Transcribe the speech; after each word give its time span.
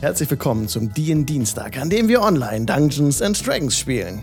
Herzlich 0.00 0.28
willkommen 0.28 0.68
zum 0.68 0.92
DIN 0.92 1.24
Dienstag, 1.24 1.78
an 1.78 1.88
dem 1.88 2.06
wir 2.08 2.20
online 2.20 2.66
Dungeons 2.66 3.22
and 3.22 3.46
Dragons 3.46 3.78
spielen. 3.78 4.20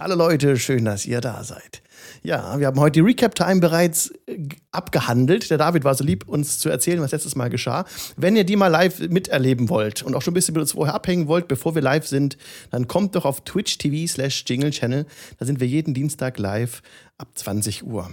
Hallo 0.00 0.14
Leute, 0.14 0.56
schön, 0.56 0.86
dass 0.86 1.04
ihr 1.04 1.20
da 1.20 1.44
seid. 1.44 1.82
Ja, 2.22 2.58
wir 2.58 2.68
haben 2.68 2.80
heute 2.80 2.92
die 2.92 3.00
Recap-Time 3.00 3.60
bereits 3.60 4.10
äh, 4.26 4.48
abgehandelt. 4.70 5.50
Der 5.50 5.58
David 5.58 5.84
war 5.84 5.94
so 5.94 6.02
lieb, 6.02 6.26
uns 6.26 6.58
zu 6.60 6.70
erzählen, 6.70 7.02
was 7.02 7.12
letztes 7.12 7.36
Mal 7.36 7.50
geschah. 7.50 7.84
Wenn 8.16 8.36
ihr 8.36 8.44
die 8.44 8.56
mal 8.56 8.68
live 8.68 9.00
miterleben 9.00 9.68
wollt 9.68 10.02
und 10.02 10.14
auch 10.14 10.22
schon 10.22 10.32
ein 10.32 10.34
bisschen 10.34 10.54
mit 10.54 10.62
uns 10.62 10.72
vorher 10.72 10.94
abhängen 10.94 11.28
wollt, 11.28 11.48
bevor 11.48 11.74
wir 11.74 11.82
live 11.82 12.06
sind, 12.06 12.38
dann 12.70 12.88
kommt 12.88 13.16
doch 13.16 13.26
auf 13.26 13.42
Twitch 13.42 13.76
TV 13.76 14.10
slash 14.10 14.44
Jingle 14.46 14.70
Channel. 14.70 15.04
Da 15.38 15.44
sind 15.44 15.60
wir 15.60 15.66
jeden 15.66 15.92
Dienstag 15.92 16.38
live 16.38 16.80
ab 17.18 17.28
20 17.34 17.84
Uhr. 17.84 18.08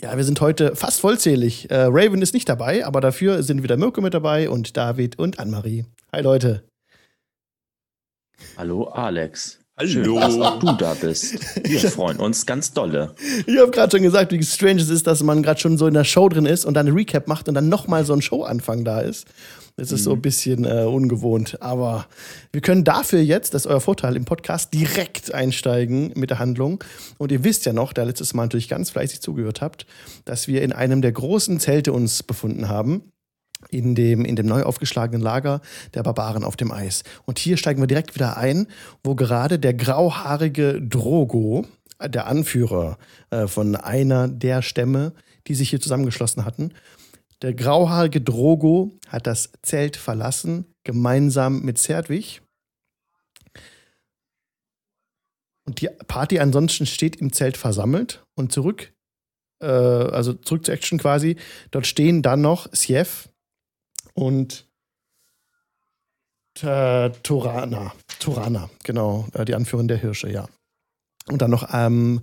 Ja, 0.00 0.16
wir 0.16 0.24
sind 0.24 0.40
heute 0.40 0.74
fast 0.76 1.00
vollzählig. 1.00 1.70
Äh, 1.70 1.84
Raven 1.88 2.22
ist 2.22 2.34
nicht 2.34 2.48
dabei, 2.48 2.84
aber 2.84 3.00
dafür 3.00 3.42
sind 3.42 3.62
wieder 3.62 3.76
Mirko 3.76 4.00
mit 4.00 4.14
dabei 4.14 4.50
und 4.50 4.76
David 4.76 5.18
und 5.18 5.38
Annemarie. 5.38 5.84
Hi 6.12 6.22
Leute. 6.22 6.64
Hallo 8.56 8.84
Alex. 8.84 9.60
Hallo. 9.76 9.88
Schön, 9.88 10.14
dass 10.16 10.38
auch 10.38 10.58
du 10.58 10.72
da 10.72 10.94
bist. 10.94 11.38
Wir 11.64 11.90
freuen 11.90 12.18
uns 12.18 12.44
ganz 12.44 12.72
dolle. 12.72 13.14
Ich 13.46 13.58
habe 13.58 13.70
gerade 13.70 13.96
schon 13.96 14.02
gesagt, 14.02 14.30
wie 14.32 14.42
strange 14.42 14.80
es 14.82 14.90
ist, 14.90 15.06
dass 15.06 15.22
man 15.22 15.42
gerade 15.42 15.58
schon 15.58 15.78
so 15.78 15.86
in 15.86 15.94
der 15.94 16.04
Show 16.04 16.28
drin 16.28 16.44
ist 16.44 16.66
und 16.66 16.74
dann 16.74 16.86
eine 16.86 16.94
Recap 16.94 17.28
macht 17.28 17.48
und 17.48 17.54
dann 17.54 17.70
nochmal 17.70 18.04
so 18.04 18.12
ein 18.12 18.20
Showanfang 18.20 18.84
da 18.84 19.00
ist. 19.00 19.26
Das 19.76 19.92
ist 19.92 20.04
so 20.04 20.12
ein 20.12 20.20
bisschen 20.20 20.64
äh, 20.64 20.84
ungewohnt. 20.84 21.60
Aber 21.62 22.06
wir 22.52 22.60
können 22.60 22.84
dafür 22.84 23.20
jetzt, 23.20 23.54
das 23.54 23.64
ist 23.64 23.70
euer 23.70 23.80
Vorteil 23.80 24.16
im 24.16 24.24
Podcast, 24.24 24.74
direkt 24.74 25.32
einsteigen 25.32 26.12
mit 26.16 26.30
der 26.30 26.38
Handlung. 26.38 26.84
Und 27.18 27.32
ihr 27.32 27.44
wisst 27.44 27.66
ja 27.66 27.72
noch, 27.72 27.92
da 27.92 28.02
letztes 28.02 28.34
Mal 28.34 28.44
natürlich 28.44 28.68
ganz 28.68 28.90
fleißig 28.90 29.20
zugehört 29.20 29.60
habt, 29.60 29.86
dass 30.24 30.48
wir 30.48 30.62
in 30.62 30.72
einem 30.72 31.02
der 31.02 31.12
großen 31.12 31.60
Zelte 31.60 31.92
uns 31.92 32.22
befunden 32.22 32.68
haben 32.68 33.04
in 33.68 33.94
dem, 33.94 34.24
in 34.24 34.36
dem 34.36 34.46
neu 34.46 34.62
aufgeschlagenen 34.62 35.20
Lager 35.20 35.60
der 35.94 36.02
Barbaren 36.02 36.44
auf 36.44 36.56
dem 36.56 36.72
Eis. 36.72 37.02
Und 37.26 37.38
hier 37.38 37.56
steigen 37.56 37.80
wir 37.80 37.86
direkt 37.86 38.14
wieder 38.14 38.36
ein, 38.36 38.66
wo 39.04 39.14
gerade 39.14 39.58
der 39.58 39.74
grauhaarige 39.74 40.80
Drogo, 40.80 41.66
der 42.02 42.26
Anführer 42.26 42.96
äh, 43.30 43.46
von 43.46 43.76
einer 43.76 44.28
der 44.28 44.62
Stämme, 44.62 45.12
die 45.46 45.54
sich 45.54 45.70
hier 45.70 45.80
zusammengeschlossen 45.80 46.44
hatten, 46.44 46.72
der 47.42 47.54
grauhaarige 47.54 48.20
Drogo 48.20 48.92
hat 49.08 49.26
das 49.26 49.50
Zelt 49.62 49.96
verlassen, 49.96 50.66
gemeinsam 50.84 51.62
mit 51.62 51.78
Zerdwig. 51.78 52.42
Und 55.66 55.80
die 55.80 55.88
Party 56.06 56.38
ansonsten 56.40 56.86
steht 56.86 57.16
im 57.16 57.32
Zelt 57.32 57.56
versammelt 57.56 58.24
und 58.34 58.52
zurück, 58.52 58.92
äh, 59.62 59.66
also 59.66 60.32
zurück 60.34 60.64
zur 60.64 60.74
Action 60.74 60.98
quasi. 60.98 61.36
Dort 61.70 61.86
stehen 61.86 62.22
dann 62.22 62.40
noch 62.40 62.68
Sief, 62.72 63.30
und 64.14 64.66
äh, 66.60 67.10
Torana. 67.22 67.92
Torana, 68.18 68.70
genau, 68.84 69.26
äh, 69.34 69.44
die 69.44 69.54
Anführerin 69.54 69.88
der 69.88 69.96
Hirsche, 69.96 70.30
ja. 70.30 70.46
Und 71.28 71.42
dann 71.42 71.50
noch 71.50 71.68
ähm, 71.72 72.22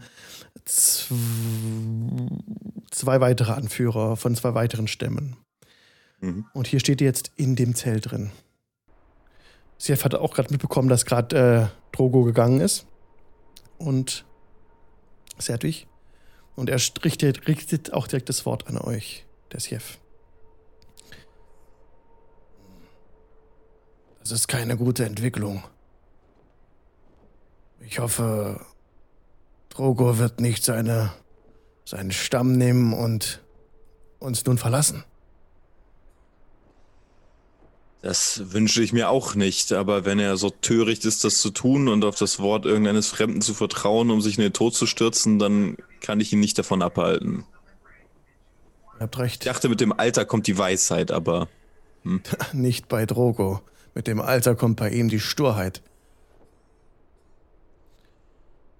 zwei 2.91 3.21
weitere 3.21 3.53
Anführer 3.53 4.15
von 4.17 4.35
zwei 4.35 4.53
weiteren 4.53 4.87
Stämmen. 4.87 5.35
Mhm. 6.19 6.45
Und 6.53 6.67
hier 6.67 6.79
steht 6.79 7.01
ihr 7.01 7.07
jetzt 7.07 7.31
in 7.35 7.55
dem 7.55 7.75
Zelt 7.75 8.11
drin. 8.11 8.31
Sief 9.77 10.03
hat 10.03 10.15
auch 10.15 10.33
gerade 10.33 10.51
mitbekommen, 10.51 10.89
dass 10.89 11.05
gerade 11.05 11.71
äh, 11.71 11.95
Drogo 11.95 12.23
gegangen 12.23 12.61
ist. 12.61 12.87
Und 13.77 14.25
Sertwig. 15.37 15.87
Und 16.55 16.69
er 16.69 16.79
richtet, 17.03 17.47
richtet 17.47 17.93
auch 17.93 18.07
direkt 18.07 18.29
das 18.29 18.45
Wort 18.45 18.67
an 18.67 18.77
euch, 18.79 19.25
der 19.51 19.59
Sief. 19.59 19.99
Das 24.19 24.31
ist 24.31 24.47
keine 24.47 24.75
gute 24.75 25.05
Entwicklung. 25.05 25.63
Ich 27.79 27.99
hoffe, 27.99 28.65
Drogo 29.69 30.17
wird 30.17 30.41
nicht 30.41 30.63
seine, 30.63 31.13
seinen 31.87 32.11
Stamm 32.11 32.57
nehmen 32.57 32.93
und 32.93 33.41
uns 34.19 34.45
nun 34.45 34.57
verlassen. 34.57 35.05
Das 38.01 38.51
wünsche 38.51 38.83
ich 38.83 38.91
mir 38.91 39.09
auch 39.09 39.35
nicht, 39.35 39.71
aber 39.71 40.03
wenn 40.03 40.19
er 40.19 40.35
so 40.35 40.49
töricht 40.49 41.05
ist, 41.05 41.23
das 41.23 41.39
zu 41.39 41.49
tun 41.49 41.87
und 41.87 42.03
auf 42.03 42.15
das 42.15 42.39
Wort 42.39 42.65
irgendeines 42.65 43.07
Fremden 43.07 43.41
zu 43.41 43.53
vertrauen, 43.53 44.11
um 44.11 44.21
sich 44.21 44.37
in 44.37 44.43
den 44.43 44.53
Tod 44.53 44.75
zu 44.75 44.85
stürzen, 44.85 45.39
dann 45.39 45.77
kann 46.01 46.19
ich 46.19 46.33
ihn 46.33 46.41
nicht 46.41 46.59
davon 46.59 46.81
abhalten. 46.81 47.45
Ihr 48.95 49.03
habt 49.03 49.17
recht. 49.17 49.45
Ich 49.45 49.49
dachte, 49.49 49.69
mit 49.69 49.79
dem 49.79 49.93
Alter 49.93 50.25
kommt 50.25 50.47
die 50.47 50.57
Weisheit, 50.57 51.09
aber. 51.11 51.47
Hm. 52.03 52.21
nicht 52.51 52.89
bei 52.89 53.05
Drogo. 53.05 53.61
Mit 53.95 54.07
dem 54.07 54.19
Alter 54.19 54.55
kommt 54.55 54.75
bei 54.75 54.89
ihm 54.89 55.07
die 55.07 55.21
Sturheit. 55.21 55.81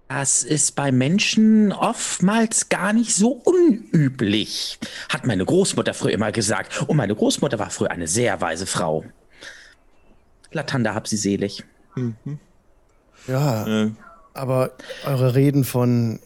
Das 0.08 0.44
ist 0.44 0.76
bei 0.76 0.92
Menschen 0.92 1.74
oftmals 1.74 2.70
gar 2.70 2.94
nicht 2.94 3.14
so 3.14 3.30
unüblich, 3.44 4.80
hat 5.10 5.26
meine 5.26 5.44
Großmutter 5.44 5.94
früher 5.94 6.14
immer 6.14 6.32
gesagt. 6.32 6.82
Und 6.88 6.96
meine 6.96 7.14
Großmutter 7.14 7.60
war 7.60 7.70
früher 7.70 7.92
eine 7.92 8.08
sehr 8.08 8.40
weise 8.40 8.66
Frau. 8.66 9.04
Latanda 10.52 10.96
hab 10.96 11.08
sie 11.08 11.18
selig. 11.18 11.66
Mhm. 11.96 12.40
Ja, 13.28 13.84
äh. 13.86 13.92
aber 14.34 14.72
eure 15.06 15.36
Reden 15.36 15.66
von, 15.66 16.20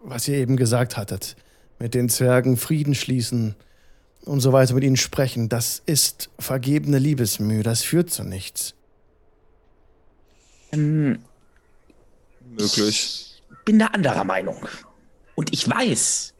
was 0.00 0.28
ihr 0.28 0.36
eben 0.36 0.56
gesagt 0.56 0.96
hattet, 0.96 1.36
mit 1.80 1.94
den 1.94 2.08
Zwergen 2.08 2.56
Frieden 2.56 2.94
schließen, 2.94 3.56
und 4.24 4.40
so 4.40 4.52
weiter 4.52 4.74
mit 4.74 4.84
ihnen 4.84 4.96
sprechen, 4.96 5.48
das 5.48 5.82
ist 5.86 6.30
vergebene 6.38 6.98
Liebesmühe, 6.98 7.62
das 7.62 7.82
führt 7.82 8.10
zu 8.10 8.24
nichts. 8.24 8.74
Ähm, 10.72 11.18
Möglich. 12.52 13.40
Ich 13.50 13.64
bin 13.64 13.78
da 13.78 13.86
anderer 13.86 14.24
Meinung. 14.24 14.66
Und 15.34 15.52
ich 15.52 15.68
weiß, 15.68 16.34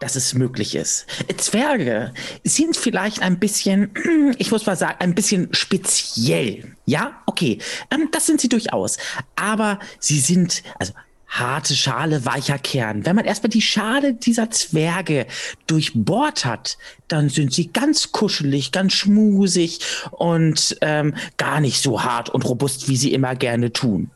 dass 0.00 0.16
es 0.16 0.34
möglich 0.34 0.74
ist. 0.74 1.06
Zwerge 1.36 2.12
sind 2.42 2.76
vielleicht 2.76 3.22
ein 3.22 3.38
bisschen, 3.38 3.90
ich 4.38 4.50
muss 4.50 4.66
mal 4.66 4.76
sagen, 4.76 4.96
ein 4.98 5.14
bisschen 5.14 5.48
speziell. 5.52 6.76
Ja, 6.86 7.22
okay, 7.26 7.58
ähm, 7.90 8.08
das 8.10 8.26
sind 8.26 8.40
sie 8.40 8.48
durchaus. 8.48 8.98
Aber 9.36 9.78
sie 10.00 10.18
sind, 10.18 10.64
also 10.80 10.92
harte 11.28 11.74
Schale, 11.74 12.26
weicher 12.26 12.58
Kern. 12.58 13.06
Wenn 13.06 13.16
man 13.16 13.24
erstmal 13.24 13.50
die 13.50 13.62
Schale 13.62 14.12
dieser 14.12 14.50
Zwerge 14.50 15.26
durchbohrt 15.66 16.44
hat, 16.44 16.78
dann 17.08 17.28
sind 17.28 17.54
sie 17.54 17.68
ganz 17.68 18.12
kuschelig, 18.12 18.72
ganz 18.72 18.92
schmusig 18.92 19.80
und 20.10 20.76
ähm, 20.82 21.14
gar 21.38 21.60
nicht 21.60 21.80
so 21.80 22.02
hart 22.02 22.28
und 22.28 22.44
robust, 22.44 22.88
wie 22.88 22.96
sie 22.96 23.14
immer 23.14 23.34
gerne 23.34 23.72
tun. 23.72 24.10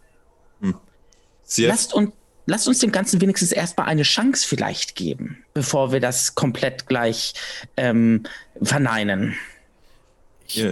Hm. 1.54 1.66
Lasst, 1.66 1.94
und, 1.94 2.12
lasst 2.46 2.68
uns 2.68 2.78
dem 2.80 2.92
Ganzen 2.92 3.20
wenigstens 3.20 3.52
erstmal 3.52 3.86
eine 3.86 4.02
Chance 4.02 4.46
vielleicht 4.46 4.94
geben, 4.94 5.44
bevor 5.54 5.92
wir 5.92 6.00
das 6.00 6.34
komplett 6.34 6.86
gleich 6.86 7.34
ähm, 7.76 8.24
verneinen. 8.60 9.36
Ich, 10.46 10.62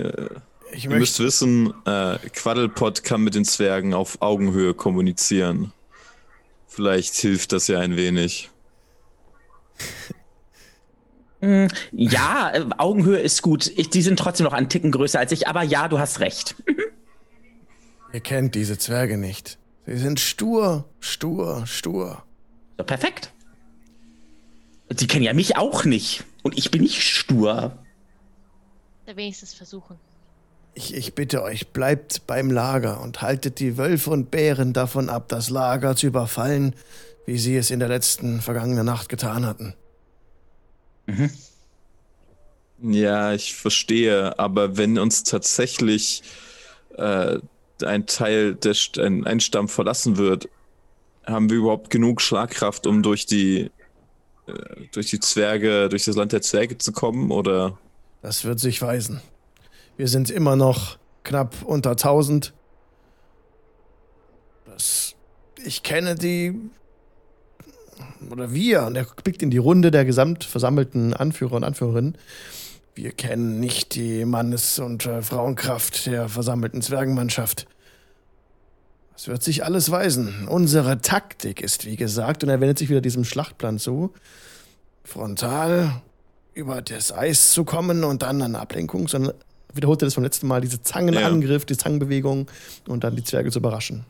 ich 0.72 0.84
Ihr 0.84 0.90
müsst 0.90 1.20
wissen, 1.20 1.72
äh, 1.84 2.18
Quaddlepot 2.32 3.04
kann 3.04 3.22
mit 3.22 3.34
den 3.34 3.44
Zwergen 3.44 3.94
auf 3.94 4.20
Augenhöhe 4.20 4.74
kommunizieren. 4.74 5.72
Vielleicht 6.66 7.14
hilft 7.14 7.52
das 7.52 7.68
ja 7.68 7.78
ein 7.78 7.96
wenig. 7.96 8.50
Mm, 11.40 11.66
ja, 11.92 12.52
äh, 12.52 12.64
Augenhöhe 12.78 13.20
ist 13.20 13.42
gut. 13.42 13.70
Ich, 13.76 13.90
die 13.90 14.02
sind 14.02 14.18
trotzdem 14.18 14.44
noch 14.44 14.52
einen 14.52 14.68
Ticken 14.68 14.90
größer 14.90 15.18
als 15.18 15.30
ich, 15.30 15.46
aber 15.46 15.62
ja, 15.62 15.88
du 15.88 15.98
hast 15.98 16.20
recht. 16.20 16.56
Ihr 18.12 18.20
kennt 18.20 18.54
diese 18.54 18.78
Zwerge 18.78 19.18
nicht. 19.18 19.58
Sie 19.86 19.98
sind 19.98 20.18
stur, 20.20 20.84
stur, 21.00 21.66
stur. 21.66 22.22
So, 22.78 22.84
perfekt. 22.84 23.32
Sie 24.96 25.06
kennen 25.06 25.24
ja 25.24 25.32
mich 25.32 25.56
auch 25.56 25.84
nicht. 25.84 26.24
Und 26.42 26.56
ich 26.58 26.70
bin 26.70 26.82
nicht 26.82 27.02
stur. 27.02 27.76
Da 29.06 29.16
wenigstens 29.16 29.54
versuchen. 29.54 29.98
Ich, 30.74 30.94
ich 30.94 31.14
bitte 31.14 31.42
euch, 31.42 31.68
bleibt 31.68 32.26
beim 32.26 32.50
Lager 32.50 33.00
und 33.00 33.22
haltet 33.22 33.60
die 33.60 33.76
Wölfe 33.76 34.10
und 34.10 34.30
Bären 34.30 34.72
davon 34.72 35.08
ab, 35.08 35.28
das 35.28 35.50
Lager 35.50 35.94
zu 35.94 36.06
überfallen, 36.06 36.74
wie 37.26 37.38
sie 37.38 37.56
es 37.56 37.70
in 37.70 37.78
der 37.78 37.88
letzten 37.88 38.40
vergangenen 38.40 38.84
Nacht 38.84 39.08
getan 39.08 39.46
hatten. 39.46 39.74
Mhm. 41.06 41.30
Ja, 42.82 43.32
ich 43.32 43.54
verstehe, 43.54 44.38
aber 44.38 44.76
wenn 44.76 44.98
uns 44.98 45.22
tatsächlich 45.22 46.22
äh, 46.96 47.38
ein 47.84 48.06
Teil 48.06 48.54
der 48.54 48.74
ein, 48.98 49.26
ein 49.26 49.40
Stamm 49.40 49.68
verlassen 49.68 50.16
wird, 50.16 50.48
haben 51.26 51.50
wir 51.50 51.58
überhaupt 51.58 51.90
genug 51.90 52.20
Schlagkraft, 52.20 52.86
um 52.86 53.02
durch 53.02 53.26
die 53.26 53.70
äh, 54.46 54.52
durch 54.92 55.08
die 55.08 55.20
Zwerge, 55.20 55.88
durch 55.88 56.04
das 56.04 56.16
Land 56.16 56.32
der 56.32 56.42
Zwerge 56.42 56.78
zu 56.78 56.92
kommen, 56.92 57.30
oder? 57.30 57.78
Das 58.22 58.44
wird 58.44 58.60
sich 58.60 58.80
weisen. 58.82 59.20
Wir 59.96 60.08
sind 60.08 60.30
immer 60.30 60.56
noch 60.56 60.98
knapp 61.22 61.62
unter 61.64 61.90
1000. 61.90 62.52
Das, 64.66 65.14
ich 65.64 65.82
kenne 65.82 66.14
die. 66.14 66.54
Oder 68.30 68.52
wir, 68.52 68.84
und 68.84 68.96
er 68.96 69.06
blickt 69.22 69.42
in 69.42 69.50
die 69.50 69.58
Runde 69.58 69.90
der 69.90 70.04
gesamt 70.04 70.44
versammelten 70.44 71.14
Anführer 71.14 71.56
und 71.56 71.64
Anführerinnen. 71.64 72.16
Wir 72.94 73.12
kennen 73.12 73.60
nicht 73.60 73.94
die 73.94 74.24
Mannes- 74.24 74.78
und 74.78 75.04
äh, 75.06 75.20
Frauenkraft 75.22 76.06
der 76.06 76.28
versammelten 76.28 76.80
Zwergenmannschaft. 76.80 77.66
Es 79.16 79.28
wird 79.28 79.42
sich 79.42 79.64
alles 79.64 79.90
weisen. 79.90 80.48
Unsere 80.48 81.00
Taktik 81.00 81.60
ist, 81.60 81.84
wie 81.84 81.96
gesagt, 81.96 82.42
und 82.42 82.50
er 82.50 82.60
wendet 82.60 82.78
sich 82.78 82.90
wieder 82.90 83.00
diesem 83.00 83.24
Schlachtplan 83.24 83.78
zu, 83.78 84.12
frontal 85.04 86.02
über 86.52 86.82
das 86.82 87.12
Eis 87.12 87.52
zu 87.52 87.64
kommen 87.64 88.04
und 88.04 88.22
dann 88.22 88.42
eine 88.42 88.58
Ablenkung, 88.58 89.06
sondern 89.08 89.34
wiederholt 89.72 90.02
er 90.02 90.06
das 90.06 90.14
vom 90.14 90.24
letzten 90.24 90.46
Mal, 90.46 90.60
diese 90.60 90.82
Zangenangriff, 90.82 91.64
die 91.64 91.76
Zangenbewegung 91.76 92.50
und 92.88 93.04
dann 93.04 93.16
die 93.16 93.24
Zwerge 93.24 93.50
zu 93.50 93.60
überraschen. 93.60 94.04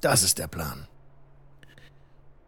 Das 0.00 0.22
ist 0.22 0.38
der 0.38 0.48
Plan. 0.48 0.86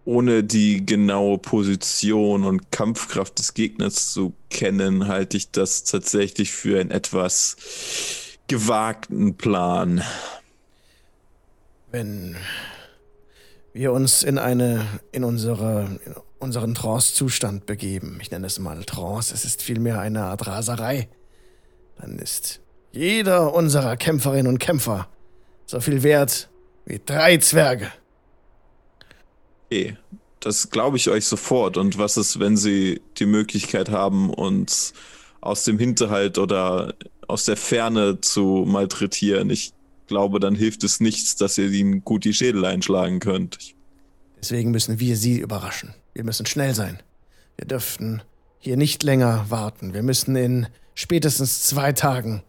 Ohne 0.06 0.44
die 0.44 0.84
genaue 0.84 1.38
Position 1.38 2.44
und 2.44 2.70
Kampfkraft 2.70 3.38
des 3.38 3.54
Gegners 3.54 4.12
zu 4.12 4.34
kennen, 4.50 5.08
halte 5.08 5.36
ich 5.38 5.50
das 5.50 5.84
tatsächlich 5.84 6.52
für 6.52 6.78
einen 6.78 6.90
etwas 6.90 7.56
gewagten 8.46 9.36
Plan. 9.36 10.02
Wenn 11.94 12.34
wir 13.72 13.92
uns 13.92 14.24
in 14.24 14.36
eine, 14.36 14.84
in 15.12 15.22
unsere, 15.22 16.00
in 16.04 16.16
unseren 16.40 16.74
Trance-Zustand 16.74 17.66
begeben, 17.66 18.18
ich 18.20 18.32
nenne 18.32 18.48
es 18.48 18.58
mal 18.58 18.82
Trance, 18.82 19.32
es 19.32 19.44
ist 19.44 19.62
vielmehr 19.62 20.00
eine 20.00 20.24
Art 20.24 20.44
Raserei, 20.44 21.08
dann 22.00 22.18
ist 22.18 22.60
jeder 22.90 23.54
unserer 23.54 23.96
Kämpferinnen 23.96 24.48
und 24.48 24.58
Kämpfer 24.58 25.06
so 25.66 25.78
viel 25.78 26.02
wert 26.02 26.48
wie 26.84 27.00
drei 27.06 27.36
Zwerge. 27.36 27.92
Okay, 29.66 29.96
das 30.40 30.70
glaube 30.70 30.96
ich 30.96 31.08
euch 31.08 31.26
sofort. 31.26 31.76
Und 31.76 31.96
was 31.96 32.16
ist, 32.16 32.40
wenn 32.40 32.56
sie 32.56 33.02
die 33.18 33.26
Möglichkeit 33.26 33.88
haben, 33.88 34.30
uns 34.30 34.94
aus 35.40 35.62
dem 35.62 35.78
Hinterhalt 35.78 36.38
oder 36.38 36.94
aus 37.28 37.44
der 37.44 37.56
Ferne 37.56 38.20
zu 38.20 38.64
malträtieren? 38.66 39.48
Ich 39.50 39.74
glaube, 40.06 40.40
dann 40.40 40.54
hilft 40.54 40.84
es 40.84 41.00
nichts, 41.00 41.36
dass 41.36 41.58
ihr 41.58 41.70
ihnen 41.70 42.04
gut 42.04 42.24
die 42.24 42.34
Schädel 42.34 42.64
einschlagen 42.64 43.20
könnt. 43.20 43.74
Deswegen 44.38 44.70
müssen 44.70 45.00
wir 45.00 45.16
sie 45.16 45.38
überraschen. 45.38 45.94
Wir 46.12 46.24
müssen 46.24 46.46
schnell 46.46 46.74
sein. 46.74 46.98
Wir 47.56 47.66
dürften 47.66 48.22
hier 48.58 48.76
nicht 48.76 49.02
länger 49.02 49.46
warten. 49.48 49.94
Wir 49.94 50.02
müssen 50.02 50.36
in 50.36 50.66
spätestens 50.94 51.62
zwei 51.64 51.92
Tagen, 51.92 52.42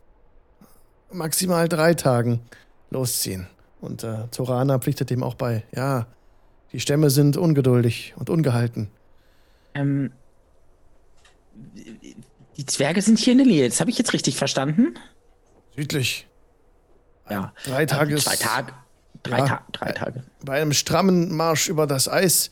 maximal 1.11 1.67
drei 1.69 1.93
Tagen 1.93 2.41
losziehen. 2.89 3.47
Und 3.81 4.03
äh, 4.03 4.27
Torana 4.31 4.79
pflichtet 4.79 5.09
dem 5.09 5.23
auch 5.23 5.35
bei. 5.35 5.63
Ja, 5.75 6.07
die 6.71 6.79
Stämme 6.79 7.09
sind 7.09 7.37
ungeduldig 7.37 8.13
und 8.17 8.29
ungehalten. 8.29 8.89
Ähm, 9.73 10.11
die 12.57 12.65
Zwerge 12.65 13.01
sind 13.01 13.19
hier 13.19 13.33
in 13.33 13.37
der 13.39 13.47
Nähe. 13.47 13.69
Das 13.69 13.79
habe 13.79 13.89
ich 13.89 13.97
jetzt 13.97 14.13
richtig 14.13 14.35
verstanden? 14.37 14.95
Südlich. 15.75 16.27
Ja. 17.29 17.53
Drei 17.65 17.85
Tage. 17.85 18.15
Zwei 18.17 18.35
Tage. 18.35 18.73
Drei, 19.23 19.39
Ja. 19.39 19.47
Ta 19.47 19.65
drei 19.71 19.91
Tage. 19.91 20.23
Bei 20.43 20.61
einem 20.61 20.73
strammen 20.73 21.35
Marsch 21.35 21.67
über 21.67 21.87
das 21.87 22.07
Eis 22.07 22.51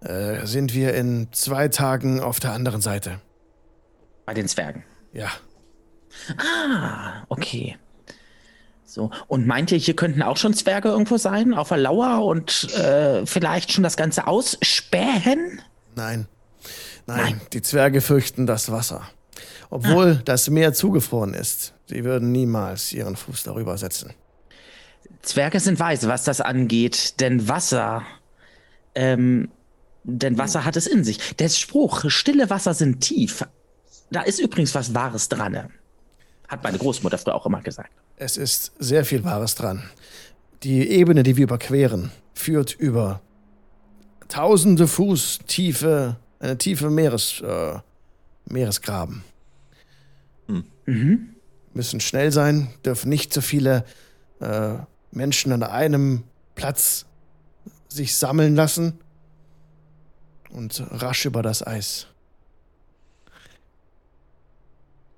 äh, 0.00 0.44
sind 0.46 0.74
wir 0.74 0.94
in 0.94 1.28
zwei 1.32 1.68
Tagen 1.68 2.20
auf 2.20 2.40
der 2.40 2.52
anderen 2.52 2.80
Seite. 2.80 3.20
Bei 4.26 4.34
den 4.34 4.48
Zwergen. 4.48 4.84
Ja. 5.12 5.28
Ah, 6.36 7.22
okay. 7.28 7.76
So, 8.84 9.12
und 9.28 9.46
meint 9.46 9.70
ihr, 9.70 9.78
hier 9.78 9.94
könnten 9.94 10.20
auch 10.22 10.36
schon 10.36 10.52
Zwerge 10.52 10.88
irgendwo 10.88 11.16
sein, 11.16 11.54
auf 11.54 11.68
der 11.68 11.76
Lauer 11.78 12.24
und 12.24 12.74
äh, 12.74 13.24
vielleicht 13.24 13.72
schon 13.72 13.84
das 13.84 13.96
Ganze 13.96 14.26
ausspähen? 14.26 15.62
Nein. 15.94 16.26
Nein, 17.06 17.40
die 17.52 17.62
Zwerge 17.62 18.00
fürchten 18.00 18.46
das 18.46 18.70
Wasser. 18.72 19.02
Obwohl 19.70 20.16
das 20.24 20.50
Meer 20.50 20.72
zugefroren 20.72 21.32
ist. 21.32 21.74
Sie 21.86 22.04
würden 22.04 22.32
niemals 22.32 22.92
ihren 22.92 23.16
Fuß 23.16 23.44
darüber 23.44 23.78
setzen. 23.78 24.12
Zwerge 25.22 25.60
sind 25.60 25.78
weise, 25.78 26.08
was 26.08 26.24
das 26.24 26.40
angeht, 26.40 27.20
denn 27.20 27.48
Wasser, 27.48 28.02
ähm, 28.94 29.48
denn 30.02 30.38
Wasser 30.38 30.64
hat 30.64 30.76
es 30.76 30.86
in 30.86 31.04
sich. 31.04 31.36
Der 31.36 31.48
Spruch, 31.48 32.04
stille 32.08 32.50
Wasser 32.50 32.74
sind 32.74 33.00
tief, 33.00 33.44
da 34.10 34.22
ist 34.22 34.40
übrigens 34.40 34.74
was 34.74 34.94
Wahres 34.94 35.28
dran. 35.28 35.70
Hat 36.48 36.64
meine 36.64 36.78
Großmutter 36.78 37.18
früher 37.18 37.34
auch 37.34 37.46
immer 37.46 37.62
gesagt. 37.62 37.90
Es 38.16 38.36
ist 38.36 38.72
sehr 38.78 39.04
viel 39.04 39.24
Wahres 39.24 39.54
dran. 39.54 39.82
Die 40.62 40.90
Ebene, 40.90 41.22
die 41.22 41.36
wir 41.36 41.44
überqueren, 41.44 42.10
führt 42.34 42.74
über 42.74 43.20
tausende 44.28 44.86
Fuß 44.88 45.40
tiefe, 45.46 46.16
eine 46.38 46.58
tiefe 46.58 46.90
Meeres, 46.90 47.40
äh, 47.40 47.78
Meeresgraben. 48.46 49.24
Müssen 51.74 52.00
schnell 52.00 52.32
sein, 52.32 52.68
dürfen 52.84 53.08
nicht 53.08 53.32
so 53.32 53.40
viele 53.40 53.84
äh, 54.40 54.74
Menschen 55.12 55.52
an 55.52 55.62
einem 55.62 56.24
Platz 56.54 57.06
sich 57.88 58.16
sammeln 58.16 58.54
lassen 58.54 58.98
und 60.50 60.82
rasch 60.90 61.26
über 61.26 61.42
das 61.42 61.66
Eis. 61.66 62.06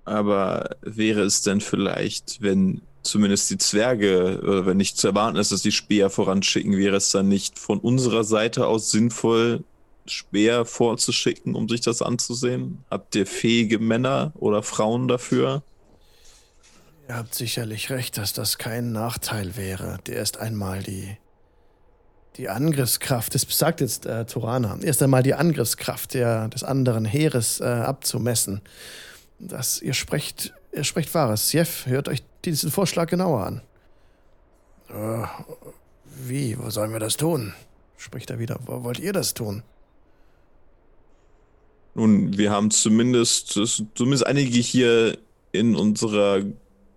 Aber 0.05 0.77
wäre 0.83 1.23
es 1.23 1.43
denn 1.43 1.61
vielleicht, 1.61 2.43
wenn 2.43 2.83
zumindest 3.03 3.51
die 3.51 3.59
Zwerge, 3.59 4.41
oder 4.43 4.67
wenn 4.67 4.77
nicht 4.77 4.97
zu 4.97 5.09
erwarten 5.09 5.37
ist, 5.37 5.53
dass 5.53 5.63
die 5.63 5.73
Speer 5.73 6.11
voranschicken, 6.11 6.77
wäre 6.77 6.97
es 6.97 7.11
dann 7.11 7.29
nicht 7.29 7.59
von 7.59 7.79
unserer 7.79 8.25
Seite 8.25 8.67
aus 8.67 8.91
sinnvoll, 8.91 9.65
Speer 10.07 10.65
vorzuschicken, 10.65 11.55
um 11.55 11.69
sich 11.69 11.81
das 11.81 12.03
anzusehen? 12.03 12.85
Habt 12.91 13.15
ihr 13.15 13.27
fähige 13.27 13.79
Männer 13.79 14.33
oder 14.35 14.63
Frauen 14.63 15.09
dafür? 15.09 15.63
Ihr 17.09 17.17
habt 17.17 17.35
sicherlich 17.35 17.91
recht, 17.91 18.17
dass 18.17 18.33
das 18.33 18.59
kein 18.59 18.93
Nachteil 18.93 19.57
wäre. 19.57 19.99
Der 20.07 20.23
ist 20.23 20.39
einmal 20.39 20.83
die, 20.83 21.17
die 22.37 22.49
Angriffskraft, 22.49 23.35
das 23.35 23.47
sagt 23.49 23.81
jetzt 23.81 24.07
äh, 24.07 24.25
Torana, 24.25 24.79
erst 24.83 25.03
einmal 25.03 25.23
die 25.23 25.35
Angriffskraft 25.35 26.15
der, 26.15 26.49
des 26.49 26.65
anderen 26.65 27.05
Heeres 27.05 27.61
äh, 27.61 27.65
abzumessen. 27.65 28.61
Das, 29.39 29.83
ihr 29.83 29.95
sprecht, 29.95 30.55
ihr 30.73 30.85
sprecht 30.85 31.13
Wahres. 31.15 31.53
Jeff, 31.53 31.87
hört 31.87 32.09
euch 32.09 32.23
diesen 32.45 32.71
Vorschlag 32.71 33.09
genauer 33.09 33.45
an. 33.45 33.63
Äh, 34.89 35.27
wie, 36.05 36.59
wo 36.59 36.71
sollen 36.71 36.93
wir 36.93 37.01
das 37.01 37.17
tun? 37.17 37.55
Spricht 37.97 38.31
er 38.31 38.39
wieder. 38.39 38.59
Wo 38.67 38.83
wollt 38.85 38.99
ihr 38.99 39.13
das 39.13 39.35
tun? 39.35 39.63
Nun, 41.95 42.37
wir 42.39 42.51
haben 42.51 42.71
zumindest, 42.71 43.57
es- 43.57 43.83
zumindest 43.95 44.27
einige 44.27 44.59
hier 44.59 45.19
in 45.53 45.77
unserer 45.77 46.43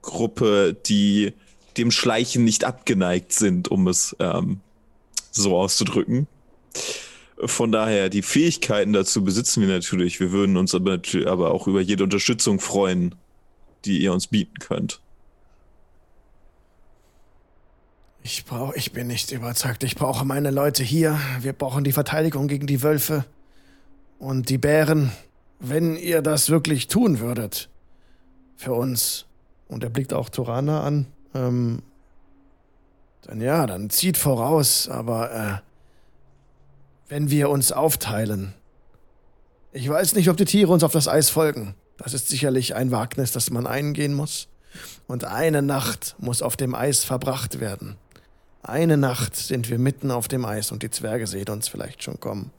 Gruppe, 0.02 0.76
die 0.86 1.34
dem 1.78 1.92
Schleichen 1.92 2.46
nicht 2.46 2.64
abgeneigt 2.64 3.34
sind, 3.34 3.68
um 3.68 3.88
es 3.88 4.16
ähm, 4.20 4.62
so 5.32 5.58
auszudrücken. 5.58 6.28
Von 7.38 7.74
daher, 7.74 8.08
die 8.10 8.22
Fähigkeiten 8.22 8.94
dazu 8.94 9.24
besitzen 9.26 9.60
wir 9.62 9.68
natürlich. 9.68 10.22
Wir 10.22 10.32
würden 10.32 10.56
uns 10.56 10.74
aber, 10.74 11.02
aber 11.26 11.52
auch 11.52 11.68
über 11.68 11.82
jede 11.82 12.06
Unterstützung 12.06 12.62
freuen, 12.62 13.16
die 13.84 14.00
ihr 14.02 14.14
uns 14.14 14.28
bieten 14.28 14.58
könnt. 14.60 15.02
Ich 18.24 18.46
brauche, 18.46 18.76
ich 18.78 18.94
bin 18.94 19.08
nicht 19.08 19.32
überzeugt. 19.34 19.84
Ich 19.84 19.96
brauche 19.96 20.26
meine 20.26 20.50
Leute 20.50 20.82
hier. 20.84 21.20
Wir 21.42 21.54
brauchen 21.54 21.84
die 21.84 21.92
Verteidigung 21.92 22.48
gegen 22.48 22.66
die 22.66 22.82
Wölfe 22.82 23.26
und 24.20 24.50
die 24.50 24.58
Bären. 24.58 25.12
Wenn 25.60 25.96
ihr 25.96 26.22
das 26.22 26.50
wirklich 26.50 26.88
tun 26.88 27.20
würdet, 27.20 27.70
für 28.56 28.74
uns, 28.74 29.26
und 29.68 29.84
er 29.84 29.90
blickt 29.90 30.14
auch 30.14 30.30
Torana 30.30 30.84
an, 30.84 31.08
ähm, 31.34 31.82
dann 33.24 33.42
ja, 33.42 33.66
dann 33.66 33.90
zieht 33.90 34.18
voraus, 34.18 34.88
aber 34.88 35.32
äh, 35.32 35.58
wenn 37.08 37.30
wir 37.30 37.50
uns 37.50 37.72
aufteilen, 37.72 38.54
ich 39.72 39.90
weiß 39.90 40.16
nicht, 40.16 40.30
ob 40.30 40.38
die 40.38 40.46
Tiere 40.46 40.72
uns 40.72 40.84
auf 40.84 40.94
das 40.94 41.08
Eis 41.08 41.30
folgen. 41.30 41.76
Das 41.98 42.14
ist 42.14 42.30
sicherlich 42.30 42.76
ein 42.76 42.92
Wagnis, 42.92 43.32
das 43.32 43.50
man 43.50 43.68
eingehen 43.68 44.14
muss. 44.14 44.48
Und 45.08 45.26
eine 45.26 45.62
Nacht 45.62 46.16
muss 46.18 46.42
auf 46.42 46.56
dem 46.56 46.76
Eis 46.76 47.04
verbracht 47.04 47.60
werden. 47.60 47.98
Eine 48.68 48.98
Nacht 48.98 49.36
sind 49.36 49.70
wir 49.70 49.78
mitten 49.78 50.10
auf 50.10 50.28
dem 50.28 50.44
Eis 50.44 50.72
und 50.72 50.82
die 50.82 50.90
Zwerge 50.90 51.28
sehen 51.28 51.50
uns 51.50 51.68
vielleicht 51.68 52.02
schon 52.02 52.20
kommen. 52.20 52.50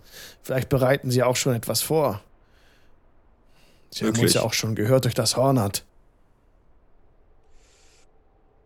Vielleicht 0.41 0.69
bereiten 0.69 1.11
sie 1.11 1.25
auch 1.25 1.35
schon 1.35 1.53
etwas 1.53 1.83
vor. 1.83 2.23
Sie 3.91 4.05
haben 4.05 4.11
uns 4.11 4.19
Wirklich? 4.19 4.35
ja 4.35 4.43
auch 4.43 4.53
schon 4.53 4.77
gehört 4.77 5.03
durch 5.03 5.15
das 5.15 5.37
Hornat. 5.37 5.85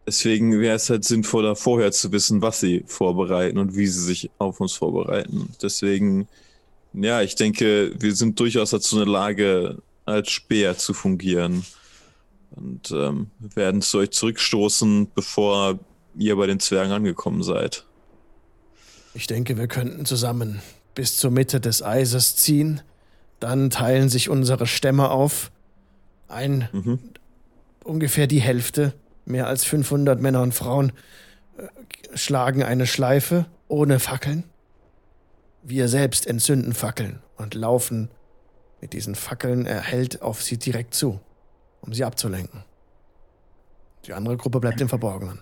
Deswegen 0.06 0.60
wäre 0.60 0.76
es 0.76 0.90
halt 0.90 1.04
sinnvoller, 1.04 1.56
vorher 1.56 1.92
zu 1.92 2.12
wissen, 2.12 2.42
was 2.42 2.60
sie 2.60 2.84
vorbereiten 2.86 3.56
und 3.56 3.74
wie 3.74 3.86
sie 3.86 4.02
sich 4.02 4.30
auf 4.36 4.60
uns 4.60 4.74
vorbereiten. 4.74 5.54
Deswegen, 5.62 6.28
ja, 6.92 7.22
ich 7.22 7.36
denke, 7.36 7.94
wir 7.98 8.14
sind 8.14 8.38
durchaus 8.38 8.70
dazu 8.70 8.96
in 8.96 9.04
der 9.04 9.12
Lage, 9.12 9.78
als 10.04 10.30
Speer 10.30 10.76
zu 10.76 10.92
fungieren. 10.92 11.64
Und 12.50 12.90
ähm, 12.90 13.30
werden 13.38 13.80
zu 13.80 13.98
euch 13.98 14.10
zurückstoßen, 14.10 15.12
bevor 15.14 15.78
ihr 16.16 16.36
bei 16.36 16.46
den 16.46 16.60
Zwergen 16.60 16.92
angekommen 16.92 17.42
seid. 17.42 17.84
Ich 19.14 19.26
denke, 19.26 19.56
wir 19.58 19.66
könnten 19.68 20.04
zusammen 20.04 20.60
bis 20.94 21.16
zur 21.16 21.30
Mitte 21.30 21.60
des 21.60 21.82
Eises 21.82 22.36
ziehen. 22.36 22.80
Dann 23.40 23.70
teilen 23.70 24.08
sich 24.08 24.28
unsere 24.28 24.66
Stämme 24.66 25.10
auf. 25.10 25.50
Ein, 26.28 26.68
Mhm. 26.72 26.98
ungefähr 27.84 28.26
die 28.26 28.40
Hälfte, 28.40 28.94
mehr 29.24 29.46
als 29.46 29.64
500 29.64 30.20
Männer 30.20 30.42
und 30.42 30.52
Frauen, 30.54 30.92
äh, 31.56 31.66
schlagen 32.16 32.62
eine 32.62 32.86
Schleife 32.86 33.46
ohne 33.68 33.98
Fackeln. 33.98 34.44
Wir 35.62 35.88
selbst 35.88 36.26
entzünden 36.26 36.72
Fackeln 36.72 37.20
und 37.36 37.54
laufen 37.54 38.10
mit 38.80 38.92
diesen 38.94 39.14
Fackeln 39.14 39.66
erhellt 39.66 40.22
auf 40.22 40.42
sie 40.42 40.56
direkt 40.56 40.94
zu, 40.94 41.20
um 41.82 41.92
sie 41.92 42.04
abzulenken. 42.04 42.64
Die 44.06 44.12
andere 44.14 44.36
Gruppe 44.38 44.60
bleibt 44.60 44.80
im 44.80 44.88
Verborgenen. 44.88 45.40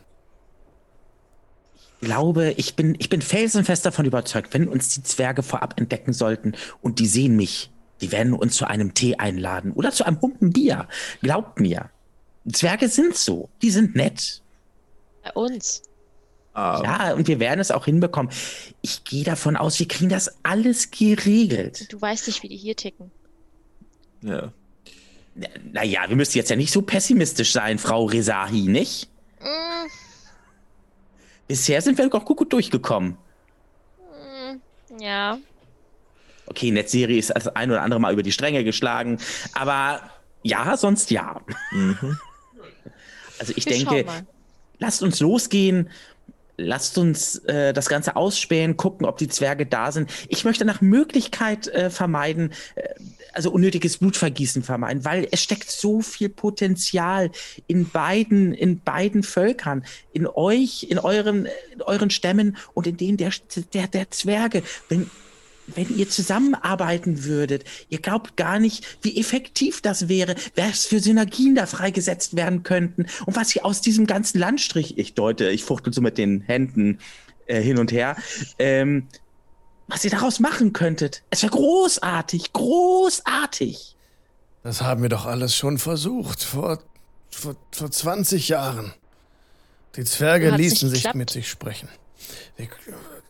Glaube, 2.01 2.53
ich 2.57 2.77
bin, 2.77 2.97
ich 2.99 3.09
bin 3.09 3.23
felsenfest 3.23 3.85
davon 3.87 4.05
überzeugt, 4.07 4.55
wenn 4.55 4.69
uns 4.69 4.91
die 4.91 5.03
Zwerge 5.03 5.43
vorab 5.43 5.79
entdecken 5.79 6.13
sollten 6.13 6.55
und 6.81 6.99
die 6.99 7.07
sehen 7.07 7.37
mich, 7.37 7.71
die 8.01 8.13
werden 8.13 8.33
uns 8.35 8.57
zu 8.57 8.67
einem 8.67 8.95
Tee 8.95 9.17
einladen 9.17 9.73
oder 9.73 9.91
zu 9.91 10.05
einem 10.05 10.21
Humpen 10.21 10.53
Bier. 10.53 10.87
Glaubt 11.23 11.59
mir. 11.61 11.91
Zwerge 12.53 12.89
sind 12.89 13.17
so. 13.17 13.49
Die 13.63 13.71
sind 13.71 13.97
nett. 13.97 14.43
Bei 15.23 15.33
uns. 15.33 15.83
Ah, 16.55 16.81
Ja, 16.83 17.15
und 17.15 17.29
wir 17.29 17.41
werden 17.41 17.61
es 17.61 17.71
auch 17.71 17.85
hinbekommen. 17.85 18.33
Ich 18.83 19.05
gehe 19.05 19.25
davon 19.25 19.57
aus, 19.57 19.79
wir 19.79 19.89
kriegen 19.89 20.09
das 20.09 20.37
alles 20.45 20.91
geregelt. 20.91 21.93
Du 21.93 22.01
weißt 22.01 22.27
nicht, 22.29 22.43
wie 22.43 22.49
die 22.49 22.57
hier 22.57 22.77
ticken. 22.77 23.11
ja. 24.23 24.53
Naja, 25.73 26.01
wir 26.09 26.17
müssen 26.17 26.37
jetzt 26.37 26.51
ja 26.51 26.57
nicht 26.57 26.73
so 26.73 26.83
pessimistisch 26.83 27.53
sein, 27.53 27.79
Frau 27.79 28.07
Rezahi, 28.07 28.63
nicht? 28.63 29.09
Mm, 29.41 29.87
Bisher 31.49 31.81
sind 31.83 31.99
wir 31.99 32.09
doch 32.09 32.25
gut, 32.25 32.37
gut 32.37 32.53
durchgekommen. 32.53 33.17
mm, 33.99 35.01
ja. 35.01 35.39
Okay, 36.47 36.71
Netzserie 36.71 37.19
ist 37.19 37.31
das 37.35 37.49
ein 37.49 37.71
oder 37.71 37.83
andere 37.83 38.01
Mal 38.01 38.13
über 38.13 38.23
die 38.23 38.33
Stränge 38.33 38.65
geschlagen, 38.65 39.19
aber 39.55 40.01
ja, 40.43 40.77
sonst 40.77 41.11
ja. 41.11 41.41
Mhm. 41.73 42.19
Also 43.41 43.53
ich 43.55 43.67
Wir 43.67 43.85
denke, 43.85 44.05
lasst 44.79 45.01
uns 45.03 45.21
losgehen. 45.21 45.91
Lasst 46.61 46.99
uns 46.99 47.37
äh, 47.45 47.73
das 47.73 47.89
Ganze 47.89 48.17
ausspähen, 48.17 48.77
gucken, 48.77 49.07
ob 49.07 49.17
die 49.17 49.29
Zwerge 49.29 49.65
da 49.65 49.93
sind. 49.93 50.11
Ich 50.27 50.45
möchte 50.45 50.65
nach 50.65 50.81
Möglichkeit 50.81 51.69
äh, 51.69 51.89
vermeiden, 51.89 52.53
äh, 52.75 52.95
also 53.33 53.51
unnötiges 53.51 53.99
Blutvergießen 53.99 54.63
vermeiden, 54.63 55.05
weil 55.05 55.29
es 55.31 55.43
steckt 55.43 55.71
so 55.71 56.01
viel 56.01 56.29
Potenzial 56.29 57.31
in 57.67 57.89
beiden, 57.89 58.55
in 58.55 58.81
beiden 58.81 59.23
Völkern, 59.23 59.85
in 60.13 60.27
euch, 60.27 60.87
in 60.89 60.99
euren, 60.99 61.47
in 61.73 61.83
euren 61.83 62.11
Stämmen 62.11 62.57
und 62.75 62.87
in 62.87 62.97
denen 62.97 63.17
der, 63.17 63.33
der, 63.73 63.89
der 63.89 64.11
Zwerge. 64.11 64.63
Wenn, 64.89 65.11
wenn 65.75 65.97
ihr 65.97 66.09
zusammenarbeiten 66.09 67.25
würdet, 67.25 67.65
ihr 67.89 67.99
glaubt 67.99 68.37
gar 68.37 68.59
nicht, 68.59 68.99
wie 69.03 69.19
effektiv 69.19 69.83
das 69.83 70.09
wäre, 70.09 70.35
was 70.57 70.87
für 70.87 71.01
Synergien 71.01 71.55
da 71.55 71.67
freigesetzt 71.67 72.37
werden 72.37 72.63
könnten 72.63 73.07
und 73.27 73.37
was 73.37 73.55
ihr 73.55 73.65
aus 73.65 73.81
diesem 73.81 74.07
ganzen 74.07 74.39
Landstrich, 74.39 74.99
ich 74.99 75.15
deute, 75.15 75.51
ich 75.51 75.65
fuchtel 75.65 75.93
so 75.93 76.01
mit 76.01 76.19
den 76.19 76.41
Händen 76.41 76.99
äh, 77.47 77.61
hin 77.61 77.79
und 77.79 77.93
her, 77.93 78.17
ähm, 78.59 79.09
was 79.89 80.05
ihr 80.05 80.11
daraus 80.11 80.39
machen 80.39 80.73
könntet. 80.73 81.23
Es 81.31 81.43
wäre 81.43 81.53
großartig, 81.53 82.53
großartig. 82.53 83.97
Das 84.63 84.83
haben 84.83 85.03
wir 85.03 85.09
doch 85.09 85.27
alles 85.27 85.57
schon 85.57 85.79
versucht, 85.79 86.43
vor, 86.43 86.79
vor, 87.31 87.57
vor 87.73 87.91
20 87.91 88.49
Jahren. 88.49 88.93
Die 89.97 90.05
Zwerge 90.05 90.53
Hat's 90.53 90.59
ließen 90.59 90.91
sich 90.91 91.15
mit 91.15 91.31
sich 91.31 91.49
sprechen. 91.49 91.89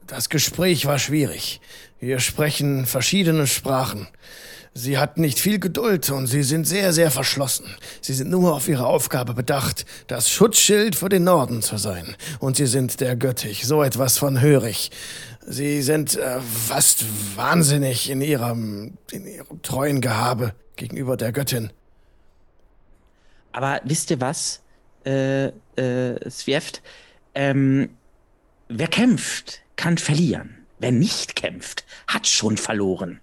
Das 0.07 0.29
Gespräch 0.29 0.87
war 0.87 0.99
schwierig. 0.99 1.61
Wir 2.01 2.19
sprechen 2.19 2.87
verschiedene 2.87 3.47
Sprachen. 3.47 4.09
Sie 4.75 4.99
hatten 4.99 5.23
nicht 5.23 5.41
viel 5.41 5.59
Geduld 5.59 6.09
und 6.11 6.29
sie 6.29 6.43
sind 6.43 6.65
sehr, 6.65 6.93
sehr 6.93 7.11
verschlossen. 7.11 7.67
Sie 8.01 8.13
sind 8.15 8.31
nur 8.31 8.55
auf 8.55 8.69
ihre 8.69 8.87
Aufgabe 8.87 9.35
bedacht, 9.35 9.85
das 10.07 10.31
Schutzschild 10.31 10.95
für 10.95 11.09
den 11.09 11.25
Norden 11.25 11.63
zu 11.63 11.79
sein. 11.79 12.15
Und 12.39 12.57
sie 12.57 12.67
sind 12.67 13.01
der 13.01 13.17
Göttich, 13.17 13.67
so 13.67 13.83
etwas 13.83 14.19
von 14.19 14.41
hörig. 14.41 14.91
Sie 15.51 15.81
sind 15.81 16.15
äh, 16.15 16.41
fast 16.41 17.07
wahnsinnig 17.35 18.11
in 18.11 18.21
ihrem, 18.21 18.99
in 19.11 19.27
ihrem 19.27 19.63
treuen 19.63 20.03
Gehabe 20.03 20.53
gegenüber 20.77 21.17
der 21.17 21.33
Göttin. 21.33 21.71
Aber 23.53 23.81
wisst 23.85 24.11
ihr 24.11 24.21
was, 24.21 24.63
äh, 25.07 25.47
äh, 25.47 26.31
Swift? 26.31 26.83
Ähm, 27.35 27.89
wer 28.69 28.89
kämpft, 28.89 29.63
kann 29.77 29.97
verlieren. 29.97 30.67
Wer 30.81 30.93
nicht 30.93 31.35
kämpft, 31.35 31.87
hat 32.07 32.27
schon 32.27 32.59
verloren. 32.59 33.21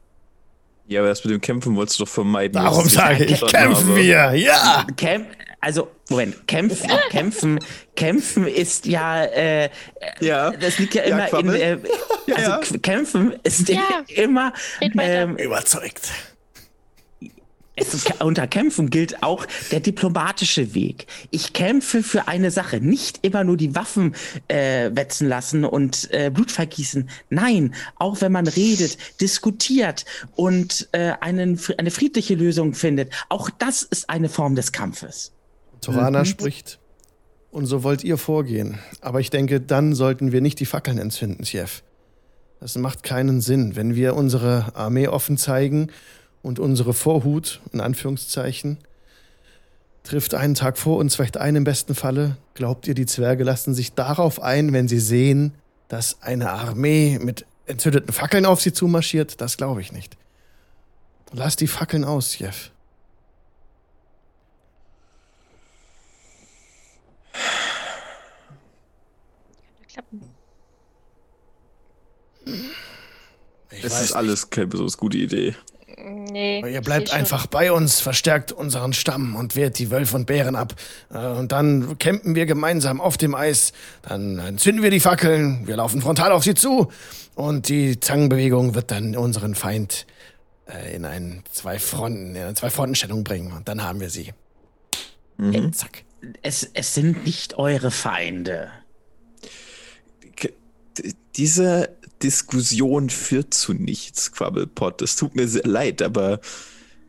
ja, 0.87 1.01
aber 1.01 1.09
das 1.09 1.23
mit 1.23 1.31
dem 1.31 1.41
Kämpfen 1.41 1.75
wolltest 1.75 1.99
du 1.99 2.05
doch 2.05 2.11
vermeiden. 2.11 2.55
Darum 2.55 2.85
was 2.85 2.93
sage 2.93 3.23
ich, 3.23 3.39
kämpfen 3.39 3.89
habe. 3.89 3.95
wir, 3.97 4.33
ja! 4.33 4.87
Kämp 4.97 5.27
also, 5.61 5.89
Moment, 6.09 6.47
kämpfen, 6.47 6.89
kämpfen, 7.09 7.59
kämpfen 7.95 8.47
ist 8.47 8.85
ja, 8.85 9.23
äh, 9.25 9.69
Ja. 10.19 10.51
das 10.51 10.77
liegt 10.77 10.93
ja 10.93 11.03
Ja, 11.07 11.25
immer 11.25 11.39
in, 11.39 11.49
äh, 11.49 11.77
Ja, 12.27 12.35
also 12.35 12.49
ja. 12.51 12.77
Kämpfen 12.81 13.33
ist 13.43 13.67
Ja. 13.69 13.81
immer, 14.09 14.53
ähm, 14.99 15.35
Überzeugt. 15.37 16.11
es 17.75 17.93
ist, 17.93 18.21
unter 18.21 18.47
Kämpfen 18.47 18.89
gilt 18.89 19.21
auch 19.23 19.45
der 19.71 19.79
diplomatische 19.81 20.73
Weg. 20.75 21.07
Ich 21.31 21.53
kämpfe 21.53 22.03
für 22.03 22.27
eine 22.27 22.49
Sache, 22.51 22.79
nicht 22.79 23.19
immer 23.23 23.43
nur 23.43 23.57
die 23.57 23.75
Waffen 23.75 24.15
äh, 24.47 24.91
wetzen 24.93 25.27
lassen 25.27 25.65
und 25.65 26.07
äh, 26.11 26.29
Blut 26.29 26.51
vergießen. 26.51 27.09
Nein, 27.29 27.73
auch 27.97 28.21
wenn 28.21 28.31
man 28.31 28.47
redet, 28.47 29.19
diskutiert 29.21 30.05
und 30.35 30.87
äh, 30.93 31.13
einen, 31.19 31.59
eine 31.77 31.91
friedliche 31.91 32.35
Lösung 32.35 32.75
findet, 32.75 33.11
auch 33.29 33.49
das 33.49 33.83
ist 33.83 34.09
eine 34.09 34.29
Form 34.29 34.55
des 34.55 34.71
Kampfes. 34.71 35.31
Torana 35.85 36.25
spricht. 36.25 36.79
Und 37.51 37.67
so 37.67 37.83
wollt 37.83 38.03
ihr 38.03 38.17
vorgehen. 38.17 38.79
Aber 39.01 39.21
ich 39.21 39.29
denke, 39.29 39.61
dann 39.61 39.95
sollten 39.95 40.31
wir 40.31 40.41
nicht 40.41 40.59
die 40.59 40.65
Fackeln 40.65 40.97
entzünden, 40.97 41.45
Chef. 41.45 41.83
Das 42.59 42.75
macht 42.77 43.03
keinen 43.03 43.41
Sinn, 43.41 43.75
wenn 43.75 43.95
wir 43.95 44.15
unsere 44.15 44.75
Armee 44.75 45.07
offen 45.07 45.37
zeigen 45.37 45.89
und 46.41 46.59
unsere 46.59 46.93
Vorhut, 46.93 47.61
in 47.71 47.79
Anführungszeichen, 47.79 48.79
trifft 50.03 50.35
einen 50.35 50.53
Tag 50.53 50.77
vor 50.77 50.97
uns 50.97 51.15
vielleicht 51.15 51.37
ein 51.37 51.55
im 51.55 51.63
besten 51.63 51.95
Falle. 51.95 52.37
Glaubt 52.53 52.87
ihr, 52.87 52.93
die 52.93 53.05
Zwerge 53.05 53.43
lassen 53.43 53.73
sich 53.73 53.93
darauf 53.93 54.41
ein, 54.41 54.73
wenn 54.73 54.87
sie 54.87 54.99
sehen, 54.99 55.53
dass 55.87 56.21
eine 56.21 56.51
Armee 56.51 57.19
mit 57.21 57.45
entzündeten 57.65 58.13
Fackeln 58.13 58.45
auf 58.45 58.61
sie 58.61 58.73
zumarschiert? 58.73 59.41
Das 59.41 59.57
glaube 59.57 59.81
ich 59.81 59.91
nicht. 59.91 60.17
Lass 61.31 61.55
die 61.55 61.67
Fackeln 61.67 62.03
aus, 62.03 62.37
Jeff. 62.37 62.71
Klappen. 69.95 70.21
Ich 73.71 73.83
Es 73.83 74.01
ist 74.01 74.11
alles 74.11 74.49
keine 74.49 74.67
besonders 74.67 74.97
gute 74.97 75.17
Idee. 75.17 75.55
Nee. 75.97 76.59
Aber 76.59 76.69
ihr 76.69 76.81
bleibt 76.81 77.09
schon. 77.09 77.17
einfach 77.17 77.47
bei 77.47 77.71
uns, 77.71 78.01
verstärkt 78.01 78.51
unseren 78.51 78.91
Stamm 78.91 79.37
und 79.37 79.55
wehrt 79.55 79.79
die 79.79 79.91
Wölfe 79.91 80.17
und 80.17 80.25
Bären 80.25 80.57
ab. 80.57 80.75
Äh, 81.09 81.17
Und 81.17 81.53
dann 81.53 81.97
campen 81.97 82.35
wir 82.35 82.45
gemeinsam 82.45 82.99
auf 82.99 83.15
dem 83.15 83.35
Eis. 83.35 83.71
Dann 84.01 84.37
entzünden 84.39 84.83
wir 84.83 84.89
die 84.89 84.99
Fackeln, 84.99 85.65
wir 85.65 85.77
laufen 85.77 86.01
frontal 86.01 86.33
auf 86.33 86.43
sie 86.43 86.55
zu. 86.55 86.91
Und 87.33 87.69
die 87.69 87.97
Zangenbewegung 87.97 88.75
wird 88.75 88.91
dann 88.91 89.15
unseren 89.15 89.55
Feind 89.55 90.05
äh, 90.67 90.93
in 90.93 91.05
ein 91.05 91.43
zwei 91.53 91.79
Fronten, 91.79 92.35
in 92.35 92.41
eine 92.41 92.53
zwei 92.55 92.69
Frontenstellung 92.69 93.23
bringen. 93.23 93.53
Und 93.53 93.69
dann 93.69 93.81
haben 93.81 94.01
wir 94.01 94.09
sie. 94.09 94.33
Mhm. 95.37 95.71
Zack. 95.71 96.03
Es, 96.41 96.69
es 96.73 96.93
sind 96.93 97.23
nicht 97.25 97.57
eure 97.57 97.91
Feinde. 97.91 98.69
Diese 101.37 101.95
Diskussion 102.23 103.09
führt 103.09 103.53
zu 103.53 103.73
nichts, 103.73 104.31
Quabbelpot. 104.31 105.01
Es 105.01 105.15
tut 105.15 105.35
mir 105.35 105.47
sehr 105.47 105.65
leid, 105.65 106.01
aber 106.01 106.39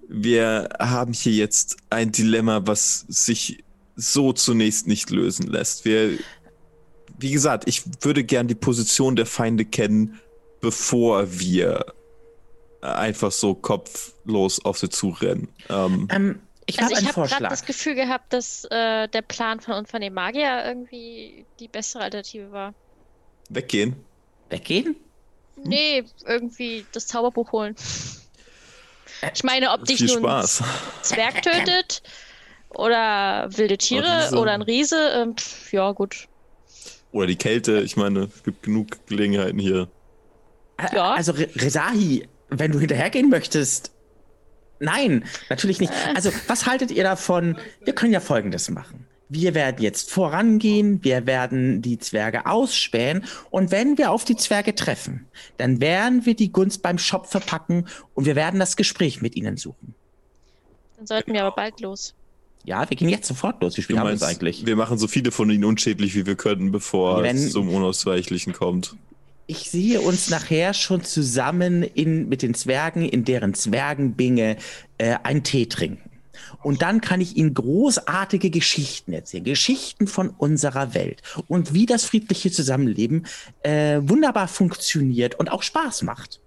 wir 0.09 0.69
haben 0.79 1.13
hier 1.13 1.33
jetzt 1.33 1.77
ein 1.91 2.13
Dilemma, 2.13 2.63
was 2.67 3.05
sich 3.09 3.65
so 3.95 4.33
zunächst 4.33 4.87
nicht 4.87 5.11
lösen 5.11 5.47
lässt. 5.47 5.85
Wir, 5.85 6.19
wie 7.19 7.31
gesagt, 7.31 7.65
ich 7.69 7.83
würde 8.03 8.25
gern 8.25 8.47
die 8.49 8.55
Position 8.55 9.17
der 9.17 9.27
Feinde 9.27 9.65
kennen, 9.65 10.21
bevor 10.61 11.39
wir 11.39 11.87
einfach 12.81 13.33
so 13.33 13.55
kopflos 13.55 14.65
auf 14.65 14.79
sie 14.79 14.89
zurennen. 14.91 15.49
Ähm, 15.69 16.09
Ähm, 16.11 16.41
ich 16.67 16.81
Also 16.81 16.97
habe 16.97 17.07
habe 17.07 17.29
gerade 17.29 17.49
das 17.49 17.65
Gefühl 17.65 17.95
gehabt, 17.95 18.33
dass 18.33 18.65
äh, 18.71 19.09
der 19.09 19.23
Plan 19.23 19.61
von 19.61 19.75
uns 19.75 19.91
von 19.91 20.01
dem 20.01 20.15
Magier 20.15 20.65
irgendwie 20.67 21.47
die 21.61 21.69
bessere 21.69 22.03
Alternative 22.03 22.51
war. 22.51 22.75
weggehen. 23.49 23.97
Weggehen? 24.51 24.97
Nee, 25.57 26.05
irgendwie 26.27 26.85
das 26.93 27.07
Zauberbuch 27.07 27.53
holen. 27.53 27.75
Ich 29.35 29.45
meine, 29.45 29.71
ob 29.71 29.85
dich 29.85 30.01
nun 30.01 30.27
ein. 30.27 30.45
Zwerg 31.03 31.43
tötet 31.43 32.03
oder 32.71 33.49
wilde 33.57 33.79
Tiere 33.79 34.25
Riese. 34.25 34.37
oder 34.37 34.53
ein 34.53 34.63
Riese, 34.63 35.11
ähm, 35.15 35.37
pf, 35.37 35.73
ja 35.73 35.93
gut. 35.93 36.29
Oder 37.13 37.27
die 37.27 37.37
Kälte. 37.37 37.81
Ich 37.81 37.97
meine, 37.97 38.25
es 38.25 38.43
gibt 38.45 38.65
genug 38.65 39.07
Gelegenheiten 39.07 39.59
hier. 39.59 39.89
Ja. 40.93 41.13
Also 41.13 41.33
Re 41.33 41.49
Rezahi, 41.57 42.29
wenn 42.51 42.73
du 42.73 42.79
hinterhergehen 42.79 43.31
möchtest, 43.31 43.93
Nein, 44.79 45.25
natürlich 45.49 45.81
nicht. 45.81 45.93
Also, 46.15 46.31
was 46.49 46.67
haltet 46.67 46.91
ihr 46.91 47.03
davon? 47.03 47.57
Wir 47.85 47.95
können 47.95 48.13
ja 48.13 48.21
Folgendes 48.21 48.69
machen. 48.69 49.06
Wir 49.29 49.55
werden 49.55 49.83
jetzt 49.83 50.11
vorangehen, 50.11 51.03
wir 51.03 51.27
werden 51.27 51.83
die 51.83 51.99
Zwerge 51.99 52.47
ausspähen 52.47 53.25
und 53.51 53.73
wenn 53.73 53.99
wir 53.99 54.13
auf 54.13 54.25
die 54.25 54.37
Zwerge 54.37 54.75
treffen, 54.75 55.27
dann 55.57 55.81
werden 55.81 56.27
wir 56.27 56.37
die 56.37 56.53
Gunst 56.53 56.83
beim 56.83 56.99
Shop 56.99 57.27
verpacken 57.27 57.87
und 58.15 58.25
wir 58.25 58.37
werden 58.37 58.61
das 58.61 58.77
Gespräch 58.77 59.23
mit 59.23 59.35
ihnen 59.35 59.57
suchen. 59.57 59.95
Dann 60.97 61.07
sollten 61.07 61.33
wir 61.33 61.45
aber 61.45 61.57
bald 61.57 61.81
los. 61.81 62.15
Ja, 62.65 62.89
wir 62.89 62.97
gehen 62.97 63.09
jetzt 63.09 63.29
sofort 63.29 63.63
los. 63.63 63.77
Wie 63.77 63.83
spät 63.83 63.97
haben 63.99 64.09
wir 64.09 64.15
es 64.15 64.23
eigentlich? 64.23 64.67
wir 64.67 64.77
machen 64.77 64.99
so 64.99 65.07
viele 65.09 65.31
von 65.31 65.51
ihnen 65.51 65.65
unschädlich, 65.65 66.15
wie 66.15 66.27
wir 66.27 66.37
können, 66.37 66.73
bevor 66.73 67.23
Wenn- 67.23 67.37
es 67.37 67.53
zum 67.53 67.69
Unausweichlichen 67.69 68.53
kommt. 68.53 68.97
Ich 69.49 69.71
sehe 69.71 70.01
uns 70.01 70.29
nachher 70.29 70.75
schon 70.75 71.05
zusammen 71.05 71.85
in, 71.85 72.29
mit 72.29 72.43
den 72.43 72.55
Zwergen 72.55 73.09
in 73.09 73.25
deren 73.25 73.55
Zwergenbinge 73.55 74.57
äh, 74.99 75.17
einen 75.23 75.45
Tee 75.45 75.67
trinken. 75.67 76.11
Und 76.63 76.83
dann 76.83 77.01
kann 77.01 77.21
ich 77.21 77.37
Ihnen 77.37 77.55
großartige 77.55 78.51
Geschichten 78.51 79.13
erzählen. 79.13 79.45
Geschichten 79.45 80.07
von 80.07 80.31
unserer 80.31 80.95
Welt. 80.95 81.23
Und 81.49 81.75
wie 81.75 81.87
das 81.87 82.05
friedliche 82.05 82.51
Zusammenleben 82.51 83.27
äh, 83.63 84.01
wunderbar 84.03 84.49
funktioniert 84.49 85.39
und 85.39 85.51
auch 85.51 85.63
Spaß 85.63 86.03
macht. 86.03 86.41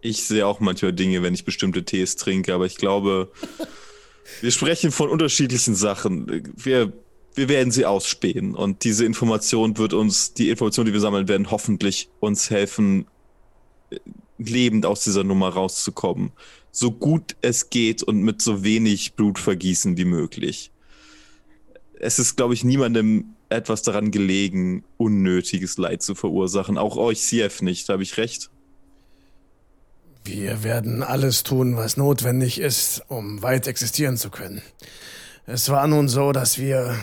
Ich 0.00 0.24
sehe 0.24 0.46
auch 0.46 0.60
manchmal 0.60 0.92
Dinge, 0.92 1.22
wenn 1.22 1.32
ich 1.32 1.44
bestimmte 1.44 1.84
Tees 1.84 2.16
trinke, 2.16 2.52
aber 2.54 2.66
ich 2.66 2.76
glaube, 2.76 3.30
wir 4.40 4.50
sprechen 4.50 4.90
von 4.90 5.08
unterschiedlichen 5.08 5.76
Sachen. 5.76 6.52
Wir, 6.56 6.92
wir 7.34 7.48
werden 7.48 7.70
sie 7.70 7.86
ausspähen 7.86 8.54
und 8.54 8.82
diese 8.82 9.04
Information 9.04 9.78
wird 9.78 9.94
uns, 9.94 10.34
die 10.34 10.50
Information, 10.50 10.86
die 10.86 10.92
wir 10.92 11.00
sammeln 11.00 11.28
werden, 11.28 11.50
hoffentlich 11.52 12.08
uns 12.18 12.50
helfen, 12.50 13.06
lebend 14.38 14.86
aus 14.86 15.04
dieser 15.04 15.24
Nummer 15.24 15.50
rauszukommen. 15.50 16.32
So 16.72 16.90
gut 16.90 17.36
es 17.42 17.68
geht 17.70 18.02
und 18.02 18.22
mit 18.22 18.40
so 18.40 18.64
wenig 18.64 19.12
Blutvergießen 19.12 19.96
wie 19.98 20.06
möglich. 20.06 20.72
Es 22.00 22.18
ist, 22.18 22.36
glaube 22.36 22.54
ich, 22.54 22.64
niemandem 22.64 23.34
etwas 23.50 23.82
daran 23.82 24.10
gelegen, 24.10 24.82
unnötiges 24.96 25.76
Leid 25.76 26.02
zu 26.02 26.14
verursachen. 26.14 26.78
Auch 26.78 26.96
euch, 26.96 27.20
CF, 27.20 27.60
nicht. 27.60 27.90
Habe 27.90 28.02
ich 28.02 28.16
recht? 28.16 28.50
Wir 30.24 30.64
werden 30.64 31.02
alles 31.02 31.42
tun, 31.42 31.76
was 31.76 31.96
notwendig 31.96 32.58
ist, 32.58 33.02
um 33.08 33.42
weit 33.42 33.66
existieren 33.66 34.16
zu 34.16 34.30
können. 34.30 34.62
Es 35.46 35.68
war 35.68 35.86
nun 35.86 36.08
so, 36.08 36.32
dass 36.32 36.58
wir 36.58 36.96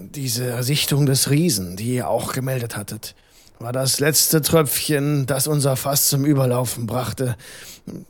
diese 0.00 0.62
Sichtung 0.62 1.06
des 1.06 1.30
Riesen, 1.30 1.76
die 1.76 1.94
ihr 1.94 2.08
auch 2.08 2.32
gemeldet 2.32 2.76
hattet, 2.76 3.14
war 3.58 3.72
das 3.72 4.00
letzte 4.00 4.42
Tröpfchen, 4.42 5.26
das 5.26 5.46
unser 5.46 5.76
Fass 5.76 6.08
zum 6.08 6.24
Überlaufen 6.24 6.86
brachte. 6.86 7.36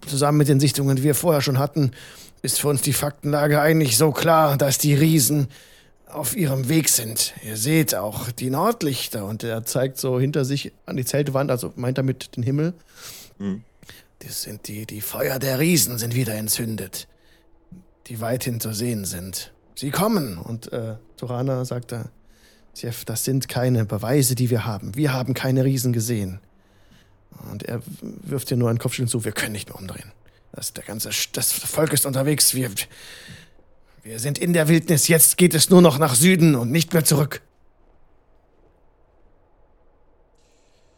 Zusammen 0.07 0.39
mit 0.39 0.49
den 0.49 0.61
Sichtungen, 0.61 0.97
die 0.97 1.03
wir 1.03 1.15
vorher 1.15 1.41
schon 1.41 1.59
hatten, 1.59 1.93
ist 2.43 2.61
für 2.61 2.69
uns 2.69 2.83
die 2.83 2.93
Faktenlage 2.93 3.61
eigentlich 3.61 3.97
so 3.97 4.13
klar, 4.13 4.57
dass 4.57 4.79
die 4.79 4.95
Riesen 4.95 5.49
auf 6.07 6.37
ihrem 6.37 6.69
Weg 6.69 6.89
sind. 6.89 7.35
Ihr 7.45 7.57
seht 7.57 7.95
auch 7.95 8.31
die 8.31 8.51
Nordlichter 8.51 9.25
und 9.25 9.43
er 9.43 9.65
zeigt 9.65 9.99
so 9.99 10.19
hinter 10.19 10.45
sich 10.45 10.73
an 10.87 10.97
die 10.97 11.05
Zeltwand, 11.05 11.51
also 11.51 11.73
meint 11.77 11.99
damit 11.99 12.37
den 12.37 12.43
Himmel. 12.43 12.75
Das 14.21 14.43
sind 14.43 14.69
die, 14.69 14.87
die 14.87 15.01
Feuer 15.01 15.39
der 15.39 15.59
Riesen 15.59 15.99
sind 15.99 16.15
wieder 16.15 16.35
entzündet, 16.35 17.07
die 18.07 18.21
weithin 18.21 18.61
zu 18.61 18.73
sehen 18.73 19.05
sind. 19.05 19.53
Sie 19.75 19.91
kommen 19.91 20.39
und 20.39 20.73
äh, 20.73 20.95
Torana 21.17 21.65
sagt 21.65 21.93
da, 21.93 22.07
Chef, 22.77 23.05
das 23.05 23.25
sind 23.25 23.49
keine 23.49 23.87
Beweise, 23.87 24.35
die 24.35 24.51
wir 24.51 24.67
haben. 24.67 24.95
Wir 24.95 25.13
haben 25.13 25.33
keine 25.33 25.65
Riesen 25.65 25.93
gesehen. 25.93 26.41
Und 27.51 27.63
er 27.63 27.83
wirft 28.01 28.51
dir 28.51 28.57
nur 28.57 28.69
einen 28.69 28.79
Kopfschütteln 28.79 29.09
zu, 29.09 29.25
wir 29.25 29.33
können 29.33 29.53
nicht 29.53 29.69
mehr 29.69 29.79
umdrehen. 29.79 30.13
Das, 30.53 30.73
der 30.73 30.85
ganze, 30.85 31.11
das 31.33 31.53
Volk 31.53 31.93
ist 31.93 32.07
unterwegs, 32.07 32.55
wir, 32.55 32.71
wir 34.03 34.19
sind 34.19 34.39
in 34.39 34.53
der 34.53 34.69
Wildnis, 34.69 35.09
jetzt 35.09 35.37
geht 35.37 35.55
es 35.55 35.71
nur 35.71 35.83
noch 35.83 35.99
nach 35.99 36.15
Süden 36.15 36.55
und 36.55 36.71
nicht 36.71 36.93
mehr 36.93 37.05
zurück. 37.05 37.43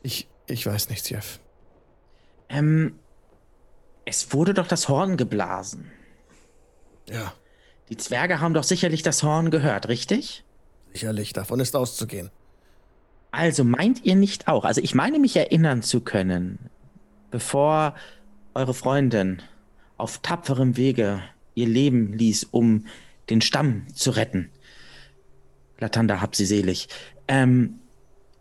Ich, 0.03 0.29
ich 0.47 0.67
weiß 0.67 0.91
nicht, 0.91 1.07
Chef. 1.07 1.39
Ähm, 2.49 2.99
es 4.05 4.33
wurde 4.33 4.55
doch 4.55 4.67
das 4.67 4.89
Horn 4.89 5.17
geblasen. 5.17 5.91
Ja, 7.09 7.33
Die 7.89 7.97
Zwerge 7.97 8.41
haben 8.41 8.55
doch 8.55 8.65
sicherlich 8.65 9.03
das 9.03 9.23
Horn 9.23 9.51
gehört, 9.51 9.89
richtig? 9.89 10.45
Sicherlich, 10.93 11.33
davon 11.33 11.61
ist 11.61 11.77
auszugehen. 11.77 12.31
Also 13.31 13.65
meint 13.65 14.05
ihr 14.05 14.17
nicht 14.17 14.49
auch? 14.49 14.65
Also 14.65 14.81
ich 14.81 14.95
meine 14.95 15.19
mich 15.19 15.37
erinnern 15.37 15.83
zu 15.83 16.01
können, 16.01 16.71
bevor 17.31 17.95
eure 18.55 18.75
Freundin 18.75 19.43
auf 19.97 20.19
tapferem 20.19 20.77
Wege 20.77 21.23
ihr 21.55 21.67
Leben 21.69 22.13
ließ, 22.13 22.45
um 22.45 22.87
den 23.31 23.41
Stamm 23.41 23.87
zu 23.95 24.11
retten. 24.11 24.51
Latanda 25.79 26.21
hab 26.21 26.35
sie 26.35 26.47
selig. 26.47 26.89
Ähm, 27.27 27.81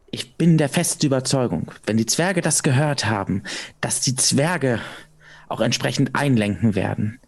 ich 0.10 0.38
bin 0.38 0.58
der 0.58 0.70
festen 0.70 1.06
Überzeugung, 1.06 1.72
wenn 1.86 1.98
die 1.98 2.06
Zwerge 2.06 2.42
das 2.42 2.64
gehört 2.64 3.06
haben, 3.06 3.44
dass 3.82 4.02
die 4.02 4.16
Zwerge 4.16 4.80
auch 5.50 5.60
entsprechend 5.60 6.16
einlenken 6.16 6.76
werden. 6.76 7.20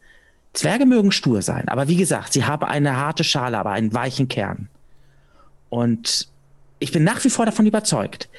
Zwerge 0.54 0.86
mögen 0.86 1.12
stur 1.12 1.42
sein, 1.42 1.68
aber 1.68 1.88
wie 1.88 1.98
gesagt, 1.98 2.34
sie 2.34 2.46
haben 2.46 2.66
eine 2.66 2.96
harte 2.96 3.24
Schale, 3.24 3.60
aber 3.60 3.72
einen 3.72 3.94
weichen 3.94 4.28
Kern. 4.28 4.70
Und 5.70 6.28
ich 6.80 6.92
bin 6.92 7.04
nach 7.04 7.24
wie 7.24 7.30
vor 7.30 7.46
davon 7.46 7.66
überzeugt, 7.66 8.30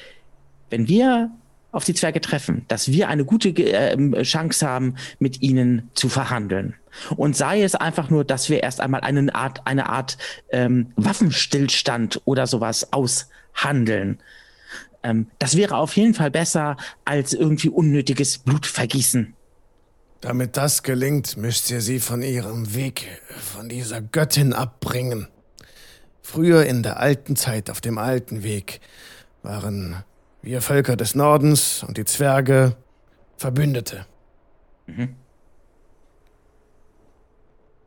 wenn 0.71 0.89
wir 0.89 1.31
auf 1.73 1.85
die 1.85 1.95
Zwerge 1.95 2.21
treffen, 2.21 2.65
dass 2.67 2.89
wir 2.89 3.09
eine 3.09 3.25
gute 3.25 3.53
Ge- 3.53 3.71
ähm, 3.71 4.13
Chance 4.23 4.67
haben, 4.67 4.97
mit 5.21 5.41
ihnen 5.41 5.89
zu 5.95 6.09
verhandeln. 6.09 6.75
Und 7.17 7.37
sei 7.37 7.63
es 7.63 7.77
einfach 7.77 8.11
nur, 8.11 8.25
dass 8.25 8.49
wir 8.49 8.63
erst 8.63 8.81
einmal 8.81 9.03
eine 9.03 9.33
Art, 9.35 9.67
eine 9.67 9.89
Art 9.89 10.19
ähm, 10.51 10.93
Waffenstillstand 10.97 12.23
oder 12.25 12.49
sowas 12.49 12.93
aushandeln. 12.93 14.19
Ähm, 15.05 15.29
das 15.39 15.57
wäre 15.57 15.77
auf 15.77 15.97
jeden 15.97 16.15
Fall 16.15 16.33
besser 16.33 16.77
als 17.05 17.33
irgendwie 17.35 17.69
unnötiges 17.69 18.39
Blutvergießen. 18.39 19.35
Damit 20.21 20.57
das 20.57 20.83
gelingt, 20.83 21.37
müsst 21.37 21.71
ihr 21.71 21.81
sie 21.81 22.01
von 22.01 22.23
ihrem 22.23 22.75
Weg, 22.75 23.07
von 23.39 23.69
dieser 23.69 24.01
Göttin 24.01 24.53
abbringen. 24.53 25.29
Früher 26.31 26.65
in 26.65 26.85
der 26.85 27.01
alten 27.01 27.35
Zeit, 27.35 27.71
auf 27.71 27.81
dem 27.81 27.99
alten 27.99 28.45
Weg, 28.45 28.81
waren 29.43 30.05
wir 30.43 30.63
Völker 30.63 30.95
des 30.95 31.17
Nordens 31.17 31.83
und 31.83 31.97
die 31.97 32.05
Zwerge 32.05 32.77
Verbündete. 33.37 34.07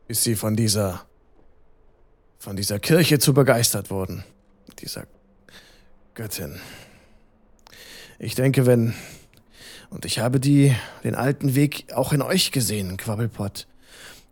Bis 0.10 0.24
sie 0.24 0.36
von 0.36 0.58
dieser, 0.58 1.06
von 2.38 2.58
dieser 2.58 2.80
Kirche 2.80 3.18
zu 3.18 3.34
begeistert 3.34 3.90
wurden. 3.90 4.26
Dieser 4.80 5.08
Göttin. 6.14 6.60
Ich 8.20 8.36
denke, 8.36 8.66
wenn 8.66 8.94
und 9.90 10.04
ich 10.04 10.20
habe 10.20 10.42
die, 10.42 10.76
den 11.06 11.16
alten 11.16 11.56
Weg 11.56 11.94
auch 11.94 12.12
in 12.12 12.22
euch 12.22 12.52
gesehen, 12.52 12.98
Quabbelpott. 12.98 13.68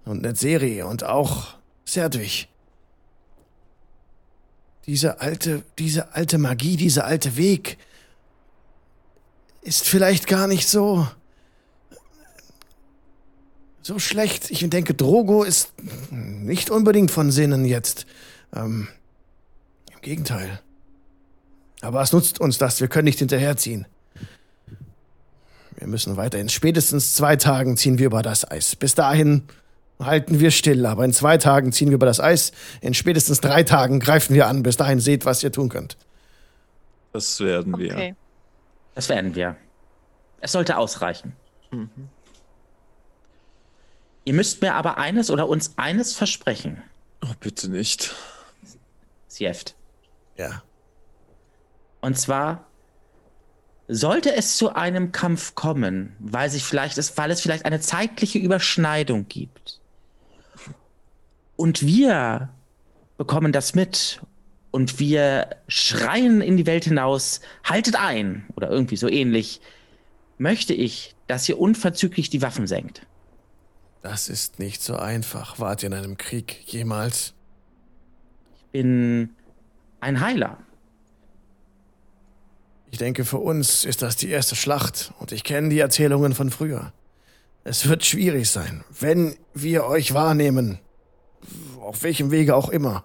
Und 0.04 0.22
Netzeri 0.24 0.82
und 0.82 1.06
auch 1.06 1.54
Serdwig. 1.86 2.51
Diese 4.88 5.22
alte, 5.22 5.64
diese 5.78 6.16
alte 6.16 6.38
Magie, 6.38 6.76
dieser 6.76 7.06
alte 7.06 7.38
Weg 7.38 7.78
ist 9.62 9.88
vielleicht 9.88 10.28
gar 10.28 10.48
nicht 10.48 10.68
so, 10.68 11.08
so 13.82 14.00
schlecht. 14.00 14.50
Ich 14.50 14.68
denke, 14.70 14.94
Drogo 14.94 15.44
ist 15.44 15.72
nicht 16.10 16.70
unbedingt 16.70 17.12
von 17.12 17.32
Sinnen 17.32 17.66
jetzt. 17.66 18.08
Ähm, 18.56 18.88
Im 19.94 20.02
Gegenteil. 20.02 20.60
Aber 21.82 22.02
es 22.02 22.12
nutzt 22.12 22.40
uns 22.40 22.58
das, 22.58 22.82
wir 22.82 22.88
können 22.88 23.06
nicht 23.06 23.20
hinterherziehen. 23.20 23.86
Wir 25.78 25.88
müssen 25.88 26.16
weiter. 26.16 26.38
In 26.40 26.50
spätestens 26.50 27.16
zwei 27.16 27.36
Tagen 27.36 27.76
ziehen 27.76 27.98
wir 27.98 28.06
über 28.06 28.22
das 28.22 28.50
Eis. 28.50 28.76
Bis 28.76 28.94
dahin 28.94 29.44
halten 30.06 30.40
wir 30.40 30.52
still, 30.52 30.86
aber 30.86 31.06
in 31.06 31.14
zwei 31.14 31.38
Tagen 31.38 31.72
ziehen 31.72 31.90
wir 31.90 31.96
über 31.96 32.06
das 32.06 32.20
Eis. 32.20 32.52
In 32.82 32.94
spätestens 32.94 33.42
drei 33.42 33.64
Tagen 33.64 34.00
greifen 34.00 34.34
wir 34.34 34.48
an. 34.48 34.64
Bis 34.64 34.78
dahin 34.78 35.00
seht, 35.00 35.26
was 35.26 35.44
ihr 35.44 35.52
tun 35.52 35.70
könnt. 35.70 35.98
Das 37.14 37.40
werden 37.40 37.78
wir. 37.78 37.94
Okay. 37.94 38.16
Das 38.96 39.10
werden 39.10 39.36
wir. 39.36 39.56
Es 40.40 40.52
sollte 40.52 40.78
ausreichen. 40.78 41.34
Ihr 44.26 44.34
müsst 44.34 44.62
mir 44.62 44.76
aber 44.76 44.98
eines 44.98 45.30
oder 45.32 45.48
uns 45.48 45.74
eines 45.78 46.14
versprechen, 46.14 46.84
Oh, 47.24 47.34
bitte 47.40 47.70
nicht. 47.70 48.16
Sieft. 49.28 49.76
Ja. 50.38 50.64
Und 52.02 52.18
zwar 52.18 52.66
sollte 53.88 54.36
es 54.36 54.58
zu 54.58 54.74
einem 54.74 55.12
Kampf 55.12 55.54
kommen, 55.54 56.16
weil 56.20 56.50
sich 56.50 56.64
vielleicht 56.64 56.98
es, 56.98 57.16
weil 57.18 57.30
es 57.30 57.42
vielleicht 57.42 57.66
eine 57.66 57.80
zeitliche 57.80 58.40
Überschneidung 58.40 59.28
gibt. 59.28 59.81
Und 61.62 61.86
wir 61.86 62.50
bekommen 63.18 63.52
das 63.52 63.76
mit 63.76 64.20
und 64.72 64.98
wir 64.98 65.58
schreien 65.68 66.42
in 66.42 66.58
die 66.58 66.66
Welt 66.66 66.86
hinaus, 66.86 67.40
haltet 67.64 67.98
ein 67.98 68.48
oder 68.56 68.72
irgendwie 68.72 68.96
so 68.96 69.08
ähnlich, 69.08 69.62
möchte 70.40 70.74
ich, 70.74 71.14
dass 71.28 71.48
ihr 71.48 71.60
unverzüglich 71.60 72.32
die 72.32 72.42
Waffen 72.42 72.66
senkt. 72.66 73.06
Das 74.02 74.28
ist 74.28 74.58
nicht 74.58 74.82
so 74.82 74.96
einfach. 74.96 75.60
Wart 75.60 75.84
ihr 75.84 75.88
in 75.88 75.94
einem 75.94 76.18
Krieg 76.18 76.64
jemals? 76.66 77.36
Ich 78.56 78.66
bin 78.72 79.30
ein 80.00 80.20
Heiler. 80.20 80.58
Ich 82.90 82.98
denke, 82.98 83.24
für 83.24 83.38
uns 83.38 83.86
ist 83.86 84.02
das 84.02 84.16
die 84.16 84.30
erste 84.30 84.56
Schlacht 84.56 85.14
und 85.20 85.32
ich 85.32 85.44
kenne 85.44 85.70
die 85.70 85.78
Erzählungen 85.78 86.34
von 86.34 86.50
früher. 86.50 86.92
Es 87.64 87.88
wird 87.88 88.04
schwierig 88.04 88.50
sein, 88.50 88.84
wenn 89.00 89.36
wir 89.54 89.86
euch 89.86 90.16
wahrnehmen, 90.16 90.80
auf 91.82 92.04
welchem 92.04 92.32
Wege 92.32 92.56
auch 92.56 92.70
immer, 92.70 93.04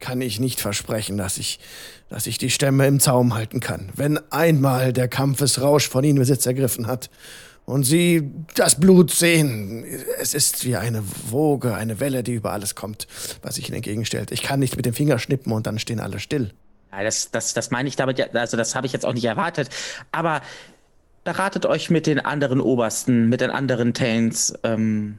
kann 0.00 0.20
ich 0.20 0.40
nicht 0.40 0.60
versprechen, 0.60 1.16
dass 1.16 1.38
ich, 1.38 1.58
dass 2.08 2.26
ich 2.26 2.38
die 2.38 2.50
Stämme 2.50 2.86
im 2.86 3.00
Zaum 3.00 3.34
halten 3.34 3.60
kann. 3.60 3.90
Wenn 3.94 4.18
einmal 4.30 4.92
der 4.92 5.08
Kampfesrausch 5.08 5.88
von 5.88 6.04
ihnen 6.04 6.18
Besitz 6.18 6.44
ergriffen 6.46 6.86
hat 6.86 7.10
und 7.64 7.84
sie 7.84 8.30
das 8.54 8.78
Blut 8.78 9.10
sehen, 9.10 9.84
es 10.20 10.34
ist 10.34 10.64
wie 10.64 10.76
eine 10.76 11.02
Woge, 11.30 11.74
eine 11.74 12.00
Welle, 12.00 12.22
die 12.22 12.34
über 12.34 12.52
alles 12.52 12.74
kommt, 12.74 13.06
was 13.42 13.54
sich 13.54 13.68
ihnen 13.68 13.76
entgegenstellt. 13.76 14.30
Ich 14.30 14.42
kann 14.42 14.60
nicht 14.60 14.76
mit 14.76 14.84
dem 14.84 14.94
Finger 14.94 15.18
schnippen 15.18 15.52
und 15.52 15.66
dann 15.66 15.78
stehen 15.78 16.00
alle 16.00 16.20
still. 16.20 16.52
Ja, 16.92 17.02
das, 17.02 17.30
das, 17.30 17.54
das 17.54 17.70
meine 17.70 17.88
ich 17.88 17.96
damit, 17.96 18.18
ja, 18.18 18.26
also 18.34 18.56
das 18.56 18.74
habe 18.74 18.86
ich 18.86 18.92
jetzt 18.92 19.06
auch 19.06 19.14
nicht 19.14 19.24
erwartet. 19.24 19.70
Aber 20.12 20.42
beratet 21.24 21.64
euch 21.64 21.88
mit 21.88 22.06
den 22.06 22.20
anderen 22.20 22.60
Obersten, 22.60 23.28
mit 23.28 23.40
den 23.40 23.50
anderen 23.50 23.94
Tains, 23.94 24.52
ähm, 24.62 25.18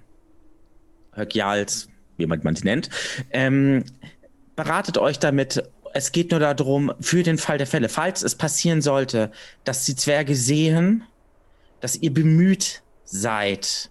Höckjals, 1.16 1.88
wie 2.18 2.26
man, 2.26 2.56
sie 2.56 2.64
nennt. 2.64 2.90
Ähm, 3.32 3.86
beratet 4.56 4.98
euch 4.98 5.20
damit. 5.20 5.64
Es 5.94 6.12
geht 6.12 6.32
nur 6.32 6.40
darum, 6.40 6.94
für 7.00 7.24
den 7.24 7.38
Fall 7.38 7.58
der 7.58 7.68
Fälle, 7.68 7.88
falls 7.88 8.22
es 8.22 8.36
passieren 8.36 8.82
sollte, 8.82 9.32
dass 9.64 9.86
die 9.86 9.96
Zwerge 9.96 10.36
sehen, 10.36 11.04
dass 11.80 11.96
ihr 11.96 12.14
bemüht 12.14 12.82
seid, 13.06 13.90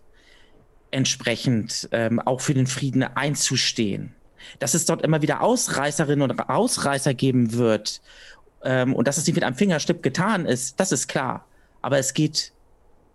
entsprechend 0.90 1.88
ähm, 1.92 2.20
auch 2.20 2.40
für 2.40 2.54
den 2.54 2.66
Frieden 2.66 3.02
einzustehen. 3.02 4.14
Dass 4.58 4.74
es 4.74 4.84
dort 4.84 5.02
immer 5.02 5.22
wieder 5.22 5.40
Ausreißerinnen 5.40 6.30
und 6.30 6.48
Ausreißer 6.48 7.14
geben 7.14 7.54
wird 7.54 8.02
ähm, 8.62 8.94
und 8.94 9.08
dass 9.08 9.16
es 9.16 9.26
nicht 9.26 9.34
mit 9.34 9.44
einem 9.44 9.56
Fingerschnipp 9.56 10.02
getan 10.02 10.44
ist, 10.44 10.78
das 10.78 10.92
ist 10.92 11.08
klar. 11.08 11.46
Aber 11.80 11.98
es 11.98 12.14
geht 12.14 12.52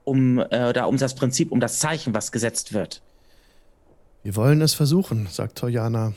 um, 0.03 0.39
äh, 0.39 0.73
da 0.73 0.85
um 0.85 0.97
das 0.97 1.15
Prinzip, 1.15 1.51
um 1.51 1.59
das 1.59 1.79
Zeichen, 1.79 2.13
was 2.13 2.31
gesetzt 2.31 2.73
wird. 2.73 3.01
Wir 4.23 4.36
wollen 4.36 4.62
es 4.62 4.73
versuchen, 4.73 5.27
sagt 5.27 5.58
Tojana. 5.58 6.13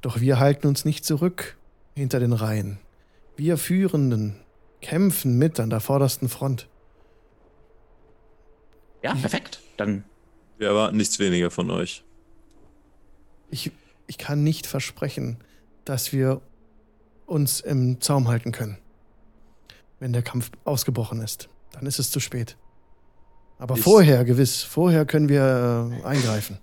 Doch 0.00 0.20
wir 0.20 0.38
halten 0.38 0.66
uns 0.66 0.84
nicht 0.84 1.04
zurück 1.04 1.56
hinter 1.94 2.20
den 2.20 2.32
Reihen. 2.32 2.78
Wir 3.36 3.56
Führenden 3.58 4.36
kämpfen 4.80 5.38
mit 5.38 5.58
an 5.58 5.70
der 5.70 5.80
vordersten 5.80 6.28
Front. 6.28 6.68
Ja, 9.02 9.14
perfekt. 9.14 9.60
Dann. 9.76 10.04
Wir 10.58 10.68
erwarten 10.68 10.96
nichts 10.96 11.18
weniger 11.18 11.50
von 11.50 11.70
euch. 11.70 12.04
Ich, 13.50 13.72
ich 14.06 14.18
kann 14.18 14.44
nicht 14.44 14.66
versprechen, 14.66 15.38
dass 15.84 16.12
wir 16.12 16.40
uns 17.26 17.60
im 17.60 18.00
Zaum 18.00 18.28
halten 18.28 18.52
können. 18.52 18.78
Wenn 19.98 20.12
der 20.12 20.22
Kampf 20.22 20.50
ausgebrochen 20.64 21.20
ist, 21.20 21.48
dann 21.72 21.86
ist 21.86 21.98
es 21.98 22.10
zu 22.10 22.20
spät. 22.20 22.56
Aber 23.58 23.76
Ich- 23.76 23.82
vorher, 23.82 24.24
gewiss, 24.24 24.62
vorher 24.62 25.04
können 25.06 25.28
wir 25.28 25.90
äh, 26.02 26.06
eingreifen 26.06 26.58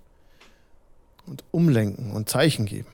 und 1.26 1.44
umlenken 1.50 2.12
und 2.12 2.28
Zeichen 2.28 2.66
geben. 2.66 2.88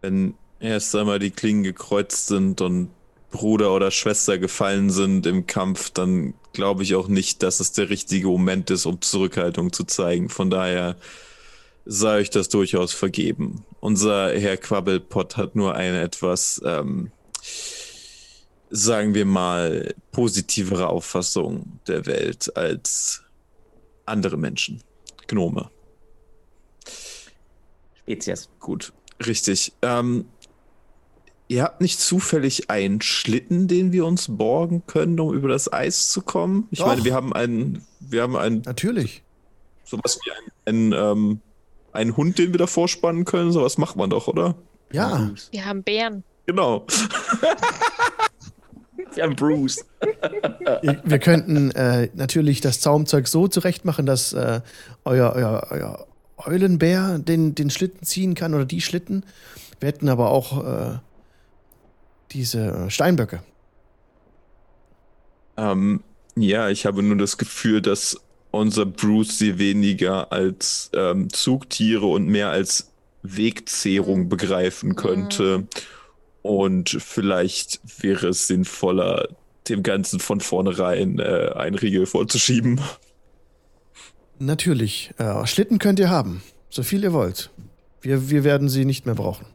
Wenn 0.00 0.34
erst 0.60 0.94
einmal 0.94 1.18
die 1.18 1.30
Klingen 1.30 1.62
gekreuzt 1.62 2.26
sind 2.26 2.60
und 2.60 2.90
Bruder 3.30 3.74
oder 3.74 3.90
Schwester 3.90 4.38
gefallen 4.38 4.90
sind 4.90 5.26
im 5.26 5.46
Kampf, 5.46 5.90
dann 5.90 6.34
glaube 6.52 6.82
ich 6.82 6.94
auch 6.94 7.08
nicht, 7.08 7.42
dass 7.42 7.60
es 7.60 7.72
der 7.72 7.90
richtige 7.90 8.28
Moment 8.28 8.70
ist, 8.70 8.86
um 8.86 9.00
Zurückhaltung 9.00 9.72
zu 9.72 9.84
zeigen. 9.84 10.28
Von 10.28 10.50
daher 10.50 10.96
sei 11.84 12.18
euch 12.18 12.30
das 12.30 12.48
durchaus 12.48 12.92
vergeben. 12.92 13.64
Unser 13.80 14.32
Herr 14.38 14.56
Quabbelpott 14.56 15.36
hat 15.36 15.56
nur 15.56 15.74
eine 15.74 16.00
etwas, 16.00 16.60
ähm, 16.64 17.10
sagen 18.70 19.14
wir 19.14 19.24
mal, 19.24 19.94
positivere 20.12 20.88
Auffassung 20.88 21.80
der 21.86 22.06
Welt 22.06 22.56
als 22.56 23.22
andere 24.04 24.36
Menschen. 24.36 24.82
Gnome. 25.26 25.70
Spezies. 28.08 28.48
Gut, 28.58 28.92
richtig. 29.26 29.74
Ähm, 29.82 30.24
ihr 31.48 31.62
habt 31.62 31.80
nicht 31.80 32.00
zufällig 32.00 32.70
einen 32.70 33.02
Schlitten, 33.02 33.68
den 33.68 33.92
wir 33.92 34.06
uns 34.06 34.28
borgen 34.28 34.82
können, 34.86 35.20
um 35.20 35.34
über 35.34 35.48
das 35.48 35.70
Eis 35.70 36.08
zu 36.08 36.22
kommen? 36.22 36.68
Ich 36.70 36.78
Doch. 36.78 36.86
meine, 36.86 37.04
wir 37.04 37.14
haben 37.14 37.32
einen, 37.34 37.86
wir 38.00 38.22
haben 38.22 38.36
einen, 38.36 38.62
Natürlich. 38.62 39.22
sowas 39.84 40.18
wie 40.24 40.30
einen, 40.30 40.92
einen, 40.92 41.12
ähm, 41.12 41.40
einen 41.92 42.16
Hund, 42.16 42.38
den 42.38 42.52
wir 42.52 42.58
davor 42.58 42.88
spannen 42.88 43.24
können. 43.24 43.52
Sowas 43.52 43.76
macht 43.76 43.96
man 43.96 44.08
doch, 44.08 44.26
oder? 44.28 44.54
Ja, 44.90 45.30
Wir 45.50 45.66
haben 45.66 45.82
Bären. 45.82 46.24
Genau. 46.46 46.86
Wir 49.14 49.24
haben 49.24 49.36
Bruce. 49.36 49.84
wir 51.04 51.18
könnten 51.18 51.70
äh, 51.70 52.08
natürlich 52.14 52.60
das 52.60 52.80
Zaumzeug 52.80 53.26
so 53.26 53.48
zurechtmachen, 53.48 54.06
dass 54.06 54.32
äh, 54.32 54.60
euer, 55.04 55.32
euer, 55.34 55.66
euer 55.70 56.06
Eulenbär 56.38 57.18
den, 57.18 57.54
den 57.54 57.70
Schlitten 57.70 58.04
ziehen 58.04 58.34
kann 58.34 58.54
oder 58.54 58.64
die 58.64 58.80
Schlitten. 58.80 59.24
Wir 59.80 59.88
hätten 59.88 60.08
aber 60.08 60.30
auch 60.30 60.64
äh, 60.64 60.98
diese 62.32 62.90
Steinböcke. 62.90 63.42
Ähm, 65.56 66.02
ja, 66.36 66.68
ich 66.68 66.86
habe 66.86 67.02
nur 67.02 67.16
das 67.16 67.38
Gefühl, 67.38 67.82
dass 67.82 68.20
unser 68.50 68.86
Bruce 68.86 69.38
sie 69.38 69.58
weniger 69.58 70.32
als 70.32 70.90
ähm, 70.94 71.30
Zugtiere 71.30 72.06
und 72.06 72.26
mehr 72.26 72.50
als 72.50 72.90
Wegzehrung 73.22 74.28
begreifen 74.28 74.96
könnte. 74.96 75.66
Und 76.42 76.90
vielleicht 76.90 77.80
wäre 78.00 78.28
es 78.28 78.46
sinnvoller, 78.46 79.28
dem 79.68 79.82
Ganzen 79.82 80.20
von 80.20 80.40
vornherein 80.40 81.18
äh, 81.18 81.50
einen 81.54 81.76
Riegel 81.76 82.06
vorzuschieben. 82.06 82.80
Natürlich. 84.38 85.10
Äh, 85.18 85.46
Schlitten 85.46 85.78
könnt 85.78 85.98
ihr 85.98 86.10
haben. 86.10 86.42
So 86.70 86.82
viel 86.82 87.02
ihr 87.02 87.12
wollt. 87.12 87.50
Wir, 88.00 88.30
wir 88.30 88.44
werden 88.44 88.68
sie 88.68 88.84
nicht 88.84 89.06
mehr 89.06 89.14
brauchen. 89.14 89.46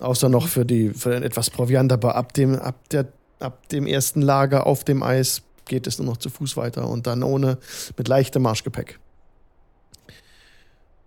Außer 0.00 0.28
noch 0.28 0.48
für 0.48 0.64
die 0.64 0.90
für 0.90 1.14
etwas 1.14 1.50
Proviant, 1.50 1.92
aber 1.92 2.16
ab 2.16 2.32
dem, 2.34 2.56
ab, 2.56 2.88
der, 2.90 3.06
ab 3.38 3.68
dem 3.68 3.86
ersten 3.86 4.20
Lager 4.20 4.66
auf 4.66 4.84
dem 4.84 5.02
Eis 5.02 5.42
geht 5.66 5.86
es 5.86 5.98
nur 5.98 6.06
noch 6.06 6.16
zu 6.16 6.30
Fuß 6.30 6.56
weiter 6.56 6.88
und 6.88 7.06
dann 7.06 7.22
ohne 7.22 7.58
mit 7.96 8.08
leichtem 8.08 8.42
Marschgepäck. 8.42 8.98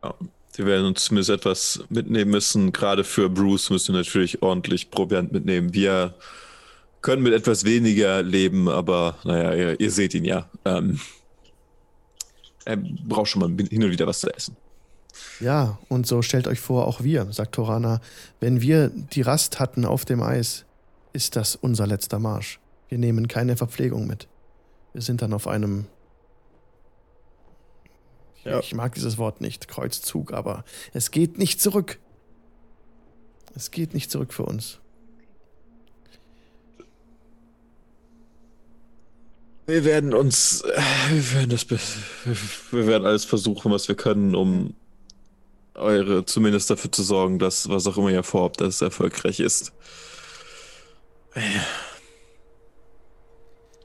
Ja, 0.03 0.15
wir 0.55 0.65
werden 0.65 0.87
uns 0.87 1.05
zumindest 1.05 1.29
etwas 1.29 1.83
mitnehmen 1.89 2.31
müssen. 2.31 2.71
Gerade 2.71 3.03
für 3.03 3.29
Bruce 3.29 3.69
müssen 3.69 3.93
wir 3.93 3.99
natürlich 3.99 4.41
ordentlich 4.41 4.89
Proviant 4.89 5.31
mitnehmen. 5.31 5.73
Wir 5.73 6.15
können 7.01 7.21
mit 7.21 7.33
etwas 7.33 7.65
weniger 7.65 8.23
leben, 8.23 8.67
aber 8.67 9.17
naja, 9.23 9.53
ihr, 9.53 9.79
ihr 9.79 9.91
seht 9.91 10.13
ihn 10.15 10.25
ja. 10.25 10.49
Ähm, 10.65 10.99
er 12.67 12.77
braucht 12.77 13.29
schon 13.29 13.39
mal 13.41 13.67
hin 13.67 13.83
und 13.83 13.91
wieder 13.91 14.07
was 14.07 14.19
zu 14.19 14.33
essen. 14.35 14.55
Ja, 15.39 15.79
und 15.89 16.05
so 16.05 16.21
stellt 16.21 16.47
euch 16.47 16.59
vor, 16.59 16.85
auch 16.85 17.01
wir, 17.01 17.31
sagt 17.31 17.55
Torana, 17.55 18.01
wenn 18.39 18.61
wir 18.61 18.89
die 18.89 19.21
Rast 19.21 19.59
hatten 19.59 19.85
auf 19.85 20.05
dem 20.05 20.21
Eis, 20.21 20.65
ist 21.13 21.35
das 21.35 21.55
unser 21.55 21.87
letzter 21.87 22.19
Marsch. 22.19 22.59
Wir 22.89 22.97
nehmen 22.97 23.27
keine 23.27 23.57
Verpflegung 23.57 24.05
mit. 24.05 24.27
Wir 24.93 25.01
sind 25.01 25.21
dann 25.21 25.33
auf 25.33 25.47
einem, 25.47 25.85
Ja. 28.43 28.59
ich 28.59 28.75
mag 28.75 28.93
dieses 28.95 29.17
Wort 29.17 29.41
nicht, 29.41 29.67
Kreuzzug, 29.67 30.33
aber 30.33 30.63
es 30.93 31.09
geht 31.11 31.37
nicht 31.37 31.61
zurück. 31.61 31.99
Es 33.55 33.71
geht 33.71 33.93
nicht 33.93 34.11
zurück 34.11 34.33
für 34.33 34.43
uns. 34.43 34.79
Wir 39.67 39.83
werden 39.83 40.13
uns, 40.13 40.61
äh, 40.61 40.81
wir 41.09 41.33
werden 41.33 41.49
das, 41.49 41.69
wir 42.71 42.87
werden 42.87 43.05
alles 43.05 43.25
versuchen, 43.25 43.69
was 43.69 43.89
wir 43.89 43.95
können, 43.95 44.33
um 44.33 44.75
eure, 45.75 46.23
zumindest 46.23 46.69
dafür 46.69 46.89
zu 46.89 47.03
sorgen, 47.03 47.37
dass 47.37 47.67
was 47.67 47.85
auch 47.85 47.97
immer 47.97 48.09
ihr 48.09 48.23
vorhabt, 48.23 48.61
dass 48.61 48.75
es 48.75 48.81
erfolgreich 48.81 49.41
ist. 49.41 49.73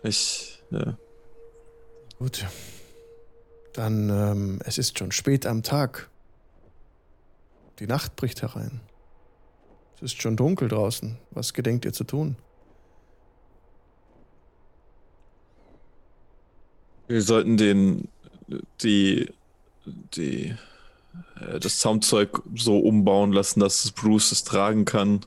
Ich, 0.05 0.63
ja. 0.71 0.97
Gut. 2.19 2.47
Dann, 3.73 4.09
ähm, 4.09 4.61
es 4.65 4.79
ist 4.79 4.99
schon 4.99 5.11
spät 5.11 5.47
am 5.47 5.65
Tag. 5.65 6.11
Die 7.81 7.89
Nacht 7.89 8.15
bricht 8.15 8.43
herein. 8.43 8.81
Es 9.97 10.03
ist 10.03 10.23
schon 10.23 10.37
dunkel 10.37 10.69
draußen. 10.69 11.19
Was 11.33 11.53
gedenkt 11.55 11.85
ihr 11.85 11.93
zu 11.93 12.05
tun? 12.05 12.37
Wir 17.09 17.23
sollten 17.23 17.57
den, 17.57 18.09
die, 18.83 19.31
die, 20.15 20.55
äh, 21.41 21.59
das 21.61 21.79
Zaumzeug 21.79 22.43
so 22.55 22.79
umbauen 22.79 23.33
lassen, 23.33 23.61
dass 23.61 23.85
es 23.85 23.91
Bruce 23.93 24.33
es 24.33 24.45
tragen 24.45 24.85
kann. 24.85 25.21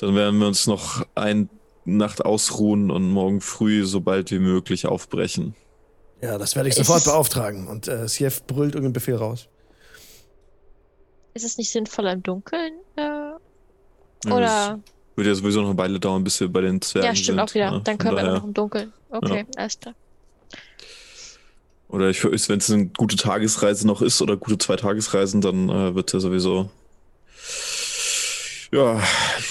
Dann 0.00 0.14
werden 0.14 0.38
wir 0.40 0.46
uns 0.48 0.66
noch 0.66 1.06
eine 1.14 1.48
Nacht 1.84 2.24
ausruhen 2.24 2.90
und 2.90 3.10
morgen 3.10 3.40
früh 3.40 3.84
so 3.84 4.00
bald 4.00 4.30
wie 4.30 4.38
möglich 4.38 4.86
aufbrechen. 4.86 5.54
Ja, 6.22 6.38
das 6.38 6.56
werde 6.56 6.68
ich 6.70 6.74
sofort 6.74 7.00
es- 7.00 7.04
beauftragen. 7.04 7.68
Und 7.68 7.86
äh, 7.88 8.08
Sief 8.08 8.42
brüllt 8.44 8.74
irgendeinen 8.74 8.94
Befehl 8.94 9.16
raus. 9.16 9.48
Ist 11.34 11.44
es 11.44 11.58
nicht 11.58 11.70
sinnvoller 11.70 12.12
im 12.12 12.22
Dunkeln? 12.22 12.72
Äh, 12.96 13.02
Ja, 13.02 13.38
oder? 14.26 14.80
Würde 15.16 15.30
ja 15.30 15.34
sowieso 15.34 15.60
noch 15.60 15.68
eine 15.70 15.78
Weile 15.78 16.00
dauern, 16.00 16.24
bis 16.24 16.40
wir 16.40 16.48
bei 16.48 16.60
den 16.62 16.80
Zwergen 16.80 17.06
Ja, 17.08 17.14
stimmt 17.14 17.26
sind. 17.26 17.40
auch 17.40 17.54
wieder. 17.54 17.64
Ja, 17.66 17.70
Dann 17.80 17.84
von 17.84 17.98
können 17.98 18.16
wir 18.16 18.22
daher- 18.22 18.38
noch 18.38 18.44
im 18.44 18.54
Dunkeln. 18.54 18.92
Okay, 19.10 19.46
alles 19.56 19.78
klar. 19.78 19.94
Oder 21.88 22.10
ich 22.10 22.24
wenn 22.24 22.58
es 22.58 22.70
eine 22.70 22.86
gute 22.86 23.16
Tagesreise 23.16 23.86
noch 23.86 24.02
ist 24.02 24.20
oder 24.22 24.36
gute 24.36 24.58
zwei 24.58 24.76
Tagesreisen, 24.76 25.40
dann 25.40 25.68
äh, 25.68 25.94
wird 25.94 26.12
er 26.12 26.20
sowieso. 26.20 26.70
Ja, 28.72 29.00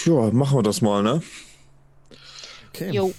ja, 0.06 0.32
machen 0.32 0.58
wir 0.58 0.64
das 0.64 0.82
mal, 0.82 1.02
ne? 1.02 1.22
Okay. 2.70 2.92
Jo. 2.92 3.14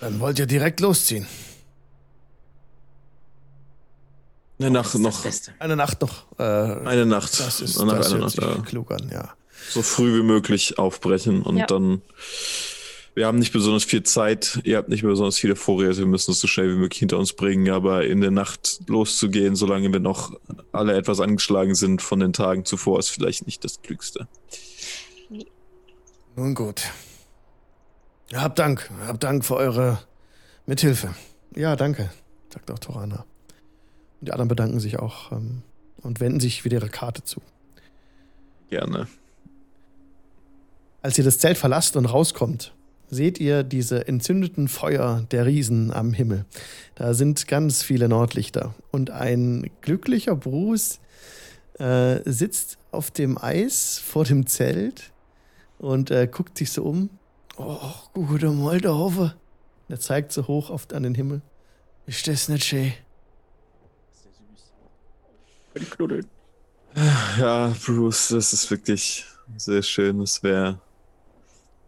Dann 0.00 0.20
wollt 0.20 0.38
ihr 0.38 0.46
direkt 0.46 0.80
losziehen. 0.80 1.26
Eine 4.58 4.70
Nacht 4.70 4.94
Das 4.94 4.94
ist 4.94 5.24
das 5.24 5.48
noch. 5.48 5.54
Eine 5.60 5.76
Nacht 5.76 6.00
noch. 6.02 6.26
Äh, 6.38 6.42
Eine 6.42 7.06
Nacht. 7.06 7.40
das 7.40 7.60
ist 7.60 7.78
nach 7.82 7.96
das 7.96 8.12
einer 8.12 8.20
hört 8.20 8.20
Nacht, 8.20 8.32
sich 8.32 8.44
ja. 8.44 8.62
klug 8.62 8.90
an, 8.90 9.10
ja. 9.12 9.30
So 9.70 9.82
früh 9.82 10.18
wie 10.18 10.22
möglich 10.22 10.78
aufbrechen 10.78 11.42
und 11.42 11.56
Ja. 11.56 11.66
dann. 11.66 12.02
Wir 13.14 13.26
haben 13.26 13.38
nicht 13.38 13.52
besonders 13.52 13.84
viel 13.84 14.04
Zeit, 14.04 14.60
ihr 14.64 14.76
habt 14.76 14.88
nicht 14.88 15.02
mehr 15.02 15.10
besonders 15.10 15.36
viele 15.36 15.56
Vorräte, 15.56 15.98
wir 15.98 16.06
müssen 16.06 16.30
es 16.30 16.40
so 16.40 16.46
schnell 16.46 16.70
wie 16.70 16.78
möglich 16.78 17.00
hinter 17.00 17.18
uns 17.18 17.32
bringen, 17.32 17.68
aber 17.70 18.06
in 18.06 18.20
der 18.20 18.30
Nacht 18.30 18.80
loszugehen, 18.86 19.56
solange 19.56 19.92
wir 19.92 20.00
noch 20.00 20.32
alle 20.72 20.94
etwas 20.94 21.20
angeschlagen 21.20 21.74
sind 21.74 22.02
von 22.02 22.20
den 22.20 22.32
Tagen 22.32 22.64
zuvor, 22.64 22.98
ist 22.98 23.08
vielleicht 23.08 23.46
nicht 23.46 23.64
das 23.64 23.82
Klügste. 23.82 24.28
Nun 26.36 26.54
gut. 26.54 26.82
Ja, 28.30 28.42
habt 28.42 28.58
Dank. 28.60 28.90
Habt 29.06 29.24
Dank 29.24 29.44
für 29.44 29.56
eure 29.56 29.98
Mithilfe. 30.66 31.14
Ja, 31.56 31.74
danke, 31.74 32.10
sagt 32.52 32.70
auch 32.70 32.78
Torana. 32.78 33.24
Und 34.20 34.28
die 34.28 34.32
anderen 34.32 34.48
bedanken 34.48 34.78
sich 34.78 35.00
auch 35.00 35.32
ähm, 35.32 35.62
und 36.02 36.20
wenden 36.20 36.38
sich 36.38 36.64
wieder 36.64 36.78
ihre 36.78 36.88
Karte 36.88 37.24
zu. 37.24 37.42
Gerne. 38.68 39.08
Als 41.02 41.18
ihr 41.18 41.24
das 41.24 41.38
Zelt 41.38 41.58
verlasst 41.58 41.96
und 41.96 42.06
rauskommt, 42.06 42.72
seht 43.10 43.40
ihr 43.40 43.62
diese 43.62 44.06
entzündeten 44.08 44.68
Feuer 44.68 45.26
der 45.30 45.46
Riesen 45.46 45.92
am 45.92 46.12
Himmel. 46.12 46.44
Da 46.94 47.14
sind 47.14 47.48
ganz 47.48 47.82
viele 47.82 48.08
Nordlichter. 48.08 48.74
Und 48.90 49.10
ein 49.10 49.70
glücklicher 49.80 50.36
Bruce 50.36 51.00
äh, 51.78 52.20
sitzt 52.24 52.78
auf 52.92 53.10
dem 53.10 53.36
Eis 53.36 53.98
vor 53.98 54.24
dem 54.24 54.46
Zelt 54.46 55.12
und 55.78 56.10
äh, 56.10 56.28
guckt 56.30 56.58
sich 56.58 56.70
so 56.70 56.84
um. 56.84 57.10
Oh, 57.56 57.78
gute 58.14 58.50
Moldaufe. 58.50 59.34
Er 59.88 59.98
zeigt 59.98 60.32
so 60.32 60.46
hoch 60.46 60.70
oft 60.70 60.92
an 60.92 61.02
den 61.02 61.14
Himmel. 61.14 61.42
Ist 62.06 62.26
das 62.26 62.48
nicht 62.48 62.64
schön? 62.64 62.92
Ja, 67.38 67.72
Bruce, 67.84 68.28
das 68.28 68.52
ist 68.52 68.70
wirklich 68.70 69.24
sehr 69.56 69.82
schön. 69.82 70.20
Es 70.20 70.42
wäre 70.42 70.80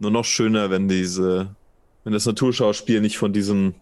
nur 0.03 0.11
noch 0.11 0.25
schöner, 0.25 0.69
wenn 0.69 0.87
diese, 0.87 1.55
wenn 2.03 2.13
das 2.13 2.25
Naturschauspiel 2.25 3.01
nicht 3.01 3.17
von 3.17 3.33
diesen, 3.33 3.73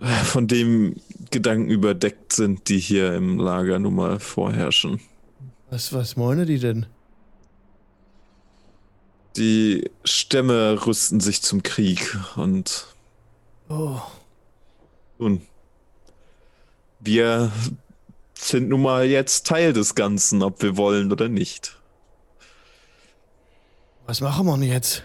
äh, 0.00 0.06
von 0.24 0.48
dem 0.48 0.96
Gedanken 1.30 1.70
überdeckt 1.70 2.32
sind, 2.32 2.68
die 2.68 2.78
hier 2.78 3.14
im 3.14 3.38
Lager 3.38 3.78
nun 3.78 3.94
mal 3.94 4.18
vorherrschen. 4.18 5.00
Was, 5.70 5.92
was 5.92 6.16
meinen 6.16 6.46
die 6.46 6.58
denn? 6.58 6.86
Die 9.36 9.90
Stämme 10.04 10.86
rüsten 10.86 11.20
sich 11.20 11.40
zum 11.42 11.62
Krieg 11.62 12.18
und 12.36 12.86
Oh, 13.68 14.00
nun, 15.18 15.40
wir 17.00 17.50
sind 18.34 18.68
nun 18.68 18.82
mal 18.82 19.06
jetzt 19.06 19.46
Teil 19.46 19.72
des 19.72 19.94
Ganzen, 19.94 20.42
ob 20.42 20.62
wir 20.62 20.76
wollen 20.76 21.10
oder 21.10 21.28
nicht. 21.28 21.80
Was 24.12 24.20
machen 24.20 24.44
wir 24.44 24.58
denn 24.58 24.68
jetzt? 24.68 25.04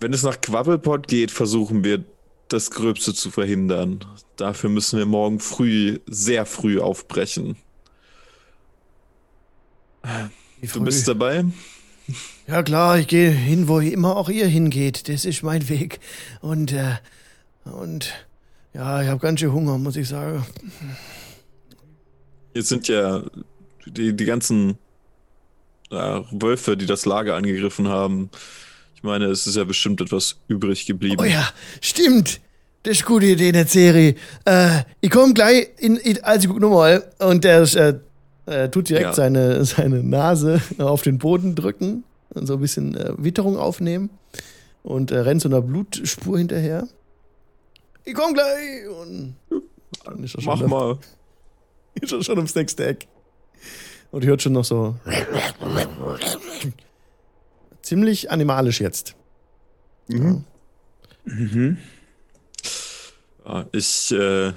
Wenn 0.00 0.12
es 0.12 0.22
nach 0.22 0.38
Quabbelpot 0.38 1.08
geht, 1.08 1.30
versuchen 1.30 1.82
wir 1.82 2.04
das 2.48 2.70
Gröbste 2.70 3.14
zu 3.14 3.30
verhindern. 3.30 4.04
Dafür 4.36 4.68
müssen 4.68 4.98
wir 4.98 5.06
morgen 5.06 5.40
früh, 5.40 6.00
sehr 6.06 6.44
früh 6.44 6.78
aufbrechen. 6.78 7.56
Wie 10.60 10.66
Du 10.66 10.84
bist 10.84 11.06
früh? 11.06 11.14
dabei? 11.14 11.46
Ja 12.46 12.62
klar, 12.62 12.98
ich 12.98 13.08
gehe 13.08 13.30
hin, 13.30 13.66
wo 13.66 13.78
immer 13.80 14.18
auch 14.18 14.28
ihr 14.28 14.46
hingeht. 14.46 15.08
Das 15.08 15.24
ist 15.24 15.42
mein 15.42 15.66
Weg. 15.70 16.00
Und, 16.42 16.72
äh, 16.72 16.96
und, 17.64 18.12
ja, 18.74 19.00
ich 19.00 19.08
habe 19.08 19.20
ganz 19.20 19.40
schön 19.40 19.54
Hunger, 19.54 19.78
muss 19.78 19.96
ich 19.96 20.06
sagen. 20.06 20.44
Jetzt 22.52 22.68
sind 22.68 22.88
ja 22.88 23.22
die, 23.86 24.14
die 24.14 24.24
ganzen 24.26 24.76
äh, 25.90 26.20
Wölfe, 26.30 26.76
die 26.76 26.86
das 26.86 27.06
Lager 27.06 27.36
angegriffen 27.36 27.88
haben. 27.88 28.30
Ich 28.94 29.02
meine, 29.02 29.26
es 29.26 29.46
ist 29.46 29.56
ja 29.56 29.64
bestimmt 29.64 30.00
etwas 30.00 30.36
übrig 30.48 30.86
geblieben. 30.86 31.16
Oh 31.20 31.24
ja, 31.24 31.48
stimmt. 31.80 32.40
Das 32.82 32.98
ist 32.98 33.02
eine 33.02 33.08
gute 33.14 33.26
Idee 33.26 33.48
in 33.48 33.54
der 33.54 33.66
Serie. 33.66 34.14
Äh, 34.44 34.82
ich 35.00 35.10
komme 35.10 35.32
gleich 35.34 35.68
in, 35.78 35.96
in 35.96 36.22
also 36.22 36.48
guck 36.48 36.60
nur 36.60 36.70
mal. 36.70 37.10
Und 37.18 37.44
der 37.44 37.62
äh, 37.62 37.94
äh, 38.46 38.68
tut 38.68 38.88
direkt 38.90 39.06
Ja. 39.06 39.12
seine, 39.14 39.64
seine 39.64 40.02
Nase 40.02 40.60
auf 40.78 41.02
den 41.02 41.18
Boden 41.18 41.54
drücken 41.54 42.04
und 42.30 42.46
so 42.46 42.54
ein 42.54 42.60
bisschen 42.60 42.94
äh, 42.96 43.12
Witterung 43.16 43.56
aufnehmen 43.56 44.10
und 44.82 45.10
äh, 45.10 45.18
rennt 45.18 45.40
so 45.40 45.48
einer 45.48 45.62
Blutspur 45.62 46.36
hinterher. 46.38 46.86
Ich 48.04 48.12
komme 48.14 48.34
gleich 48.34 48.86
und 49.00 49.34
dann 50.04 50.22
ist 50.24 50.34
er 50.34 50.42
schon 50.42 50.52
Mach 50.52 50.60
da. 50.60 50.68
mal. 50.68 50.98
Ist 52.00 52.12
er 52.12 52.22
schon 52.24 52.36
ums 52.38 52.54
nächste 52.56 52.84
Eck. 52.86 53.06
Und 54.14 54.24
hört 54.24 54.42
schon 54.42 54.52
noch 54.52 54.64
so. 54.64 54.94
Ziemlich 57.82 58.30
animalisch 58.30 58.80
jetzt. 58.80 59.16
Mhm. 60.06 60.44
Mhm. 61.24 61.78
Ja, 63.44 63.66
ich 63.72 64.12
äh, 64.12 64.52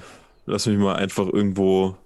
lass 0.46 0.66
mich 0.66 0.78
mal 0.78 0.94
einfach 0.94 1.26
irgendwo, 1.26 1.96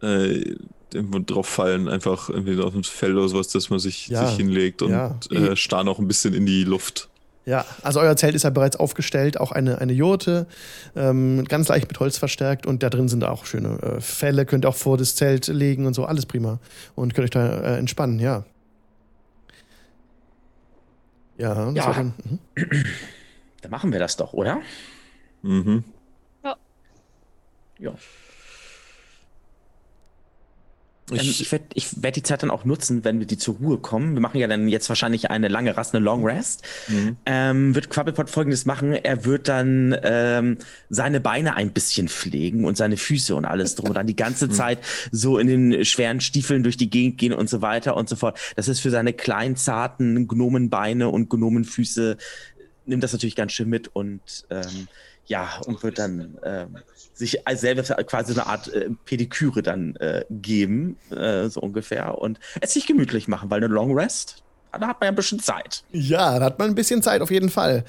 äh, 0.00 0.54
irgendwo 0.94 1.18
drauf 1.18 1.48
fallen, 1.48 1.88
einfach 1.88 2.28
irgendwie 2.28 2.62
auf 2.62 2.72
dem 2.72 2.84
Fell 2.84 3.18
oder 3.18 3.28
sowas, 3.28 3.48
dass 3.48 3.68
man 3.68 3.80
sich, 3.80 4.06
Ja, 4.06 4.28
sich 4.28 4.36
hinlegt 4.36 4.82
und 4.82 4.92
ja. 4.92 5.18
äh, 5.32 5.56
starr 5.56 5.82
noch 5.82 5.98
ein 5.98 6.06
bisschen 6.06 6.34
in 6.34 6.46
die 6.46 6.62
Luft. 6.62 7.10
Ja, 7.44 7.64
also 7.82 7.98
euer 8.00 8.16
Zelt 8.16 8.36
ist 8.36 8.44
ja 8.44 8.50
bereits 8.50 8.76
aufgestellt, 8.76 9.38
auch 9.40 9.50
eine, 9.50 9.78
eine 9.78 9.92
Jurte, 9.92 10.46
ähm, 10.94 11.44
ganz 11.48 11.66
leicht 11.68 11.88
mit 11.88 11.98
Holz 11.98 12.16
verstärkt 12.16 12.66
und 12.66 12.84
da 12.84 12.90
drin 12.90 13.08
sind 13.08 13.24
auch 13.24 13.46
schöne 13.46 13.78
äh, 13.82 14.00
Fälle, 14.00 14.46
könnt 14.46 14.64
ihr 14.64 14.68
auch 14.68 14.76
vor 14.76 14.96
das 14.96 15.16
Zelt 15.16 15.48
legen 15.48 15.86
und 15.86 15.94
so, 15.94 16.04
alles 16.04 16.26
prima. 16.26 16.60
Und 16.94 17.14
könnt 17.14 17.24
euch 17.24 17.30
da 17.30 17.48
äh, 17.74 17.78
entspannen, 17.78 18.20
ja. 18.20 18.44
Ja, 21.36 21.54
das 21.66 21.74
Ja. 21.74 21.86
war 21.86 21.94
dann, 21.94 22.14
mhm. 22.24 22.38
Dann 23.62 23.70
machen 23.70 23.90
wir 23.92 23.98
das 23.98 24.16
doch, 24.16 24.32
oder? 24.32 24.60
Mhm. 25.42 25.82
Ja. 27.78 27.94
Ich, 31.10 31.52
Ähm, 31.52 31.60
ich 31.74 31.92
werde 31.92 32.02
werd 32.02 32.16
die 32.16 32.22
Zeit 32.22 32.42
dann 32.42 32.50
auch 32.50 32.64
nutzen, 32.64 33.04
wenn 33.04 33.18
wir 33.18 33.26
die 33.26 33.36
zur 33.36 33.56
Ruhe 33.56 33.78
kommen. 33.78 34.14
Wir 34.14 34.20
machen 34.20 34.38
ja 34.38 34.46
dann 34.46 34.68
jetzt 34.68 34.88
wahrscheinlich 34.88 35.30
eine 35.30 35.48
lange 35.48 35.76
Rast, 35.76 35.94
eine 35.94 36.04
Long 36.04 36.24
Rest. 36.24 36.62
Mhm. 36.88 37.16
Ähm, 37.26 37.74
wird 37.74 37.90
Quabbelpot 37.90 38.30
folgendes 38.30 38.66
machen. 38.66 38.92
Er 38.92 39.24
wird 39.24 39.48
dann 39.48 39.96
ähm, 40.02 40.58
seine 40.90 41.20
Beine 41.20 41.56
ein 41.56 41.72
bisschen 41.72 42.08
pflegen 42.08 42.64
und 42.64 42.76
seine 42.76 42.96
Füße 42.96 43.34
und 43.34 43.44
alles 43.44 43.74
drum 43.74 43.88
und 43.88 43.94
dann 43.94 44.06
die 44.06 44.16
ganze 44.16 44.48
Zeit 44.50 44.78
so 45.10 45.38
in 45.38 45.48
den 45.48 45.84
schweren 45.84 46.20
Stiefeln 46.20 46.62
durch 46.62 46.76
die 46.76 46.90
Gegend 46.90 47.18
gehen 47.18 47.32
und 47.32 47.50
so 47.50 47.62
weiter 47.62 47.96
und 47.96 48.08
so 48.08 48.16
fort. 48.16 48.38
Das 48.56 48.68
ist 48.68 48.80
für 48.80 48.90
seine 48.90 49.12
kleinen, 49.12 49.56
zarten 49.56 50.28
Gnomenbeine 50.28 51.08
und 51.08 51.28
Gnomenfüße, 51.28 52.16
nimmt 52.86 53.02
das 53.02 53.12
natürlich 53.12 53.36
ganz 53.36 53.52
schön 53.52 53.68
mit 53.68 53.94
und 53.94 54.20
ähm, 54.50 54.88
ja, 55.26 55.60
und 55.66 55.82
wird 55.82 55.98
dann 55.98 56.36
ähm, 56.44 56.78
sich 57.14 57.46
als 57.46 57.60
selber 57.60 57.82
quasi 57.82 58.32
eine 58.32 58.46
Art 58.46 58.68
äh, 58.68 58.90
Pediküre 59.04 59.62
dann 59.62 59.96
äh, 59.96 60.24
geben, 60.30 60.96
äh, 61.10 61.48
so 61.48 61.60
ungefähr, 61.60 62.18
und 62.18 62.40
es 62.60 62.74
sich 62.74 62.86
gemütlich 62.86 63.28
machen, 63.28 63.50
weil 63.50 63.58
eine 63.62 63.72
Long 63.72 63.96
Rest, 63.96 64.42
da 64.72 64.86
hat 64.88 65.00
man 65.00 65.06
ja 65.06 65.12
ein 65.12 65.14
bisschen 65.16 65.38
Zeit. 65.38 65.84
ja, 65.92 66.38
da 66.38 66.46
hat 66.46 66.58
man 66.58 66.68
ein 66.70 66.74
bisschen 66.74 67.02
Zeit 67.02 67.20
auf 67.22 67.30
jeden 67.30 67.50
Fall. 67.50 67.84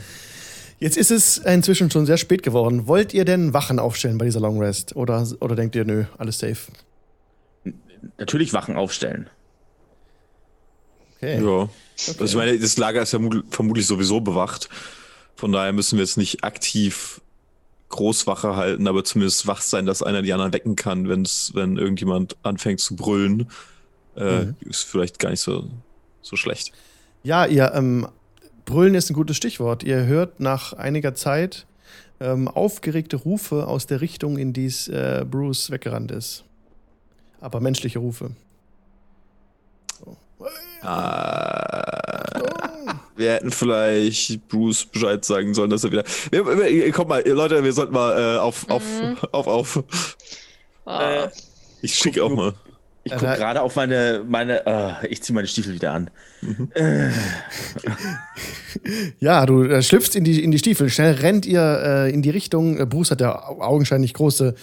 Jetzt 0.79 0.97
ist 0.97 1.11
es 1.11 1.37
inzwischen 1.37 1.89
schon 1.89 2.05
sehr 2.05 2.17
spät 2.17 2.43
geworden. 2.43 2.87
Wollt 2.87 3.13
ihr 3.13 3.23
denn 3.23 3.53
Wachen 3.53 3.79
aufstellen 3.79 4.17
bei 4.17 4.25
dieser 4.25 4.41
Long 4.41 4.59
Rest? 4.59 4.95
Oder, 4.97 5.25
oder 5.39 5.55
denkt 5.55 5.75
ihr, 5.75 5.85
nö, 5.85 6.03
alles 6.17 6.39
safe? 6.39 6.71
Natürlich 8.17 8.51
Wachen 8.51 8.75
aufstellen. 8.75 9.29
Okay. 11.17 11.41
ja. 11.41 11.69
Also 12.19 12.25
ich 12.25 12.35
meine, 12.35 12.59
das 12.59 12.75
Lager 12.77 13.01
ist 13.01 13.13
ja 13.13 13.19
mu- 13.19 13.43
vermutlich 13.49 13.87
sowieso 13.87 14.19
bewacht. 14.19 14.67
Von 15.35 15.51
daher 15.53 15.71
müssen 15.71 15.97
wir 15.97 16.03
jetzt 16.03 16.17
nicht 16.17 16.43
aktiv 16.43 17.21
Großwache 17.93 18.55
halten, 18.55 18.87
aber 18.87 19.03
zumindest 19.03 19.47
wach 19.47 19.61
sein, 19.61 19.85
dass 19.85 20.03
einer 20.03 20.21
die 20.21 20.33
anderen 20.33 20.53
wecken 20.53 20.75
kann, 20.75 21.07
wenn's, 21.07 21.51
wenn 21.53 21.77
irgendjemand 21.77 22.35
anfängt 22.43 22.81
zu 22.81 22.95
brüllen. 22.95 23.49
Äh, 24.15 24.45
Mhm. 24.45 24.55
Ist 24.61 24.83
vielleicht 24.83 25.19
gar 25.19 25.29
nicht 25.29 25.39
so, 25.39 25.69
so 26.21 26.35
schlecht. 26.35 26.71
Ja, 27.23 27.45
ihr 27.45 27.71
ähm, 27.73 28.07
Brüllen 28.65 28.95
ist 28.95 29.09
ein 29.09 29.13
gutes 29.13 29.37
Stichwort. 29.37 29.83
Ihr 29.83 30.05
hört 30.05 30.39
nach 30.39 30.73
einiger 30.73 31.15
Zeit 31.15 31.65
ähm, 32.19 32.47
aufgeregte 32.47 33.17
Rufe 33.17 33.67
aus 33.67 33.87
der 33.87 34.01
Richtung, 34.01 34.37
in 34.37 34.53
die 34.53 34.65
es, 34.65 34.87
äh, 34.87 35.25
Bruce 35.29 35.71
weggerannt 35.71 36.11
ist. 36.11 36.43
Aber 37.41 37.59
menschliche 37.59 37.99
Rufe. 37.99 38.31
Ah, 40.81 42.99
wir 43.15 43.33
hätten 43.33 43.51
vielleicht 43.51 44.47
Bruce 44.47 44.85
Bescheid 44.85 45.23
sagen 45.25 45.53
sollen, 45.53 45.69
dass 45.69 45.83
er 45.83 45.91
wieder. 45.91 46.03
Wir, 46.31 46.45
wir, 46.45 46.91
komm 46.91 47.07
mal, 47.09 47.27
Leute, 47.27 47.63
wir 47.63 47.73
sollten 47.73 47.93
mal 47.93 48.35
äh, 48.35 48.37
auf, 48.39 48.69
auf, 48.69 48.83
Mhm. 48.83 49.17
auf, 49.31 49.47
auf. 49.47 49.83
Oh. 50.85 50.89
Äh, 50.91 51.29
Ich 51.81 51.95
schicke 51.95 52.23
auch 52.23 52.29
mal. 52.29 52.53
ich 53.03 53.11
Äh, 53.11 53.15
gucke 53.17 53.35
gerade 53.35 53.61
auf 53.61 53.75
meine, 53.75 54.23
meine, 54.27 54.65
äh, 54.65 55.07
ich 55.07 55.21
ziehe 55.23 55.33
meine 55.35 55.47
Stiefel 55.47 55.73
wieder 55.73 55.91
an. 55.93 56.09
Ja, 59.19 59.45
du 59.45 59.63
äh, 59.63 59.81
schlüpfst 59.81 60.15
in 60.15 60.23
die, 60.23 60.43
in 60.43 60.51
die 60.51 60.57
Stiefel. 60.57 60.89
Schnell 60.89 61.13
rennt 61.15 61.45
ihr 61.45 61.61
äh, 61.61 62.11
in 62.13 62.21
die 62.21 62.29
Richtung. 62.31 62.77
Äh, 62.79 62.85
Bruce 62.85 63.11
hat 63.11 63.21
ja 63.21 63.35
au- 63.47 63.61
augenscheinlich 63.61 64.13
große 64.13 64.55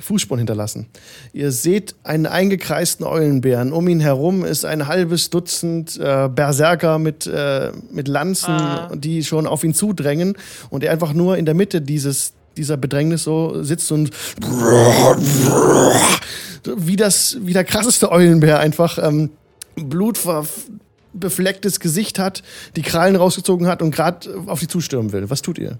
Fußspuren 0.00 0.38
hinterlassen. 0.38 0.86
Ihr 1.32 1.52
seht 1.52 1.94
einen 2.02 2.26
eingekreisten 2.26 3.04
Eulenbären. 3.06 3.72
Um 3.72 3.86
ihn 3.88 4.00
herum 4.00 4.44
ist 4.44 4.64
ein 4.64 4.88
halbes 4.88 5.30
Dutzend 5.30 5.98
äh, 5.98 6.28
Berserker 6.28 6.98
mit, 6.98 7.26
äh, 7.26 7.72
mit 7.90 8.08
Lanzen, 8.08 8.54
Ah. 8.54 8.90
die 8.94 9.22
schon 9.22 9.46
auf 9.46 9.64
ihn 9.64 9.74
zudrängen. 9.74 10.36
Und 10.70 10.82
er 10.82 10.92
einfach 10.92 11.12
nur 11.12 11.36
in 11.36 11.44
der 11.44 11.54
Mitte 11.54 11.82
dieses, 11.82 12.32
dieser 12.56 12.76
Bedrängnis 12.76 13.24
so 13.24 13.62
sitzt 13.62 13.92
und 13.92 14.10
wie, 16.64 16.96
das, 16.96 17.36
wie 17.40 17.52
der 17.52 17.64
krasseste 17.64 18.10
Eulenbär 18.10 18.60
einfach 18.60 18.98
ähm, 18.98 19.30
blutbeflecktes 19.76 21.80
Gesicht 21.80 22.18
hat, 22.18 22.42
die 22.76 22.82
Krallen 22.82 23.16
rausgezogen 23.16 23.66
hat 23.66 23.82
und 23.82 23.94
gerade 23.94 24.28
auf 24.46 24.60
sie 24.60 24.68
zustürmen 24.68 25.12
will. 25.12 25.30
Was 25.30 25.42
tut 25.42 25.58
ihr? 25.58 25.78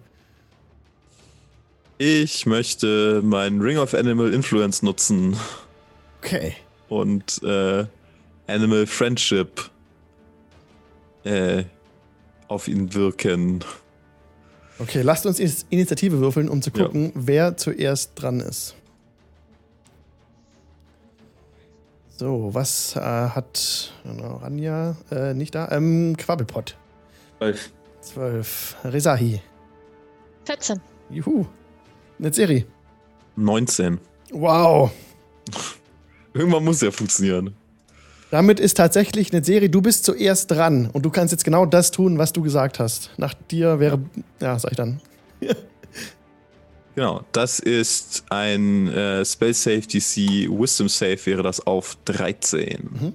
Ich 2.05 2.47
möchte 2.47 3.21
meinen 3.23 3.61
Ring 3.61 3.79
of 3.79 3.95
Animal 3.95 4.35
Influence 4.35 4.83
nutzen 4.83 5.37
Okay. 6.21 6.57
und 6.89 7.41
äh, 7.45 7.85
Animal 8.49 8.89
Friendship 8.89 9.71
äh, 11.23 11.63
auf 12.49 12.67
ihn 12.67 12.93
wirken. 12.93 13.61
Okay, 14.81 15.03
lasst 15.03 15.27
uns 15.27 15.39
Initiative 15.71 16.19
würfeln, 16.19 16.49
um 16.49 16.61
zu 16.61 16.71
Ja. 16.75 16.87
gucken, 16.87 17.13
wer 17.15 17.57
zuerst 17.57 18.21
dran 18.21 18.41
ist. 18.41 18.75
So, 22.17 22.51
was 22.53 22.97
äh, 22.97 23.01
hat 23.01 23.93
Ranja 24.05 24.97
äh, 25.13 25.35
nicht 25.35 25.55
da? 25.55 25.71
Ähm, 25.71 26.17
Quabbelpott. 26.17 26.77
Zwölf. 27.39 27.71
12. 28.01 28.77
Rezahi. 28.87 29.41
14. 30.47 30.81
Juhu. 31.11 31.47
Netzeri. 32.23 32.65
19. 33.35 33.99
Wow. 34.31 34.93
Irgendwann 36.35 36.65
muss 36.65 36.81
ja 36.81 36.93
funktionieren. 36.93 37.55
Damit 38.31 38.61
ist 38.61 38.77
tatsächlich 38.77 39.33
Netzeri, 39.33 39.69
du 39.69 39.83
bist 39.83 40.05
zuerst 40.05 40.51
dran 40.51 40.89
und 40.93 41.05
du 41.05 41.11
kannst 41.11 41.33
jetzt 41.33 41.45
genau 41.45 41.67
das 41.67 41.91
tun, 41.91 42.19
was 42.19 42.33
du 42.33 42.41
gesagt 42.41 42.79
hast. 42.79 43.11
Nach 43.19 43.35
dir 43.35 43.81
wäre, 43.81 43.99
ja, 44.41 44.59
sag 44.59 44.71
ich 44.71 44.77
dann. 44.77 45.01
Genau, 46.95 47.25
das 47.33 47.59
ist 47.59 48.23
ein 48.29 48.87
äh, 48.89 49.25
Spell 49.25 49.55
Save 49.55 49.81
DC 49.81 50.47
Wisdom 50.51 50.91
Save, 50.91 51.25
wäre 51.25 51.43
das 51.43 51.67
auf 51.67 51.97
13. 52.05 53.15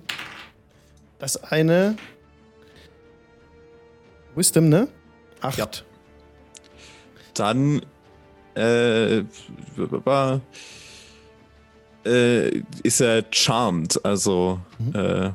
Das 1.20 1.44
eine 1.44 1.96
Wisdom, 4.36 4.70
ne? 4.70 4.88
Acht. 5.42 5.60
Ja. 5.60 5.70
Dann 7.36 7.84
äh, 8.58 9.24
äh, 12.06 12.64
ist 12.84 13.02
er 13.02 13.24
charmed, 13.32 14.04
also 14.04 14.60
äh, 14.94 15.30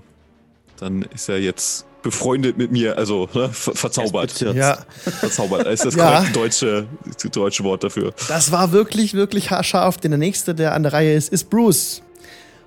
dann 0.79 1.03
ist 1.15 1.29
er 1.29 1.39
jetzt 1.39 1.87
befreundet 2.03 2.59
mit 2.59 2.73
mir, 2.73 2.99
also 2.99 3.29
ne, 3.33 3.49
ver 3.51 3.75
verzaubert. 3.75 4.41
Ja, 4.41 4.79
Verzaubert, 5.21 5.67
das 5.67 5.75
ist 5.75 5.85
das 5.85 5.95
Ja. 5.95 6.17
korrekte 6.17 6.33
deutsche, 6.33 6.87
deutsche 7.31 7.65
Wort 7.65 7.85
dafür. 7.85 8.13
das 8.29 8.51
war 8.51 8.73
wirklich, 8.73 9.15
wirklich 9.15 9.51
haarscharf, 9.51 9.99
denn 9.99 10.11
der 10.11 10.19
nächste, 10.19 10.55
der 10.55 10.75
an 10.75 10.83
der 10.83 10.93
Reihe 10.93 11.15
ist, 11.15 11.33
ist 11.33 11.49
Bruce. 11.49 12.03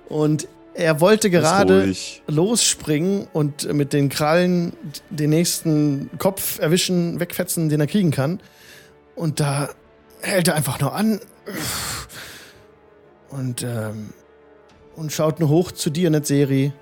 Und 0.08 0.48
er 0.72 1.00
wollte 1.00 1.30
gerade 1.30 1.94
losspringen 2.28 3.26
und 3.32 3.70
mit 3.72 3.92
den 3.92 4.08
Krallen 4.08 4.72
den 5.10 5.30
nächsten 5.30 6.10
Kopf 6.18 6.58
erwischen, 6.58 7.18
wegfetzen, 7.20 7.68
den 7.68 7.80
er 7.80 7.86
kriegen 7.86 8.10
kann. 8.10 8.40
Und 9.16 9.40
da 9.40 9.70
hält 10.26 10.48
er 10.48 10.54
einfach 10.54 10.80
nur 10.80 10.94
an 10.94 11.20
und, 13.30 13.62
ähm, 13.62 14.10
und 14.96 15.12
schaut 15.12 15.40
nur 15.40 15.48
hoch 15.48 15.72
zu 15.72 15.90
dir, 15.90 16.10
Netzeri. 16.10 16.72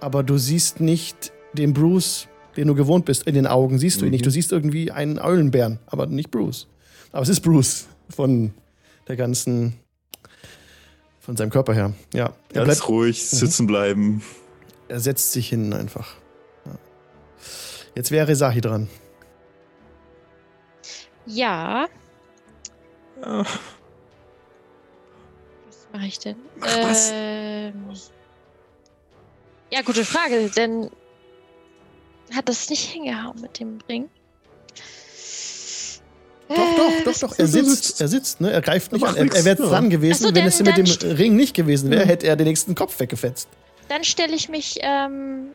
Aber 0.00 0.22
du 0.22 0.38
siehst 0.38 0.80
nicht 0.80 1.32
den 1.52 1.72
Bruce, 1.72 2.28
den 2.56 2.68
du 2.68 2.74
gewohnt 2.74 3.04
bist. 3.04 3.24
In 3.26 3.34
den 3.34 3.46
Augen 3.46 3.78
siehst 3.78 4.00
du 4.00 4.04
ihn 4.04 4.08
Mhm. 4.08 4.12
nicht. 4.12 4.26
Du 4.26 4.30
siehst 4.30 4.52
irgendwie 4.52 4.90
einen 4.90 5.18
Eulenbären, 5.18 5.78
aber 5.86 6.06
nicht 6.06 6.30
Bruce. 6.30 6.68
Aber 7.12 7.22
es 7.22 7.28
ist 7.28 7.40
Bruce 7.40 7.86
von 8.10 8.52
der 9.08 9.16
ganzen, 9.16 9.74
von 11.20 11.36
seinem 11.36 11.50
Körper 11.50 11.74
her. 11.74 11.92
Ja, 12.14 12.26
er 12.52 12.64
Ganz 12.64 12.78
bleibt, 12.78 12.88
ruhig 12.88 13.26
sitzen 13.28 13.66
bleiben. 13.66 14.22
er 14.88 15.00
setzt 15.00 15.32
sich 15.32 15.48
hin 15.48 15.72
einfach. 15.72 16.14
Ja. 16.66 16.72
Jetzt 17.94 18.10
wäre 18.10 18.36
Sahi 18.36 18.60
dran. 18.60 18.88
Ja. 21.26 21.86
Was 23.20 23.48
mache 25.92 26.06
ich 26.06 26.18
denn? 26.18 26.36
Ach, 26.60 26.82
was? 26.82 27.10
Ähm, 27.12 27.90
ja, 29.70 29.82
gute 29.82 30.04
Frage, 30.04 30.48
denn 30.50 30.90
hat 32.34 32.48
das 32.48 32.68
nicht 32.70 32.84
hingehauen 32.90 33.40
mit 33.40 33.58
dem 33.60 33.78
Ring? 33.88 34.08
Doch, 36.48 36.74
doch, 36.76 36.90
Äh, 36.90 37.02
doch, 37.04 37.18
doch. 37.18 37.38
Er 37.38 37.46
sitzt, 37.46 38.00
er 38.00 38.08
sitzt, 38.08 38.40
ne? 38.40 38.50
Er 38.50 38.62
greift 38.62 38.92
nicht 38.92 39.02
Er 39.02 39.08
an. 39.10 39.16
Er, 39.16 39.34
er 39.34 39.44
wäre 39.44 39.56
dran 39.56 39.90
gewesen, 39.90 40.22
so, 40.28 40.34
wenn 40.34 40.46
es 40.46 40.62
mit 40.62 40.76
dem 40.78 40.86
Ring 41.16 41.36
nicht 41.36 41.54
gewesen 41.54 41.90
wäre, 41.90 42.04
Mhm. 42.04 42.08
hätte 42.08 42.26
er 42.26 42.36
den 42.36 42.46
nächsten 42.46 42.74
Kopf 42.74 42.98
weggefetzt. 43.00 43.48
Dann 43.88 44.02
stelle 44.04 44.34
ich 44.34 44.48
mich 44.48 44.78
ähm, 44.80 45.50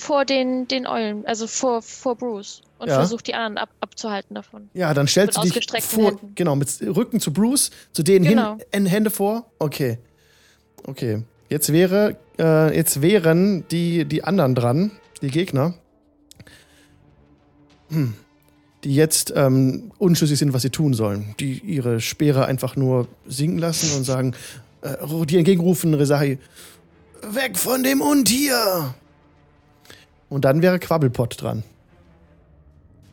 vor 0.00 0.24
den, 0.24 0.66
den 0.66 0.86
Eulen, 0.86 1.24
also 1.26 1.46
vor, 1.46 1.82
vor 1.82 2.16
Bruce 2.16 2.62
und 2.78 2.88
Ja. 2.88 2.94
versuche 2.94 3.22
die 3.22 3.34
anderen 3.34 3.58
ab, 3.58 3.68
abzuhalten 3.80 4.34
davon. 4.34 4.70
Ja, 4.74 4.92
dann 4.94 5.06
stellst 5.06 5.38
Mit 5.44 5.54
du 5.54 5.60
dich 5.60 5.84
vor, 5.84 6.06
Händen. 6.12 6.32
genau, 6.34 6.56
mit 6.56 6.68
Rücken 6.82 7.20
zu 7.20 7.32
Bruce, 7.32 7.70
zu 7.92 8.02
denen 8.02 8.24
Genau. 8.24 8.56
hin, 8.72 8.86
Hände 8.86 9.10
vor. 9.10 9.46
Okay. 9.58 9.98
Okay. 10.86 11.22
Jetzt 11.48 11.72
wäre, 11.72 12.16
äh, 12.38 12.74
jetzt 12.74 13.02
wären 13.02 13.64
die, 13.70 14.04
die 14.06 14.24
anderen 14.24 14.54
dran, 14.54 14.92
die 15.20 15.28
Gegner, 15.28 15.74
hm, 17.90 18.14
die 18.84 18.94
jetzt 18.94 19.32
ähm, 19.36 19.92
unschlüssig 19.98 20.38
sind, 20.38 20.52
was 20.52 20.62
sie 20.62 20.70
tun 20.70 20.94
sollen. 20.94 21.34
Die 21.40 21.58
ihre 21.58 22.00
Speere 22.00 22.46
einfach 22.46 22.76
nur 22.76 23.08
sinken 23.26 23.58
lassen 23.58 23.94
und 23.96 24.04
sagen, 24.04 24.34
äh, 24.82 24.96
die 25.26 25.36
entgegenrufen, 25.36 25.92
Resahi, 25.92 26.38
weg 27.22 27.58
von 27.58 27.82
dem 27.82 28.00
Untier! 28.00 28.94
Und 30.30 30.46
dann 30.46 30.62
wäre 30.62 30.78
Quabbelpott 30.78 31.42
dran. 31.42 31.62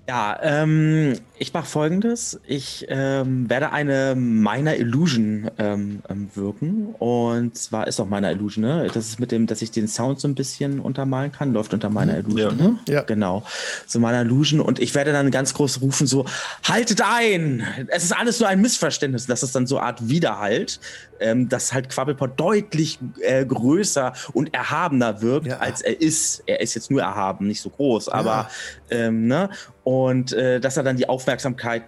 Ja, 0.08 0.40
ähm, 0.42 1.20
ich 1.40 1.54
mache 1.54 1.66
folgendes. 1.68 2.40
Ich 2.48 2.86
ähm, 2.90 3.50
werde 3.50 3.72
eine 3.72 4.16
Minor 4.16 4.74
Illusion 4.74 5.52
ähm, 5.58 6.02
ähm, 6.10 6.30
wirken. 6.34 6.96
Und 7.00 7.56
zwar 7.58 7.88
ist 7.88 8.00
auch 8.00 8.08
Minor 8.10 8.32
Illusion, 8.32 8.64
ne? 8.64 8.88
Das 8.94 9.08
ist 9.08 9.20
mit 9.20 9.32
dem, 9.32 9.46
dass 9.46 9.62
ich 9.62 9.70
den 9.72 9.88
Sound 9.88 10.20
so 10.20 10.28
ein 10.28 10.36
bisschen 10.36 10.80
untermalen 10.80 11.32
kann. 11.32 11.54
Läuft 11.54 11.74
unter 11.74 11.90
Minor 11.90 12.16
Illusion, 12.18 12.58
Ja. 12.60 12.66
ne? 12.66 12.80
Ja. 12.90 13.02
Genau. 13.04 13.44
So 13.86 14.00
Minor 14.00 14.22
Illusion. 14.22 14.60
Und 14.60 14.80
ich 14.80 14.96
werde 14.96 15.12
dann 15.12 15.30
ganz 15.30 15.54
groß 15.54 15.82
rufen: 15.82 16.08
so, 16.08 16.26
haltet 16.64 17.02
ein! 17.02 17.64
Es 17.90 18.04
ist 18.04 18.18
alles 18.18 18.40
nur 18.40 18.50
ein 18.50 18.62
Missverständnis. 18.62 19.28
Das 19.28 19.44
ist 19.44 19.56
dann 19.56 19.68
so 19.68 19.78
eine 19.78 19.88
Art 19.88 20.10
Widerhalt, 20.10 20.80
ähm, 21.20 21.50
dass 21.50 21.72
halt 21.74 21.90
Quabbelpot 21.90 22.40
deutlich 22.40 23.00
äh, 23.22 23.46
größer 23.46 24.14
und 24.34 24.54
erhabener 24.54 25.22
wirkt, 25.22 25.48
Ja. 25.48 25.58
als 25.58 25.82
er 25.82 26.02
ist. 26.02 26.42
Er 26.48 26.62
ist 26.62 26.74
jetzt 26.74 26.90
nur 26.90 27.02
erhaben, 27.02 27.46
nicht 27.48 27.62
so 27.62 27.70
groß, 27.70 28.10
aber 28.10 28.50
Ja. 28.90 28.98
ähm, 29.08 29.28
ne? 29.28 29.50
Und 29.84 30.34
äh, 30.34 30.60
dass 30.60 30.76
er 30.76 30.84
dann 30.84 30.98
die 30.98 31.08
Aufmerksamkeit 31.08 31.27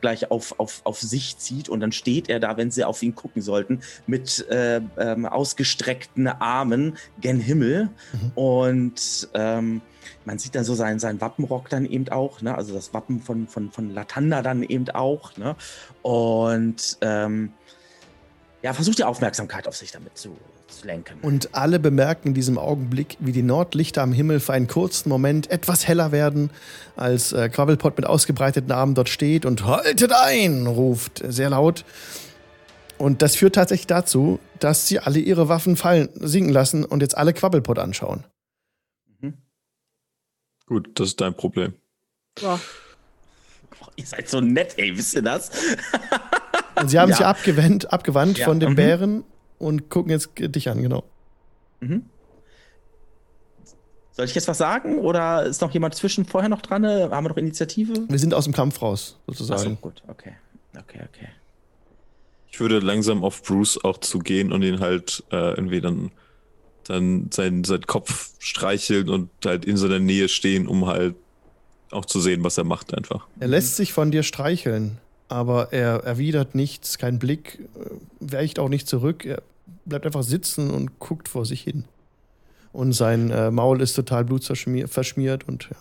gleich 0.01 0.31
auf, 0.31 0.59
auf, 0.59 0.81
auf 0.83 0.99
sich 0.99 1.37
zieht 1.37 1.69
und 1.69 1.79
dann 1.79 1.91
steht 1.91 2.29
er 2.29 2.39
da, 2.39 2.57
wenn 2.57 2.71
sie 2.71 2.83
auf 2.83 3.01
ihn 3.01 3.15
gucken 3.15 3.41
sollten, 3.41 3.81
mit 4.07 4.47
äh, 4.49 4.81
ähm, 4.97 5.25
ausgestreckten 5.25 6.27
Armen 6.27 6.97
gen 7.19 7.39
Himmel. 7.39 7.89
Und 8.35 9.29
ähm, 9.33 9.81
man 10.25 10.39
sieht 10.39 10.55
dann 10.55 10.63
so 10.63 10.75
seinen, 10.75 10.99
seinen 10.99 11.21
Wappenrock 11.21 11.69
dann 11.69 11.85
eben 11.85 12.09
auch, 12.09 12.41
ne? 12.41 12.55
also 12.55 12.73
das 12.73 12.93
Wappen 12.93 13.21
von, 13.21 13.47
von, 13.47 13.71
von 13.71 13.93
Latanda 13.93 14.41
dann 14.41 14.63
eben 14.63 14.89
auch. 14.89 15.37
Ne? 15.37 15.55
Und 16.01 16.97
ähm, 17.01 17.53
ja, 18.61 18.73
versucht 18.73 18.99
die 18.99 19.03
Aufmerksamkeit 19.03 19.67
auf 19.67 19.75
sich 19.75 19.91
damit 19.91 20.17
zu, 20.17 20.37
zu 20.69 20.87
lenken. 20.87 21.19
Und 21.21 21.53
alle 21.55 21.79
bemerken 21.79 22.29
in 22.29 22.33
diesem 22.33 22.57
Augenblick, 22.57 23.17
wie 23.19 23.31
die 23.31 23.41
Nordlichter 23.43 24.01
am 24.01 24.13
Himmel 24.13 24.39
für 24.39 24.53
einen 24.53 24.67
kurzen 24.67 25.09
Moment 25.09 25.49
etwas 25.51 25.87
heller 25.87 26.11
werden, 26.11 26.49
als 26.95 27.31
äh, 27.33 27.49
Quabbelpot 27.49 27.97
mit 27.97 28.05
ausgebreiteten 28.05 28.71
Armen 28.71 28.95
dort 28.95 29.09
steht 29.09 29.45
und 29.45 29.65
Haltet 29.65 30.11
ein! 30.13 30.67
ruft 30.67 31.21
sehr 31.27 31.49
laut. 31.49 31.85
Und 32.97 33.21
das 33.21 33.35
führt 33.35 33.55
tatsächlich 33.55 33.87
dazu, 33.87 34.39
dass 34.59 34.87
sie 34.87 34.99
alle 34.99 35.19
ihre 35.19 35.47
Waffen 35.47 35.77
fallen, 35.77 36.09
sinken 36.15 36.51
lassen 36.51 36.83
und 36.83 37.01
jetzt 37.01 37.17
alle 37.17 37.33
Quabbelpot 37.33 37.79
anschauen. 37.79 38.25
Gut, 40.65 40.87
das 40.99 41.07
ist 41.09 41.21
dein 41.21 41.33
Problem. 41.35 41.73
Oh, 42.43 42.59
ihr 43.95 44.05
seid 44.05 44.29
so 44.29 44.39
nett, 44.39 44.75
ey, 44.77 44.95
wisst 44.95 45.15
ihr 45.15 45.23
das? 45.23 45.49
Und 46.79 46.89
sie 46.89 46.99
haben 46.99 47.09
Ja. 47.09 47.15
sich 47.15 47.25
abgewendet, 47.25 47.91
abgewandt 47.91 48.37
Ja, 48.37 48.45
von 48.45 48.59
dem 48.59 48.71
mhm. 48.71 48.75
Bären 48.75 49.23
und 49.59 49.89
gucken 49.89 50.11
jetzt 50.11 50.31
dich 50.37 50.69
an, 50.69 50.81
genau. 50.81 51.03
Mhm. 51.81 52.05
Soll 54.11 54.25
ich 54.25 54.35
jetzt 54.35 54.49
was 54.49 54.57
sagen 54.57 54.99
oder 54.99 55.45
ist 55.45 55.61
noch 55.61 55.71
jemand 55.71 55.95
zwischen 55.95 56.25
vorher 56.25 56.49
noch 56.49 56.61
dran? 56.61 56.85
Haben 56.85 57.25
wir 57.25 57.29
noch 57.29 57.37
Initiative? 57.37 57.93
Wir 58.09 58.19
sind 58.19 58.33
aus 58.33 58.43
dem 58.43 58.53
Kampf 58.53 58.81
raus, 58.81 59.17
Achso, 59.27 59.45
sozusagen. 59.45 59.77
gut, 59.79 60.03
okay. 60.07 60.33
Okay, 60.77 60.99
okay. 61.07 61.29
Ich 62.51 62.59
würde 62.59 62.79
langsam 62.79 63.23
auf 63.23 63.43
Bruce 63.43 63.81
auch 63.83 63.97
zugehen 63.99 64.51
und 64.51 64.61
ihn 64.63 64.79
halt 64.81 65.23
äh, 65.31 65.51
irgendwie 65.51 65.79
dann, 65.79 66.11
dann 66.83 67.29
seinen, 67.31 67.63
seinen 67.63 67.85
Kopf 67.85 68.31
streicheln 68.39 69.07
und 69.07 69.29
halt 69.45 69.63
in 69.63 69.77
seiner 69.77 69.99
Nähe 69.99 70.27
stehen, 70.27 70.67
um 70.67 70.85
halt 70.87 71.15
auch 71.91 72.05
zu 72.05 72.19
sehen, 72.19 72.43
was 72.43 72.57
er 72.57 72.65
macht 72.65 72.93
einfach. 72.93 73.27
Er 73.39 73.47
lässt 73.47 73.77
sich 73.77 73.93
von 73.93 74.11
dir 74.11 74.23
streicheln, 74.23 74.97
aber 75.29 75.71
er 75.71 76.03
erwidert 76.03 76.55
nichts, 76.55 76.97
kein 76.97 77.19
Blick, 77.19 77.59
äh, 77.75 77.89
weicht 78.19 78.59
auch 78.59 78.69
nicht 78.69 78.87
zurück. 78.87 79.25
Er 79.25 79.43
bleibt 79.85 80.05
einfach 80.05 80.23
sitzen 80.23 80.69
und 80.71 80.99
guckt 80.99 81.27
vor 81.27 81.45
sich 81.45 81.61
hin. 81.61 81.85
Und 82.71 82.93
sein 82.93 83.31
äh, 83.31 83.49
Maul 83.51 83.81
ist 83.81 83.93
total 83.93 84.25
blutverschmiert 84.25 84.89
verschmiert 84.89 85.47
und 85.47 85.65
ja, 85.69 85.77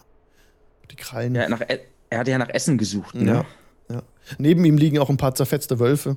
die 0.90 0.96
Krallen. 0.96 1.34
Ja, 1.34 1.48
nach, 1.48 1.60
E- 1.60 1.80
er 2.10 2.18
hatte 2.18 2.30
ja 2.30 2.38
nach 2.38 2.48
Essen 2.48 2.78
gesucht, 2.78 3.14
ne? 3.14 3.44
Ja, 3.90 3.94
ja. 3.96 4.02
Neben 4.38 4.64
ihm 4.64 4.78
liegen 4.78 4.98
auch 4.98 5.10
ein 5.10 5.16
paar 5.18 5.34
zerfetzte 5.34 5.78
Wölfe. 5.78 6.16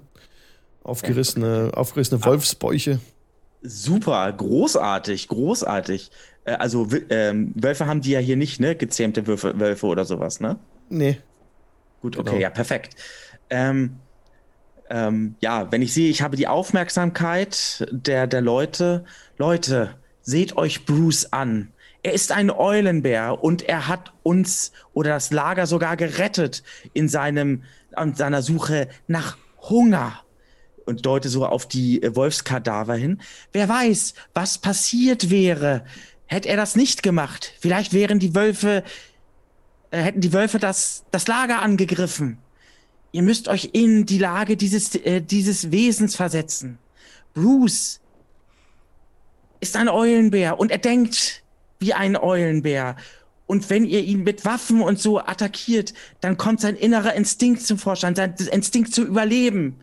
Aufgerissene, 0.83 1.71
aufgerissene 1.75 2.23
Wolfsbäuche. 2.25 2.99
Super, 3.61 4.31
großartig, 4.33 5.27
großartig. 5.27 6.09
Äh, 6.45 6.53
also 6.53 6.87
ähm, 7.09 7.53
Wölfe 7.55 7.85
haben 7.85 8.01
die 8.01 8.11
ja 8.11 8.19
hier 8.19 8.37
nicht, 8.37 8.59
ne? 8.59 8.75
Gezähmte 8.75 9.27
Wölfe, 9.27 9.59
Wölfe 9.59 9.85
oder 9.85 10.05
sowas, 10.05 10.39
ne? 10.39 10.57
Nee. 10.89 11.19
Gut, 12.01 12.17
okay, 12.17 12.29
Genau. 12.29 12.41
ja, 12.41 12.49
perfekt. 12.49 12.95
Ähm, 13.49 13.99
ähm, 14.91 15.35
ja, 15.39 15.71
wenn 15.71 15.81
ich 15.81 15.93
sehe, 15.93 16.09
ich 16.09 16.21
habe 16.21 16.35
die 16.35 16.47
Aufmerksamkeit 16.47 17.87
der, 17.91 18.27
der 18.27 18.41
Leute. 18.41 19.05
Leute, 19.37 19.95
seht 20.21 20.57
euch 20.57 20.85
Bruce 20.85 21.31
an. 21.31 21.71
Er 22.03 22.13
ist 22.13 22.31
ein 22.31 22.51
Eulenbär 22.51 23.43
und 23.43 23.61
er 23.63 23.87
hat 23.87 24.11
uns 24.23 24.71
oder 24.93 25.11
das 25.11 25.31
Lager 25.31 25.65
sogar 25.65 25.95
gerettet 25.95 26.63
in 26.93 27.07
seinem, 27.07 27.63
an 27.93 28.15
seiner 28.15 28.41
Suche 28.41 28.89
nach 29.07 29.37
Hunger. 29.69 30.19
Und 30.85 31.05
deute 31.05 31.29
so 31.29 31.45
auf 31.45 31.67
die 31.67 32.01
äh, 32.03 32.15
Wolfskadaver 32.15 32.95
hin. 32.95 33.21
Wer 33.53 33.69
weiß, 33.69 34.15
was 34.33 34.57
passiert 34.57 35.29
wäre, 35.29 35.85
hätte 36.25 36.49
er 36.49 36.57
das 36.57 36.75
nicht 36.75 37.03
gemacht. 37.03 37.53
Vielleicht 37.59 37.93
wären 37.93 38.19
die 38.19 38.35
Wölfe 38.35 38.83
äh, 39.91 40.01
hätten 40.01 40.21
die 40.21 40.33
Wölfe 40.33 40.57
das, 40.57 41.03
das 41.11 41.27
Lager 41.27 41.61
angegriffen. 41.61 42.39
Ihr 43.11 43.23
müsst 43.23 43.47
euch 43.47 43.71
in 43.73 44.05
die 44.05 44.17
Lage 44.17 44.55
dieses, 44.55 44.95
äh, 44.95 45.21
dieses 45.21 45.71
Wesens 45.71 46.15
versetzen. 46.15 46.77
Bruce 47.33 47.99
ist 49.59 49.75
ein 49.75 49.89
Eulenbär 49.89 50.59
und 50.59 50.71
er 50.71 50.77
denkt 50.77 51.43
wie 51.79 51.93
ein 51.93 52.15
Eulenbär. 52.15 52.95
Und 53.47 53.69
wenn 53.69 53.85
ihr 53.85 54.01
ihn 54.01 54.23
mit 54.23 54.45
Waffen 54.45 54.81
und 54.81 54.99
so 54.99 55.19
attackiert, 55.19 55.93
dann 56.21 56.37
kommt 56.37 56.61
sein 56.61 56.77
innerer 56.77 57.13
Instinkt 57.15 57.61
zum 57.63 57.77
Vorschein, 57.77 58.15
sein 58.15 58.33
Instinkt 58.51 58.93
zu 58.93 59.03
überleben. 59.03 59.81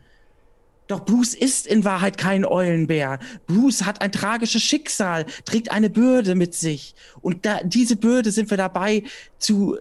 Doch 0.87 1.05
Bruce 1.05 1.35
ist 1.35 1.66
in 1.66 1.85
Wahrheit 1.85 2.16
kein 2.16 2.47
Eulenbär. 2.47 3.18
Bruce 3.47 3.85
hat 3.85 4.01
ein 4.01 4.11
tragisches 4.11 4.62
Schicksal, 4.62 5.26
trägt 5.45 5.70
eine 5.70 5.91
Bürde 5.91 6.35
mit 6.35 6.55
sich. 6.55 6.95
Und 7.20 7.45
da, 7.45 7.61
diese 7.62 7.97
Bürde 7.97 8.33
sind 8.33 8.49
wir 8.49 8.57
dabei 8.57 9.03
zu, 9.39 9.76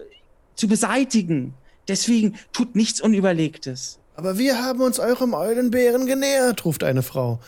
zu 0.54 0.68
beseitigen. 0.68 1.54
Deswegen 1.88 2.36
tut 2.52 2.76
nichts 2.76 3.00
Unüberlegtes. 3.00 3.98
Aber 4.14 4.36
wir 4.36 4.62
haben 4.62 4.80
uns 4.80 4.98
eurem 4.98 5.32
Eulenbären 5.32 6.06
genähert, 6.06 6.64
ruft 6.64 6.84
eine 6.84 7.02
Frau. 7.02 7.40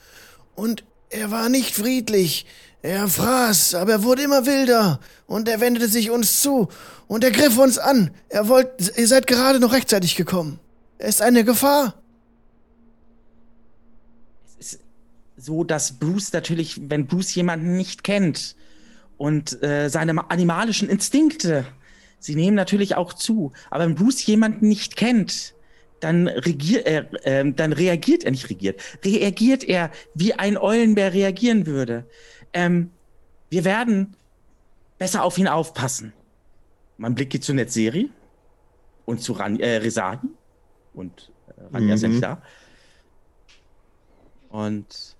Und 0.54 0.84
er 1.10 1.30
war 1.30 1.48
nicht 1.48 1.74
friedlich. 1.74 2.46
Er 2.82 3.08
fraß, 3.08 3.74
aber 3.74 3.92
er 3.92 4.02
wurde 4.04 4.22
immer 4.22 4.46
wilder. 4.46 5.00
Und 5.26 5.48
er 5.48 5.60
wendete 5.60 5.88
sich 5.88 6.10
uns 6.10 6.40
zu. 6.40 6.68
Und 7.08 7.24
er 7.24 7.30
griff 7.32 7.58
uns 7.58 7.78
an. 7.78 8.12
Er 8.28 8.48
wollt, 8.48 8.96
ihr 8.96 9.08
seid 9.08 9.26
gerade 9.26 9.60
noch 9.60 9.72
rechtzeitig 9.72 10.16
gekommen. 10.16 10.58
Er 10.98 11.08
ist 11.08 11.20
eine 11.20 11.44
Gefahr. 11.44 11.94
Es 14.58 14.74
ist 14.74 14.80
so, 15.36 15.64
dass 15.64 15.98
Bruce 15.98 16.32
natürlich, 16.32 16.80
wenn 16.88 17.06
Bruce 17.06 17.34
jemanden 17.34 17.76
nicht 17.76 18.04
kennt 18.04 18.56
und 19.18 19.62
äh, 19.62 19.88
seine 19.90 20.14
ma- 20.14 20.26
animalischen 20.28 20.88
Instinkte, 20.88 21.66
sie 22.20 22.36
nehmen 22.36 22.54
natürlich 22.54 22.94
auch 22.94 23.12
zu. 23.12 23.52
Aber 23.70 23.84
wenn 23.84 23.96
Bruce 23.96 24.24
jemanden 24.26 24.68
nicht 24.68 24.94
kennt, 24.96 25.54
dann, 25.98 26.28
regier, 26.28 26.86
äh, 26.86 27.04
ähm, 27.24 27.56
dann 27.56 27.72
reagiert 27.72 28.24
er 28.24 28.30
nicht 28.30 28.48
regiert, 28.48 28.80
reagiert 29.04 29.64
er, 29.64 29.90
wie 30.14 30.32
ein 30.34 30.56
Eulenbär 30.56 31.12
reagieren 31.12 31.66
würde. 31.66 32.06
Ähm, 32.52 32.90
wir 33.50 33.64
werden 33.64 34.14
besser 34.98 35.24
auf 35.24 35.36
ihn 35.36 35.48
aufpassen. 35.48 36.12
Mein 36.96 37.14
Blick 37.14 37.30
geht 37.30 37.44
zu 37.44 37.52
Netzeri 37.52 38.10
und 39.06 39.20
zu 39.20 39.32
Ran 39.32 39.58
äh, 39.58 39.76
Resani. 39.76 40.28
Und 40.94 41.30
äh, 41.48 41.74
Ranja 41.74 41.94
ist 41.94 42.02
ja 42.02 42.08
Mhm. 42.08 42.14
nicht 42.14 42.24
da. 42.24 42.42
Und 44.48 45.16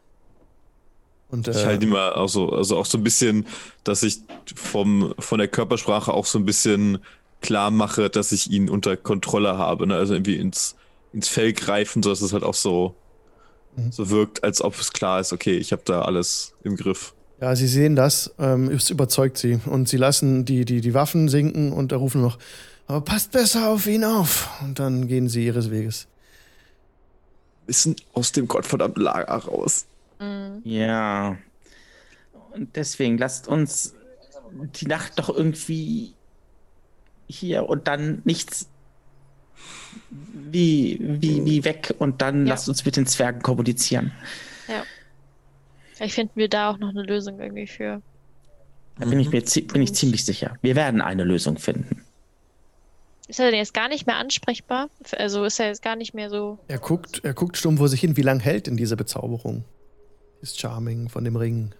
Und 1.30 1.46
Ich 1.48 1.56
äh, 1.56 1.64
halte 1.64 1.86
immer 1.86 2.16
auch 2.16 2.28
so, 2.28 2.50
also 2.50 2.76
auch 2.76 2.86
so 2.86 2.98
ein 2.98 3.04
bisschen, 3.04 3.46
dass 3.84 4.02
ich 4.02 4.18
vom, 4.54 5.14
von 5.18 5.38
der 5.38 5.48
Körpersprache 5.48 6.12
auch 6.12 6.26
so 6.26 6.38
ein 6.38 6.44
bisschen 6.44 6.98
klar 7.40 7.70
mache, 7.70 8.10
dass 8.10 8.32
ich 8.32 8.50
ihn 8.50 8.68
unter 8.68 8.96
Kontrolle 8.96 9.56
habe. 9.56 9.86
Ne? 9.86 9.94
Also 9.96 10.14
irgendwie 10.14 10.36
ins, 10.36 10.76
ins 11.12 11.28
Fell 11.28 11.52
greifen, 11.52 12.02
sodass 12.02 12.20
es 12.20 12.32
halt 12.32 12.42
auch 12.44 12.54
so, 12.54 12.94
Mhm. 13.76 13.92
so 13.92 14.10
wirkt, 14.10 14.42
als 14.42 14.60
ob 14.62 14.74
es 14.80 14.92
klar 14.92 15.20
ist, 15.20 15.32
okay, 15.32 15.56
ich 15.56 15.70
habe 15.70 15.82
da 15.84 16.02
alles 16.02 16.54
im 16.64 16.74
Griff. 16.76 17.14
ja, 17.40 17.54
sie 17.54 17.68
sehen 17.68 17.94
das. 17.94 18.34
Ähm, 18.40 18.68
es 18.68 18.90
überzeugt 18.90 19.38
sie. 19.38 19.60
Und 19.64 19.88
sie 19.88 19.96
lassen 19.96 20.44
die, 20.44 20.64
die, 20.64 20.80
die 20.80 20.92
Waffen 20.92 21.28
sinken 21.28 21.72
und 21.72 21.92
da 21.92 21.96
rufen 21.96 22.20
noch, 22.20 22.36
aber 22.88 23.00
passt 23.02 23.30
besser 23.30 23.68
auf 23.70 23.86
ihn 23.86 24.02
auf. 24.04 24.48
Und 24.62 24.80
dann 24.80 25.06
gehen 25.06 25.28
sie 25.28 25.46
ihres 25.46 25.70
Weges. 25.70 26.08
Wissen 27.66 27.94
aus 28.12 28.32
dem 28.32 28.48
gottverdammten 28.48 29.02
Lager 29.02 29.32
raus. 29.36 29.86
Mhm. 30.20 30.60
ja. 30.64 31.36
Und 32.52 32.74
deswegen 32.76 33.16
lasst 33.18 33.46
uns 33.48 33.94
die 34.52 34.86
Nacht 34.86 35.18
doch 35.18 35.28
irgendwie 35.28 36.14
hier 37.28 37.68
und 37.68 37.86
dann 37.86 38.22
nichts 38.24 38.68
wie, 40.10 40.98
wie, 41.00 41.44
wie 41.44 41.64
weg 41.64 41.94
und 41.98 42.22
dann 42.22 42.46
Ja. 42.46 42.54
lasst 42.54 42.68
uns 42.68 42.84
mit 42.84 42.96
den 42.96 43.06
Zwergen 43.06 43.42
kommunizieren. 43.42 44.12
Vielleicht 45.94 46.14
finden 46.14 46.32
wir 46.36 46.48
da 46.48 46.70
auch 46.70 46.78
noch 46.78 46.88
eine 46.88 47.02
Lösung 47.02 47.38
irgendwie 47.40 47.66
für. 47.66 48.00
Da 48.98 49.06
bin 49.06 49.20
ich 49.20 49.30
mir 49.30 49.44
zi- 49.44 49.60
bin 49.62 49.82
ich 49.82 49.94
ziemlich 49.94 50.24
sicher. 50.24 50.56
Wir 50.62 50.74
werden 50.74 51.02
eine 51.02 51.24
Lösung 51.24 51.58
finden. 51.58 52.04
Ist 53.28 53.38
er 53.38 53.46
denn 53.50 53.58
jetzt 53.58 53.74
gar 53.74 53.88
nicht 53.88 54.06
mehr 54.06 54.16
ansprechbar? 54.16 54.88
Also 55.18 55.44
ist 55.44 55.60
er 55.60 55.66
jetzt 55.68 55.82
gar 55.82 55.94
nicht 55.96 56.14
mehr 56.14 56.30
so. 56.30 56.58
Er 56.68 56.78
guckt, 56.78 57.20
er 57.22 57.34
guckt 57.34 57.56
stumm 57.58 57.76
vor 57.78 57.88
sich 57.88 58.00
hin. 58.00 58.16
Wie 58.16 58.22
lang 58.22 58.40
hält 58.40 58.66
denn 58.66 58.76
diese 58.78 58.96
Bezauberung? 58.96 59.64
Ist 60.40 60.58
Charming 60.60 61.08
von 61.08 61.24
dem 61.24 61.36
Ring. 61.36 61.72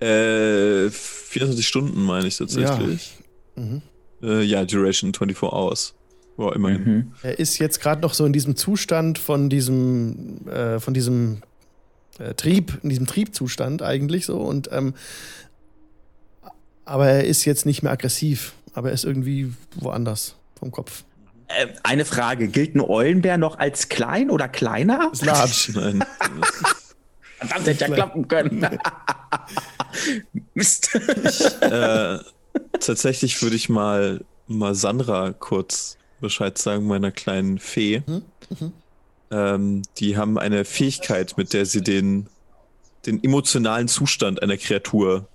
Äh, 0.00 0.90
24 0.90 1.66
Stunden 1.66 2.02
meine 2.02 2.28
ich 2.28 2.36
tatsächlich. 2.36 3.16
Mhm. 3.56 3.82
Ja, 4.20 4.28
äh, 4.28 4.42
ja 4.42 4.64
Duration 4.64 5.12
24 5.12 5.42
Hours. 5.42 5.94
Wow, 6.36 6.54
immerhin. 6.54 6.84
Mhm. 6.84 7.12
Er 7.22 7.38
ist 7.38 7.58
jetzt 7.58 7.80
gerade 7.80 8.00
noch 8.00 8.14
so 8.14 8.24
in 8.24 8.32
diesem 8.32 8.54
Zustand 8.54 9.18
von 9.18 9.50
diesem, 9.50 10.46
äh, 10.46 10.78
von 10.78 10.94
diesem 10.94 11.42
äh, 12.20 12.34
Trieb, 12.34 12.78
in 12.84 12.90
diesem 12.90 13.06
Triebzustand 13.06 13.82
eigentlich 13.82 14.26
so. 14.26 14.38
Und 14.38 14.68
ähm, 14.70 14.94
aber 16.84 17.08
er 17.08 17.24
ist 17.24 17.44
jetzt 17.44 17.66
nicht 17.66 17.82
mehr 17.82 17.92
aggressiv, 17.92 18.54
aber 18.72 18.88
er 18.88 18.94
ist 18.94 19.04
irgendwie 19.04 19.52
woanders 19.74 20.36
vom 20.58 20.70
Kopf. 20.70 21.02
Äh, 21.48 21.66
eine 21.82 22.04
Frage: 22.04 22.46
Gilt 22.46 22.76
ein 22.76 22.80
Eulenbär 22.80 23.36
noch 23.36 23.58
als 23.58 23.88
klein 23.88 24.30
oder 24.30 24.48
kleiner? 24.48 25.10
Large. 25.20 25.72
Nein. 25.74 26.04
Verdammt, 27.38 27.66
hätte 27.66 27.84
ja 27.86 27.94
klappen 27.94 28.28
können. 28.28 28.66
Mist. 30.54 30.94
äh, 31.62 32.18
tatsächlich 32.80 33.40
würde 33.42 33.56
ich 33.56 33.68
mal, 33.68 34.24
mal 34.46 34.74
Sandra 34.74 35.32
kurz 35.32 35.96
Bescheid 36.20 36.58
sagen, 36.58 36.86
meiner 36.86 37.12
kleinen 37.12 37.58
Fee. 37.58 38.02
Mhm, 38.06 38.22
mhm. 38.58 38.72
Ähm, 39.30 39.82
die 39.98 40.16
haben 40.16 40.38
eine 40.38 40.64
Fähigkeit, 40.64 41.36
mit 41.36 41.52
der 41.52 41.66
sie 41.66 41.82
den, 41.82 42.28
den 43.06 43.22
emotionalen 43.22 43.86
Zustand 43.86 44.42
einer 44.42 44.56
Kreatur 44.56 45.28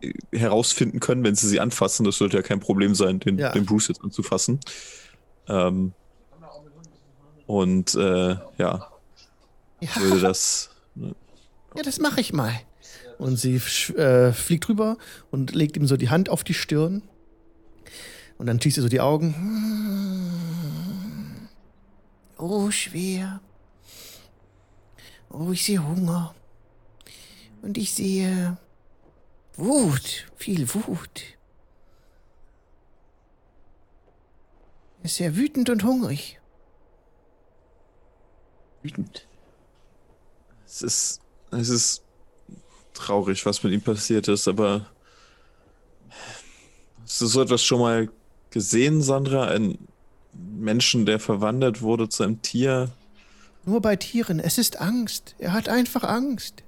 äh, 0.00 0.12
herausfinden 0.32 1.00
können, 1.00 1.24
wenn 1.24 1.34
sie 1.34 1.48
sie 1.48 1.60
anfassen. 1.60 2.04
Das 2.04 2.16
sollte 2.16 2.36
ja 2.36 2.42
kein 2.42 2.60
Problem 2.60 2.94
sein, 2.94 3.20
den, 3.20 3.38
Ja. 3.38 3.52
den 3.52 3.66
Bruce 3.66 3.88
jetzt 3.88 4.02
anzufassen. 4.02 4.60
Ähm, 5.48 5.92
und 7.46 7.94
äh, 7.96 8.36
ja, 8.56 8.88
Ja, 9.80 9.96
würde 10.00 10.20
das. 10.20 10.70
Ja 11.76 11.82
das 11.82 11.98
mache 11.98 12.20
ich 12.20 12.32
mal. 12.32 12.52
Und 13.18 13.36
sie 13.36 13.56
äh, 13.96 14.32
fliegt 14.32 14.68
rüber 14.68 14.96
und 15.30 15.54
legt 15.54 15.76
ihm 15.76 15.86
so 15.86 15.96
die 15.96 16.10
Hand 16.10 16.28
auf 16.28 16.44
die 16.44 16.54
Stirn. 16.54 17.02
Und 18.38 18.46
dann 18.46 18.60
schließt 18.60 18.76
sie 18.76 18.80
so 18.80 18.88
die 18.88 19.00
Augen. 19.00 19.34
Oh, 22.38 22.70
schwer. 22.70 23.40
Oh, 25.30 25.52
ich 25.52 25.64
sehe 25.64 25.86
Hunger. 25.86 26.34
Und 27.62 27.78
ich 27.78 27.94
sehe 27.94 28.58
Wut, 29.56 30.26
viel 30.36 30.66
Wut. 30.74 31.36
Er 35.00 35.04
ist 35.04 35.16
sehr 35.16 35.36
wütend 35.36 35.70
und 35.70 35.84
hungrig. 35.84 36.40
Wütend. 38.82 39.26
Es 40.64 40.82
ist, 40.82 41.21
es 41.52 41.68
ist 41.68 42.02
traurig, 42.94 43.44
was 43.46 43.62
mit 43.62 43.72
ihm 43.72 43.80
passiert 43.80 44.28
ist, 44.28 44.48
aber 44.48 44.86
hast 47.02 47.20
du 47.20 47.26
so 47.26 47.42
etwas 47.42 47.62
schon 47.62 47.80
mal 47.80 48.08
gesehen, 48.50 49.02
Sandra? 49.02 49.46
Ein 49.46 49.78
Menschen, 50.32 51.06
der 51.06 51.20
verwandelt 51.20 51.82
wurde 51.82 52.08
zu 52.08 52.22
einem 52.22 52.42
Tier? 52.42 52.90
Nur 53.64 53.80
bei 53.80 53.96
Tieren, 53.96 54.40
es 54.40 54.58
ist 54.58 54.80
Angst. 54.80 55.34
Er 55.38 55.52
hat 55.52 55.68
einfach 55.68 56.04
Angst. 56.04 56.62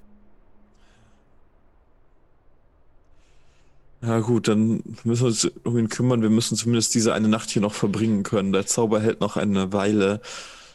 Ja 4.01 4.19
gut, 4.19 4.47
dann 4.47 4.83
müssen 5.03 5.23
wir 5.23 5.27
uns 5.27 5.45
um 5.63 5.77
ihn 5.79 5.89
kümmern. 5.89 6.21
Wir 6.21 6.29
müssen 6.29 6.55
zumindest 6.55 6.93
diese 6.93 7.13
eine 7.13 7.27
Nacht 7.27 7.49
hier 7.49 7.61
noch 7.61 7.73
verbringen 7.73 8.21
können. 8.21 8.53
Der 8.53 8.67
Zauber 8.67 9.01
hält 9.01 9.19
noch 9.19 9.35
eine 9.35 9.73
Weile, 9.73 10.21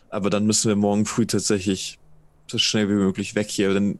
aber 0.08 0.30
dann 0.30 0.46
müssen 0.46 0.68
wir 0.68 0.74
morgen 0.74 1.06
früh 1.06 1.26
tatsächlich 1.26 1.99
so 2.50 2.58
schnell 2.58 2.88
wie 2.88 2.94
möglich 2.94 3.34
weg 3.34 3.48
hier, 3.48 3.72
denn 3.72 3.98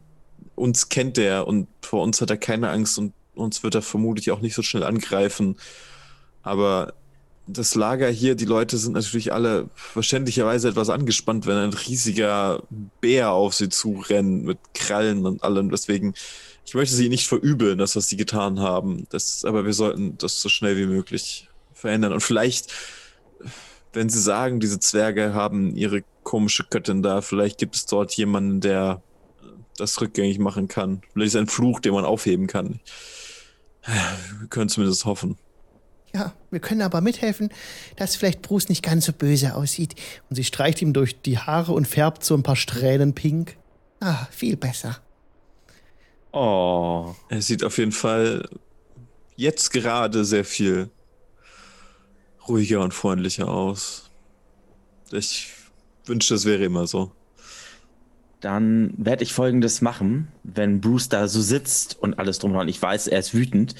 uns 0.55 0.89
kennt 0.89 1.19
er 1.19 1.47
und 1.47 1.69
vor 1.83 2.03
uns 2.03 2.21
hat 2.21 2.31
er 2.31 2.37
keine 2.37 2.71
Angst 2.71 2.99
und 2.99 3.13
uns 3.35 3.63
wird 3.63 3.75
er 3.75 3.83
vermutlich 3.83 4.31
auch 4.31 4.41
nicht 4.41 4.55
so 4.55 4.63
schnell 4.63 4.85
angreifen. 4.85 5.57
Aber 6.43 6.95
das 7.47 7.75
Lager 7.75 8.09
hier, 8.09 8.35
die 8.35 8.45
Leute 8.45 8.79
sind 8.79 8.93
natürlich 8.93 9.33
alle 9.33 9.69
verständlicherweise 9.75 10.69
etwas 10.69 10.91
angespannt, 10.91 11.47
wenn 11.47 11.57
ein 11.57 11.73
riesiger 11.73 12.63
Bär 13.01 13.33
auf 13.33 13.55
sie 13.55 13.69
zurennt 13.69 14.45
mit 14.45 14.59
Krallen 14.75 15.27
und 15.27 15.43
allem. 15.43 15.71
Deswegen, 15.71 16.15
ich 16.65 16.75
möchte 16.75 16.95
sie 16.95 17.09
nicht 17.09 17.27
verübeln, 17.27 17.79
das, 17.79 17.97
was 17.97 18.09
sie 18.09 18.17
getan 18.17 18.61
haben. 18.61 19.07
Das, 19.11 19.45
aber 19.45 19.65
wir 19.65 19.73
sollten 19.73 20.17
das 20.19 20.41
so 20.41 20.49
schnell 20.49 20.77
wie 20.77 20.87
möglich 20.87 21.49
verändern. 21.73 22.13
Und 22.13 22.21
vielleicht, 22.21 22.73
wenn 23.93 24.09
sie 24.09 24.21
sagen, 24.21 24.61
diese 24.61 24.79
Zwerge 24.79 25.35
haben 25.35 25.75
ihre 25.75 26.05
komische 26.31 26.63
Göttin 26.71 27.03
da, 27.03 27.23
vielleicht 27.23 27.59
gibt 27.59 27.75
es 27.75 27.87
dort 27.87 28.13
jemanden, 28.13 28.61
der 28.61 29.03
das 29.77 30.01
rückgängig 30.01 30.39
machen 30.39 30.69
kann. 30.69 31.03
Vielleicht 31.13 31.35
ist 31.35 31.37
ein 31.37 31.49
Fluch, 31.49 31.81
den 31.81 31.93
man 31.93 32.05
aufheben 32.05 32.47
kann. 32.47 32.79
Wir 33.85 34.47
können 34.49 34.69
zumindest 34.69 35.07
hoffen. 35.07 35.39
Ja, 36.15 36.33
wir 36.53 36.61
können 36.61 36.83
aber 36.83 37.01
mithelfen, 37.01 37.49
dass 37.97 38.15
vielleicht 38.15 38.43
Bruce 38.43 38.69
nicht 38.69 38.85
ganz 38.85 39.07
so 39.07 39.13
böse 39.13 39.57
aussieht. 39.57 39.97
Und 40.29 40.37
sie 40.37 40.45
streicht 40.45 40.81
ihm 40.83 40.93
durch 40.93 41.21
die 41.21 41.39
Haare 41.39 41.73
und 41.73 41.89
färbt 41.89 42.23
so 42.23 42.37
ein 42.37 42.45
paar 42.45 42.55
Strähnen 42.55 43.13
pink. 43.13 43.57
Ah, 43.99 44.29
viel 44.31 44.57
besser. 44.57 44.99
Oh. 46.31 47.13
Er 47.29 47.43
sieht 47.43 47.65
auf 47.65 47.77
jeden 47.77 47.91
Fall 47.91 48.49
jetzt 49.35 49.73
gerade 49.73 50.25
sehr 50.25 50.45
viel 50.45 50.91
ruhiger 52.47 52.83
und 52.83 52.95
freundlicher 52.95 53.49
aus. 53.49 54.13
Ich 55.11 55.55
wünschte, 56.07 56.35
es 56.35 56.45
wäre 56.45 56.65
immer 56.65 56.87
so. 56.87 57.13
Dann 58.41 58.95
werde 58.97 59.23
ich 59.23 59.35
folgendes 59.35 59.83
machen, 59.83 60.29
wenn 60.45 60.81
Bruce 60.81 61.11
da 61.11 61.29
so 61.29 61.43
sitzt 61.43 61.99
und 62.01 62.19
alles 62.19 62.39
drum 62.39 62.57
und 62.57 62.69
ich 62.69 62.81
weiß, 62.81 63.07
er 63.09 63.19
ist 63.19 63.35
wütend. 63.35 63.75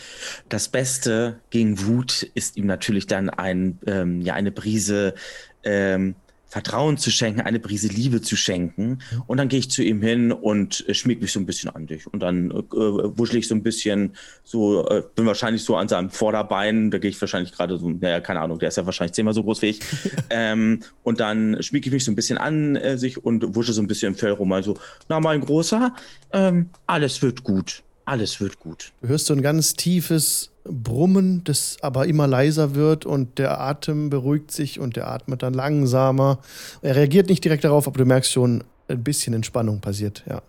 Das 0.51 0.69
Beste 0.69 1.41
gegen 1.49 1.87
Wut 1.87 2.31
ist 2.35 2.59
ihm 2.59 2.67
natürlich 2.67 3.07
dann 3.07 3.31
ein, 3.31 3.79
ähm, 3.87 4.21
ja, 4.21 4.35
eine 4.35 4.53
Brise 4.53 5.15
ähm, 5.63 6.15
Vertrauen 6.51 6.99
zu 6.99 7.13
schenken, 7.13 7.41
eine 7.41 7.61
Brise 7.61 7.87
Liebe 7.87 8.21
zu 8.21 8.37
schenken. 8.37 8.99
Und 9.29 9.39
dann 9.39 9.49
gehe 9.49 9.61
ich 9.61 9.71
zu 9.71 9.85
ihm 9.85 10.03
hin 10.03 10.33
und 10.33 10.85
äh, 10.89 10.95
schmieg 10.95 11.23
mich 11.23 11.31
so 11.31 11.39
ein 11.39 11.47
bisschen 11.47 11.71
an 11.71 11.87
dich. 11.87 12.09
Und 12.09 12.21
dann 12.21 12.51
äh, 12.51 12.55
wuschel 12.73 13.39
ich 13.39 13.47
so 13.47 13.55
ein 13.55 13.63
bisschen, 13.63 14.17
so, 14.43 14.85
äh, 14.89 15.05
bin 15.15 15.27
wahrscheinlich 15.27 15.63
so 15.63 15.77
an 15.77 15.87
seinem 15.87 16.11
Vorderbein, 16.11 16.91
da 16.91 16.99
gehe 16.99 17.09
ich 17.09 17.21
wahrscheinlich 17.21 17.53
gerade 17.53 17.79
so, 17.79 17.89
naja, 17.89 18.19
keine 18.19 18.41
Ahnung, 18.41 18.59
der 18.59 18.69
ist 18.69 18.77
ja 18.77 18.85
wahrscheinlich 18.85 19.13
zehnmal 19.13 19.33
so 19.33 19.45
groß 19.45 19.63
wie 19.63 19.67
ich. 19.67 19.81
ähm, 20.31 20.81
und 21.05 21.21
dann 21.21 21.63
schmieg 21.63 21.87
ich 21.87 21.93
mich 21.93 22.05
so 22.05 22.11
ein 22.11 22.17
bisschen 22.17 22.37
an 22.37 22.75
äh, 22.75 22.99
sich 22.99 23.25
und 23.25 23.55
wusche 23.55 23.73
so 23.73 23.81
ein 23.81 23.87
bisschen 23.87 24.09
im 24.09 24.15
Fell 24.17 24.33
rum. 24.33 24.51
Also, 24.53 24.77
na, 25.09 25.21
mein 25.21 25.41
Großer, 25.41 25.95
ähm, 26.33 26.71
alles 26.89 27.23
wird 27.23 27.45
gut. 27.45 27.85
Alles 28.07 28.41
wird 28.41 28.59
gut. 28.59 28.91
Du 29.03 29.09
hörst 29.09 29.27
so 29.27 29.35
ein 29.35 29.43
ganz 29.43 29.75
tiefes 29.75 30.50
Brummen, 30.65 31.43
das 31.45 31.79
aber 31.81 32.07
immer 32.07 32.27
leiser 32.27 32.75
wird 32.75 33.07
und 33.07 33.39
der 33.39 33.61
Atem 33.61 34.11
beruhigt 34.11 34.51
sich 34.51 34.79
und 34.79 34.97
der 34.97 35.09
atmet 35.09 35.43
dann 35.43 35.55
langsamer. 35.55 36.39
Er 36.83 36.97
reagiert 36.97 37.29
nicht 37.29 37.45
direkt 37.45 37.65
darauf, 37.65 37.87
aber 37.87 37.99
du 37.99 38.05
merkst 38.05 38.31
schon, 38.31 38.65
ein 38.89 39.03
bisschen 39.03 39.35
Entspannung 39.35 39.81
passiert, 39.81 40.25
ja. 40.29 40.43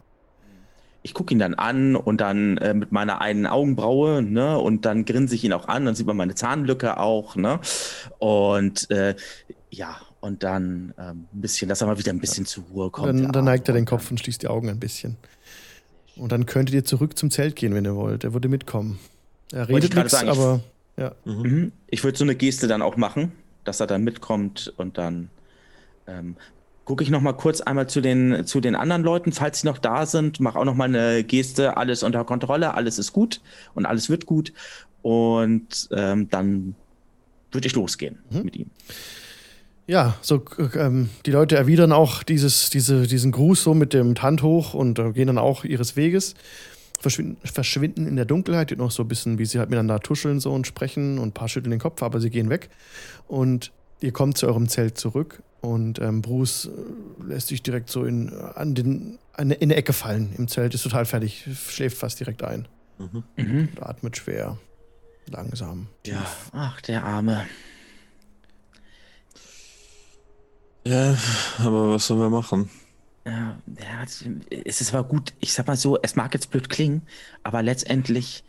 Ich 1.04 1.16
gucke 1.16 1.34
ihn 1.34 1.40
dann 1.40 1.56
an 1.56 1.96
und 1.96 2.22
dann 2.22 2.58
äh, 2.58 2.76
mit 2.76 2.92
meiner 2.92 3.22
einen 3.22 3.48
Augenbraue, 3.48 4.22
ne, 4.22 4.60
und 4.60 4.86
dann 4.86 5.06
grinse 5.06 5.34
ich 5.34 5.44
ihn 5.44 5.54
auch 5.54 5.68
an, 5.68 5.86
dann 5.86 5.96
sieht 5.96 6.06
man 6.06 6.18
meine 6.18 6.36
Zahnlücke 6.36 7.00
auch, 7.00 7.36
ne, 7.36 7.60
und 8.20 8.90
äh, 8.92 9.16
ja, 9.72 9.96
und 10.20 10.44
dann 10.44 10.94
ähm, 11.00 11.26
ein 11.34 11.42
bisschen, 11.42 11.70
dass 11.70 11.82
er 11.82 11.88
mal 11.88 11.98
wieder 11.98 12.12
ein 12.12 12.20
bisschen 12.20 12.46
zur 12.46 12.64
Ruhe 12.72 12.90
kommt. 12.92 13.08
Dann, 13.08 13.24
ja, 13.24 13.32
dann 13.32 13.46
neigt 13.46 13.68
er 13.68 13.74
den 13.74 13.86
Kopf 13.86 14.12
und 14.12 14.20
schließt 14.20 14.44
die 14.44 14.48
Augen 14.48 14.70
ein 14.70 14.80
bisschen. 14.80 15.18
Und 16.16 16.32
dann 16.32 16.46
könntet 16.46 16.76
ihr 16.76 16.86
zurück 16.86 17.18
zum 17.18 17.32
Zelt 17.32 17.56
gehen, 17.56 17.74
wenn 17.74 17.86
ihr 17.86 17.96
wollt. 17.96 18.24
Er 18.24 18.34
würde 18.34 18.48
mitkommen. 18.48 19.00
Er 19.52 19.64
ich 19.64 19.70
redet 19.76 19.96
nichts, 19.96 20.12
sagen, 20.12 20.30
ich- 20.30 20.38
aber 20.38 20.62
ja. 20.98 21.12
Mhm. 21.26 21.72
Ich 21.88 22.04
würde 22.04 22.18
so 22.18 22.24
eine 22.24 22.36
Geste 22.36 22.68
dann 22.68 22.82
auch 22.82 22.98
machen, 22.98 23.32
dass 23.64 23.80
er 23.80 23.88
dann 23.88 24.04
mitkommt 24.04 24.74
und 24.78 24.98
dann 24.98 25.30
ähm, 26.08 26.36
gucke 26.86 27.04
ich 27.04 27.10
noch 27.10 27.22
mal 27.22 27.34
kurz 27.34 27.62
einmal 27.62 27.88
zu 27.88 28.02
den, 28.02 28.46
zu 28.46 28.60
den 28.60 28.76
anderen 28.76 29.04
Leuten, 29.04 29.32
falls 29.32 29.62
sie 29.62 29.68
noch 29.68 29.78
da 29.78 30.06
sind. 30.06 30.40
Mache 30.40 30.60
auch 30.60 30.66
noch 30.66 30.76
mal 30.76 30.86
eine 30.86 31.24
Geste, 31.24 31.78
alles 31.78 32.04
unter 32.04 32.24
Kontrolle, 32.26 32.74
alles 32.74 33.00
ist 33.00 33.14
gut 33.14 33.40
und 33.76 33.86
alles 33.86 34.10
wird 34.10 34.26
gut. 34.26 34.52
Und 35.02 35.88
ähm, 35.92 36.30
dann 36.30 36.76
würde 37.52 37.68
ich 37.68 37.74
losgehen 37.76 38.20
Mhm. 38.30 38.44
mit 38.44 38.56
ihm. 38.56 38.68
Ja, 39.88 40.16
so 40.22 40.44
äh, 40.58 40.78
ähm, 40.78 41.10
die 41.26 41.32
Leute 41.32 41.56
erwidern 41.58 41.92
auch 41.92 42.24
dieses, 42.24 42.70
diese, 42.70 43.08
diesen 43.08 43.32
Gruß 43.32 43.64
so 43.64 43.74
mit 43.74 43.94
dem 43.94 44.16
Hand 44.22 44.42
hoch 44.44 44.74
und 44.74 45.00
äh, 45.00 45.12
gehen 45.12 45.28
dann 45.28 45.38
auch 45.38 45.64
ihres 45.66 45.96
Weges. 45.96 46.36
Verschwinden, 47.02 47.38
verschwinden 47.48 48.06
in 48.08 48.16
der 48.16 48.26
Dunkelheit, 48.26 48.70
die 48.70 48.76
noch 48.76 48.92
so 48.92 49.04
ein 49.04 49.08
bisschen, 49.08 49.40
wie 49.40 49.46
sie 49.46 49.58
halt 49.60 49.70
miteinander 49.70 50.00
tuscheln 50.00 50.40
so 50.40 50.54
und 50.54 50.68
sprechen 50.68 51.18
und 51.18 51.30
ein 51.30 51.34
paar 51.34 51.50
schütteln 51.50 51.72
den 51.72 51.80
Kopf, 51.80 52.04
aber 52.04 52.20
sie 52.22 52.30
gehen 52.30 52.50
weg. 52.50 52.70
Und 53.28 53.72
ihr 54.02 54.12
kommt 54.12 54.38
zu 54.38 54.46
eurem 54.48 54.68
Zelt 54.70 54.98
zurück 54.98 55.42
und 55.62 56.00
ähm, 56.00 56.22
Bruce 56.22 56.66
äh, 56.68 57.24
lässt 57.24 57.48
sich 57.48 57.64
direkt 57.64 57.90
so 57.90 58.04
in, 58.06 58.30
an 58.34 58.76
den, 58.76 59.18
an, 59.34 59.52
in 59.52 59.62
eine 59.64 59.76
Ecke 59.76 59.94
fallen 59.94 60.34
im 60.38 60.48
Zelt, 60.48 60.74
ist 60.76 60.84
total 60.84 61.06
fertig, 61.06 61.46
schläft 61.68 61.98
fast 61.98 62.20
direkt 62.20 62.44
ein 62.44 62.68
Mhm. 63.00 63.24
Mhm. 63.36 63.70
und 63.76 63.84
atmet 63.84 64.18
schwer, 64.18 64.60
langsam. 65.28 65.88
Ja, 66.06 66.24
ach, 66.52 66.82
der 66.82 67.04
Arme. 67.04 67.48
Ja, 70.86 71.16
aber 71.60 71.92
was 71.92 72.08
sollen 72.08 72.20
wir 72.20 72.30
machen? 72.30 72.70
Ja, 73.26 73.56
es 74.04 74.82
ist 74.82 74.94
aber 74.94 75.08
gut, 75.08 75.34
ich 75.40 75.54
sag 75.54 75.68
mal 75.68 75.76
so, 75.76 76.00
es 76.02 76.16
mag 76.16 76.34
jetzt 76.34 76.50
blöd 76.50 76.70
klingen, 76.70 77.04
aber 77.44 77.62
letztendlich 77.62 78.44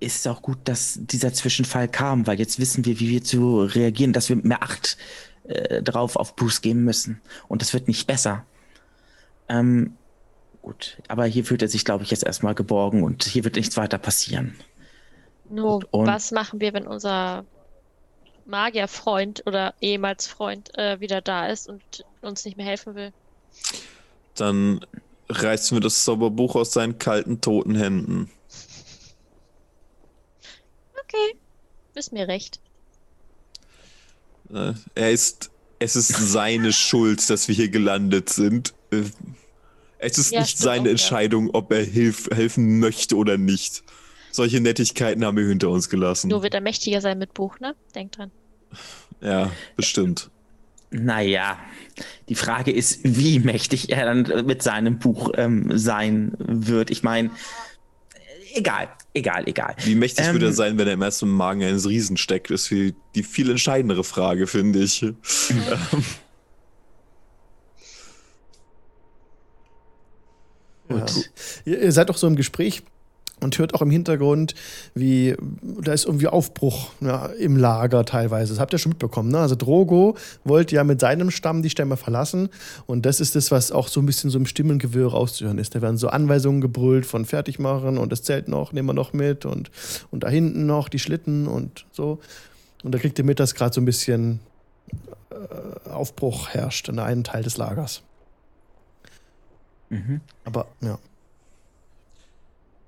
ist 0.00 0.20
es 0.20 0.26
auch 0.26 0.40
gut, 0.40 0.56
dass 0.64 0.98
dieser 1.02 1.34
Zwischenfall 1.34 1.86
kam, 1.86 2.26
weil 2.26 2.38
jetzt 2.38 2.58
wissen 2.58 2.86
wir, 2.86 2.98
wie 2.98 3.10
wir 3.10 3.22
zu 3.22 3.60
reagieren, 3.62 4.14
dass 4.14 4.30
wir 4.30 4.36
mehr 4.36 4.62
Acht 4.62 4.96
äh, 5.44 5.82
drauf 5.82 6.16
auf 6.16 6.34
Bruce 6.36 6.62
geben 6.62 6.84
müssen. 6.84 7.20
Und 7.48 7.60
das 7.60 7.74
wird 7.74 7.88
nicht 7.88 8.06
besser. 8.06 8.46
Ähm, 9.50 9.94
gut, 10.62 10.96
aber 11.08 11.26
hier 11.26 11.44
fühlt 11.44 11.60
er 11.60 11.68
sich, 11.68 11.84
glaube 11.84 12.04
ich, 12.04 12.10
jetzt 12.10 12.24
erstmal 12.24 12.54
geborgen 12.54 13.02
und 13.02 13.24
hier 13.24 13.44
wird 13.44 13.56
nichts 13.56 13.76
weiter 13.76 13.98
passieren. 13.98 14.56
Nur, 15.50 15.82
Und- 15.90 16.06
was 16.06 16.30
machen 16.30 16.60
wir, 16.60 16.72
wenn 16.72 16.86
unser 16.86 17.44
Magierfreund 18.46 19.42
oder 19.46 19.74
ehemals 19.82 20.26
Freund 20.26 20.70
äh, 20.78 21.00
wieder 21.00 21.20
da 21.20 21.48
ist 21.48 21.68
und 21.68 21.82
uns 22.22 22.46
nicht 22.46 22.56
mehr 22.56 22.66
helfen 22.66 22.94
will? 22.94 23.12
Dann 24.40 24.80
reißen 25.28 25.76
wir 25.76 25.80
das 25.80 26.02
Zauberbuch 26.04 26.56
aus 26.56 26.72
seinen 26.72 26.98
kalten, 26.98 27.42
toten 27.42 27.74
Händen. 27.74 28.30
Okay, 31.04 31.36
ist 31.94 32.12
mir 32.12 32.26
recht. 32.26 32.58
Äh, 34.52 34.72
Er 34.94 35.10
ist 35.10 35.50
es 35.78 35.94
ist 35.94 36.08
seine 36.08 36.72
Schuld, 36.72 37.28
dass 37.28 37.48
wir 37.48 37.54
hier 37.54 37.68
gelandet 37.68 38.30
sind. 38.30 38.72
Äh, 38.90 39.02
Es 39.98 40.16
ist 40.16 40.32
Ja, 40.32 40.40
nicht 40.40 40.56
seine 40.56 40.80
auch, 40.80 40.84
ja. 40.86 40.90
Entscheidung, 40.92 41.50
ob 41.52 41.70
er 41.70 41.84
hilf 41.84 42.28
helfen 42.32 42.80
möchte 42.80 43.16
oder 43.16 43.36
nicht. 43.36 43.82
Solche 44.32 44.60
Nettigkeiten 44.60 45.22
haben 45.24 45.36
wir 45.36 45.46
hinter 45.46 45.68
uns 45.68 45.90
gelassen. 45.90 46.28
Nur 46.28 46.42
wird 46.42 46.54
er 46.54 46.62
mächtiger 46.62 47.02
sein 47.02 47.18
mit 47.18 47.34
Buch, 47.34 47.60
ne? 47.60 47.74
Denk 47.94 48.12
dran. 48.12 48.30
Ja, 49.20 49.52
bestimmt. 49.76 50.30
Naja, 50.90 51.58
die 52.28 52.34
Frage 52.34 52.72
ist, 52.72 53.00
wie 53.04 53.38
mächtig 53.38 53.90
er 53.90 54.06
dann 54.06 54.46
mit 54.46 54.62
seinem 54.62 54.98
Buch 54.98 55.30
ähm, 55.36 55.70
sein 55.78 56.32
wird. 56.38 56.90
Ich 56.90 57.02
meine, 57.02 57.30
egal, 58.54 58.88
egal, 59.14 59.48
egal. 59.48 59.76
Wie 59.84 59.94
mächtig 59.94 60.26
Ähm, 60.26 60.32
würde 60.34 60.46
er 60.46 60.52
sein, 60.52 60.78
wenn 60.78 60.88
er 60.88 60.94
im 60.94 61.02
ersten 61.02 61.28
Magen 61.28 61.62
eines 61.62 61.88
Riesen 61.88 62.16
steckt? 62.16 62.50
Das 62.50 62.62
ist 62.62 62.66
viel, 62.68 62.94
die 63.14 63.22
viel 63.22 63.50
entscheidendere 63.50 64.02
Frage, 64.02 64.46
finde 64.46 64.80
ich. 64.80 65.02
Ähm, 65.02 65.16
Ja. 70.90 71.06
Ihr, 71.64 71.82
ihr 71.82 71.92
seid 71.92 72.08
doch 72.08 72.16
so 72.16 72.26
im 72.26 72.36
Gespräch 72.36 72.82
und 73.40 73.58
hört 73.58 73.74
auch 73.74 73.82
im 73.82 73.90
Hintergrund, 73.90 74.54
wie 74.94 75.36
da 75.82 75.92
ist 75.92 76.06
irgendwie 76.06 76.28
Aufbruch 76.28 76.90
ja, 77.00 77.26
im 77.26 77.56
Lager 77.56 78.04
teilweise. 78.04 78.52
Das 78.52 78.60
habt 78.60 78.72
ihr 78.72 78.78
schon 78.78 78.90
mitbekommen. 78.90 79.30
Ne? 79.30 79.38
Also 79.38 79.54
Drogo 79.54 80.16
wollte 80.44 80.74
ja 80.74 80.84
mit 80.84 81.00
seinem 81.00 81.30
Stamm 81.30 81.62
die 81.62 81.70
Stämme 81.70 81.96
verlassen 81.96 82.48
und 82.86 83.06
das 83.06 83.20
ist 83.20 83.36
das, 83.36 83.50
was 83.50 83.72
auch 83.72 83.88
so 83.88 84.00
ein 84.00 84.06
bisschen 84.06 84.30
so 84.30 84.38
im 84.38 84.46
Stimmengewirr 84.46 85.10
rauszuhören 85.10 85.58
ist. 85.58 85.74
Da 85.74 85.82
werden 85.82 85.96
so 85.96 86.08
Anweisungen 86.08 86.60
gebrüllt 86.60 87.06
von 87.06 87.24
Fertigmachen 87.24 87.98
und 87.98 88.12
das 88.12 88.22
Zelt 88.22 88.48
noch, 88.48 88.72
nehmen 88.72 88.88
wir 88.88 88.94
noch 88.94 89.12
mit 89.12 89.44
und, 89.44 89.70
und 90.10 90.24
da 90.24 90.28
hinten 90.28 90.66
noch 90.66 90.88
die 90.88 90.98
Schlitten 90.98 91.46
und 91.46 91.86
so. 91.92 92.18
Und 92.82 92.94
da 92.94 92.98
kriegt 92.98 93.18
ihr 93.18 93.24
mit, 93.24 93.40
dass 93.40 93.54
gerade 93.54 93.74
so 93.74 93.80
ein 93.80 93.84
bisschen 93.84 94.40
äh, 95.30 95.90
Aufbruch 95.90 96.48
herrscht 96.48 96.88
in 96.88 96.98
einem 96.98 97.24
Teil 97.24 97.42
des 97.42 97.56
Lagers. 97.56 98.02
Mhm. 99.90 100.20
Aber 100.44 100.66
ja. 100.80 100.98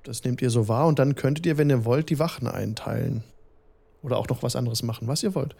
Das 0.02 0.24
nehmt 0.24 0.42
ihr 0.42 0.50
so 0.50 0.68
wahr 0.68 0.86
und 0.86 0.98
dann 0.98 1.14
könntet 1.14 1.46
ihr, 1.46 1.58
wenn 1.58 1.70
ihr 1.70 1.84
wollt, 1.84 2.10
die 2.10 2.18
Wachen 2.18 2.48
einteilen. 2.48 3.22
Oder 4.02 4.16
auch 4.16 4.28
noch 4.28 4.42
was 4.42 4.56
anderes 4.56 4.82
machen, 4.82 5.06
was 5.06 5.22
ihr 5.22 5.34
wollt. 5.34 5.54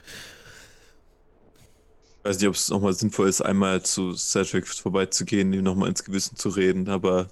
Ich 2.19 2.25
weiß 2.25 2.39
nicht, 2.39 2.49
ob 2.49 2.55
es 2.55 2.69
nochmal 2.69 2.93
sinnvoll 2.93 3.29
ist, 3.29 3.41
einmal 3.41 3.83
zu 3.83 4.15
Cedric 4.15 4.67
vorbeizugehen, 4.67 5.53
ihm 5.53 5.63
nochmal 5.63 5.89
ins 5.89 6.05
Gewissen 6.05 6.37
zu 6.37 6.49
reden, 6.49 6.89
aber 6.89 7.29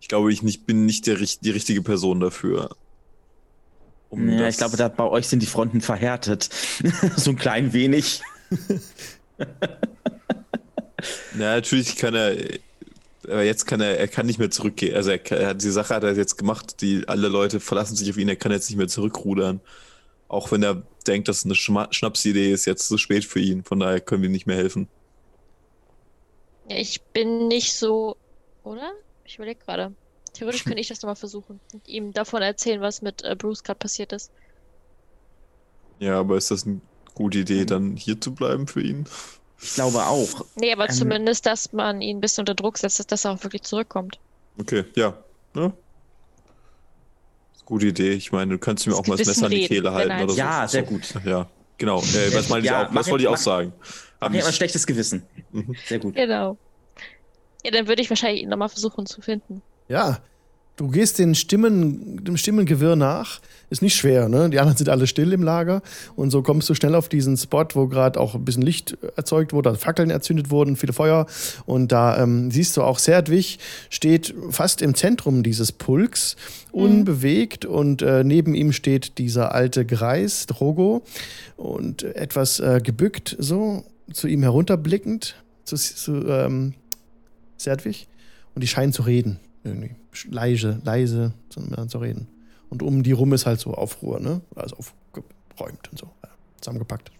ich 0.00 0.08
glaube, 0.08 0.32
ich 0.32 0.42
nicht, 0.42 0.66
bin 0.66 0.84
nicht 0.84 1.06
der, 1.06 1.16
die 1.16 1.50
richtige 1.50 1.82
Person 1.82 2.20
dafür. 2.20 2.76
Um 4.10 4.28
Ja, 4.28 4.48
ich 4.48 4.56
glaube, 4.56 4.76
da 4.76 4.88
bei 4.88 5.04
euch 5.04 5.28
sind 5.28 5.40
die 5.40 5.46
Fronten 5.46 5.80
verhärtet. 5.80 6.50
so 7.16 7.30
ein 7.30 7.36
klein 7.36 7.72
wenig. 7.72 8.20
Na, 11.34 11.54
natürlich 11.54 11.96
kann 11.96 12.14
er, 12.14 12.36
aber 13.24 13.42
jetzt 13.44 13.66
kann 13.66 13.80
er, 13.80 13.98
er 13.98 14.08
kann 14.08 14.26
nicht 14.26 14.38
mehr 14.38 14.50
zurückgehen. 14.50 14.94
Also 14.96 15.10
er, 15.10 15.18
kann- 15.18 15.38
er 15.38 15.48
hat 15.48 15.62
die 15.62 15.70
Sache 15.70 15.94
hat 15.94 16.04
er 16.04 16.14
jetzt 16.16 16.36
gemacht, 16.38 16.80
die 16.80 17.06
alle 17.08 17.28
Leute 17.28 17.60
verlassen 17.60 17.96
sich 17.96 18.10
auf 18.10 18.16
ihn, 18.18 18.28
er 18.28 18.36
kann 18.36 18.52
jetzt 18.52 18.68
nicht 18.70 18.78
mehr 18.78 18.88
zurückrudern. 18.88 19.60
Auch 20.28 20.52
wenn 20.52 20.62
er 20.62 20.82
denkt, 21.06 21.28
dass 21.28 21.44
es 21.44 21.46
eine 21.46 21.54
Schnapsidee 21.56 22.52
ist, 22.52 22.66
jetzt 22.66 22.88
zu 22.88 22.98
spät 22.98 23.24
für 23.24 23.40
ihn. 23.40 23.64
Von 23.64 23.80
daher 23.80 24.00
können 24.00 24.22
wir 24.22 24.28
ihm 24.30 24.32
nicht 24.32 24.46
mehr 24.46 24.56
helfen. 24.56 24.88
Ja, 26.64 26.76
ich 26.76 27.02
bin 27.12 27.48
nicht 27.48 27.74
so, 27.74 28.16
oder? 28.62 28.92
Ich 29.24 29.36
überlege 29.36 29.60
gerade. 29.64 29.94
Theoretisch 30.32 30.64
könnte 30.64 30.80
ich 30.80 30.88
das 30.88 31.02
nochmal 31.02 31.16
versuchen 31.16 31.60
und 31.72 31.86
ihm 31.88 32.12
davon 32.12 32.42
erzählen, 32.42 32.80
was 32.80 33.02
mit 33.02 33.22
äh, 33.22 33.36
Bruce 33.36 33.62
gerade 33.62 33.78
passiert 33.78 34.12
ist. 34.12 34.32
Ja, 35.98 36.18
aber 36.18 36.36
ist 36.36 36.50
das 36.50 36.66
eine 36.66 36.80
gute 37.14 37.38
Idee, 37.38 37.64
dann 37.64 37.96
hier 37.96 38.20
zu 38.20 38.34
bleiben 38.34 38.66
für 38.66 38.82
ihn? 38.82 39.06
Ich 39.62 39.74
glaube 39.74 40.04
auch. 40.04 40.44
Nee, 40.56 40.72
aber 40.72 40.88
Ähm, 40.88 40.94
zumindest, 40.94 41.46
dass 41.46 41.72
man 41.72 42.00
ihn 42.02 42.18
ein 42.18 42.20
bisschen 42.20 42.42
unter 42.42 42.54
Druck 42.54 42.78
setzt, 42.78 43.10
dass 43.12 43.24
er 43.24 43.30
auch 43.32 43.42
wirklich 43.44 43.62
zurückkommt. 43.62 44.18
Okay, 44.58 44.84
ja. 44.96 45.14
ja. 45.54 45.72
Gute 47.64 47.86
Idee. 47.86 48.12
Ich 48.12 48.32
meine, 48.32 48.52
du 48.52 48.58
kannst 48.58 48.86
mir 48.86 48.92
Das 48.92 49.00
auch 49.00 49.06
mal 49.06 49.16
das 49.16 49.26
Messer 49.28 49.44
an 49.46 49.50
die 49.52 49.58
reden, 49.58 49.68
Kehle 49.68 49.92
halten 49.92 50.10
er 50.10 50.24
oder 50.24 50.32
so. 50.32 50.38
Ja, 50.38 50.66
sehr 50.68 50.82
gut. 50.82 51.14
Ja, 51.24 51.48
genau. 51.78 52.00
Äh, 52.00 52.34
was, 52.34 52.48
meine 52.48 52.60
ich 52.64 52.66
Ja, 52.66 52.88
auch, 52.88 52.94
was 52.94 53.08
wollte 53.08 53.22
ich 53.22 53.28
auch 53.28 53.36
sagen? 53.36 53.72
Hab 54.20 54.30
mir 54.32 54.38
ich- 54.38 54.42
immer 54.42 54.48
ein 54.50 54.54
schlechtes 54.54 54.86
Gewissen. 54.86 55.24
Mhm. 55.52 55.74
Sehr 55.86 55.98
gut. 56.00 56.14
Genau. 56.16 56.58
Ja, 57.64 57.70
dann 57.70 57.86
würde 57.86 58.02
ich 58.02 58.10
wahrscheinlich 58.10 58.42
ihn 58.42 58.48
nochmal 58.48 58.68
versuchen 58.68 59.06
zu 59.06 59.20
finden. 59.22 59.62
Ja, 59.88 60.18
du 60.76 60.88
gehst 60.88 61.18
den 61.18 61.34
Stimmen, 61.34 62.24
dem 62.24 62.36
Stimmengewirr 62.36 62.96
nach. 62.96 63.40
Ist 63.70 63.82
nicht 63.82 63.96
schwer, 63.96 64.28
ne? 64.28 64.50
Die 64.50 64.58
anderen 64.58 64.76
sind 64.76 64.88
alle 64.90 65.06
still 65.06 65.32
im 65.32 65.42
Lager. 65.42 65.80
Und 66.14 66.30
so 66.30 66.42
kommst 66.42 66.68
du 66.68 66.74
schnell 66.74 66.94
auf 66.94 67.08
diesen 67.08 67.36
Spot, 67.36 67.64
wo 67.72 67.86
gerade 67.86 68.20
auch 68.20 68.34
ein 68.34 68.44
bisschen 68.44 68.62
Licht 68.62 68.98
erzeugt 69.16 69.52
wurde, 69.52 69.70
also 69.70 69.80
Fackeln 69.80 70.10
erzündet 70.10 70.50
wurden, 70.50 70.76
viele 70.76 70.92
Feuer. 70.92 71.26
Und 71.64 71.90
da 71.92 72.22
ähm, 72.22 72.50
siehst 72.50 72.76
du 72.76 72.82
auch 72.82 72.98
Serdwig 72.98 73.58
steht 73.88 74.34
fast 74.50 74.82
im 74.82 74.94
Zentrum 74.94 75.42
dieses 75.42 75.72
Pulks, 75.72 76.36
unbewegt. 76.70 77.64
Und 77.64 78.02
äh, 78.02 78.24
neben 78.24 78.54
ihm 78.54 78.72
steht 78.72 79.18
dieser 79.18 79.54
alte 79.54 79.86
Greis, 79.86 80.46
Drogo, 80.46 81.02
und 81.56 82.02
etwas 82.02 82.60
äh, 82.60 82.80
gebückt, 82.82 83.36
so 83.38 83.84
zu 84.12 84.26
ihm 84.26 84.42
herunterblickend, 84.42 85.36
zu, 85.64 85.76
zu 85.76 86.26
ähm, 86.26 86.74
Serdwig. 87.56 88.06
Und 88.54 88.62
die 88.62 88.68
scheinen 88.68 88.92
zu 88.92 89.02
reden. 89.02 89.40
Irgendwie. 89.64 90.01
Leise, 90.28 90.80
leise 90.84 91.32
miteinander 91.48 91.88
zu 91.88 91.98
reden. 91.98 92.28
Und 92.70 92.82
um 92.82 93.02
die 93.02 93.12
rum 93.12 93.32
ist 93.32 93.46
halt 93.46 93.60
so 93.60 93.74
Aufruhr, 93.74 94.20
ne? 94.20 94.40
Also 94.54 94.76
aufgeräumt 94.76 95.90
und 95.90 95.98
so. 95.98 96.08
Zusammengepackt. 96.60 97.10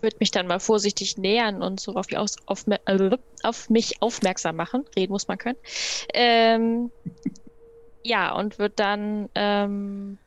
Würde 0.00 0.16
mich 0.20 0.30
dann 0.30 0.46
mal 0.46 0.60
vorsichtig 0.60 1.18
nähern 1.18 1.62
und 1.62 1.80
so 1.80 1.94
auf, 1.94 2.06
aus, 2.14 2.36
auf, 2.46 2.66
äh, 2.66 3.18
auf 3.42 3.68
mich 3.68 4.00
aufmerksam 4.00 4.56
machen. 4.56 4.84
Reden 4.96 5.12
muss 5.12 5.28
man 5.28 5.36
können. 5.36 5.58
Ähm, 6.14 6.90
ja, 8.02 8.34
und 8.34 8.58
würde 8.58 8.74
dann 8.76 9.28
ähm, 9.34 10.18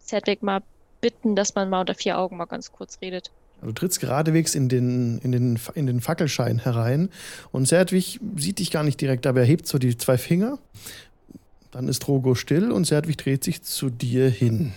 Cedric 0.00 0.42
mal 0.42 0.62
bitten, 1.00 1.36
dass 1.36 1.54
man 1.54 1.70
mal 1.70 1.80
unter 1.80 1.94
vier 1.94 2.18
Augen 2.18 2.36
mal 2.36 2.44
ganz 2.44 2.72
kurz 2.72 3.00
redet. 3.00 3.30
Du 3.62 3.72
trittst 3.72 4.00
geradewegs 4.00 4.54
in 4.54 4.68
den, 4.68 5.18
in, 5.18 5.32
den, 5.32 5.58
in 5.74 5.86
den 5.86 6.00
Fackelschein 6.00 6.58
herein 6.58 7.08
und 7.52 7.66
Serdwig 7.66 8.20
sieht 8.36 8.58
dich 8.58 8.70
gar 8.70 8.84
nicht 8.84 9.00
direkt, 9.00 9.26
aber 9.26 9.40
er 9.40 9.46
hebt 9.46 9.66
so 9.66 9.78
die 9.78 9.96
zwei 9.96 10.18
Finger. 10.18 10.58
Dann 11.70 11.88
ist 11.88 12.00
Drogo 12.00 12.34
still 12.34 12.70
und 12.70 12.86
Serdwig 12.86 13.16
dreht 13.18 13.44
sich 13.44 13.62
zu 13.62 13.90
dir 13.90 14.28
hin. 14.28 14.72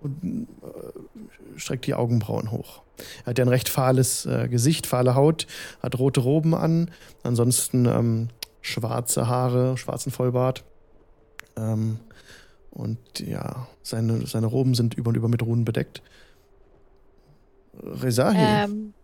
Und 0.00 0.46
äh, 0.62 1.58
streckt 1.58 1.86
die 1.86 1.94
Augenbrauen 1.94 2.50
hoch. 2.50 2.82
Er 3.24 3.30
hat 3.30 3.38
ja 3.38 3.44
ein 3.44 3.48
recht 3.48 3.68
fahles 3.68 4.26
äh, 4.26 4.48
Gesicht, 4.48 4.86
fahle 4.86 5.14
Haut, 5.14 5.46
hat 5.82 5.98
rote 5.98 6.20
Roben 6.20 6.54
an, 6.54 6.90
ansonsten 7.22 7.86
ähm, 7.86 8.28
schwarze 8.60 9.28
Haare, 9.28 9.76
schwarzen 9.76 10.12
Vollbart. 10.12 10.64
Ähm, 11.56 11.98
und 12.70 12.98
ja, 13.20 13.68
seine, 13.82 14.26
seine 14.26 14.46
Roben 14.46 14.74
sind 14.74 14.94
über 14.94 15.10
und 15.10 15.16
über 15.16 15.28
mit 15.28 15.42
Runen 15.42 15.64
bedeckt. 15.64 16.02
Rezahi, 17.82 18.36
Ähm, 18.38 18.94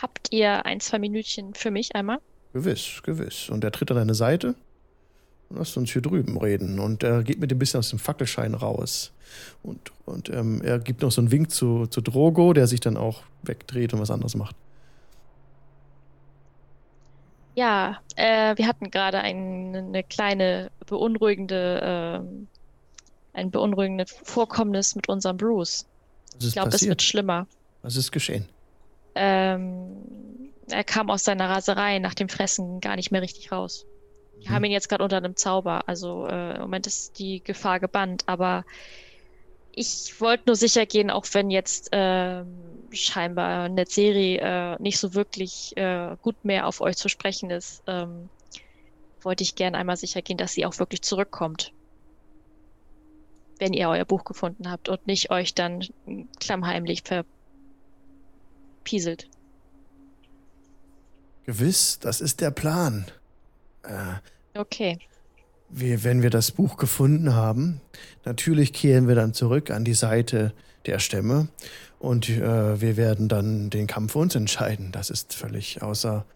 habt 0.00 0.32
ihr 0.32 0.64
ein, 0.66 0.80
zwei 0.80 0.98
Minütchen 0.98 1.54
für 1.54 1.70
mich 1.70 1.94
einmal? 1.94 2.18
gewiss, 2.52 3.00
gewiss. 3.02 3.48
Und 3.48 3.64
er 3.64 3.72
tritt 3.72 3.90
an 3.90 3.96
deine 3.96 4.14
Seite. 4.14 4.54
Und 5.48 5.56
Lasst 5.58 5.76
uns 5.76 5.90
hier 5.92 6.02
drüben 6.02 6.36
reden. 6.38 6.78
Und 6.80 7.02
er 7.02 7.22
geht 7.22 7.40
mit 7.40 7.50
dem 7.50 7.58
bisschen 7.58 7.78
aus 7.78 7.90
dem 7.90 7.98
Fackelschein 7.98 8.54
raus. 8.54 9.12
Und, 9.62 9.90
und 10.04 10.28
ähm, 10.28 10.60
er 10.62 10.78
gibt 10.78 11.02
noch 11.02 11.10
so 11.10 11.20
einen 11.22 11.30
Wink 11.30 11.50
zu, 11.50 11.86
zu 11.86 12.00
Drogo, 12.02 12.52
der 12.52 12.66
sich 12.66 12.80
dann 12.80 12.96
auch 12.96 13.22
wegdreht 13.42 13.94
und 13.94 14.00
was 14.00 14.10
anderes 14.10 14.34
macht. 14.36 14.54
Ja, 17.54 18.00
äh, 18.16 18.56
wir 18.56 18.66
hatten 18.66 18.90
gerade 18.90 19.18
ein, 19.20 19.74
eine 19.76 20.02
kleine 20.02 20.70
beunruhigende, 20.86 21.80
ähm, 21.82 22.48
ein 23.34 23.50
beunruhigendes 23.50 24.10
Vorkommnis 24.22 24.94
mit 24.94 25.08
unserem 25.08 25.36
Bruce. 25.36 25.86
Ich 26.40 26.52
glaube, 26.52 26.70
es 26.70 26.86
wird 26.86 27.02
schlimmer. 27.02 27.46
Was 27.82 27.96
ist 27.96 28.12
geschehen? 28.12 28.48
Ähm, 29.14 29.96
er 30.70 30.84
kam 30.84 31.10
aus 31.10 31.24
seiner 31.24 31.50
Raserei 31.50 31.98
nach 31.98 32.14
dem 32.14 32.28
Fressen 32.28 32.80
gar 32.80 32.96
nicht 32.96 33.10
mehr 33.10 33.22
richtig 33.22 33.52
raus. 33.52 33.86
Wir 34.38 34.50
haben 34.50 34.64
ihn 34.64 34.72
jetzt 34.72 34.88
gerade 34.88 35.04
unter 35.04 35.18
einem 35.18 35.36
Zauber, 35.36 35.88
also 35.88 36.26
äh, 36.26 36.54
im 36.54 36.62
Moment 36.62 36.86
ist 36.86 37.18
die 37.18 37.42
Gefahr 37.44 37.78
gebannt, 37.78 38.24
aber 38.26 38.64
ich 39.74 40.20
wollte 40.20 40.44
nur 40.46 40.56
sicher 40.56 40.84
gehen, 40.84 41.10
auch 41.10 41.24
wenn 41.32 41.50
jetzt 41.50 41.90
ähm, 41.92 42.46
scheinbar 42.90 43.68
Netzeri 43.68 44.36
äh, 44.36 44.76
nicht 44.80 44.98
so 44.98 45.14
wirklich 45.14 45.76
äh, 45.76 46.16
gut 46.20 46.44
mehr 46.44 46.66
auf 46.66 46.80
euch 46.80 46.96
zu 46.96 47.08
sprechen 47.08 47.50
ist, 47.50 47.82
ähm, 47.86 48.28
wollte 49.22 49.44
ich 49.44 49.54
gern 49.54 49.74
einmal 49.74 49.96
sicher 49.96 50.22
gehen, 50.22 50.36
dass 50.36 50.52
sie 50.52 50.66
auch 50.66 50.78
wirklich 50.78 51.02
zurückkommt. 51.02 51.72
Wenn 53.62 53.74
ihr 53.74 53.88
euer 53.88 54.04
Buch 54.04 54.24
gefunden 54.24 54.68
habt 54.68 54.88
und 54.88 55.06
nicht 55.06 55.30
euch 55.30 55.54
dann 55.54 55.84
klammheimlich 56.40 57.04
verpieselt. 58.82 59.28
Gewiss, 61.46 62.00
das 62.00 62.20
ist 62.20 62.40
der 62.40 62.50
Plan. 62.50 63.04
Äh, 63.84 64.14
Okay. 64.58 64.98
wir, 65.70 66.02
wenn 66.02 66.22
wir 66.22 66.30
das 66.30 66.50
Buch 66.50 66.76
gefunden 66.76 67.34
haben, 67.34 67.80
natürlich 68.24 68.72
kehren 68.72 69.06
wir 69.06 69.14
dann 69.14 69.32
zurück 69.32 69.70
an 69.70 69.84
die 69.84 69.94
Seite 69.94 70.52
der 70.86 70.98
Stämme. 70.98 71.46
Und 72.00 72.28
äh, 72.28 72.80
wir 72.80 72.96
werden 72.96 73.28
dann 73.28 73.70
den 73.70 73.86
Kampf 73.86 74.12
für 74.14 74.18
uns 74.18 74.34
entscheiden. 74.34 74.90
Das 74.90 75.08
ist 75.08 75.34
völlig 75.34 75.82
außer, 75.82 76.26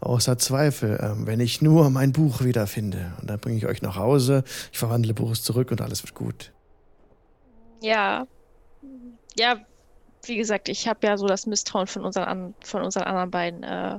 außer 0.00 0.36
Zweifel. 0.36 1.00
Ähm, 1.02 1.26
wenn 1.26 1.40
ich 1.40 1.62
nur 1.62 1.88
mein 1.88 2.12
Buch 2.12 2.44
wiederfinde. 2.44 3.14
Und 3.22 3.30
dann 3.30 3.40
bringe 3.40 3.56
ich 3.56 3.64
euch 3.64 3.80
nach 3.80 3.96
Hause, 3.96 4.44
ich 4.70 4.78
verwandle 4.78 5.14
Buches 5.14 5.42
zurück 5.42 5.70
und 5.70 5.80
alles 5.80 6.02
wird 6.02 6.12
gut. 6.14 6.52
Ja. 7.84 8.26
Ja, 9.38 9.56
wie 10.24 10.36
gesagt, 10.36 10.68
ich 10.70 10.88
habe 10.88 11.06
ja 11.06 11.16
so 11.18 11.26
das 11.26 11.44
Misstrauen 11.46 11.86
von 11.86 12.04
unseren, 12.04 12.54
von 12.64 12.82
unseren 12.82 13.04
anderen 13.04 13.30
beiden 13.30 13.62
äh, 13.62 13.98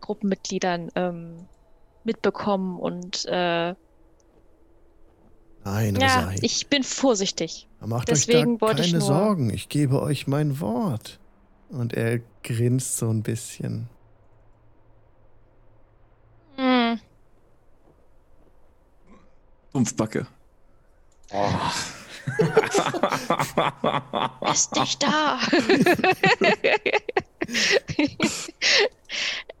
Gruppenmitgliedern 0.00 0.90
ähm, 0.94 1.46
mitbekommen 2.04 2.78
und 2.78 3.26
äh, 3.26 3.74
Nein, 5.64 5.96
ja, 5.96 6.20
Resai. 6.20 6.36
ich 6.40 6.68
bin 6.68 6.82
vorsichtig. 6.82 7.68
Macht 7.80 8.08
deswegen 8.08 8.54
euch 8.54 8.58
da 8.60 8.70
ich 8.82 8.90
keine 8.92 8.98
nur- 8.98 9.06
Sorgen. 9.06 9.50
Ich 9.50 9.68
gebe 9.68 10.00
euch 10.00 10.26
mein 10.26 10.60
Wort. 10.60 11.18
Und 11.68 11.92
er 11.92 12.20
grinst 12.42 12.96
so 12.96 13.10
ein 13.10 13.22
bisschen. 13.22 13.88
Hm, 16.56 16.98
Dumpfbacke. 19.74 20.26
Ist 24.52 24.74
nicht 24.76 25.02
da. 25.02 25.38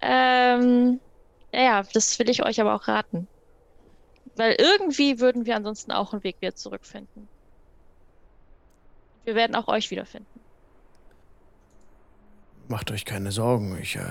ähm, 0.00 1.00
ja, 1.52 1.82
das 1.92 2.18
will 2.18 2.28
ich 2.30 2.44
euch 2.44 2.60
aber 2.60 2.74
auch 2.74 2.88
raten. 2.88 3.26
Weil 4.36 4.56
irgendwie 4.58 5.20
würden 5.20 5.46
wir 5.46 5.56
ansonsten 5.56 5.92
auch 5.92 6.12
einen 6.12 6.22
Weg 6.24 6.36
wieder 6.40 6.54
zurückfinden. 6.54 7.28
Wir 9.24 9.34
werden 9.34 9.54
auch 9.54 9.68
euch 9.68 9.90
wiederfinden. 9.90 10.40
Macht 12.68 12.90
euch 12.90 13.04
keine 13.04 13.32
Sorgen. 13.32 13.78
Ich, 13.80 13.96
äh, 13.96 14.02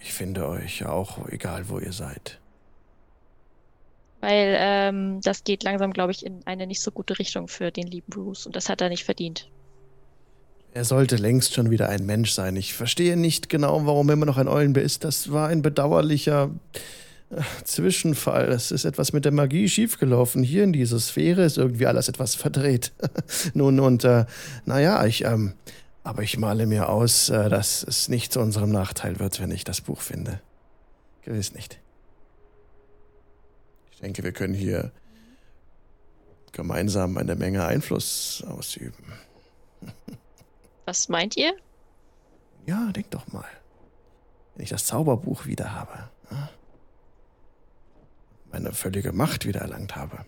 ich 0.00 0.12
finde 0.12 0.48
euch 0.48 0.84
auch, 0.86 1.28
egal 1.28 1.68
wo 1.68 1.78
ihr 1.78 1.92
seid. 1.92 2.40
Weil 4.20 4.56
ähm, 4.58 5.20
das 5.22 5.44
geht 5.44 5.62
langsam, 5.62 5.92
glaube 5.92 6.12
ich, 6.12 6.24
in 6.24 6.40
eine 6.46 6.66
nicht 6.66 6.80
so 6.80 6.90
gute 6.90 7.18
Richtung 7.18 7.48
für 7.48 7.70
den 7.70 7.86
lieben 7.86 8.10
Bruce. 8.10 8.46
Und 8.46 8.56
das 8.56 8.68
hat 8.68 8.80
er 8.80 8.88
nicht 8.88 9.04
verdient. 9.04 9.48
Er 10.72 10.84
sollte 10.84 11.16
längst 11.16 11.54
schon 11.54 11.70
wieder 11.70 11.88
ein 11.88 12.04
Mensch 12.04 12.32
sein. 12.32 12.54
Ich 12.56 12.74
verstehe 12.74 13.16
nicht 13.16 13.48
genau, 13.48 13.86
warum 13.86 14.10
er 14.10 14.14
immer 14.14 14.26
noch 14.26 14.36
ein 14.36 14.48
Eulenbär 14.48 14.82
ist. 14.82 15.04
Das 15.04 15.32
war 15.32 15.48
ein 15.48 15.62
bedauerlicher 15.62 16.50
äh, 17.30 17.40
Zwischenfall. 17.64 18.52
Es 18.52 18.70
ist 18.70 18.84
etwas 18.84 19.12
mit 19.12 19.24
der 19.24 19.32
Magie 19.32 19.68
schiefgelaufen. 19.68 20.42
Hier 20.42 20.64
in 20.64 20.72
dieser 20.72 21.00
Sphäre 21.00 21.44
ist 21.44 21.56
irgendwie 21.56 21.86
alles 21.86 22.08
etwas 22.08 22.34
verdreht. 22.34 22.92
Nun, 23.54 23.80
und 23.80 24.04
äh, 24.04 24.26
naja, 24.66 25.04
ich, 25.06 25.24
ähm, 25.24 25.54
aber 26.04 26.22
ich 26.22 26.36
male 26.38 26.66
mir 26.66 26.88
aus, 26.88 27.30
äh, 27.30 27.48
dass 27.48 27.82
es 27.82 28.08
nicht 28.08 28.32
zu 28.32 28.40
unserem 28.40 28.70
Nachteil 28.70 29.18
wird, 29.18 29.40
wenn 29.40 29.50
ich 29.50 29.64
das 29.64 29.80
Buch 29.80 30.02
finde. 30.02 30.40
Gewiss 31.22 31.54
nicht. 31.54 31.80
Ich 33.96 34.02
denke, 34.02 34.22
wir 34.22 34.32
können 34.32 34.52
hier 34.52 34.92
gemeinsam 36.52 37.16
eine 37.16 37.34
Menge 37.34 37.64
Einfluss 37.64 38.44
ausüben. 38.46 39.10
Was 40.84 41.08
meint 41.08 41.34
ihr? 41.38 41.56
Ja, 42.66 42.92
denk 42.92 43.10
doch 43.10 43.26
mal. 43.32 43.48
Wenn 44.54 44.64
ich 44.64 44.68
das 44.68 44.84
Zauberbuch 44.84 45.46
wieder 45.46 45.72
habe, 45.72 46.10
ja? 46.30 46.50
meine 48.52 48.74
völlige 48.74 49.12
Macht 49.12 49.46
wieder 49.46 49.60
erlangt 49.60 49.96
habe, 49.96 50.26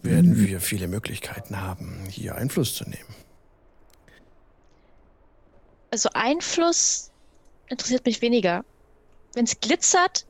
werden 0.00 0.38
wir 0.38 0.62
viele 0.62 0.88
Möglichkeiten 0.88 1.60
haben, 1.60 2.06
hier 2.08 2.36
Einfluss 2.36 2.74
zu 2.74 2.84
nehmen. 2.84 3.14
Also 5.90 6.08
Einfluss 6.14 7.12
interessiert 7.68 8.06
mich 8.06 8.22
weniger. 8.22 8.64
Wenn 9.34 9.44
es 9.44 9.60
glitzert, 9.60 10.26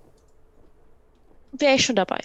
wäre 1.52 1.74
ich 1.74 1.84
schon 1.84 1.96
dabei. 1.96 2.20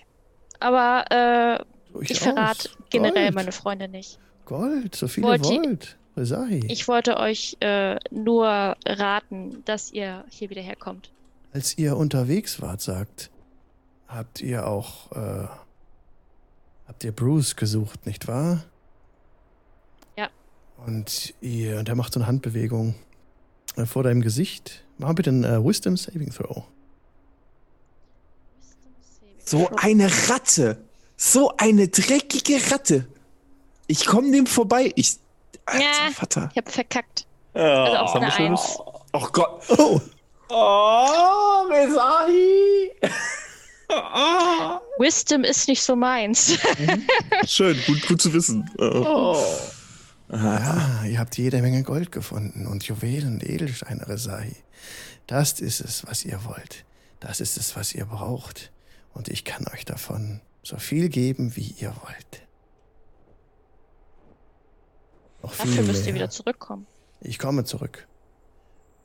Aber 0.60 1.06
äh, 1.12 2.02
ich 2.02 2.20
verrate 2.20 2.70
generell 2.90 3.26
Gold. 3.26 3.36
meine 3.36 3.52
Freunde 3.52 3.88
nicht. 3.88 4.20
Gold, 4.46 4.96
so 4.96 5.08
viel 5.08 5.24
ihr 5.24 5.44
Wollt. 5.44 5.98
Resai. 6.18 6.62
Ich 6.68 6.88
wollte 6.88 7.18
euch 7.18 7.56
äh, 7.62 7.98
nur 8.12 8.76
raten, 8.86 9.64
dass 9.66 9.92
ihr 9.92 10.26
hier 10.30 10.50
wieder 10.50 10.62
herkommt. 10.62 11.12
Als 11.54 11.78
ihr 11.78 11.96
unterwegs 11.96 12.62
wart, 12.62 12.82
sagt, 12.82 13.30
habt 14.08 14.42
ihr 14.42 14.68
auch, 14.68 15.12
äh, 15.14 15.48
habt 16.88 17.04
ihr 17.04 17.12
Bruce 17.12 17.56
gesucht, 17.56 18.06
nicht 18.06 18.28
wahr? 18.28 18.64
Ja. 20.18 20.30
Und 20.86 21.34
ihr, 21.42 21.80
und 21.80 21.88
er 21.88 21.96
macht 21.96 22.14
so 22.14 22.20
eine 22.20 22.28
Handbewegung 22.28 22.96
äh, 23.78 23.86
vor 23.86 24.04
deinem 24.04 24.22
Gesicht. 24.22 24.84
Mach 25.00 25.14
bitte 25.14 25.30
einen 25.32 25.44
äh, 25.46 25.64
Wisdom 25.64 25.98
Saving 25.98 26.30
Throw. 26.32 26.64
So 29.44 29.70
eine 29.78 30.10
Ratte. 30.30 30.78
So 31.18 31.52
eine 31.58 31.88
dreckige 31.88 32.60
Ratte. 32.72 33.08
Ich 33.88 34.06
komme 34.06 34.32
dem 34.32 34.46
vorbei. 34.46 34.92
Ich. 34.96 35.18
Alter, 35.66 35.82
Ja. 35.84 36.12
Vater. 36.14 36.50
Ich 36.52 36.58
habe 36.58 36.70
verkackt. 36.72 37.26
Ja, 37.56 37.84
Also 37.86 37.98
auf 37.98 38.16
eine 38.16 38.34
Eins. 38.34 38.78
Oh 39.14 39.28
Gott. 39.32 39.64
Oh, 39.70 40.00
Oh, 40.52 41.68
Resahi. 41.70 42.92
oh. 43.90 44.80
Wisdom 45.02 45.44
ist 45.44 45.68
nicht 45.68 45.82
so 45.82 45.96
meins. 45.96 46.58
Schön, 47.46 47.78
gut, 47.86 48.08
gut 48.08 48.22
zu 48.22 48.34
wissen. 48.34 48.70
Oh. 48.80 49.44
ja, 50.32 51.04
ihr 51.06 51.20
habt 51.20 51.38
jede 51.38 51.62
Menge 51.62 51.84
Gold 51.84 52.12
gefunden 52.12 52.66
und 52.68 52.84
Juwelen 52.84 53.40
Edelsteine, 53.42 54.08
Resai. 54.08 54.56
Das 55.30 55.60
ist 55.60 55.80
es, 55.80 56.08
was 56.08 56.26
ihr 56.26 56.44
wollt. 56.44 56.86
Das 57.20 57.40
ist 57.40 57.56
es, 57.56 57.76
was 57.76 57.94
ihr 57.94 58.06
braucht. 58.06 58.72
Und 59.14 59.28
ich 59.28 59.46
kann 59.46 59.64
euch 59.72 59.86
davon 59.86 60.42
so 60.64 60.78
viel 60.78 61.08
geben, 61.08 61.56
wie 61.56 61.76
ihr 61.78 61.94
wollt. 62.04 62.48
Noch 65.44 65.56
Dafür 65.56 65.84
müsst 65.84 66.08
ihr 66.08 66.16
wieder 66.16 66.32
zurückkommen. 66.32 66.88
Ich 67.22 67.38
komme 67.38 67.64
zurück. 67.64 68.08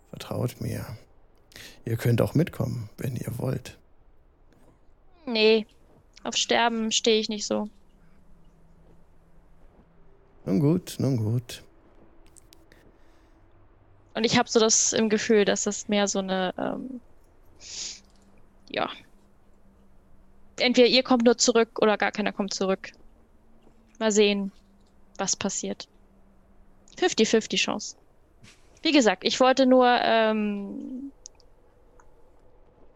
Vertraut 0.09 0.63
mir. 0.63 0.97
Ihr 1.85 1.99
könnt 1.99 2.23
auch 2.23 2.33
mitkommen, 2.33 2.89
wenn 2.97 3.17
ihr 3.17 3.39
wollt. 3.39 3.79
Nee, 5.27 5.67
auf 6.23 6.37
Sterben 6.37 6.91
stehe 6.91 7.21
ich 7.21 7.29
nicht 7.29 7.45
so. 7.45 7.69
Nun 10.47 10.59
gut, 10.59 10.97
nun 10.99 11.19
gut. 11.19 11.63
Und 14.15 14.25
ich 14.25 14.39
habe 14.39 14.49
so 14.49 14.61
das 14.61 14.93
im 14.93 15.09
Gefühl, 15.09 15.45
dass 15.45 15.65
das 15.65 15.89
mehr 15.89 16.07
so 16.07 16.21
eine, 16.21 16.55
ähm, 16.57 17.01
ja. 18.71 18.89
Entweder 20.57 20.87
ihr 20.87 21.03
kommt 21.03 21.25
nur 21.25 21.37
zurück 21.37 21.81
oder 21.81 21.99
gar 21.99 22.13
keiner 22.13 22.33
kommt 22.33 22.55
zurück. 22.55 22.93
Mal 23.99 24.13
sehen, 24.13 24.53
was 25.19 25.35
passiert. 25.35 25.89
50-50 26.97 27.57
Chance. 27.57 27.97
Wie 28.83 28.93
gesagt, 28.93 29.25
ich 29.25 29.41
wollte 29.41 29.67
nur 29.67 29.89
ähm, 30.03 31.11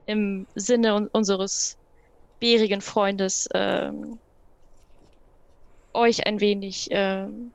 im 0.07 0.47
Sinne 0.55 0.95
un 0.95 1.09
unseres 1.09 1.77
bärigen 2.39 2.81
Freundes 2.81 3.49
ähm, 3.55 4.19
euch 5.93 6.27
ein 6.27 6.41
wenig 6.41 6.89
ähm, 6.91 7.53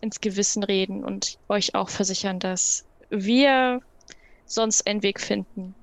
ins 0.00 0.20
Gewissen 0.20 0.62
reden 0.62 1.04
und 1.04 1.38
euch 1.48 1.74
auch 1.74 1.88
versichern, 1.88 2.38
dass 2.38 2.84
wir 3.10 3.80
sonst 4.46 4.86
einen 4.86 5.02
Weg 5.02 5.20
finden, 5.20 5.74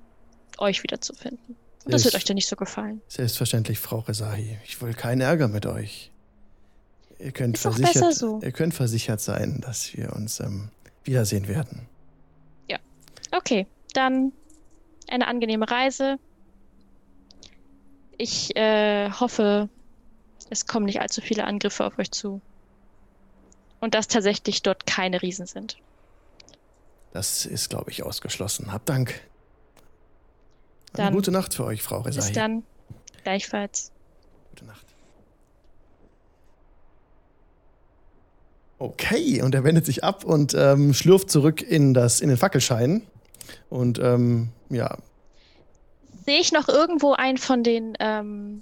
euch 0.57 0.84
wiederzufinden. 0.84 1.55
Und 1.86 1.93
das 1.93 2.03
wird 2.03 2.15
euch 2.15 2.26
dann 2.26 2.36
nicht 2.36 2.49
so 2.49 2.55
gefallen. 2.55 3.01
Selbstverständlich, 3.07 3.80
Frau 3.80 3.99
Resahi. 3.99 4.57
Ich 4.65 4.82
will 4.82 4.93
keinen 4.93 5.22
Ärger 5.22 5.47
mit 5.47 5.65
euch. 5.65 6.11
Ihr 7.20 7.32
könnt, 7.32 7.55
Ist 7.55 7.61
versichert, 7.61 8.13
so. 8.13 8.39
ihr 8.43 8.51
könnt 8.51 8.74
versichert 8.74 9.22
sein, 9.22 9.61
dass 9.61 9.93
wir 9.95 10.13
uns 10.13 10.39
ähm, 10.39 10.70
wiedersehen 11.03 11.47
werden. 11.47 11.88
Okay, 13.32 13.68
dann 13.93 14.32
eine 15.07 15.28
angenehme 15.28 15.70
Reise. 15.70 16.18
Ich 18.18 18.55
äh, 18.55 19.11
hoffe, 19.11 19.70
es 20.49 20.65
kommen 20.65 20.86
nicht 20.86 21.01
allzu 21.01 21.22
viele 21.22 21.45
Angriffe 21.45 21.86
auf 21.86 21.99
euch 21.99 22.11
zu. 22.11 22.41
Und 23.80 23.93
dass 23.93 24.07
tatsächlich 24.07 24.63
dort 24.63 24.86
keine 24.88 25.21
Riesen 25.21 25.45
sind. 25.45 25.78
Das 27.13 27.45
ist, 27.45 27.69
glaube 27.69 27.91
ich, 27.91 28.03
ausgeschlossen. 28.03 28.71
Habt 28.73 28.89
Dank. 28.89 29.21
Eine 30.93 31.05
Dann- 31.05 31.13
gute 31.13 31.32
Nacht 31.32 31.53
für 31.53 31.65
euch, 31.65 31.82
Frau 31.84 32.01
Bis 32.01 32.17
Resahi. 32.17 32.34
dann. 32.34 32.63
Gleichfalls. 33.23 33.91
Gute 34.51 34.65
Nacht. 34.65 34.86
Okay, 38.80 39.41
und 39.41 39.55
er 39.55 39.63
wendet 39.63 39.86
sich 39.86 40.03
ab 40.03 40.23
und 40.23 40.53
ähm, 40.53 40.93
schlürft 40.93 41.32
zurück 41.32 41.61
in, 41.61 41.93
das, 41.93 42.21
in 42.21 42.30
den 42.30 42.38
Fackelschein. 42.38 43.01
Und 43.69 43.97
ähm, 43.99 44.49
ja, 44.69 44.97
Sehe 46.25 46.39
ich 46.39 46.51
noch 46.51 46.67
irgendwo 46.67 47.13
einen 47.13 47.38
von 47.38 47.63
den 47.63 47.93
ähm, 47.99 48.61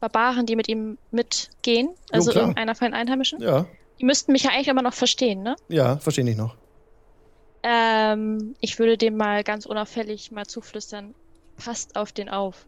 Barbaren, 0.00 0.44
die 0.44 0.56
mit 0.56 0.68
ihm 0.68 0.98
mitgehen, 1.12 1.90
also 2.10 2.32
klar. 2.32 2.42
irgendeiner 2.44 2.74
von 2.74 2.86
den 2.88 2.94
Einheimischen, 2.94 3.40
Ja, 3.40 3.66
die 4.00 4.06
müssten 4.06 4.32
mich 4.32 4.44
ja 4.44 4.50
eigentlich 4.50 4.68
immer 4.68 4.82
noch 4.82 4.94
verstehen, 4.94 5.42
ne? 5.42 5.56
ja, 5.68 5.98
verstehe 5.98 6.28
ich 6.28 6.36
noch. 6.36 6.56
Ähm, 7.62 8.56
ich 8.60 8.78
würde 8.78 8.96
dem 8.96 9.16
mal 9.16 9.44
ganz 9.44 9.66
unauffällig 9.66 10.30
mal 10.30 10.46
zuflüstern, 10.46 11.14
passt 11.56 11.96
auf 11.96 12.10
den 12.10 12.30
auf. 12.30 12.66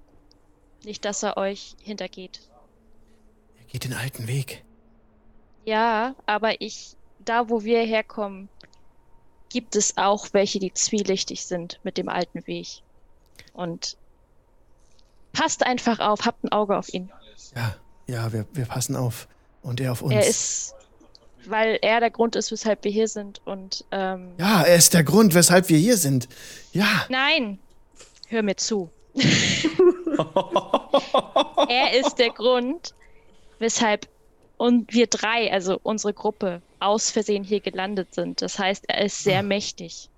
Nicht, 0.85 1.05
dass 1.07 1.22
er 1.22 1.39
euch 1.39 1.74
hintergeht. 1.80 2.41
Er 3.59 3.64
geht 3.64 3.85
den 3.85 3.95
alten 3.95 4.26
Weg. 4.26 4.62
Ja, 5.64 6.14
aber 6.26 6.61
ich, 6.61 6.97
da 7.18 7.49
wo 7.49 7.64
wir 7.64 7.80
herkommen, 7.80 8.51
gibt 9.49 9.76
es 9.76 9.97
auch 9.97 10.28
welche, 10.33 10.59
die 10.59 10.74
zwielichtig 10.74 11.47
sind 11.47 11.80
mit 11.83 11.97
dem 11.97 12.11
alten 12.11 12.47
Weg. 12.47 12.83
Und 13.55 13.97
passt 15.33 15.64
einfach 15.64 15.99
auf, 16.01 16.26
habt 16.26 16.45
ein 16.45 16.53
Auge 16.53 16.76
auf 16.76 16.93
ihn. 16.93 17.11
Ja, 17.55 17.76
ja, 18.07 18.33
wir, 18.33 18.47
wir 18.53 18.66
passen 18.66 18.97
auf. 18.97 19.28
Und 19.62 19.80
er 19.80 19.93
auf 19.93 20.03
uns. 20.03 20.12
Er 20.12 20.26
ist, 20.26 20.74
weil 21.47 21.78
er 21.82 22.01
der 22.01 22.11
Grund 22.11 22.36
ist, 22.36 22.53
weshalb 22.53 22.84
wir 22.84 22.90
hier 22.90 23.09
sind. 23.09 23.40
Und 23.45 23.84
ähm, 23.90 24.32
ja, 24.38 24.62
er 24.62 24.76
ist 24.76 24.95
der 24.95 25.05
Grund, 25.05 25.34
weshalb 25.34 25.68
wir 25.68 25.78
hier 25.78 25.97
sind. 25.97 26.28
Ja, 26.72 27.07
nein, 27.09 27.59
hör 28.28 28.43
mir 28.43 28.57
zu. 28.57 28.90
er 31.68 32.01
ist 32.01 32.16
der 32.16 32.30
Grund, 32.30 32.95
weshalb 33.59 34.09
und 34.62 34.93
wir 34.93 35.09
drei, 35.09 35.53
also 35.53 35.80
unsere 35.82 36.14
Gruppe, 36.14 36.62
aus 36.78 37.11
Versehen 37.11 37.43
hier 37.43 37.59
gelandet 37.59 38.14
sind. 38.14 38.43
Das 38.43 38.61
heißt, 38.61 38.84
er 38.86 39.05
ist 39.05 39.24
sehr 39.24 39.43
mächtig. 39.43 40.09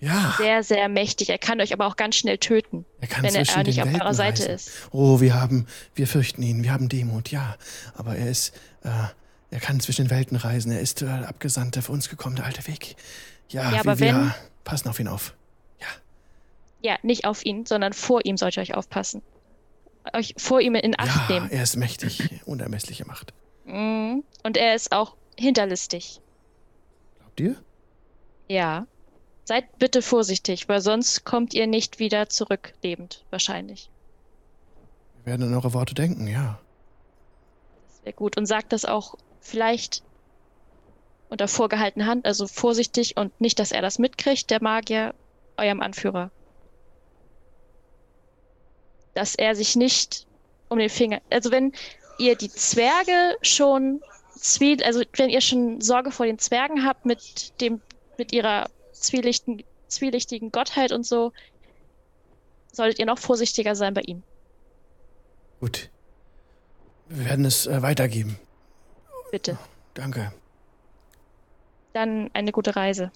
ja. 0.00 0.34
Sehr, 0.36 0.62
sehr 0.62 0.90
mächtig. 0.90 1.30
Er 1.30 1.38
kann 1.38 1.58
euch 1.60 1.72
aber 1.72 1.86
auch 1.86 1.96
ganz 1.96 2.16
schnell 2.16 2.36
töten, 2.36 2.84
wenn 3.00 3.34
er 3.34 3.40
nicht 3.40 3.80
auf 3.80 3.86
Welten 3.86 4.02
eurer 4.02 4.12
Seite 4.12 4.42
reisen. 4.42 4.54
ist. 4.54 4.70
Oh, 4.90 5.20
wir 5.20 5.40
haben, 5.40 5.66
wir 5.94 6.06
fürchten 6.06 6.42
ihn, 6.42 6.62
wir 6.64 6.72
haben 6.72 6.90
Demut, 6.90 7.30
ja. 7.30 7.56
Aber 7.94 8.14
er 8.14 8.30
ist, 8.30 8.54
äh, 8.82 8.90
er 9.54 9.60
kann 9.60 9.78
zwischen 9.80 10.06
den 10.06 10.10
Welten 10.10 10.36
reisen. 10.36 10.72
Er 10.72 10.80
ist 10.80 11.02
äh, 11.02 11.06
Abgesandter 11.06 11.80
für 11.80 11.92
uns 11.92 12.08
gekommen, 12.08 12.34
der 12.36 12.44
alte 12.44 12.66
Weg. 12.66 12.96
Ja, 13.48 13.62
Ja, 13.64 13.70
wir, 13.72 13.80
aber 13.80 13.98
wir 14.00 14.06
wenn- 14.14 14.34
passen 14.64 14.88
auf 14.88 14.98
ihn 15.00 15.08
auf. 15.08 15.34
Ja, 16.82 16.98
nicht 17.02 17.24
auf 17.24 17.46
ihn, 17.46 17.64
sondern 17.64 17.94
vor 17.94 18.26
ihm 18.26 18.36
sollt 18.36 18.58
ihr 18.58 18.60
euch 18.62 18.74
aufpassen. 18.74 19.22
Euch 20.12 20.34
vor 20.36 20.60
ihm 20.60 20.74
in 20.74 20.94
Acht 20.98 21.30
Ja, 21.30 21.34
nehmen. 21.34 21.50
er 21.50 21.62
ist 21.62 21.76
mächtig, 21.76 22.28
unermessliche 22.44 23.06
Macht. 23.06 23.32
Mhm. 23.64 24.22
Und 24.42 24.58
er 24.58 24.74
ist 24.74 24.92
auch 24.92 25.16
hinterlistig. 25.38 26.20
Glaubt 27.18 27.40
ihr? 27.40 27.56
Ja. 28.50 28.86
Seid 29.44 29.78
bitte 29.78 30.02
vorsichtig, 30.02 30.68
weil 30.68 30.82
sonst 30.82 31.24
kommt 31.24 31.54
ihr 31.54 31.66
nicht 31.66 31.98
wieder 32.00 32.28
zurück, 32.28 32.74
lebend, 32.82 33.24
wahrscheinlich. 33.30 33.88
Wir 35.22 35.32
werden 35.32 35.46
an 35.48 35.54
eure 35.54 35.72
Worte 35.72 35.94
denken, 35.94 36.26
ja. 36.26 36.58
Sehr 38.02 38.12
gut. 38.12 38.36
Und 38.36 38.44
sagt 38.44 38.74
das 38.74 38.84
auch 38.84 39.16
vielleicht 39.44 40.02
unter 41.28 41.48
vorgehaltener 41.48 42.06
Hand, 42.06 42.26
also 42.26 42.46
vorsichtig 42.46 43.16
und 43.16 43.40
nicht, 43.40 43.58
dass 43.58 43.72
er 43.72 43.82
das 43.82 43.98
mitkriegt, 43.98 44.50
der 44.50 44.62
Magier, 44.62 45.14
eurem 45.56 45.80
Anführer. 45.80 46.30
Dass 49.14 49.34
er 49.34 49.54
sich 49.54 49.76
nicht 49.76 50.26
um 50.68 50.78
den 50.78 50.90
Finger. 50.90 51.20
Also 51.30 51.50
wenn 51.50 51.72
ihr 52.18 52.36
die 52.36 52.50
Zwerge 52.50 53.36
schon 53.42 54.00
zwie, 54.36 54.82
also 54.82 55.02
wenn 55.16 55.30
ihr 55.30 55.40
schon 55.40 55.80
Sorge 55.80 56.10
vor 56.10 56.26
den 56.26 56.38
Zwergen 56.38 56.84
habt 56.84 57.04
mit 57.04 57.60
dem, 57.60 57.80
mit 58.18 58.32
ihrer 58.32 58.68
zwielichten, 58.92 59.62
zwielichtigen 59.88 60.50
Gottheit 60.50 60.92
und 60.92 61.06
so, 61.06 61.32
solltet 62.72 62.98
ihr 62.98 63.06
noch 63.06 63.18
vorsichtiger 63.18 63.76
sein 63.76 63.94
bei 63.94 64.02
ihm. 64.02 64.22
Gut. 65.60 65.90
Wir 67.08 67.26
werden 67.26 67.44
es 67.44 67.66
äh, 67.66 67.82
weitergeben. 67.82 68.38
Bitte. 69.34 69.58
Danke. 69.94 70.32
Dann 71.92 72.30
eine 72.34 72.52
gute 72.52 72.76
Reise. 72.76 73.10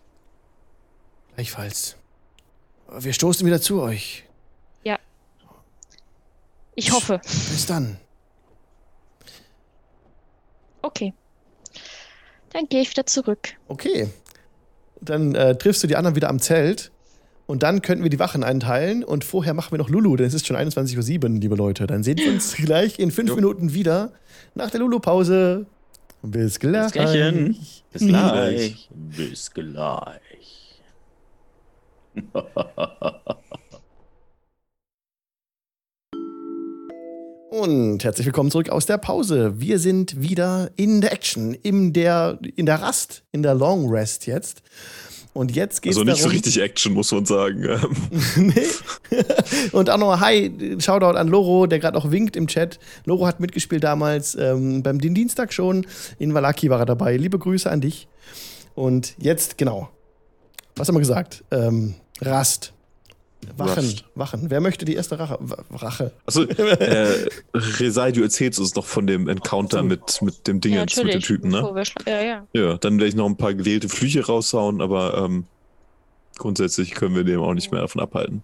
Gleichfalls. 1.37 1.97
Wir 2.99 3.12
stoßen 3.12 3.47
wieder 3.47 3.61
zu 3.61 3.81
euch. 3.81 4.25
Ich 6.75 6.91
hoffe. 6.91 7.21
Bis 7.25 7.66
dann. 7.66 7.99
Okay. 10.83 11.14
Dann 12.51 12.69
gehe 12.69 12.83
ich 12.83 12.91
wieder 12.91 13.07
zurück. 13.07 13.51
Okay. 13.69 14.09
Dann 15.01 15.37
äh, 15.37 15.57
triffst 15.57 15.85
du 15.85 15.87
die 15.87 15.95
anderen 15.95 16.16
wieder 16.16 16.31
am 16.31 16.41
Zelt. 16.41 16.91
Und 17.47 17.62
dann 17.62 17.81
könnten 17.81 18.03
wir 18.03 18.11
die 18.11 18.19
Wachen 18.19 18.43
einteilen. 18.43 19.05
Und 19.05 19.25
vorher 19.25 19.55
machen 19.55 19.71
wir 19.71 19.79
noch 19.79 19.89
Lulu, 19.89 20.16
denn 20.16 20.27
es 20.27 20.35
ist 20.35 20.49
schon 20.49 20.57
21.07 20.57 21.23
Uhr, 21.23 21.31
liebe 21.31 21.55
Leute. 21.55 21.87
Dann 21.87 22.03
sehen 22.03 22.19
wir 22.19 22.33
uns 22.33 22.55
gleich 22.57 22.99
in 22.99 23.12
fünf 23.12 23.35
Minuten 23.37 23.73
wieder 23.73 24.12
nach 24.57 24.71
der 24.71 24.81
Lulu-Pause. 24.81 25.66
Bis 26.23 26.59
gleich. 26.59 26.93
Gleichen. 26.93 27.57
Bis 27.93 28.03
gleich. 28.03 28.89
Bis 28.91 29.53
gleich. 29.53 30.83
Und 37.51 38.03
herzlich 38.03 38.27
willkommen 38.27 38.51
zurück 38.51 38.69
aus 38.71 38.87
der 38.87 38.99
Pause. 38.99 39.61
Wir 39.61 39.79
sind 39.79 40.21
wieder 40.21 40.73
in 40.75 41.01
der 41.01 41.12
Action, 41.12 41.55
in 41.55 41.93
der, 41.93 42.41
in 42.57 42.66
der 42.66 42.83
Rast, 42.83 43.23
in 43.31 43.45
der 43.45 43.55
Long 43.55 43.89
Rest 43.89 44.27
jetzt. 44.27 44.62
Und 45.39 45.55
jetzt 45.55 45.82
geht's 45.82 45.97
Also 45.97 46.05
nicht 46.05 46.16
so 46.16 46.24
darum, 46.24 46.32
richtig 46.32 46.61
Action, 46.61 46.95
muss 46.95 47.12
man 47.12 47.24
sagen. 47.24 47.64
Nee. 48.36 48.66
Und 49.72 49.89
auch 49.89 49.97
noch 49.97 50.18
Hi, 50.18 50.53
Shoutout 50.80 51.16
an 51.16 51.28
Loro, 51.28 51.68
der 51.68 51.78
gerade 51.78 51.97
auch 51.97 52.11
winkt 52.11 52.34
im 52.34 52.49
Chat. 52.49 52.80
Loro 53.05 53.24
hat 53.24 53.39
mitgespielt 53.39 53.84
damals 53.84 54.34
ähm, 54.34 54.82
beim 54.82 55.01
den 55.01 55.14
Dienstag 55.14 55.53
schon. 55.53 55.86
In 56.18 56.34
Valaki 56.34 56.70
war 56.70 56.80
er 56.80 56.86
dabei. 56.86 57.16
Liebe 57.16 57.39
Grüße 57.39 57.70
an 57.70 57.80
dich. 57.80 58.09
Und 58.74 59.14
jetzt, 59.18 59.59
genau. 59.59 59.91
Was 60.74 60.89
haben 60.89 60.97
wir 60.97 61.01
gesagt? 61.01 61.45
Ähm, 61.53 61.95
Rast. 62.20 62.72
Wachen. 63.57 63.84
Rust. 63.84 64.05
Wachen. 64.14 64.51
Wer 64.51 64.61
möchte 64.61 64.84
die 64.84 64.95
erste 64.95 65.18
Rache? 65.18 65.39
Rache. 65.70 66.12
Achso, 66.26 66.43
äh, 66.45 67.28
Resai, 67.55 68.12
du 68.12 68.22
erzählst 68.22 68.59
uns 68.61 68.74
noch 68.74 68.84
von 68.84 69.07
dem 69.07 69.28
Encounter 69.28 69.82
mit, 69.82 70.20
mit 70.22 70.47
dem 70.47 70.61
Ding 70.61 70.74
jetzt, 70.74 70.97
mit 71.03 71.14
dem 71.14 71.20
Typen, 71.20 71.51
ne? 71.51 71.86
Ja, 72.07 72.20
ja. 72.22 72.47
Ja, 72.53 72.76
dann 72.78 72.95
werde 72.99 73.09
ich 73.09 73.14
noch 73.14 73.26
ein 73.26 73.36
paar 73.36 73.55
gewählte 73.55 73.89
Flüche 73.89 74.26
raushauen, 74.26 74.80
aber 74.80 75.18
ähm, 75.24 75.45
grundsätzlich 76.36 76.93
können 76.95 77.14
wir 77.14 77.24
dem 77.24 77.41
auch 77.41 77.55
nicht 77.55 77.70
mehr 77.72 77.80
davon 77.82 78.01
abhalten. 78.03 78.43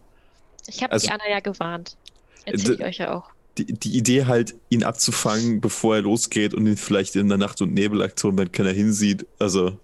Ich 0.67 0.83
habe 0.83 0.93
Also- 0.93 1.07
die 1.07 1.13
Anna 1.13 1.29
ja 1.29 1.41
gewarnt. 1.41 1.97
Erzähl 2.45 2.77
d- 2.77 2.83
ich 2.83 2.89
euch 2.89 2.99
ja 2.99 3.15
auch. 3.15 3.25
Die, 3.59 3.67
die 3.67 3.97
Idee 3.97 4.25
halt, 4.27 4.55
ihn 4.69 4.83
abzufangen, 4.83 5.61
bevor 5.61 5.95
er 5.97 6.03
losgeht 6.03 6.55
und 6.55 6.67
ihn 6.67 6.77
vielleicht 6.77 7.15
in 7.17 7.29
der 7.29 7.39
Nacht- 7.39 7.63
und 7.63 7.73
Nebelaktion, 7.73 8.37
wenn 8.37 8.51
keiner 8.51 8.71
hinsieht, 8.73 9.27
also 9.39 9.79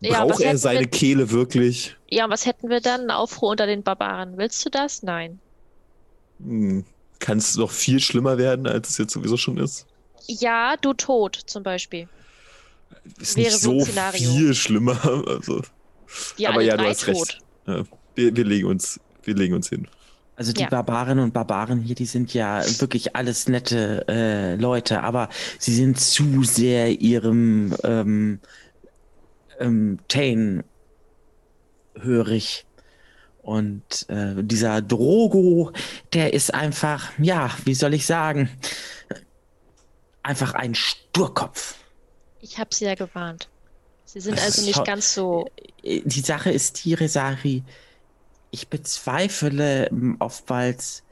Ja, 0.00 0.24
braucht 0.24 0.40
er 0.40 0.58
seine 0.58 0.80
wir- 0.80 0.86
Kehle 0.88 1.30
wirklich? 1.30 1.96
Ja, 2.10 2.24
und 2.26 2.30
was 2.30 2.44
hätten 2.46 2.68
wir 2.68 2.80
dann? 2.80 3.10
Aufruhr 3.10 3.50
unter 3.50 3.66
den 3.66 3.82
Barbaren. 3.82 4.36
Willst 4.36 4.64
du 4.64 4.70
das? 4.70 5.02
Nein. 5.02 5.40
Hm, 6.38 6.84
Kann 7.18 7.38
es 7.38 7.56
noch 7.56 7.70
viel 7.70 7.98
schlimmer 8.00 8.36
werden, 8.36 8.66
als 8.66 8.90
es 8.90 8.98
jetzt 8.98 9.12
sowieso 9.14 9.36
schon 9.38 9.56
ist? 9.56 9.86
Ja, 10.26 10.76
du 10.76 10.92
tot 10.92 11.40
zum 11.46 11.62
Beispiel. 11.62 12.08
Ist 13.18 13.36
Wäre 13.36 13.48
nicht 13.48 13.58
so 13.60 13.70
ein 13.72 13.78
so 13.80 13.86
Szenario. 13.86 14.30
viel 14.32 14.54
schlimmer. 14.54 14.98
Also, 15.26 15.62
Ja, 16.36 16.50
aber 16.50 16.60
ja, 16.62 16.76
du 16.76 16.84
hast 16.84 17.04
tot. 17.04 17.14
recht. 17.16 17.38
Ja, 17.66 17.84
wir, 18.14 18.36
wir, 18.36 18.44
legen 18.44 18.66
uns, 18.66 19.00
wir 19.24 19.34
legen 19.34 19.54
uns 19.54 19.68
hin. 19.70 19.88
Also 20.36 20.52
die 20.52 20.60
Ja. 20.62 20.68
Barbarinnen 20.68 21.24
und 21.24 21.32
Barbaren 21.32 21.80
hier, 21.80 21.94
die 21.94 22.04
sind 22.04 22.34
ja 22.34 22.62
wirklich 22.80 23.16
alles 23.16 23.48
nette 23.48 24.04
äh, 24.08 24.54
Leute, 24.56 25.02
aber 25.02 25.30
sie 25.58 25.74
sind 25.74 25.98
zu 25.98 26.44
sehr 26.44 27.00
ihrem 27.00 27.74
ähm, 27.82 28.40
ähm, 29.60 29.98
Tain 30.08 30.64
hörig. 32.00 32.66
Und 33.42 34.06
äh, 34.08 34.34
dieser 34.42 34.82
Drogo, 34.82 35.72
der 36.12 36.34
ist 36.34 36.52
einfach, 36.52 37.12
ja, 37.18 37.50
wie 37.64 37.74
soll 37.74 37.94
ich 37.94 38.04
sagen, 38.04 38.50
einfach 40.22 40.54
ein 40.54 40.74
Sturkopf. 40.74 41.76
Ich 42.40 42.58
habe 42.58 42.74
sie 42.74 42.86
ja 42.86 42.94
gewarnt. 42.96 43.48
Sie 44.04 44.20
sind 44.20 44.38
also 44.38 44.60
ist 44.60 44.66
nicht 44.66 44.84
ganz 44.84 45.14
so. 45.14 45.46
Äh, 45.82 46.00
Die 46.04 46.20
Sache 46.20 46.50
ist 46.50 46.84
die, 46.84 46.94
Resari, 46.94 47.62
ich 48.50 48.68
bezweifle 48.68 49.88
ähm, 49.88 50.16
oftmals, 50.18 51.04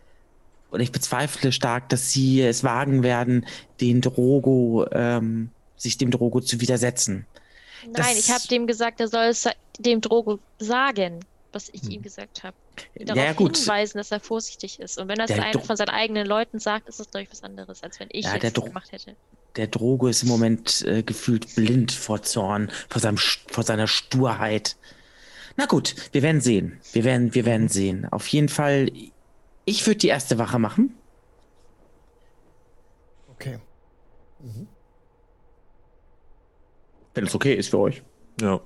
oder 0.71 0.83
ich 0.83 0.91
bezweifle 0.91 1.53
stark, 1.53 1.89
dass 1.89 2.11
sie 2.11 2.43
es 2.43 2.65
wagen 2.65 3.05
werden, 3.05 3.47
den 3.81 4.01
Drogo, 4.01 4.87
ähm, 4.91 5.51
sich 5.77 5.99
dem 5.99 6.11
Drogo 6.11 6.41
zu 6.41 6.61
widersetzen. 6.61 7.27
Nein, 7.87 7.93
Das- 7.95 8.19
ich 8.19 8.31
habe 8.31 8.47
dem 8.49 8.67
gesagt, 8.67 9.01
er 9.01 9.09
soll 9.09 9.25
es 9.25 9.49
dem 9.79 10.01
Drogo 10.01 10.39
sagen, 10.59 11.21
was 11.53 11.69
ich 11.69 11.89
ihm 11.89 12.03
gesagt 12.03 12.43
habe. 12.43 12.57
Darauf 12.97 13.23
Ja, 13.23 13.33
gut. 13.33 13.57
hinweisen, 13.57 13.99
dass 13.99 14.11
er 14.11 14.19
vorsichtig 14.19 14.81
ist. 14.81 14.99
Und 14.99 15.07
wenn 15.09 15.19
er 15.21 15.27
es 15.27 15.31
einem 15.31 15.53
Dro- 15.53 15.61
von 15.61 15.77
seinen 15.77 15.91
eigenen 15.91 16.27
Leuten 16.27 16.59
sagt, 16.59 16.89
ist 16.89 16.99
das, 16.99 17.11
glaube 17.11 17.25
ich, 17.25 17.31
was 17.31 17.43
anderes, 17.45 17.83
als 17.85 18.01
wenn 18.01 18.09
ich 18.11 18.25
Ja, 18.25 18.39
der 18.39 18.51
es 18.53 18.55
gemacht 18.65 18.91
hätte. 18.91 19.15
Der 19.55 19.69
Drogo 19.69 20.09
ist 20.09 20.23
im 20.25 20.29
Moment 20.31 20.83
äh, 20.83 21.05
gefühlt 21.05 21.55
blind 21.55 21.93
vor 21.93 22.23
Zorn, 22.23 22.73
vor, 22.89 23.01
seinem, 23.01 23.19
vor 23.19 23.63
seiner 23.63 23.87
Sturheit. 23.87 24.77
Na 25.57 25.67
gut, 25.67 25.95
wir 26.11 26.23
werden 26.23 26.41
sehen. 26.41 26.81
Wir 26.93 27.05
werden, 27.05 27.35
wir 27.35 27.45
werden 27.45 27.69
sehen. 27.69 28.09
Auf 28.11 28.27
jeden 28.29 28.49
Fall, 28.49 28.91
ich 29.65 29.87
würde 29.87 29.99
die 29.99 30.09
erste 30.09 30.39
Wache 30.39 30.59
machen. 30.59 30.99
Wenn 37.15 37.27
es 37.27 37.35
okay 37.35 37.55
ist 37.55 37.71
für 37.71 37.79
euch. 37.79 38.03
Ja. 38.41 38.61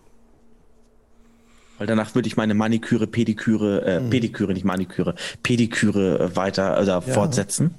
Weil 1.78 1.86
danach 1.86 2.14
würde 2.14 2.26
ich 2.26 2.36
meine 2.36 2.54
Maniküre, 2.54 3.06
Pediküre, 3.06 3.82
äh, 3.84 4.00
Mhm. 4.00 4.10
Pediküre, 4.10 4.52
nicht 4.52 4.64
Maniküre, 4.64 5.14
Pediküre 5.42 6.18
äh, 6.18 6.36
weiter 6.36 6.72
oder 6.80 6.86
Ja. 6.94 7.00
fortsetzen. 7.00 7.74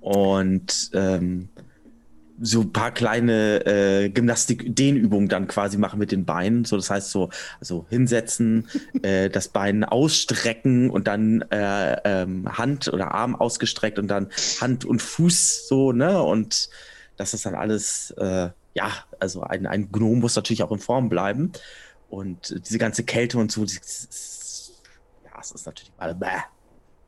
Und 0.00 0.90
ähm, 0.94 1.48
so 2.40 2.62
ein 2.62 2.72
paar 2.72 2.90
kleine 2.90 3.64
äh, 3.66 4.08
Gymnastik-Dehnübungen 4.08 5.28
dann 5.28 5.46
quasi 5.46 5.78
machen 5.78 6.00
mit 6.00 6.10
den 6.10 6.24
Beinen. 6.24 6.64
So, 6.64 6.74
das 6.74 6.90
heißt 6.90 7.10
so, 7.12 7.30
also 7.60 7.86
hinsetzen, 7.88 8.66
äh, 9.02 9.30
das 9.30 9.46
Bein 9.48 9.84
ausstrecken 9.84 10.90
und 10.90 11.06
dann 11.06 11.42
äh, 11.50 11.98
ähm, 12.04 12.58
Hand 12.58 12.92
oder 12.92 13.12
Arm 13.14 13.36
ausgestreckt 13.36 14.00
und 14.00 14.08
dann 14.08 14.28
Hand 14.60 14.84
und 14.84 15.00
Fuß 15.00 15.68
so, 15.68 15.92
ne? 15.92 16.20
Und 16.20 16.68
das 17.16 17.34
ist 17.34 17.46
dann 17.46 17.54
alles, 17.54 18.10
äh, 18.12 18.48
ja, 18.74 18.90
also 19.20 19.42
ein, 19.42 19.66
ein 19.66 19.90
Gnom 19.92 20.20
muss 20.20 20.36
natürlich 20.36 20.62
auch 20.62 20.72
in 20.72 20.78
Form 20.78 21.08
bleiben. 21.08 21.52
Und 22.08 22.54
diese 22.66 22.78
ganze 22.78 23.04
Kälte 23.04 23.38
und 23.38 23.50
so, 23.50 23.62
das 23.62 23.74
ist, 23.74 24.72
ja, 25.24 25.40
es 25.40 25.50
ist 25.50 25.66
natürlich 25.66 25.92
alle 25.96 26.14
bäh. 26.14 26.26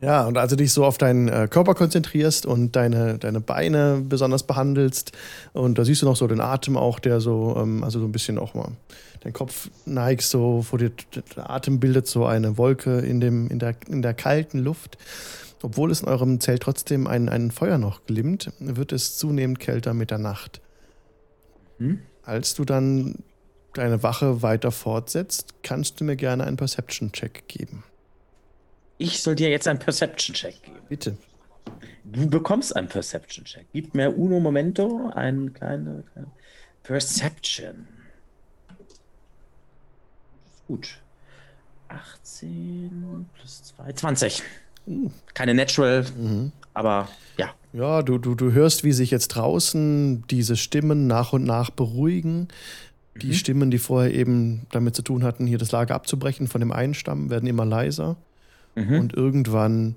Ja, 0.00 0.26
und 0.26 0.36
also 0.36 0.56
dich 0.56 0.72
so 0.72 0.84
auf 0.84 0.98
deinen 0.98 1.28
äh, 1.28 1.48
Körper 1.48 1.74
konzentrierst 1.74 2.44
und 2.46 2.76
deine, 2.76 3.18
deine 3.18 3.40
Beine 3.40 4.02
besonders 4.06 4.42
behandelst. 4.42 5.12
Und 5.52 5.78
da 5.78 5.84
siehst 5.84 6.02
du 6.02 6.06
noch 6.06 6.16
so 6.16 6.26
den 6.26 6.40
Atem 6.40 6.76
auch, 6.76 6.98
der 6.98 7.20
so, 7.20 7.56
ähm, 7.56 7.82
also 7.82 8.00
so 8.00 8.04
ein 8.04 8.12
bisschen 8.12 8.38
auch 8.38 8.54
mal, 8.54 8.72
dein 9.20 9.32
Kopf 9.32 9.70
neigst 9.86 10.30
so 10.30 10.62
vor 10.62 10.78
dir, 10.78 10.90
der 11.36 11.48
Atem 11.48 11.80
bildet 11.80 12.06
so 12.06 12.26
eine 12.26 12.58
Wolke 12.58 12.98
in, 12.98 13.20
dem, 13.20 13.48
in, 13.48 13.58
der, 13.58 13.76
in 13.88 14.02
der 14.02 14.14
kalten 14.14 14.58
Luft. 14.58 14.98
Obwohl 15.62 15.90
es 15.90 16.02
in 16.02 16.08
eurem 16.08 16.40
Zelt 16.40 16.62
trotzdem 16.62 17.06
ein, 17.06 17.30
ein 17.30 17.50
Feuer 17.50 17.78
noch 17.78 18.04
glimmt, 18.04 18.52
wird 18.58 18.92
es 18.92 19.16
zunehmend 19.16 19.60
kälter 19.60 19.94
mit 19.94 20.10
der 20.10 20.18
Nacht. 20.18 20.60
Hm? 21.78 22.00
Als 22.22 22.54
du 22.54 22.64
dann 22.64 23.22
deine 23.74 24.02
Wache 24.02 24.42
weiter 24.42 24.70
fortsetzt, 24.70 25.54
kannst 25.62 26.00
du 26.00 26.04
mir 26.04 26.16
gerne 26.16 26.44
einen 26.44 26.56
Perception-Check 26.56 27.48
geben. 27.48 27.84
Ich 28.98 29.22
soll 29.22 29.34
dir 29.34 29.50
jetzt 29.50 29.66
einen 29.66 29.78
Perception-Check 29.80 30.62
geben. 30.62 30.78
Bitte. 30.88 31.16
Du 32.04 32.28
bekommst 32.28 32.76
einen 32.76 32.88
Perception-Check. 32.88 33.66
Gib 33.72 33.94
mir 33.94 34.16
uno 34.16 34.38
momento, 34.38 35.10
ein 35.14 35.52
kleine, 35.52 36.04
kleine 36.12 36.30
Perception. 36.82 37.88
Gut. 40.68 40.98
18 41.88 43.28
plus 43.34 43.62
2, 43.64 43.92
20. 43.92 44.42
Uh. 44.86 45.10
Keine 45.34 45.54
Natural, 45.54 46.04
Mhm. 46.16 46.52
aber 46.74 47.08
ja. 47.38 47.54
Ja, 47.74 48.02
du, 48.02 48.18
du, 48.18 48.36
du 48.36 48.52
hörst, 48.52 48.84
wie 48.84 48.92
sich 48.92 49.10
jetzt 49.10 49.28
draußen 49.28 50.24
diese 50.30 50.56
Stimmen 50.56 51.08
nach 51.08 51.32
und 51.32 51.42
nach 51.44 51.70
beruhigen. 51.70 52.48
Die 53.20 53.28
Mhm. 53.28 53.32
Stimmen, 53.32 53.70
die 53.72 53.78
vorher 53.78 54.14
eben 54.14 54.66
damit 54.70 54.94
zu 54.94 55.02
tun 55.02 55.24
hatten, 55.24 55.46
hier 55.46 55.58
das 55.58 55.72
Lager 55.72 55.94
abzubrechen 55.94 56.46
von 56.46 56.60
dem 56.60 56.70
einen 56.72 56.94
Stamm, 56.94 57.30
werden 57.30 57.48
immer 57.48 57.64
leiser. 57.64 58.16
Mhm. 58.76 58.98
Und 59.00 59.14
irgendwann 59.14 59.96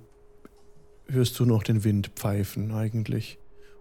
hörst 1.08 1.38
du 1.40 1.46
noch 1.46 1.62
den 1.64 1.84
Wind 1.84 2.12
pfeifen 2.16 2.72
eigentlich. 2.72 3.38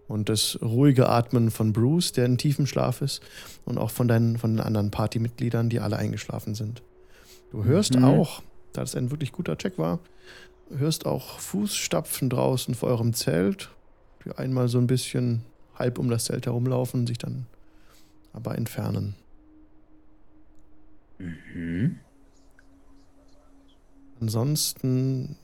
Und 0.09 0.28
das 0.28 0.59
ruhige 0.62 1.09
Atmen 1.09 1.51
von 1.51 1.72
Bruce, 1.72 2.12
der 2.12 2.26
in 2.26 2.38
tiefem 2.38 2.66
Schlaf 2.66 3.01
ist, 3.01 3.20
und 3.64 3.78
auch 3.78 3.90
von, 3.90 4.09
deinen, 4.09 4.36
von 4.38 4.53
den 4.53 4.61
anderen 4.61 4.90
Partymitgliedern, 4.90 5.68
die 5.70 5.80
alle 5.80 5.97
eingeschlafen 5.97 6.55
sind. 6.55 6.82
Du 7.51 7.64
hörst 7.64 7.97
Mhm. 7.97 8.05
auch, 8.05 8.42
da 8.74 8.82
das 8.82 8.94
ein 8.94 9.11
wirklich 9.11 9.32
guter 9.32 9.57
Check 9.57 9.78
war, 9.78 10.01
hörst 10.70 11.07
auch 11.07 11.38
Fußstapfen 11.40 12.28
draußen 12.28 12.74
vor 12.74 12.88
eurem 12.90 13.14
Zelt, 13.14 13.70
die 14.27 14.37
einmal 14.37 14.68
so 14.68 14.79
ein 14.79 14.87
bisschen 14.87 15.43
halb 15.74 15.99
um 15.99 16.09
das 16.11 16.24
Zelt 16.24 16.47
herumlaufen, 16.47 17.07
sich 17.07 17.18
dann 17.18 17.47
aber 18.33 18.57
entfernen. 18.57 19.14
Mhm. 21.18 21.99
Ansonsten 24.20 25.37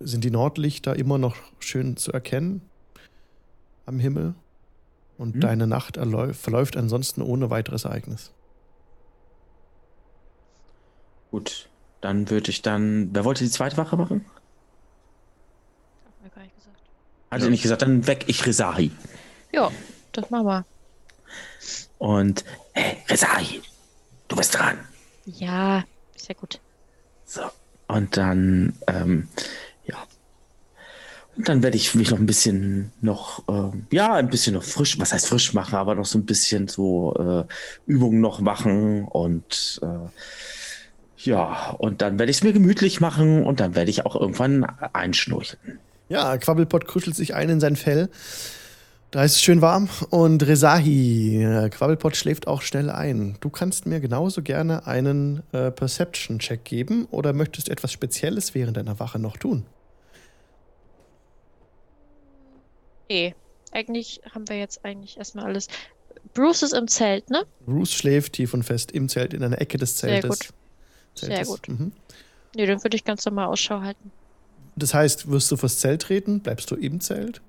sind 0.00 0.24
die 0.24 0.30
Nordlichter 0.30 0.96
immer 0.96 1.18
noch 1.18 1.36
schön 1.60 1.96
zu 1.96 2.12
erkennen 2.12 2.62
am 3.86 3.98
Himmel. 3.98 4.34
Und 5.18 5.34
Hm. 5.34 5.40
deine 5.40 5.66
Nacht 5.66 5.98
erläu- 5.98 6.32
verläuft 6.32 6.76
ansonsten 6.76 7.22
ohne 7.22 7.50
weiteres 7.50 7.84
Ereignis. 7.84 8.32
Gut. 11.30 11.68
Dann 12.00 12.28
würde 12.30 12.50
ich 12.50 12.62
dann. 12.62 13.10
Wer 13.14 13.24
wollte 13.24 13.44
die 13.44 13.50
zweite 13.50 13.76
Wache 13.76 13.96
machen? 13.96 14.24
Hab 16.04 16.22
mir 16.24 16.30
gar 16.30 16.42
nicht 16.42 16.56
gesagt. 16.56 16.80
Hat 17.32 17.40
er 17.40 17.48
nicht 17.48 17.62
gesagt, 17.62 17.80
dann 17.80 18.06
weg 18.06 18.24
ich 18.26 18.44
Resahi. 18.44 18.90
Ja, 19.52 19.70
das 20.12 20.28
machen 20.28 20.46
wir. 20.46 20.66
Und, 21.96 22.44
hey, 22.74 22.98
Resahi, 23.08 23.62
du 24.28 24.36
bist 24.36 24.54
dran. 24.54 24.78
Ja, 25.24 25.82
ist 26.14 26.28
ja 26.28 26.34
gut. 26.34 26.60
So. 27.24 27.40
Und 27.88 28.18
dann, 28.18 28.74
ähm, 28.86 29.28
ja. 29.86 29.96
Und 31.34 31.48
dann 31.48 31.62
werde 31.62 31.78
ich 31.78 31.94
mich 31.94 32.10
noch 32.10 32.18
ein 32.18 32.26
bisschen 32.26 32.92
noch, 33.00 33.44
ähm, 33.48 33.86
ja, 33.90 34.12
ein 34.12 34.28
bisschen 34.28 34.52
noch 34.52 34.62
frisch, 34.62 34.98
was 35.00 35.14
heißt 35.14 35.26
frisch 35.26 35.54
machen, 35.54 35.76
aber 35.76 35.94
noch 35.94 36.04
so 36.04 36.18
ein 36.18 36.26
bisschen 36.26 36.68
so 36.68 37.14
äh, 37.48 37.90
Übungen 37.90 38.20
noch 38.20 38.40
machen 38.42 39.06
und 39.06 39.80
äh, 39.82 40.10
ja, 41.16 41.70
und 41.78 42.02
dann 42.02 42.18
werde 42.18 42.30
ich 42.30 42.36
es 42.36 42.42
mir 42.42 42.52
gemütlich 42.52 43.00
machen 43.00 43.42
und 43.46 43.58
dann 43.60 43.74
werde 43.74 43.90
ich 43.90 44.04
auch 44.04 44.16
irgendwann 44.16 44.64
einschnurcheln. 44.64 45.78
Ja, 46.08 46.36
Quabbelpott 46.36 46.86
kuschelt 46.86 47.16
sich 47.16 47.34
ein 47.34 47.48
in 47.48 47.60
sein 47.60 47.76
Fell. 47.76 48.08
Da 49.10 49.24
ist 49.24 49.32
es 49.32 49.42
schön 49.42 49.60
warm. 49.60 49.88
Und 50.10 50.42
Resahi, 50.46 51.42
äh, 51.44 51.68
Quabbelpott 51.68 52.16
schläft 52.16 52.46
auch 52.46 52.62
schnell 52.62 52.90
ein. 52.90 53.36
Du 53.40 53.50
kannst 53.50 53.84
mir 53.86 54.00
genauso 54.00 54.42
gerne 54.42 54.86
einen 54.86 55.42
äh, 55.52 55.70
Perception-Check 55.70 56.64
geben 56.64 57.06
oder 57.10 57.32
möchtest 57.34 57.68
du 57.68 57.72
etwas 57.72 57.92
Spezielles 57.92 58.54
während 58.54 58.76
deiner 58.78 58.98
Wache 59.00 59.18
noch 59.18 59.36
tun? 59.36 59.66
Nee, 63.10 63.34
eigentlich 63.72 64.20
haben 64.34 64.48
wir 64.48 64.58
jetzt 64.58 64.84
eigentlich 64.84 65.18
erstmal 65.18 65.44
alles. 65.44 65.68
Bruce 66.32 66.62
ist 66.62 66.72
im 66.72 66.88
Zelt, 66.88 67.28
ne? 67.28 67.44
Bruce 67.66 67.92
schläft 67.92 68.34
tief 68.34 68.54
und 68.54 68.62
fest 68.62 68.92
im 68.92 69.10
Zelt, 69.10 69.34
in 69.34 69.42
einer 69.42 69.60
Ecke 69.60 69.76
des 69.76 69.98
Sehr 69.98 70.22
Zeltes. 70.22 70.30
gut. 70.30 70.48
Sehr 71.14 71.28
Zeltes. 71.28 71.48
gut. 71.48 71.68
Mhm. 71.68 71.92
Nee, 72.56 72.64
dann 72.66 72.82
würde 72.82 72.96
ich 72.96 73.04
ganz 73.04 73.26
normal 73.26 73.48
Ausschau 73.48 73.82
halten. 73.82 74.10
Das 74.76 74.94
heißt, 74.94 75.30
wirst 75.30 75.50
du 75.50 75.56
fürs 75.56 75.78
Zelt 75.78 76.02
treten? 76.02 76.40
Bleibst 76.40 76.70
du 76.70 76.76
im 76.76 77.00
Zelt? 77.00 77.40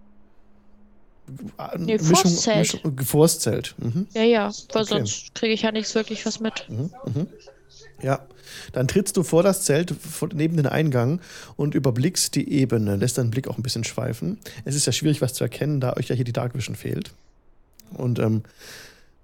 Nee, 1.77 1.97
vors 1.99 2.41
Zelt. 2.41 2.73
Mischung, 2.73 2.97
äh, 2.99 3.03
vors 3.03 3.39
Zelt. 3.39 3.75
Mhm. 3.77 4.07
Ja, 4.13 4.23
ja, 4.23 4.51
weil 4.73 4.81
Okay. 4.83 4.95
sonst 4.97 5.33
kriege 5.35 5.53
ich 5.53 5.61
ja 5.61 5.71
nichts 5.71 5.95
wirklich 5.95 6.25
was 6.25 6.39
mit. 6.41 6.65
Mhm. 6.69 6.89
Mhm. 7.05 7.27
Ja, 8.01 8.19
dann 8.73 8.89
trittst 8.89 9.15
du 9.15 9.23
vor 9.23 9.41
das 9.41 9.63
Zelt 9.63 9.91
vor- 9.91 10.29
neben 10.33 10.57
den 10.57 10.67
Eingang 10.67 11.21
und 11.55 11.75
überblickst 11.75 12.35
die 12.35 12.51
Ebene, 12.51 12.97
lässt 12.97 13.17
deinen 13.17 13.31
Blick 13.31 13.47
auch 13.47 13.57
ein 13.57 13.63
bisschen 13.63 13.85
schweifen. 13.85 14.37
Es 14.65 14.75
ist 14.75 14.85
ja 14.85 14.91
schwierig, 14.91 15.21
was 15.21 15.33
zu 15.33 15.45
erkennen, 15.45 15.79
da 15.79 15.93
euch 15.95 16.09
ja 16.09 16.15
hier 16.15 16.25
die 16.25 16.33
Dark 16.33 16.53
Vision 16.55 16.75
fehlt. 16.75 17.11
Und 17.93 18.19
ähm, 18.19 18.43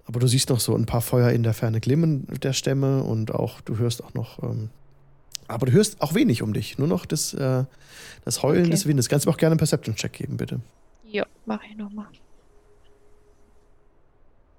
aber 0.06 0.20
du 0.20 0.26
siehst 0.26 0.48
noch 0.48 0.58
so 0.58 0.74
ein 0.74 0.86
paar 0.86 1.02
Feuer 1.02 1.30
in 1.30 1.42
der 1.42 1.52
Ferne 1.54 1.80
glimmen 1.80 2.26
der 2.42 2.54
Stämme 2.54 3.02
und 3.04 3.32
auch 3.32 3.60
du 3.60 3.76
hörst 3.76 4.02
auch 4.02 4.14
noch, 4.14 4.42
ähm, 4.42 4.70
aber 5.50 5.66
du 5.66 5.72
hörst 5.72 6.00
auch 6.00 6.14
wenig 6.14 6.42
um 6.42 6.52
dich, 6.52 6.78
nur 6.78 6.88
noch 6.88 7.04
das, 7.06 7.34
äh, 7.34 7.64
das 8.24 8.42
Heulen 8.42 8.62
Okay. 8.62 8.70
des 8.70 8.86
Windes. 8.86 9.08
Kannst 9.08 9.26
du 9.26 9.30
mir 9.30 9.34
auch 9.34 9.38
gerne 9.38 9.52
einen 9.52 9.58
Perception-Check 9.58 10.12
geben, 10.12 10.36
bitte. 10.36 10.60
Ja, 11.04 11.26
mache 11.46 11.62
ich 11.70 11.76
nochmal. 11.76 12.06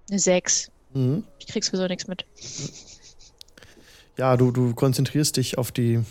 Eine 0.10 0.20
6. 0.20 0.72
Mhm. 0.94 1.24
Ich 1.40 1.48
krieg 1.48 1.64
sowieso 1.64 1.88
nichts 1.88 2.08
mit. 2.08 2.26
Ja, 4.18 4.36
du, 4.38 4.52
du 4.52 4.74
konzentrierst 4.76 5.38
dich 5.38 5.58
auf 5.58 5.72
die, 5.72 6.02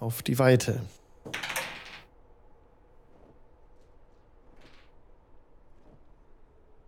auf 0.00 0.22
die 0.22 0.38
Weite. 0.38 0.80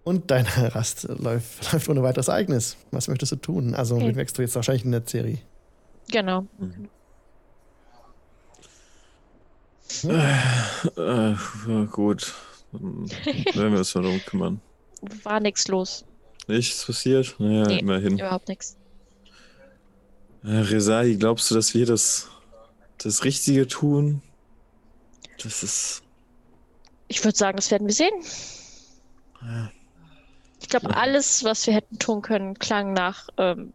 Und 0.05 0.31
deine 0.31 0.49
Rast 0.75 1.05
läuft, 1.19 1.73
läuft 1.73 1.89
ohne 1.89 2.03
weiteres 2.03 2.29
Ereignis. 2.29 2.77
Was 2.91 3.09
möchtest 3.09 3.33
du 3.33 3.37
tun? 3.37 3.75
Also, 3.75 3.97
Okay. 3.97 4.07
mit 4.07 4.17
wächst 4.17 4.39
du 4.39 4.43
jetzt 4.43 4.55
wahrscheinlich 4.55 4.85
in 4.85 4.93
der 4.93 5.03
Serie. 5.07 5.39
Genau. 6.11 6.47
Äh, 10.05 11.33
ja, 11.67 11.85
gut. 11.91 12.35
Dann 12.73 13.11
werden 13.55 13.73
wir 13.73 13.79
uns 13.79 13.95
mal 13.95 14.03
darum 14.03 14.21
kümmern. 14.25 14.61
War 15.25 15.41
nichts 15.41 15.69
los. 15.69 16.05
Nichts 16.47 16.85
passiert? 16.87 17.35
Naja, 17.39 17.67
Nee. 17.67 17.79
immerhin. 17.81 18.19
Überhaupt 18.19 18.49
nichts. 18.49 18.77
Äh, 20.45 20.49
Resahi, 20.51 21.17
glaubst 21.17 21.51
du, 21.51 21.55
dass 21.55 21.75
wir 21.75 21.87
das, 21.87 22.29
das 22.99 23.25
Richtige 23.25 23.67
tun? 23.67 24.23
Das 25.43 25.63
ist. 25.63 26.03
Ich 27.09 27.25
würde 27.25 27.37
sagen, 27.37 27.57
das 27.57 27.71
werden 27.71 27.87
wir 27.87 27.95
sehen. 27.95 28.13
Ja. 29.43 29.71
Ich 30.61 30.69
glaube, 30.69 30.95
alles, 30.97 31.43
was 31.45 31.67
wir 31.67 31.75
hätten 31.75 31.99
tun 31.99 32.23
können, 32.23 32.59
klang 32.59 32.93
nach 32.93 33.29
ähm, 33.39 33.73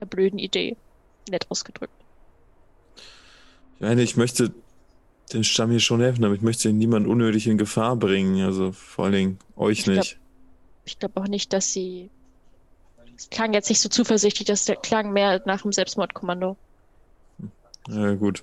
einer 0.00 0.08
blöden 0.08 0.38
Idee. 0.38 0.76
Nett 1.28 1.46
ausgedrückt. 1.50 1.92
Ich 3.76 3.80
meine, 3.80 4.02
ich 4.02 4.16
möchte 4.16 4.52
dem 5.32 5.42
Stamm 5.42 5.70
hier 5.70 5.80
schon 5.80 6.00
helfen, 6.00 6.24
aber 6.24 6.34
ich 6.34 6.42
möchte 6.42 6.72
niemand 6.72 7.06
unnötig 7.06 7.46
in 7.46 7.58
Gefahr 7.58 7.96
bringen. 7.96 8.44
Also 8.44 8.72
vor 8.72 9.06
allen 9.06 9.14
Dingen 9.14 9.38
euch 9.56 9.78
Ich 9.80 9.84
glaub- 9.84 9.96
nicht. 9.96 10.18
Ich 10.84 10.98
glaube 10.98 11.20
auch 11.20 11.28
nicht, 11.28 11.52
dass 11.52 11.72
sie. 11.72 12.10
Es 13.16 13.30
klang 13.30 13.54
jetzt 13.54 13.68
nicht 13.68 13.80
so 13.80 13.88
zuversichtlich, 13.88 14.46
das 14.46 14.70
klang 14.82 15.12
mehr 15.12 15.40
nach 15.46 15.64
einem 15.64 15.72
Selbstmordkommando. 15.72 16.56
Ja, 17.88 18.14
gut. 18.14 18.42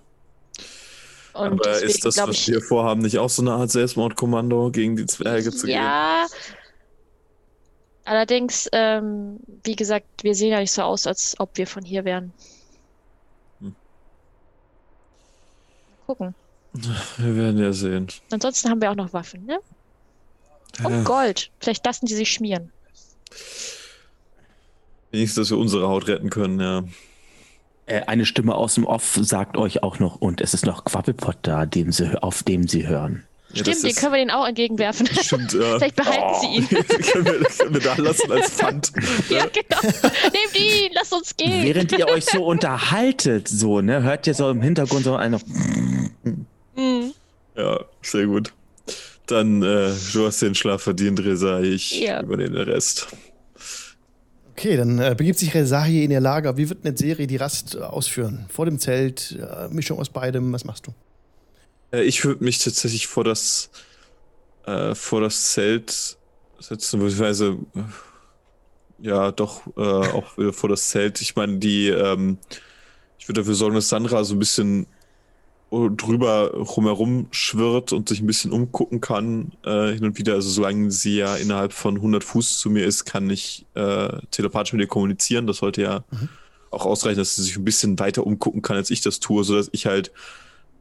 Und 1.34 1.46
aber 1.46 1.58
deswegen 1.64 1.90
ist 1.92 2.06
das, 2.06 2.16
glaub 2.16 2.30
was 2.30 2.36
ich, 2.38 2.48
wir 2.48 2.62
vorhaben, 2.62 3.02
nicht 3.02 3.20
auch 3.20 3.30
so 3.30 3.42
eine 3.42 3.52
Art 3.54 3.70
Selbstmordkommando 3.72 4.72
gegen 4.72 4.96
die 4.96 5.06
Zwerge 5.06 5.52
zu 5.52 5.66
gehen? 5.66 5.76
Ja. 5.76 6.26
Allerdings, 8.06 8.68
ähm, 8.74 9.40
wie 9.64 9.76
gesagt, 9.76 10.06
wir 10.24 10.34
sehen 10.36 10.52
ja 10.52 10.60
nicht 10.60 10.72
so 10.72 10.82
aus, 10.82 11.06
als 11.08 11.40
ob 11.40 11.56
wir 11.58 11.68
von 11.68 11.84
hier 11.84 12.04
wären. 12.04 12.34
Hm. 13.60 13.76
Gucken. 16.08 16.36
Wir 17.18 17.36
werden 17.36 17.58
ja 17.60 17.74
sehen. 17.74 18.08
Ansonsten 18.32 18.70
haben 18.70 18.82
wir 18.82 18.90
auch 18.92 18.96
noch 18.96 19.12
Waffen, 19.12 19.46
ne? 19.46 19.60
Und 20.86 20.94
Ja, 20.94 21.04
Gold. 21.04 21.52
Vielleicht 21.60 21.86
lassen 21.86 22.06
die 22.06 22.14
sich 22.16 22.32
schmieren. 22.32 22.72
wenigstens, 25.12 25.36
dass 25.44 25.52
wir 25.52 25.58
unsere 25.58 25.90
Haut 25.90 26.08
retten 26.08 26.30
können, 26.30 26.60
ja. 26.62 26.84
Äh, 27.88 28.04
eine 28.06 28.26
Stimme 28.26 28.56
aus 28.56 28.76
dem 28.76 28.86
Off 28.86 29.20
sagt 29.22 29.58
euch 29.58 29.84
auch 29.84 30.00
noch, 30.00 30.16
und 30.16 30.40
es 30.40 30.54
ist 30.54 30.66
noch 30.66 30.86
Quabbelpot 30.86 31.36
da, 31.42 31.66
dem 31.66 31.92
sie, 31.92 32.22
auf 32.24 32.44
dem 32.44 32.66
sie 32.70 32.88
hören. 32.88 33.26
Ja 33.54 33.64
Stimmt, 33.64 33.84
den 33.84 33.96
können 33.96 34.12
wir 34.14 34.20
denen 34.20 34.32
auch 34.32 34.48
entgegenwerfen. 34.48 35.08
Stimmt, 35.22 35.54
ja. 35.54 35.78
Vielleicht 35.78 35.96
behalten 35.96 36.40
sie 36.42 36.48
ihn. 36.58 36.68
können, 36.70 37.26
wir, 37.26 37.40
können 37.44 37.74
wir 37.74 37.82
da 37.82 37.96
lassen 37.96 38.32
als 38.32 38.50
Pfand. 38.52 38.92
ja, 39.30 39.46
genau. 39.46 39.82
Nehmt 40.32 40.60
ihn, 40.60 40.92
lasst 40.94 41.14
uns 41.14 41.36
gehen. 41.36 41.64
Während 41.64 41.92
ihr 41.92 42.08
euch 42.08 42.26
so 42.26 42.46
unterhaltet, 42.46 43.48
so, 43.48 43.82
ne, 43.82 44.04
hört 44.04 44.28
ihr 44.28 44.34
so 44.34 44.50
im 44.50 44.62
Hintergrund 44.62 45.04
so 45.06 45.16
einer. 45.16 45.40
Mhm. 46.76 47.14
Ja, 47.56 47.80
sehr 48.02 48.26
gut. 48.28 48.54
Dann, 49.28 49.62
äh, 49.62 49.92
du 50.14 50.26
hast 50.26 50.42
den 50.42 50.56
Schlaf 50.56 50.82
verdient, 50.82 51.20
Resa. 51.24 51.60
Ich 51.62 52.00
Ja. 52.02 52.22
übernehme 52.22 52.56
den 52.66 52.70
Rest. 52.70 53.08
Okay, 54.52 54.78
dann 54.78 55.00
äh, 55.00 55.16
begibt 55.18 55.40
sich 55.40 55.54
Resahi 55.54 56.04
in 56.04 56.12
ihr 56.12 56.20
Lager. 56.20 56.56
Wie 56.58 56.70
wird 56.70 56.84
Netzeri 56.84 57.26
die 57.26 57.38
Rast 57.38 57.78
ausführen? 57.78 58.46
Vor 58.50 58.66
dem 58.66 58.78
Zelt, 58.78 59.40
äh, 59.40 59.68
Mischung 59.74 59.98
aus 60.00 60.10
beidem, 60.10 60.52
was 60.54 60.66
machst 60.66 60.86
du? 60.88 60.92
Äh, 61.92 62.04
ich 62.04 62.24
würde 62.26 62.44
mich 62.44 62.60
tatsächlich 62.60 63.08
vor 63.08 63.24
das, 63.24 63.70
äh, 64.66 64.96
vor 64.96 65.22
das 65.22 65.52
Zelt 65.54 66.18
setzen, 66.60 67.00
beziehungsweise 67.00 67.58
äh, 67.76 67.82
ja, 69.00 69.32
doch 69.32 69.66
äh, 69.78 69.82
auch 69.82 70.38
wieder 70.38 70.54
vor 70.54 70.70
das 70.70 70.90
Zelt. 70.90 71.22
Ich 71.22 71.36
meine, 71.36 71.58
die, 71.58 71.88
ähm, 71.90 72.38
ich 73.18 73.28
würde 73.28 73.42
dafür 73.42 73.56
sorgen, 73.56 73.76
dass 73.76 73.90
Sandra 73.90 74.24
so 74.24 74.36
ein 74.36 74.40
bisschen 74.40 74.88
drüber 75.72 76.52
rumherum 76.54 77.28
schwirrt 77.32 77.94
und 77.94 78.10
sich 78.10 78.20
ein 78.22 78.28
bisschen 78.28 78.52
umgucken 78.52 79.00
kann 79.00 79.54
äh, 79.64 79.94
hin 79.94 80.04
und 80.04 80.18
wieder. 80.18 80.34
Also 80.34 80.50
solange 80.50 80.92
sie 80.92 81.16
ja 81.18 81.38
innerhalb 81.38 81.72
von 81.72 81.96
100 81.96 82.26
Fuß 82.26 82.60
zu 82.60 82.70
mir 82.70 82.86
ist, 82.86 83.06
kann 83.06 83.30
ich 83.30 83.66
äh, 83.76 84.10
telepathisch 84.32 84.74
mit 84.74 84.82
ihr 84.82 84.88
kommunizieren. 84.88 85.48
Das 85.48 85.58
sollte 85.58 85.82
ja 85.82 86.04
Mhm. 86.12 86.30
auch 86.72 86.86
ausreichen, 86.86 87.20
dass 87.20 87.36
sie 87.38 87.44
sich 87.44 87.56
ein 87.58 87.64
bisschen 87.66 87.98
weiter 88.00 88.28
umgucken 88.28 88.62
kann, 88.62 88.76
als 88.78 88.92
ich 88.92 89.00
das 89.02 89.22
tue, 89.22 89.46
sodass 89.46 89.70
ich 89.72 89.86
halt 89.86 90.12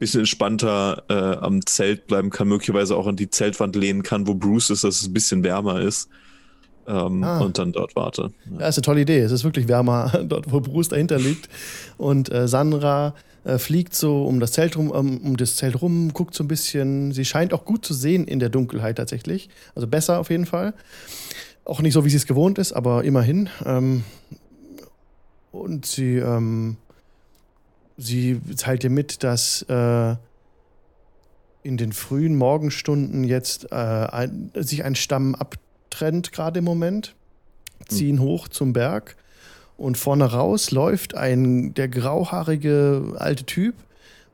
bisschen 0.00 0.20
entspannter 0.20 1.04
äh, 1.08 1.14
am 1.14 1.64
Zelt 1.64 2.08
bleiben 2.08 2.30
kann, 2.30 2.48
möglicherweise 2.48 2.96
auch 2.96 3.06
an 3.06 3.14
die 3.16 3.30
Zeltwand 3.30 3.76
lehnen 3.76 4.02
kann, 4.02 4.26
wo 4.26 4.34
Bruce 4.34 4.70
ist, 4.70 4.82
dass 4.82 4.96
es 4.96 5.06
ein 5.06 5.12
bisschen 5.12 5.44
wärmer 5.44 5.80
ist. 5.80 6.08
Ähm, 6.88 7.22
Ah. 7.22 7.38
Und 7.40 7.58
dann 7.58 7.70
dort 7.72 7.94
warte. 7.94 8.32
Ja, 8.58 8.66
ist 8.66 8.78
eine 8.78 8.82
tolle 8.82 9.02
Idee. 9.02 9.20
Es 9.20 9.30
ist 9.30 9.44
wirklich 9.44 9.68
wärmer 9.68 10.10
dort, 10.26 10.50
wo 10.50 10.60
Bruce 10.60 10.88
dahinter 10.88 11.18
liegt. 11.18 11.48
Und 11.98 12.32
äh, 12.32 12.48
Sandra 12.48 13.14
äh, 13.44 13.58
fliegt 13.58 13.94
so 13.94 14.24
um 14.24 14.40
das 14.40 14.52
Zelt 14.52 14.76
rum, 14.76 14.90
um, 14.90 15.18
um 15.18 15.36
das 15.36 15.56
Zelt 15.56 15.80
rum, 15.80 16.12
guckt 16.12 16.34
so 16.34 16.42
ein 16.42 16.48
bisschen. 16.48 17.12
Sie 17.12 17.24
scheint 17.24 17.52
auch 17.54 17.64
gut 17.64 17.84
zu 17.84 17.94
sehen 17.94 18.26
in 18.26 18.40
der 18.40 18.48
Dunkelheit 18.48 18.96
tatsächlich. 18.96 19.50
Also 19.74 19.86
besser 19.86 20.18
auf 20.18 20.30
jeden 20.30 20.46
Fall. 20.46 20.74
Auch 21.64 21.82
nicht 21.82 21.92
so, 21.92 22.04
wie 22.04 22.10
sie 22.10 22.16
es 22.16 22.26
gewohnt 22.26 22.58
ist, 22.58 22.72
aber 22.72 23.04
immerhin. 23.04 23.48
Ähm, 23.64 24.02
und 25.52 25.86
sie, 25.86 26.16
ähm, 26.16 26.76
sie 28.00 28.40
teilt 28.56 28.82
dir 28.82 28.90
mit, 28.90 29.22
dass 29.22 29.62
äh, 29.62 30.16
in 31.62 31.76
den 31.76 31.92
frühen 31.92 32.36
Morgenstunden 32.36 33.24
jetzt 33.24 33.70
äh, 33.70 33.74
ein, 33.74 34.50
sich 34.54 34.84
ein 34.84 34.94
Stamm 34.94 35.34
abtrennt, 35.34 36.32
gerade 36.32 36.60
im 36.60 36.64
Moment 36.64 37.14
ziehen 37.88 38.20
hoch 38.20 38.48
zum 38.48 38.72
Berg 38.72 39.16
und 39.76 39.96
vorne 39.96 40.26
raus 40.32 40.70
läuft 40.70 41.14
ein 41.14 41.74
der 41.74 41.88
grauhaarige 41.88 43.14
alte 43.16 43.44
Typ 43.44 43.74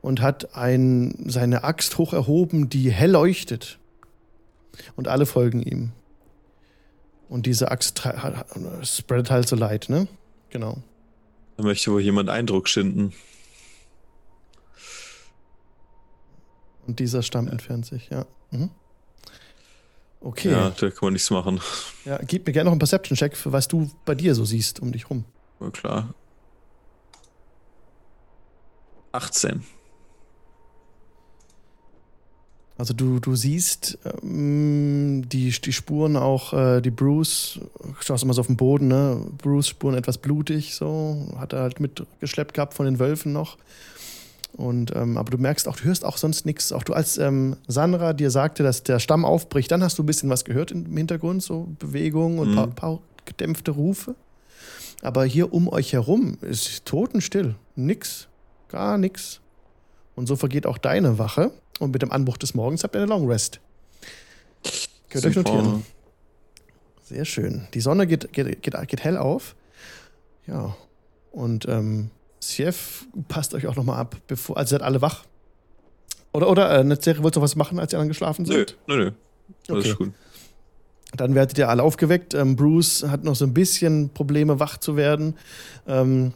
und 0.01 0.21
hat 0.21 0.55
ein, 0.55 1.25
seine 1.27 1.63
Axt 1.63 1.97
hoch 1.97 2.13
erhoben, 2.13 2.69
die 2.69 2.91
hell 2.91 3.11
leuchtet. 3.11 3.79
Und 4.95 5.07
alle 5.07 5.25
folgen 5.25 5.61
ihm. 5.61 5.91
Und 7.29 7.45
diese 7.45 7.71
Axt 7.71 8.03
spreadet 8.83 9.31
halt 9.31 9.47
so 9.47 9.55
Leid, 9.55 9.87
ne? 9.89 10.07
Genau. 10.49 10.77
Da 11.57 11.63
möchte 11.63 11.91
wohl 11.91 12.01
jemand 12.01 12.29
Eindruck 12.29 12.69
schinden. 12.69 13.13
Und 16.87 16.99
dieser 16.99 17.21
Stamm 17.21 17.47
entfernt 17.47 17.85
sich, 17.85 18.09
ja. 18.09 18.25
Mhm. 18.51 18.69
Okay. 20.21 20.51
Ja, 20.51 20.67
Ja. 20.67 20.69
da 20.71 20.89
kann 20.89 20.99
man 21.01 21.13
nichts 21.13 21.29
machen. 21.29 21.59
gib 22.27 22.47
mir 22.47 22.53
gerne 22.53 22.65
noch 22.65 22.71
einen 22.71 22.79
Perception-Check, 22.79 23.35
für 23.37 23.51
was 23.51 23.67
du 23.67 23.91
bei 24.05 24.15
dir 24.15 24.33
so 24.35 24.45
siehst 24.45 24.79
um 24.79 24.91
dich 24.91 25.09
rum. 25.09 25.25
War 25.59 25.71
klar. 25.71 26.13
18. 29.11 29.63
Also 32.79 32.93
du, 32.93 33.19
du 33.19 33.35
siehst 33.35 33.97
ähm, 34.21 35.27
die, 35.29 35.49
die 35.49 35.73
Spuren 35.73 36.15
auch, 36.15 36.53
äh, 36.53 36.79
die 36.79 36.91
Bruce, 36.91 37.59
schaust 38.01 38.23
immer 38.23 38.33
so 38.35 38.41
auf 38.41 38.47
den 38.47 38.57
Boden, 38.57 38.87
ne? 38.87 39.25
Bruce 39.39 39.69
Spuren 39.69 39.95
etwas 39.95 40.19
blutig, 40.19 40.75
so, 40.75 41.27
hat 41.37 41.53
er 41.53 41.61
halt 41.61 41.79
mitgeschleppt 41.79 42.53
gehabt 42.53 42.75
von 42.75 42.85
den 42.85 42.99
Wölfen 42.99 43.33
noch. 43.33 43.57
Und 44.57 44.91
ähm, 44.95 45.17
aber 45.17 45.29
du 45.29 45.37
merkst 45.37 45.67
auch, 45.67 45.75
du 45.77 45.83
hörst 45.85 46.03
auch 46.03 46.17
sonst 46.17 46.45
nichts. 46.47 46.71
Auch 46.73 46.83
du, 46.83 46.93
als 46.93 47.17
ähm, 47.19 47.55
Sandra 47.67 48.13
dir 48.13 48.31
sagte, 48.31 48.63
dass 48.63 48.81
der 48.83 48.97
Stamm 48.99 49.23
aufbricht, 49.23 49.71
dann 49.71 49.83
hast 49.83 49.99
du 49.99 50.03
ein 50.03 50.07
bisschen 50.07 50.29
was 50.29 50.45
gehört 50.45 50.71
im 50.71 50.97
Hintergrund, 50.97 51.43
so 51.43 51.67
Bewegungen 51.77 52.39
und 52.39 52.47
ein 52.49 52.51
Mhm. 52.51 52.55
paar, 52.55 52.67
paar 52.97 52.99
gedämpfte 53.25 53.71
Rufe. 53.71 54.15
Aber 55.03 55.25
hier 55.25 55.53
um 55.53 55.67
euch 55.67 55.93
herum 55.93 56.39
ist 56.41 56.85
totenstill. 56.85 57.53
Nix. 57.75 58.27
Gar 58.69 58.97
nix. 58.97 59.41
Und 60.15 60.25
so 60.25 60.35
vergeht 60.35 60.65
auch 60.65 60.79
deine 60.79 61.19
Wache. 61.19 61.51
Und 61.79 61.91
mit 61.91 62.01
dem 62.01 62.11
Anbruch 62.11 62.37
des 62.37 62.55
Morgens 62.55 62.83
habt 62.83 62.95
ihr 62.95 63.01
eine 63.01 63.09
Long 63.09 63.27
Rest. 63.29 63.59
Könnt 65.09 65.23
ihr 65.23 65.29
euch 65.29 65.35
notieren. 65.35 65.85
Sehr 67.03 67.25
schön. 67.25 67.67
Die 67.75 67.79
Sonne 67.79 68.07
geht, 68.07 68.33
geht, 68.33 68.61
geht, 68.63 68.87
geht 68.87 69.03
hell 69.03 69.17
auf. 69.17 69.55
Ja. 70.47 70.75
Und 71.31 71.67
ähm, 71.67 72.09
Sief 72.39 73.07
passt 73.27 73.53
euch 73.53 73.67
auch 73.67 73.75
nochmal 73.75 73.99
ab, 73.99 74.15
bevor. 74.27 74.57
Also 74.57 74.71
seid 74.71 74.81
alle 74.83 75.01
wach. 75.01 75.23
Oder, 76.33 76.49
oder, 76.49 76.69
äh, 76.79 76.83
Netzeri, 76.83 77.17
wolltest 77.23 77.37
du 77.37 77.41
was 77.41 77.55
machen, 77.55 77.79
als 77.79 77.89
die 77.89 77.95
anderen 77.95 78.09
geschlafen 78.09 78.45
Nö, 78.45 78.53
sind? 78.53 78.77
nö, 78.87 78.95
nö. 78.97 79.11
Alles 79.69 79.85
Okay. 79.85 79.95
gut. 79.97 80.13
Dann 81.15 81.35
werdet 81.35 81.57
ihr 81.57 81.69
alle 81.69 81.83
aufgeweckt. 81.83 82.33
Ähm, 82.33 82.55
Bruce 82.55 83.03
hat 83.07 83.23
noch 83.23 83.35
so 83.35 83.45
ein 83.45 83.53
bisschen 83.53 84.09
Probleme, 84.09 84.59
wach 84.59 84.77
zu 84.77 84.97
werden. 84.97 85.35
Ähm, 85.87 86.33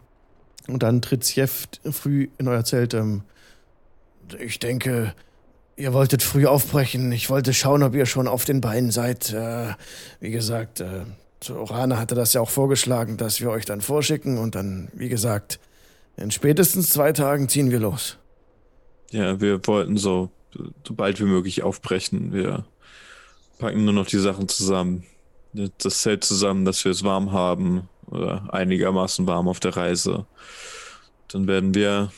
und 0.68 0.82
dann 0.82 1.02
tritt 1.02 1.26
Sjef 1.26 1.68
früh 1.92 2.30
in 2.38 2.48
euer 2.48 2.64
Zelt. 2.64 2.94
Ähm, 2.94 3.24
ich 4.40 4.60
denke, 4.60 5.14
ihr 5.76 5.94
wolltet 5.94 6.24
früh 6.24 6.46
aufbrechen. 6.48 7.12
Ich 7.12 7.30
wollte 7.30 7.54
schauen, 7.54 7.84
ob 7.84 7.94
ihr 7.96 8.06
schon 8.06 8.28
auf 8.28 8.46
den 8.46 8.62
Beinen 8.62 8.92
seid. 8.92 9.34
Äh, 9.34 9.74
wie 10.22 10.32
gesagt, 10.32 10.80
äh, 10.80 11.04
Orana 11.52 11.98
hatte 12.00 12.16
das 12.16 12.34
ja 12.34 12.42
auch 12.42 12.50
vorgeschlagen, 12.50 13.18
dass 13.18 13.42
wir 13.42 13.50
euch 13.50 13.66
dann 13.66 13.82
vorschicken. 13.82 14.38
Und 14.38 14.56
dann, 14.56 14.88
wie 14.94 15.10
gesagt, 15.10 15.60
in 16.18 16.32
spätestens 16.32 16.90
zwei 16.90 17.12
Tagen 17.14 17.50
ziehen 17.50 17.72
wir 17.72 17.80
los. 17.80 18.18
Ja, 19.12 19.42
wir 19.42 19.66
wollten 19.68 19.98
so, 19.98 20.30
so 20.88 20.94
bald 20.94 21.20
wie 21.20 21.26
möglich 21.26 21.64
aufbrechen. 21.64 22.34
Wir 22.34 22.66
packen 23.60 23.84
nur 23.86 23.94
noch 23.94 24.08
die 24.08 24.20
Sachen 24.20 24.48
zusammen. 24.48 25.04
Das 25.54 26.02
Zelt 26.02 26.24
zusammen, 26.24 26.64
dass 26.64 26.84
wir 26.86 26.92
es 26.92 27.04
warm 27.04 27.32
haben 27.32 27.90
oder 28.08 28.54
einigermaßen 28.54 29.28
warm 29.28 29.48
auf 29.48 29.60
der 29.60 29.76
Reise. 29.76 30.26
Dann 31.28 31.48
werden 31.48 31.74
wir 31.74 32.12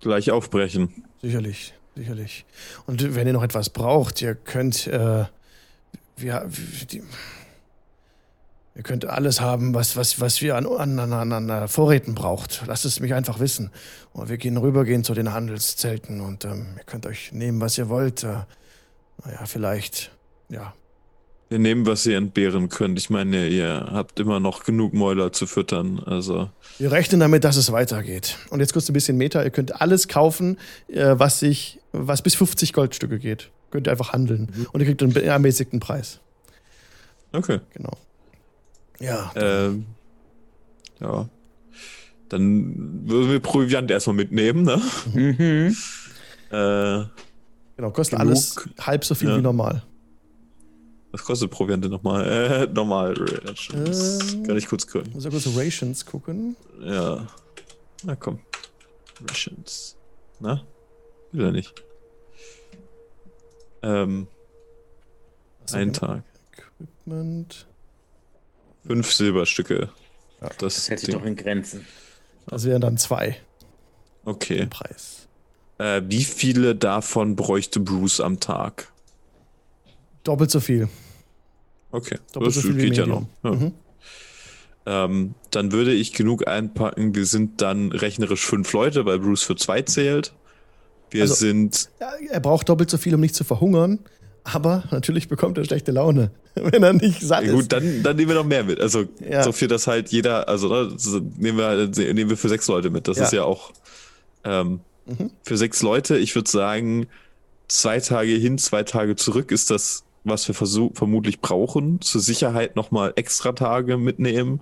gleich 0.00 0.30
aufbrechen. 0.30 1.04
Sicherlich, 1.22 1.74
sicherlich. 1.94 2.44
Und 2.86 3.14
wenn 3.14 3.26
ihr 3.26 3.32
noch 3.32 3.42
etwas 3.42 3.70
braucht, 3.70 4.20
ihr 4.20 4.34
könnt, 4.34 4.86
äh, 4.88 5.24
wir, 6.16 6.50
die, 6.90 7.02
ihr 8.76 8.82
könnt 8.82 9.06
alles 9.06 9.40
haben, 9.40 9.74
was, 9.74 9.96
was, 9.96 10.20
was 10.20 10.42
wir 10.42 10.56
an, 10.56 10.66
an, 10.66 11.12
an, 11.12 11.32
an 11.32 11.48
äh, 11.48 11.68
Vorräten 11.68 12.14
braucht. 12.14 12.62
Lasst 12.66 12.84
es 12.84 13.00
mich 13.00 13.14
einfach 13.14 13.40
wissen. 13.40 13.70
Und 14.12 14.28
wir 14.28 14.36
gehen 14.36 14.56
rübergehen 14.56 15.02
zu 15.02 15.14
den 15.14 15.32
Handelszelten 15.32 16.20
und 16.20 16.44
ähm, 16.44 16.66
ihr 16.76 16.84
könnt 16.84 17.06
euch 17.06 17.32
nehmen, 17.32 17.60
was 17.60 17.78
ihr 17.78 17.88
wollt. 17.88 18.22
Äh, 18.22 18.44
naja, 19.24 19.46
vielleicht, 19.46 20.12
ja, 20.50 20.74
Wir 21.48 21.58
nehmen, 21.58 21.86
was 21.86 22.04
ihr 22.04 22.18
entbehren 22.18 22.68
könnt. 22.68 22.98
Ich 22.98 23.08
meine, 23.08 23.48
ihr 23.48 23.88
habt 23.92 24.20
immer 24.20 24.40
noch 24.40 24.64
genug 24.64 24.92
Mäuler 24.92 25.32
zu 25.32 25.46
füttern. 25.46 26.00
Also. 26.04 26.50
Wir 26.78 26.92
rechnen 26.92 27.20
damit, 27.20 27.44
dass 27.44 27.56
es 27.56 27.72
weitergeht. 27.72 28.36
Und 28.50 28.60
jetzt 28.60 28.74
kurz 28.74 28.90
ein 28.90 28.92
bisschen 28.92 29.16
Meter. 29.16 29.42
Ihr 29.42 29.50
könnt 29.50 29.80
alles 29.80 30.06
kaufen, 30.06 30.58
äh, 30.88 31.14
was 31.16 31.40
sich, 31.40 31.80
was 31.92 32.20
bis 32.20 32.34
50 32.34 32.74
Goldstücke 32.74 33.18
geht. 33.18 33.50
Könnt 33.70 33.88
ihr 33.88 33.90
einfach 33.90 34.12
handeln. 34.12 34.52
Mhm. 34.54 34.66
Und 34.72 34.80
ihr 34.80 34.86
kriegt 34.86 35.02
einen 35.02 35.16
ermäßigten 35.16 35.80
Preis. 35.80 36.20
Okay. 37.32 37.60
Genau. 37.72 37.96
Ja. 39.00 39.32
Ähm, 39.36 39.86
ja. 41.00 41.28
Dann 42.28 43.08
würden 43.08 43.30
wir 43.30 43.40
Proviant 43.40 43.90
erstmal 43.90 44.16
mitnehmen, 44.16 44.62
ne? 44.62 44.80
Mhm. 45.14 45.76
Äh, 46.48 47.04
Genau, 47.76 47.90
kostet 47.90 48.18
genug. 48.20 48.28
alles 48.30 48.56
halb 48.78 49.04
so 49.04 49.16
viel 49.16 49.28
Ja. 49.30 49.36
wie 49.38 49.42
normal. 49.42 49.82
was 51.10 51.24
kostet 51.24 51.50
Proviant 51.50 51.82
denn 51.84 51.90
nochmal? 51.90 52.24
Äh, 52.68 52.72
normal. 52.72 53.14
Rations. 53.44 54.32
Ähm. 54.34 54.44
Kann 54.44 54.56
ich 54.56 54.66
kurz 54.68 54.86
gucken. 54.86 55.12
Muss 55.12 55.24
ja 55.24 55.30
kurz 55.30 55.46
Rations 55.56 56.06
gucken. 56.06 56.54
Ja. 56.80 57.26
Na 58.04 58.14
komm. 58.14 58.38
Rations. 59.28 59.96
Na? 60.38 60.62
Will 61.32 61.46
er 61.46 61.52
nicht. 61.52 61.74
Ähm, 63.82 64.26
ein 65.72 65.92
genau. 65.92 65.98
Tag. 65.98 66.22
Equipment. 66.52 67.66
Fünf 68.86 69.12
Silberstücke. 69.12 69.90
Ja. 70.40 70.48
das 70.58 70.74
Das 70.74 70.88
hält 70.90 71.00
sich 71.00 71.08
Ding. 71.10 71.18
doch 71.18 71.26
in 71.26 71.36
Grenzen. 71.36 71.84
Das 72.46 72.64
wären 72.64 72.80
dann 72.80 72.96
zwei 72.98 73.36
Okay. 74.24 74.66
Preis. 74.66 75.26
Äh, 75.78 76.02
wie 76.06 76.24
viele 76.24 76.74
davon 76.74 77.36
bräuchte 77.36 77.80
Bruce 77.80 78.20
am 78.20 78.40
Tag? 78.40 78.92
Doppelt 80.24 80.50
so 80.50 80.60
viel. 80.60 80.88
Okay. 81.92 82.18
Doppelt 82.32 82.52
so 82.54 82.60
das 82.60 82.66
viel 82.68 82.76
wie 82.76 82.88
geht 82.88 82.96
ja 82.98 83.06
noch. 83.06 83.26
Ja. 83.44 83.50
Mhm. 83.52 83.72
Ähm, 84.88 85.34
dann 85.50 85.72
würde 85.72 85.92
ich 85.92 86.12
genug 86.12 86.46
einpacken. 86.46 87.14
Wir 87.14 87.26
sind 87.26 87.60
dann 87.60 87.90
rechnerisch 87.92 88.44
fünf 88.44 88.72
Leute, 88.72 89.04
weil 89.04 89.18
Bruce 89.18 89.42
für 89.42 89.56
zwei 89.56 89.82
zählt. 89.82 90.32
Wir 91.10 91.22
Also- 91.22 91.34
sind. 91.34 91.88
Er 92.30 92.40
braucht 92.40 92.68
doppelt 92.68 92.90
so 92.90 92.98
viel, 92.98 93.14
um 93.14 93.20
nicht 93.20 93.34
zu 93.34 93.44
verhungern. 93.44 93.98
Aber 94.52 94.84
natürlich 94.92 95.28
bekommt 95.28 95.58
er 95.58 95.64
schlechte 95.64 95.90
Laune, 95.92 96.30
wenn 96.54 96.82
er 96.82 96.92
nicht 96.92 97.20
satt 97.20 97.42
Ja, 97.44 97.48
ist. 97.48 97.54
gut, 97.54 97.72
dann, 97.72 98.02
dann 98.04 98.16
nehmen 98.16 98.28
wir 98.28 98.36
noch 98.36 98.44
mehr 98.44 98.62
mit. 98.64 98.80
Also 98.80 99.04
Ja. 99.28 99.42
so 99.42 99.50
viel, 99.52 99.66
dass 99.68 99.86
halt 99.88 100.10
jeder, 100.10 100.48
also 100.48 100.68
ne, 100.68 100.96
nehmen 101.38 101.58
wir 101.58 102.14
nehmen 102.14 102.30
wir 102.30 102.36
für 102.36 102.48
sechs 102.48 102.68
Leute 102.68 102.90
mit. 102.90 103.08
Das 103.08 103.18
Ja. 103.18 103.24
ist 103.24 103.32
ja 103.32 103.42
auch 103.44 103.72
ähm, 104.44 104.80
Mhm. 105.06 105.30
für 105.44 105.56
sechs 105.56 105.82
Leute. 105.82 106.16
Ich 106.18 106.34
würde 106.34 106.50
sagen, 106.50 107.06
zwei 107.68 108.00
Tage 108.00 108.32
hin, 108.32 108.58
zwei 108.58 108.82
Tage 108.84 109.16
zurück 109.16 109.50
ist 109.52 109.70
das, 109.70 110.04
was 110.24 110.46
wir 110.48 110.54
vermutlich 110.94 111.40
brauchen. 111.40 112.00
Zur 112.00 112.20
Sicherheit 112.20 112.74
nochmal 112.76 113.12
extra 113.16 113.52
Tage 113.52 113.96
mitnehmen. 113.96 114.60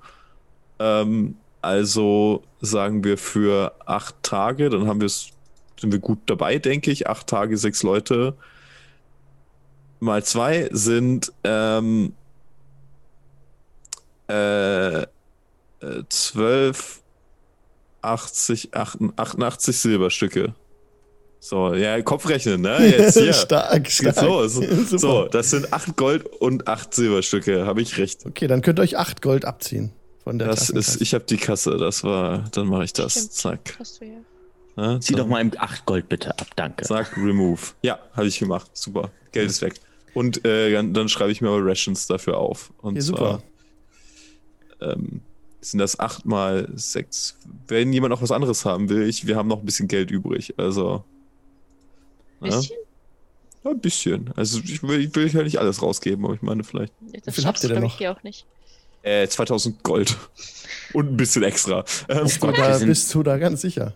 Ähm, 0.79 1.37
also 1.63 2.43
sagen 2.61 3.05
wir 3.05 3.17
für 3.19 3.73
acht 3.87 4.15
Tage, 4.23 4.69
dann 4.71 4.87
haben 4.87 5.01
wir 5.01 5.07
es, 5.07 5.29
sind 5.81 5.93
wir 5.93 5.99
gut 5.99 6.19
dabei, 6.27 6.59
denke 6.59 6.91
ich. 6.91 7.07
Acht 7.09 7.27
Tage, 7.27 7.57
sechs 7.57 7.83
Leute 7.83 8.35
mal 10.05 10.23
zwei 10.23 10.69
sind 10.71 11.33
ähm, 11.43 12.13
äh, 14.29 15.03
äh, 15.03 15.07
12, 16.09 17.03
80, 18.03 18.71
88 18.75 19.77
Silberstücke. 19.77 20.55
So, 21.41 21.75
ja, 21.75 22.01
Kopfrechnen, 22.01 22.61
ne? 22.63 22.79
Jetzt 22.99 23.19
hier. 23.19 23.33
stark, 23.33 23.91
stark. 23.91 24.23
los. 24.23 24.55
Super. 24.55 24.99
So, 24.99 25.29
das 25.29 25.51
sind 25.51 25.73
8 25.73 25.97
Gold 25.97 26.27
und 26.27 26.69
8 26.69 26.95
Silberstücke, 26.95 27.67
habe 27.67 27.83
ich 27.83 27.99
recht. 27.99 28.25
Okay, 28.25 28.47
dann 28.47 28.63
könnt 28.63 28.79
ihr 28.79 28.83
euch 28.83 28.97
8 28.97 29.21
Gold 29.21 29.45
abziehen 29.45 29.93
von 30.23 30.39
der 30.39 30.49
Das 30.49 30.71
ist, 30.71 31.03
ich 31.03 31.13
habe 31.13 31.25
die 31.25 31.37
Kasse, 31.37 31.77
das 31.77 32.03
war, 32.03 32.45
dann 32.53 32.67
mache 32.67 32.85
ich 32.85 32.93
das. 32.95 33.13
Stimmt. 33.13 33.33
Zack. 33.33 33.77
Hast 33.79 34.01
du 34.01 34.07
ja. 34.07 35.01
Zieh 35.01 35.15
doch 35.15 35.27
mal 35.27 35.41
im 35.41 35.53
8 35.57 35.85
Gold 35.85 36.09
bitte 36.09 36.31
ab, 36.31 36.49
danke. 36.57 36.85
Zack, 36.85 37.17
remove. 37.17 37.61
Ja, 37.83 37.99
habe 38.15 38.27
ich 38.27 38.39
gemacht. 38.39 38.71
Super. 38.73 39.11
Geld 39.33 39.51
ist 39.51 39.61
weg. 39.63 39.75
Und 40.15 40.45
äh, 40.45 40.73
dann, 40.73 40.95
dann 40.95 41.09
schreibe 41.09 41.33
ich 41.33 41.41
mir 41.41 41.51
mal 41.51 41.61
Rations 41.63 42.07
dafür 42.07 42.39
auf. 42.39 42.73
Und 42.79 42.97
Ja, 42.97 43.03
super. 43.03 43.43
Zwar, 44.79 44.93
ähm, 44.93 45.21
sind 45.61 45.79
das 45.79 45.99
8 45.99 46.27
mal 46.27 46.69
6. 46.75 47.37
Wenn 47.69 47.93
jemand 47.93 48.11
noch 48.11 48.23
was 48.23 48.31
anderes 48.31 48.65
haben 48.65 48.89
will, 48.89 49.09
ich, 49.09 49.27
wir 49.27 49.37
haben 49.37 49.49
noch 49.49 49.61
ein 49.61 49.65
bisschen 49.67 49.89
Geld 49.89 50.11
übrig. 50.11 50.55
Also. 50.59 51.05
Ja, 52.41 52.57
Bisschen? 52.57 52.77
ja, 53.65 53.71
ein 53.71 53.81
bisschen. 53.81 54.31
Also 54.37 54.61
ich 54.63 54.83
will, 54.83 55.01
ich 55.01 55.15
will 55.15 55.27
ja 55.29 55.43
nicht 55.43 55.59
alles 55.59 55.81
rausgeben, 55.81 56.25
aber 56.25 56.35
ich 56.35 56.43
meine 56.43 56.65
vielleicht. 56.65 56.93
Das 57.25 57.35
viel 57.35 57.45
habt 57.45 57.59
schaffst 57.59 57.65
ihr 57.65 57.69
du, 57.69 57.75
denn 57.77 57.85
ich, 57.85 57.93
noch? 57.93 57.99
hier 57.99 58.13
auch 58.13 58.23
nicht. 58.23 58.45
Äh, 59.03 59.27
2000 59.29 59.83
Gold. 59.83 60.17
Und 60.93 61.13
ein 61.13 61.17
bisschen 61.17 61.43
extra. 61.43 61.85
Ähm, 62.09 62.29
Gott, 62.41 62.57
wir 62.57 62.65
Aber 62.65 62.79
sind- 62.79 62.89
bist 62.89 63.13
du 63.15 63.23
da 63.23 63.39
ganz 63.39 63.63
sicher? 63.63 63.95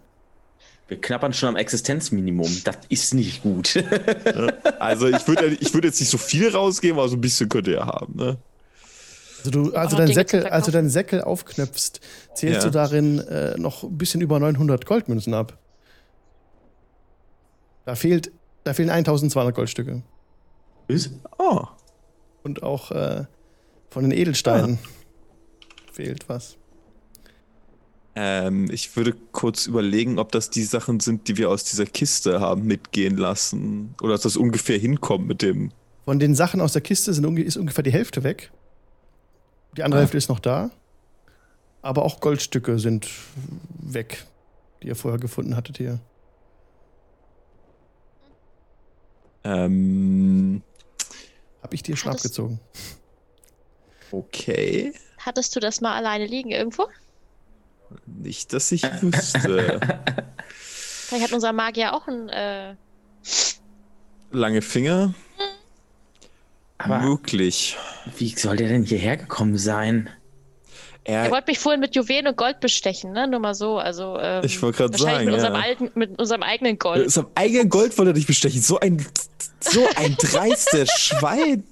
Wir 0.89 1.01
knappern 1.01 1.35
schon 1.35 1.51
am 1.51 1.57
Existenzminimum. 1.57 2.63
Das 2.65 2.79
ist 2.89 3.13
nicht 3.15 3.43
gut. 3.43 3.77
also 4.79 5.07
ich 5.09 5.27
würde 5.29 5.49
ich 5.61 5.73
würd 5.75 5.85
jetzt 5.85 6.01
nicht 6.01 6.09
so 6.11 6.17
viel 6.19 6.49
rausgeben, 6.49 6.99
aber 6.99 7.09
so 7.09 7.17
ein 7.17 7.21
bisschen 7.21 7.49
könnt 7.49 7.67
ihr 7.69 7.75
ja 7.75 7.87
haben. 7.87 8.17
Ne? 8.17 8.39
Also, 9.39 9.51
du, 9.51 9.75
also 9.75 9.97
dein 9.97 10.13
Säckel, 10.13 10.47
als 10.47 10.67
du 10.67 10.73
deinen 10.73 10.89
Säckel 10.91 11.21
aufknöpfst, 11.23 12.01
zählst 12.35 12.61
Ja. 12.61 12.65
du 12.65 12.71
darin 12.71 13.19
äh, 13.21 13.57
noch 13.59 13.83
ein 13.85 13.97
bisschen 13.99 14.21
über 14.21 14.41
900 14.41 14.85
Goldmünzen 14.87 15.35
ab. 15.35 15.59
Da 17.85 17.95
fehlt, 17.95 18.33
da 18.65 18.75
fehlen 18.75 18.91
1200 18.91 19.55
Goldstücke. 19.55 20.03
Oh. 21.39 21.65
Und 22.43 22.63
auch 22.63 22.91
äh, 22.91 23.25
von 23.91 24.03
den 24.03 24.13
Edelsteinen 24.13 24.79
fehlt 25.93 26.29
was. 26.29 26.57
Ähm, 28.21 28.69
ich 28.73 28.97
würde 28.97 29.15
kurz 29.31 29.67
überlegen, 29.67 30.19
ob 30.19 30.33
das 30.33 30.51
die 30.51 30.65
Sachen 30.65 30.99
sind, 30.99 31.29
die 31.29 31.37
wir 31.37 31.51
aus 31.51 31.63
dieser 31.63 31.87
Kiste 31.87 32.41
haben 32.41 32.65
mitgehen 32.65 33.17
lassen. 33.17 33.95
Oder 34.03 34.13
dass 34.15 34.23
das 34.23 34.37
ungefähr 34.37 34.77
hinkommt 34.77 35.29
mit 35.29 35.41
dem. 35.41 35.71
Von 36.05 36.19
den 36.19 36.35
Sachen 36.35 36.61
aus 36.61 36.73
der 36.73 36.83
Kiste 36.83 37.15
sind, 37.15 37.39
ist 37.39 37.57
ungefähr 37.57 37.85
die 37.85 37.93
Hälfte 37.93 38.25
weg. 38.25 38.51
Die 39.77 39.85
andere 39.85 40.01
Ah. 40.01 40.03
Hälfte 40.03 40.17
ist 40.17 40.29
noch 40.29 40.41
da. 40.41 40.71
Aber 41.81 42.05
auch 42.05 42.19
Goldstücke 42.19 42.81
sind 42.81 43.09
weg, 43.79 44.25
die 44.83 44.89
ihr 44.89 44.97
vorher 44.97 45.21
gefunden 45.21 45.55
hattet 45.55 45.77
hier. 45.77 46.01
Ähm, 49.45 50.63
Hab 51.63 51.73
ich 51.75 51.83
dir 51.83 51.97
schon 51.97 52.11
Hattest- 52.11 52.27
abgezogen. 52.27 52.61
okay. 54.11 54.93
Hattest 55.19 55.55
du 55.55 55.61
das 55.61 55.81
mal 55.81 55.95
alleine 55.97 56.27
liegen 56.27 56.51
irgendwo? 56.51 56.89
Nicht, 58.07 58.53
dass 58.53 58.71
ich 58.73 58.83
wüsste. 59.01 59.81
Vielleicht 60.49 61.25
hat 61.25 61.33
unser 61.33 61.53
Magier 61.53 61.95
auch 61.95 62.07
ein. 62.09 62.29
Äh, 62.29 62.75
Lange 64.31 64.61
Finger? 64.63 65.15
Aber 66.79 67.01
Möglich. 67.01 67.77
wie 68.19 68.29
soll 68.37 68.57
der 68.57 68.69
denn 68.69 68.85
hierher 68.85 69.17
gekommen 69.17 69.57
sein? 69.59 70.11
er 71.05 71.25
Er, 71.25 71.31
wollte 71.31 71.51
mich 71.51 71.59
vorhin 71.59 71.81
mit 71.81 71.97
Juwelen 71.97 72.27
und 72.29 72.37
Gold 72.37 72.61
bestechen, 72.61 73.13
ne? 73.13 73.27
Nur 73.27 73.41
mal 73.41 73.55
so. 73.55 73.79
Also, 73.79 74.19
ähm, 74.21 74.45
Ich 74.45 74.61
wollte 74.63 74.79
gerade 74.79 74.97
sagen, 74.99 75.25
mit, 75.25 75.29
ja. 75.29 75.35
unserem 75.35 75.55
alten, 75.57 75.91
mit 75.95 76.19
unserem 76.19 76.43
eigenen 76.43 76.79
Gold. 76.79 77.07
ist 77.07 77.19
am 77.19 77.29
eigenen 77.35 77.69
Gold 77.69 77.97
wollte 77.99 78.11
er 78.11 78.15
dich 78.15 78.27
bestechen. 78.27 78.61
So 78.61 78.79
ein, 78.79 79.05
so 79.61 79.81
ein 79.97 80.15
dreistes 80.19 80.91
Schwein. 80.99 81.65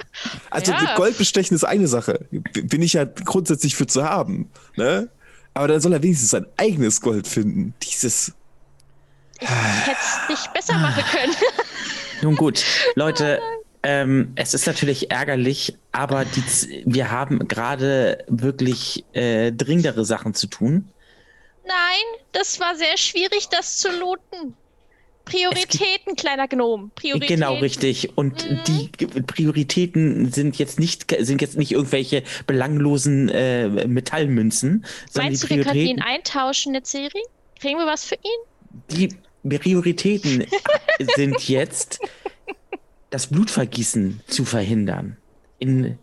Also 0.51 0.73
Ja. 0.73 0.81
mit 0.81 0.95
Gold 0.97 1.19
bestechen 1.19 1.55
ist 1.55 1.65
eine 1.65 1.87
Sache. 1.87 2.27
Bin 2.31 2.83
ich 2.83 2.95
ja 2.95 3.05
grundsätzlich 3.05 3.77
für 3.77 3.87
zu 3.87 4.03
haben. 4.05 4.51
Ne? 4.77 5.09
Aber 5.57 5.69
dann 5.69 5.81
soll 5.81 5.95
er 5.95 6.03
wenigstens 6.03 6.31
sein 6.31 6.47
eigenes 6.59 7.01
Gold 7.01 7.27
finden. 7.27 7.73
Dieses. 7.83 8.35
Ich 9.41 9.49
hätte 9.49 9.97
es 9.99 10.29
nicht 10.29 10.53
besser 10.53 10.75
machen 10.75 11.03
können. 11.11 11.35
Nun 12.23 12.37
gut, 12.37 12.63
Leute, 12.95 13.41
ähm, 13.83 14.33
es 14.37 14.53
ist 14.53 14.67
natürlich 14.67 15.11
ärgerlich, 15.11 15.79
aber 15.93 16.27
die, 16.27 16.83
wir 16.85 17.11
haben 17.11 17.49
gerade 17.49 18.23
wirklich 18.29 19.07
äh, 19.15 19.51
dringendere 19.51 20.05
Sachen 20.05 20.35
zu 20.35 20.47
tun. 20.47 20.91
Nein, 21.65 22.21
das 22.33 22.61
war 22.61 22.77
sehr 22.77 22.99
schwierig, 22.99 23.49
das 23.49 23.79
zu 23.79 23.89
looten. 23.99 24.55
Prioritäten, 25.27 26.17
kleiner 26.17 26.49
Gnom. 26.49 26.91
Prioritäten. 26.95 27.35
Genau, 27.37 27.57
richtig. 27.57 28.17
Und 28.17 28.49
Mhm. 28.49 28.61
die 28.67 29.07
Prioritäten 29.23 30.33
sind 30.33 30.57
jetzt 30.59 30.81
nicht 30.81 31.15
sind 31.21 31.43
jetzt 31.43 31.59
nicht 31.59 31.73
irgendwelche 31.73 32.23
belanglosen 32.47 33.29
äh, 33.29 33.69
Metallmünzen, 33.87 34.85
sondern 35.11 35.33
Meinst 35.33 35.43
du, 35.45 35.49
wir 35.51 35.65
können 35.65 35.77
ihn 35.81 36.01
eintauschen, 36.01 36.73
Nezeri? 36.73 37.23
Kriegen 37.61 37.79
wir 37.79 37.87
was 37.87 38.05
für 38.05 38.15
ihn? 38.17 38.89
die 38.91 39.09
Prioritäten 39.59 40.47
sind 41.17 41.49
jetzt 41.49 41.99
das 43.11 43.29
Blutvergießen 43.29 44.21
zu 44.27 44.45
verhindern, 44.45 45.17
in 45.59 45.99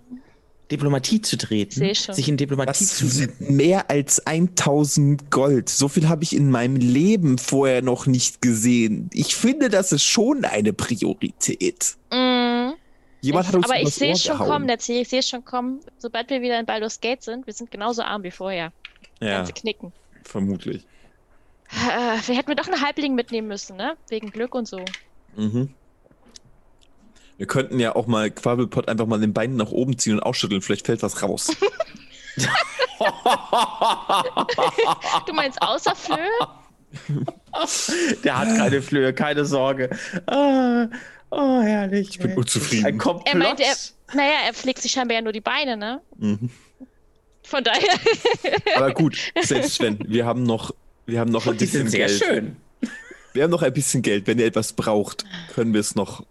Diplomatie 0.73 1.21
zu 1.21 1.37
treten, 1.37 1.93
sich 1.93 2.27
in 2.27 2.37
Diplomatie 2.37 2.67
Das 2.67 2.97
zu 2.97 3.07
sind 3.07 3.39
mehr 3.49 3.89
als 3.89 4.25
1000 4.25 5.29
Gold. 5.31 5.69
So 5.69 5.87
viel 5.87 6.09
habe 6.09 6.23
ich 6.23 6.35
in 6.35 6.49
meinem 6.49 6.75
Leben 6.75 7.37
vorher 7.37 7.81
noch 7.81 8.07
nicht 8.07 8.41
gesehen. 8.41 9.09
Ich 9.13 9.35
finde, 9.35 9.69
das 9.69 9.91
ist 9.91 10.03
schon 10.03 10.45
eine 10.45 10.73
Priorität. 10.73 11.95
Mm, 12.11 12.71
Jemand 13.21 13.45
ich, 13.45 13.47
hat 13.49 13.55
uns 13.55 13.65
aber 13.65 13.79
ich 13.79 13.93
sehe 13.93 14.13
es 14.13 14.23
schon 14.23 14.37
kommen, 14.37 14.67
der 14.67 14.77
ich 14.77 14.83
sehe 15.09 15.19
es 15.19 15.29
schon 15.29 15.45
kommen. 15.45 15.79
Sobald 15.97 16.29
wir 16.29 16.41
wieder 16.41 16.59
in 16.59 16.65
Baldur's 16.65 16.99
Gate 16.99 17.23
sind, 17.23 17.45
wir 17.45 17.53
sind 17.53 17.71
genauso 17.71 18.01
arm 18.01 18.23
wie 18.23 18.31
vorher. 18.31 18.71
Ja, 19.21 19.37
Ganze 19.37 19.53
Knicken. 19.53 19.93
vermutlich. 20.23 20.85
Äh, 21.69 22.27
wir 22.27 22.35
hätten 22.35 22.49
wir 22.49 22.55
doch 22.55 22.67
einen 22.67 22.81
Halbling 22.81 23.15
mitnehmen 23.15 23.47
müssen, 23.47 23.77
ne? 23.77 23.95
Wegen 24.09 24.31
Glück 24.31 24.53
und 24.55 24.67
so. 24.67 24.83
Mhm. 25.37 25.69
Wir 27.37 27.47
könnten 27.47 27.79
ja 27.79 27.95
auch 27.95 28.07
mal 28.07 28.31
Quabbelpot 28.31 28.87
einfach 28.87 29.05
mal 29.05 29.19
den 29.19 29.33
Beinen 29.33 29.57
nach 29.57 29.71
oben 29.71 29.97
ziehen 29.97 30.13
und 30.13 30.21
ausschütteln. 30.21 30.61
Vielleicht 30.61 30.85
fällt 30.85 31.03
was 31.03 31.21
raus. 31.21 31.51
Du 35.25 35.33
meinst 35.33 35.61
außer 35.61 35.95
Flöhe? 35.95 36.29
Der 38.23 38.39
hat 38.39 38.47
keine 38.57 38.81
Flöhe, 38.81 39.13
keine 39.13 39.45
Sorge. 39.45 39.89
Ah, 40.27 40.87
oh, 41.31 41.61
herrlich. 41.61 42.09
Ich 42.11 42.19
bin 42.19 42.35
unzufrieden. 42.35 42.85
Ein 42.85 42.97
Komplott. 42.97 43.27
Er 43.27 43.37
meinte, 43.37 43.63
er, 43.63 43.75
naja, 44.13 44.33
er 44.47 44.53
pflegt 44.53 44.81
sich 44.81 44.91
scheinbar 44.91 45.15
ja 45.15 45.21
nur 45.21 45.33
die 45.33 45.41
Beine, 45.41 45.77
ne? 45.77 46.01
Mhm. 46.17 46.49
Von 47.43 47.63
daher. 47.63 47.99
Aber 48.75 48.93
gut, 48.93 49.17
selbst 49.41 49.79
wenn, 49.81 49.99
wir 50.07 50.25
haben 50.25 50.43
noch, 50.43 50.73
wir 51.05 51.19
haben 51.19 51.31
noch 51.31 51.47
ein 51.47 51.57
die 51.57 51.65
sind 51.65 51.85
bisschen 51.85 51.89
sehr 51.89 52.07
Geld. 52.07 52.23
schön. 52.23 52.55
Wir 53.33 53.43
haben 53.43 53.51
noch 53.51 53.63
ein 53.63 53.73
bisschen 53.73 54.03
Geld. 54.03 54.27
Wenn 54.27 54.39
ihr 54.39 54.45
etwas 54.45 54.73
braucht, 54.73 55.25
können 55.53 55.73
wir 55.73 55.81
es 55.81 55.95
noch. 55.95 56.23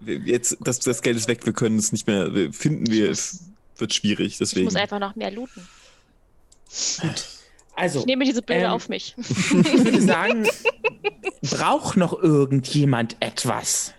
Jetzt, 0.00 0.56
das, 0.60 0.78
das 0.78 1.02
Geld 1.02 1.16
ist 1.16 1.28
weg, 1.28 1.44
wir 1.44 1.52
können 1.52 1.78
es 1.78 1.92
nicht 1.92 2.06
mehr 2.06 2.30
finden. 2.52 2.90
Wir, 2.90 3.10
es 3.10 3.44
wird 3.76 3.94
schwierig, 3.94 4.32
Ich 4.34 4.38
deswegen. 4.38 4.64
muss 4.64 4.76
einfach 4.76 4.98
noch 4.98 5.16
mehr 5.16 5.30
looten. 5.30 5.66
Also, 7.74 8.00
Ich 8.00 8.06
nehme 8.06 8.24
diese 8.24 8.42
Bilder 8.42 8.66
Ähm, 8.66 8.72
auf 8.72 8.88
mich. 8.88 9.14
ich 9.18 9.52
würde 9.52 10.02
sagen, 10.02 10.46
braucht 11.42 11.96
noch 11.96 12.12
irgendjemand 12.20 13.16
etwas? 13.20 13.94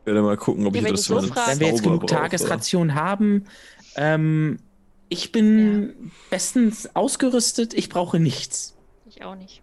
Ich 0.00 0.06
werde 0.06 0.22
mal 0.22 0.36
gucken, 0.36 0.66
ob 0.66 0.74
Ja, 0.76 0.82
ich 0.82 0.88
du 0.88 0.96
so 0.96 1.20
fragst. 1.22 1.48
Wenn 1.52 1.60
wir 1.60 1.66
jetzt 1.68 1.82
genug 1.82 2.00
brauche. 2.02 2.14
Tagesration 2.14 2.94
haben, 2.94 3.46
ähm, 3.96 4.58
ich 5.08 5.32
bin 5.32 6.12
bestens 6.30 6.88
ausgerüstet, 6.94 7.74
ich 7.74 7.88
brauche 7.88 8.18
nichts. 8.20 8.74
Ich 9.08 9.24
auch 9.24 9.34
nicht. 9.34 9.62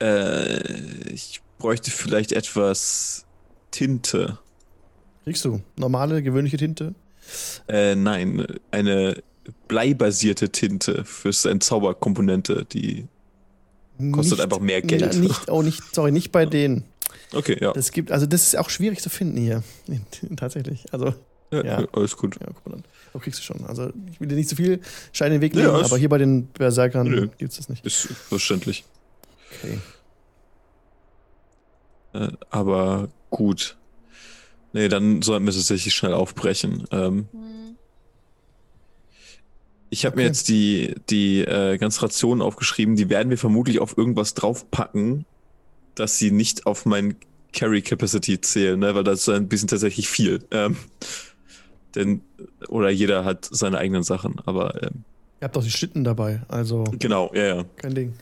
Äh, 0.00 1.10
ich 1.12 1.40
bräuchte 1.58 1.90
vielleicht 1.90 2.32
etwas 2.32 3.24
Tinte. 3.70 4.38
Kriegst 5.24 5.44
du 5.44 5.60
normale, 5.76 6.22
gewöhnliche 6.22 6.56
Tinte? 6.56 6.94
Äh, 7.68 7.94
nein, 7.96 8.46
eine 8.70 9.22
bleibasierte 9.68 10.50
Tinte 10.50 11.04
für 11.04 11.30
eine 11.48 11.58
Zauberkomponente, 11.58 12.64
die 12.64 13.06
kostet 14.12 14.38
Nicht- 14.38 14.40
einfach 14.44 14.60
mehr 14.60 14.82
Geld. 14.82 15.14
Na, 15.14 15.18
nicht, 15.20 15.50
oh, 15.50 15.62
nicht, 15.62 15.82
sorry, 15.94 16.12
nicht 16.12 16.30
bei 16.30 16.46
denen. 16.46 16.84
Okay, 17.32 17.56
ja. 17.60 17.72
Das 17.72 17.90
gibt, 17.92 18.12
also 18.12 18.26
das 18.26 18.42
ist 18.46 18.56
auch 18.58 18.70
schwierig 18.70 19.00
zu 19.00 19.10
finden 19.10 19.36
hier. 19.38 19.62
Tatsächlich. 20.36 20.84
Also, 20.92 21.14
ja, 21.50 21.64
ja. 21.64 21.88
Alles 21.92 22.16
gut. 22.16 22.36
ja, 22.40 22.46
guck 22.46 22.66
mal 22.66 22.72
dann. 22.72 22.84
Aber 23.12 23.22
kriegst 23.22 23.40
du 23.40 23.44
schon. 23.44 23.64
Also, 23.66 23.90
ich 24.12 24.20
will 24.20 24.28
dir 24.28 24.34
nicht 24.36 24.48
zu 24.48 24.56
viel 24.56 24.80
Schein 25.12 25.28
in 25.32 25.34
den 25.34 25.40
Weg 25.42 25.54
Ja, 25.56 25.66
legen, 25.66 25.80
ist- 25.80 25.86
aber 25.86 25.98
hier 25.98 26.08
bei 26.08 26.18
den 26.18 26.46
Berserkern 26.48 27.30
gibt 27.38 27.50
es 27.52 27.56
das 27.58 27.68
nicht. 27.68 27.84
Ist 27.84 27.96
verständlich. 28.28 28.84
Okay. 29.62 29.78
Äh, 32.16 32.32
aber 32.50 33.08
gut. 33.30 33.76
Nee, 34.72 34.88
dann 34.88 35.22
sollten 35.22 35.46
wir 35.46 35.52
tatsächlich 35.52 35.94
schnell 35.94 36.12
aufbrechen. 36.14 36.84
Ähm, 36.90 37.28
Hm. 37.32 37.76
ich 39.90 40.04
habe 40.04 40.16
mir 40.16 40.22
Okay. 40.22 40.28
jetzt 40.28 40.48
die, 40.48 40.94
die 41.08 41.40
äh, 41.40 41.78
ganze 41.78 42.02
Ration 42.02 42.42
aufgeschrieben. 42.42 42.96
Die 42.96 43.08
werden 43.08 43.30
wir 43.30 43.38
vermutlich 43.38 43.80
auf 43.80 43.96
irgendwas 43.96 44.34
draufpacken, 44.34 45.24
dass 45.94 46.18
sie 46.18 46.30
nicht 46.30 46.66
auf 46.66 46.84
mein 46.86 47.16
Carry 47.52 47.80
Capacity 47.82 48.40
zählen, 48.40 48.78
ne? 48.78 48.94
weil 48.94 49.04
das 49.04 49.20
ist 49.20 49.28
ein 49.30 49.48
bisschen 49.48 49.68
tatsächlich 49.68 50.08
viel. 50.08 50.44
Ähm, 50.50 50.76
denn, 51.94 52.20
oder 52.68 52.90
jeder 52.90 53.24
hat 53.24 53.48
seine 53.50 53.78
eigenen 53.78 54.02
Sachen, 54.02 54.36
aber 54.44 54.82
ähm, 54.82 55.04
Ihr 55.40 55.44
habt 55.44 55.56
doch 55.56 55.62
die 55.64 55.70
Schlitten 55.70 56.02
dabei, 56.02 56.42
also 56.48 56.84
genau, 56.98 57.30
ja, 57.34 57.56
ja. 57.56 57.64
kein 57.76 57.94
Ding. 57.94 58.14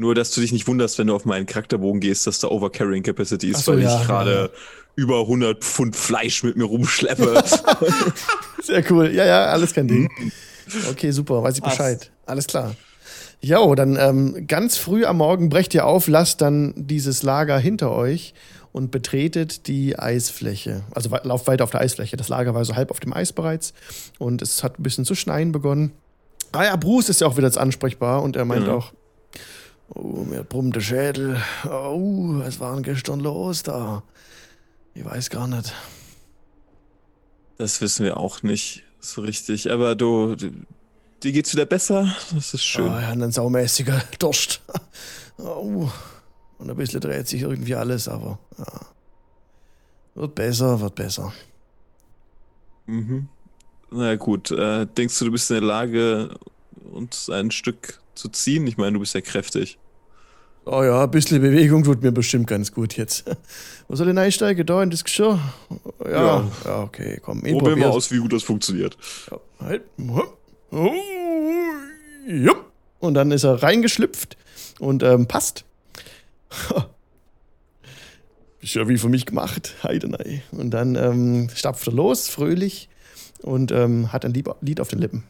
Nur, 0.00 0.14
dass 0.14 0.30
du 0.30 0.40
dich 0.40 0.50
nicht 0.50 0.66
wunderst, 0.66 0.98
wenn 0.98 1.08
du 1.08 1.14
auf 1.14 1.26
meinen 1.26 1.44
Charakterbogen 1.44 2.00
gehst, 2.00 2.26
dass 2.26 2.38
da 2.38 2.48
Overcarrying 2.48 3.02
Capacity 3.02 3.48
ist, 3.50 3.64
so, 3.66 3.72
weil 3.72 3.82
ja, 3.82 4.00
ich 4.00 4.06
gerade 4.06 4.32
ja, 4.32 4.48
über 4.96 5.20
100 5.20 5.62
Pfund 5.62 5.94
Fleisch 5.94 6.42
mit 6.42 6.56
mir 6.56 6.64
rumschleppe. 6.64 7.42
Sehr 8.62 8.82
cool. 8.90 9.10
Ja, 9.14 9.26
ja, 9.26 9.44
alles 9.46 9.74
kein 9.74 9.88
Ding. 9.88 10.08
Mhm. 10.18 10.32
Okay, 10.90 11.10
super, 11.10 11.42
weiß 11.42 11.56
ich. 11.58 11.62
Bescheid. 11.62 12.10
Alles 12.24 12.46
klar. 12.46 12.74
Jo, 13.42 13.74
dann 13.74 13.96
ähm, 14.00 14.46
ganz 14.46 14.76
früh 14.78 15.04
am 15.04 15.18
Morgen 15.18 15.48
brecht 15.50 15.74
ihr 15.74 15.84
auf, 15.86 16.08
lasst 16.08 16.40
dann 16.40 16.72
dieses 16.76 17.22
Lager 17.22 17.58
hinter 17.58 17.90
euch 17.92 18.32
und 18.72 18.90
betretet 18.90 19.66
die 19.66 19.98
Eisfläche. 19.98 20.82
Also 20.92 21.10
wei- 21.10 21.20
lauft 21.24 21.46
weiter 21.46 21.64
auf 21.64 21.70
der 21.70 21.80
Eisfläche. 21.80 22.16
Das 22.16 22.28
Lager 22.28 22.54
war 22.54 22.64
so 22.64 22.74
halb 22.74 22.90
auf 22.90 23.00
dem 23.00 23.12
Eis 23.12 23.32
bereits 23.32 23.72
und 24.18 24.40
es 24.42 24.62
hat 24.62 24.78
ein 24.78 24.82
bisschen 24.82 25.04
zu 25.04 25.14
schneien 25.14 25.52
begonnen. 25.52 25.92
Ah 26.52 26.64
ja, 26.64 26.76
Bruce 26.76 27.08
ist 27.10 27.20
ja 27.20 27.26
auch 27.26 27.36
wieder 27.36 27.46
jetzt 27.48 27.58
ansprechbar 27.58 28.22
und 28.22 28.36
er 28.36 28.44
meint 28.44 28.66
Ja. 28.66 28.74
auch, 28.74 28.92
oh, 29.94 30.24
mir 30.24 30.42
brummt 30.42 30.76
der 30.76 30.80
Schädel. 30.80 31.40
Oh, 31.64 32.38
was 32.38 32.60
war 32.60 32.74
denn 32.74 32.82
gestern 32.82 33.20
los 33.20 33.62
da? 33.62 34.02
Ich 34.94 35.04
weiß 35.04 35.30
gar 35.30 35.46
nicht. 35.46 35.72
Das 37.58 37.80
wissen 37.80 38.04
wir 38.04 38.16
auch 38.16 38.42
nicht 38.42 38.84
so 39.00 39.20
richtig. 39.20 39.70
Aber 39.70 39.94
du, 39.94 40.34
dir 40.34 41.32
geht's 41.32 41.52
wieder 41.52 41.66
besser. 41.66 42.14
Das 42.34 42.54
ist 42.54 42.64
schön. 42.64 42.88
Oh, 42.88 42.98
ja, 42.98 43.10
ein 43.10 43.32
saumäßiger 43.32 44.02
Durst. 44.18 44.60
Oh. 45.38 45.90
Und 46.58 46.70
ein 46.70 46.76
bisschen 46.76 47.00
dreht 47.00 47.26
sich 47.26 47.42
irgendwie 47.42 47.74
alles, 47.74 48.08
aber 48.08 48.38
ja. 48.58 48.80
Wird 50.14 50.34
besser, 50.34 50.80
wird 50.80 50.94
besser. 50.94 51.32
Mhm. 52.86 53.28
Na 53.90 54.16
gut, 54.16 54.50
äh, 54.50 54.86
denkst 54.86 55.18
du, 55.18 55.26
du 55.26 55.30
bist 55.32 55.50
in 55.50 55.56
der 55.56 55.64
Lage, 55.64 56.38
uns 56.92 57.30
ein 57.30 57.50
Stück 57.50 58.00
zu 58.20 58.28
ziehen? 58.28 58.66
Ich 58.66 58.76
meine, 58.76 58.92
du 58.92 59.00
bist 59.00 59.14
ja 59.14 59.20
kräftig. 59.20 59.78
Oh 60.66 60.82
ja, 60.82 61.04
ein 61.04 61.10
bisschen 61.10 61.40
Bewegung 61.40 61.84
tut 61.84 62.02
mir 62.02 62.12
bestimmt 62.12 62.46
ganz 62.46 62.72
gut 62.72 62.96
jetzt. 62.96 63.24
Wo 63.88 63.96
soll 63.96 64.10
ich 64.10 64.18
einsteigen? 64.18 64.66
Da 64.66 64.82
in 64.82 64.90
das 64.90 65.04
Geschirr? 65.04 65.38
Ja, 66.04 66.10
ja, 66.10 66.50
Ja. 66.64 66.82
okay, 66.82 67.18
komm. 67.22 67.44
ich 67.44 67.52
Probier 67.52 67.76
mal 67.76 67.84
probier's. 67.86 67.96
aus, 67.96 68.10
wie 68.12 68.18
gut 68.18 68.32
das 68.32 68.42
funktioniert. 68.42 68.96
Ja, 69.30 69.40
halt. 69.60 69.82
Und 73.00 73.14
dann 73.14 73.30
ist 73.30 73.44
er 73.44 73.62
reingeschlüpft 73.62 74.36
und 74.78 75.02
ähm, 75.02 75.26
passt. 75.26 75.64
Ist 78.62 78.74
ja 78.74 78.86
wie 78.88 78.98
für 78.98 79.08
mich 79.08 79.24
gemacht. 79.24 79.74
Heidenei. 79.82 80.42
Und 80.52 80.70
dann 80.72 80.94
ähm, 80.94 81.48
stapft 81.54 81.86
er 81.86 81.94
los, 81.94 82.28
fröhlich, 82.28 82.90
und 83.40 83.72
ähm, 83.72 84.12
hat 84.12 84.26
ein 84.26 84.34
Lied 84.34 84.80
auf 84.80 84.88
den 84.88 84.98
Lippen. 84.98 85.24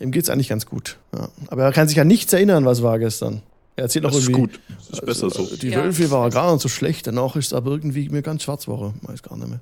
Ihm 0.00 0.10
geht's 0.12 0.30
eigentlich 0.30 0.48
ganz 0.48 0.66
gut. 0.66 0.96
Ja. 1.14 1.28
Aber 1.48 1.62
er 1.64 1.72
kann 1.72 1.86
sich 1.88 2.00
an 2.00 2.06
nichts 2.08 2.32
erinnern, 2.32 2.64
was 2.64 2.82
war 2.82 2.98
gestern. 2.98 3.42
Er 3.76 3.84
erzählt 3.84 4.02
noch 4.04 4.10
Das 4.10 4.20
ist 4.20 4.28
irgendwie. 4.28 4.52
gut. 4.52 4.60
Das 4.78 4.88
ist 4.98 5.06
besser 5.06 5.24
also, 5.24 5.44
so. 5.44 5.56
Die 5.56 5.68
Ja. 5.68 5.84
Wölfe 5.84 6.10
war 6.10 6.28
gar 6.30 6.52
nicht 6.52 6.62
so 6.62 6.68
schlecht. 6.68 7.06
Danach 7.06 7.36
ist 7.36 7.52
aber 7.54 7.70
irgendwie 7.72 8.08
mir 8.08 8.22
ganz 8.22 8.42
schwarz 8.42 8.64
geworden. 8.64 8.98
Weiß 9.02 9.22
gar 9.22 9.36
nicht 9.36 9.48
mehr. 9.48 9.60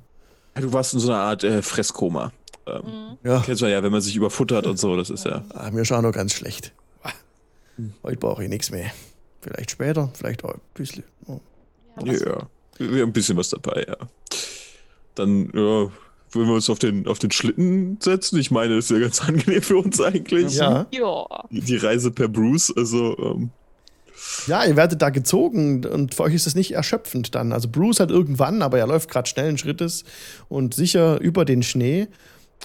Du 0.54 0.72
warst 0.72 0.94
in 0.94 1.00
so 1.00 1.10
einer 1.12 1.20
Art 1.20 1.44
äh, 1.44 1.60
Fresskoma. 1.62 2.32
Ähm, 2.66 2.82
Mhm. 2.84 3.18
Ja. 3.28 3.42
Kennst 3.44 3.62
du 3.62 3.66
ja, 3.66 3.82
wenn 3.82 3.92
man 3.92 4.00
sich 4.00 4.14
überfuttert 4.16 4.66
und 4.66 4.78
so, 4.78 4.96
das 4.96 5.10
ist 5.10 5.24
ja. 5.24 5.44
Ah, 5.50 5.70
mir 5.70 5.84
schauen 5.84 6.02
noch 6.02 6.12
ganz 6.12 6.32
schlecht. 6.32 6.72
Ah, 7.02 7.10
Heute 8.02 8.16
brauche 8.18 8.42
ich 8.44 8.48
nichts 8.48 8.70
mehr. 8.70 8.90
Vielleicht 9.40 9.70
später, 9.70 10.10
vielleicht 10.14 10.44
auch 10.44 10.54
ein 10.54 10.60
bisschen. 10.74 11.04
Oh. 11.26 11.40
Ja, 12.04 12.12
ja. 12.12 12.48
Wir 12.76 12.92
wir 12.92 13.02
haben 13.02 13.10
ein 13.10 13.12
bisschen 13.12 13.36
was 13.36 13.48
dabei, 13.50 13.86
ja. 13.88 13.96
Dann, 15.14 15.50
ja, 15.54 15.88
wollen 16.32 16.46
wir 16.46 16.54
uns 16.54 16.70
auf 16.70 16.78
den, 16.78 17.06
auf 17.06 17.18
den 17.18 17.30
Schlitten 17.30 17.98
setzen? 18.00 18.38
Ich 18.38 18.50
meine, 18.50 18.76
das 18.76 18.86
ist 18.86 18.90
ja 18.90 18.98
ganz 18.98 19.20
angenehm 19.26 19.62
für 19.62 19.78
uns 19.78 20.00
eigentlich. 20.00 20.56
Ja, 20.56 20.86
Ja. 20.90 21.26
Die 21.50 21.60
die 21.60 21.76
Reise 21.76 22.10
per 22.10 22.28
Bruce, 22.28 22.72
also, 22.76 23.16
ähm, 23.18 23.50
ja, 24.46 24.64
ihr 24.64 24.76
werdet 24.76 25.00
da 25.00 25.10
gezogen 25.10 25.84
und 25.86 26.14
für 26.14 26.24
euch 26.24 26.34
ist 26.34 26.46
es 26.46 26.54
nicht 26.54 26.72
erschöpfend 26.72 27.34
dann. 27.34 27.52
Also 27.52 27.68
Bruce 27.68 28.00
hat 28.00 28.10
irgendwann, 28.10 28.62
aber 28.62 28.78
er 28.78 28.86
läuft 28.86 29.10
gerade 29.10 29.28
schnellen 29.28 29.58
Schrittes 29.58 30.04
und 30.48 30.74
sicher 30.74 31.20
über 31.20 31.44
den 31.44 31.62
Schnee. 31.62 32.08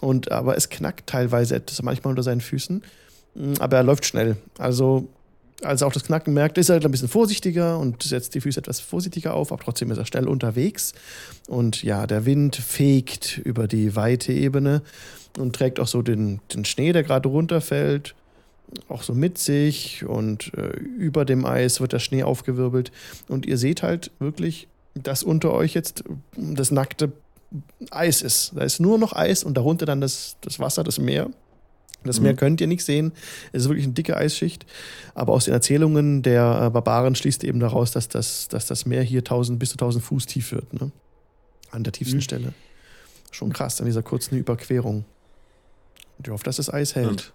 Und 0.01 0.31
aber 0.31 0.57
es 0.57 0.69
knackt 0.69 1.07
teilweise 1.07 1.55
etwas, 1.55 1.81
manchmal 1.83 2.11
unter 2.11 2.23
seinen 2.23 2.41
Füßen. 2.41 2.83
Mm, 3.35 3.53
Aber 3.59 3.77
er 3.77 3.83
läuft 3.83 4.05
schnell. 4.05 4.37
Also, 4.57 5.07
als 5.63 5.81
er 5.81 5.87
auch 5.87 5.93
das 5.93 6.03
Knacken 6.03 6.33
merkt, 6.33 6.57
ist 6.57 6.69
er 6.69 6.83
ein 6.83 6.91
bisschen 6.91 7.07
vorsichtiger 7.07 7.77
und 7.79 8.03
setzt 8.03 8.35
die 8.35 8.41
Füße 8.41 8.59
etwas 8.59 8.79
vorsichtiger 8.79 9.33
auf, 9.33 9.51
aber 9.51 9.63
trotzdem 9.63 9.91
ist 9.91 9.97
er 9.97 10.05
schnell 10.05 10.27
unterwegs. 10.27 10.93
Und 11.47 11.83
ja, 11.83 12.07
der 12.07 12.25
Wind 12.25 12.55
fegt 12.55 13.37
über 13.37 13.67
die 13.67 13.95
weite 13.95 14.33
Ebene 14.33 14.81
und 15.37 15.55
trägt 15.55 15.79
auch 15.79 15.87
so 15.87 16.01
den, 16.01 16.39
den 16.53 16.65
Schnee, 16.65 16.93
der 16.93 17.03
gerade 17.03 17.29
runterfällt, 17.29 18.15
auch 18.87 19.03
so 19.03 19.13
mit 19.13 19.37
sich. 19.37 20.05
Und 20.05 20.53
äh, 20.55 20.77
über 20.77 21.25
dem 21.25 21.45
Eis 21.45 21.81
wird 21.81 21.93
der 21.93 21.99
Schnee 21.99 22.23
aufgewirbelt. 22.23 22.91
Und 23.27 23.45
ihr 23.45 23.57
seht 23.57 23.83
halt 23.83 24.11
wirklich, 24.19 24.67
dass 24.95 25.23
unter 25.23 25.51
euch 25.53 25.73
jetzt 25.73 26.03
das 26.35 26.71
nackte 26.71 27.11
Eis 27.91 28.21
ist. 28.21 28.53
Da 28.55 28.61
ist 28.61 28.79
nur 28.79 28.97
noch 28.97 29.13
Eis 29.13 29.43
und 29.43 29.55
darunter 29.55 29.85
dann 29.85 30.01
das, 30.01 30.37
das 30.41 30.59
Wasser, 30.59 30.83
das 30.83 30.99
Meer. 30.99 31.29
Das 32.05 32.19
Meer 32.19 32.33
könnt 32.35 32.59
ihr 32.61 32.67
nicht 32.67 32.83
sehen. 32.83 33.11
Es 33.51 33.63
ist 33.63 33.69
wirklich 33.69 33.85
eine 33.85 33.93
dicke 33.93 34.17
Eisschicht. 34.17 34.65
Aber 35.15 35.33
aus 35.33 35.45
den 35.45 35.53
Erzählungen 35.53 36.21
der 36.21 36.63
äh, 36.65 36.69
Barbaren 36.69 37.15
schließt 37.15 37.43
eben 37.43 37.59
daraus, 37.59 37.91
dass 37.91 38.07
das, 38.09 38.47
dass 38.49 38.65
das 38.65 38.85
Meer 38.85 39.03
hier 39.03 39.19
1000 39.19 39.57
bis 39.59 39.69
zu 39.69 39.75
1000 39.75 40.03
Fuß 40.03 40.25
tief 40.25 40.51
wird. 40.51 40.73
Ne? 40.73 40.91
An 41.71 41.83
der 41.83 41.93
tiefsten 41.93 42.17
Mhm. 42.17 42.21
Stelle. 42.21 42.53
Schon 43.31 43.51
krass, 43.53 43.79
an 43.79 43.85
dieser 43.87 44.03
kurzen 44.03 44.37
Überquerung. 44.37 45.05
Und 46.17 46.27
ich 46.27 46.31
hoffe, 46.31 46.43
dass 46.43 46.57
das 46.57 46.71
Eis 46.71 46.95
hält. 46.95 47.33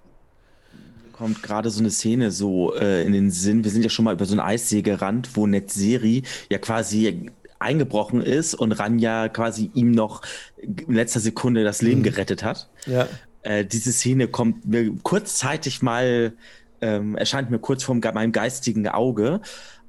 kommt 1.13 1.43
gerade 1.43 1.69
so 1.71 1.81
eine 1.81 1.91
Szene 1.91 2.31
so 2.31 2.75
äh, 2.77 3.03
in 3.05 3.13
den 3.13 3.31
Sinn. 3.33 3.65
Wir 3.65 3.73
sind 3.73 3.83
ja 3.83 3.89
schon 3.91 4.05
mal 4.05 4.15
über 4.15 4.25
so 4.25 4.33
einen 4.35 4.41
Eissee 4.41 4.83
gerannt, 4.83 5.31
wo 5.35 5.49
Netzeri 5.49 6.23
ja 6.49 6.59
quasi 6.59 7.29
eingebrochen 7.59 8.23
ist 8.23 8.55
und 8.55 8.71
Ranja 8.71 9.29
quasi 9.29 9.69
ihm 9.75 9.91
noch 9.91 10.23
in 10.63 10.95
letzter 10.95 11.19
Sekunde 11.19 11.65
das 11.65 11.83
Leben 11.83 12.01
Mhm. 12.01 12.05
gerettet 12.05 12.45
hat. 12.45 12.69
Ja. 12.87 13.09
Äh, 13.43 13.65
diese 13.65 13.93
Szene 13.93 14.29
kommt 14.29 14.67
mir 14.67 14.93
kurzzeitig 15.03 15.83
mal, 15.83 16.33
ähm, 16.81 17.17
erscheint 17.17 17.51
mir 17.51 17.59
kurz 17.59 17.83
vor 17.85 17.95
meinem 17.95 18.33
geistigen 18.33 18.87
Auge. 18.89 19.41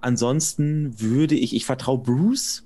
Ansonsten 0.01 0.99
würde 0.99 1.35
ich, 1.35 1.55
ich 1.55 1.65
vertraue 1.65 1.99
Bruce 1.99 2.63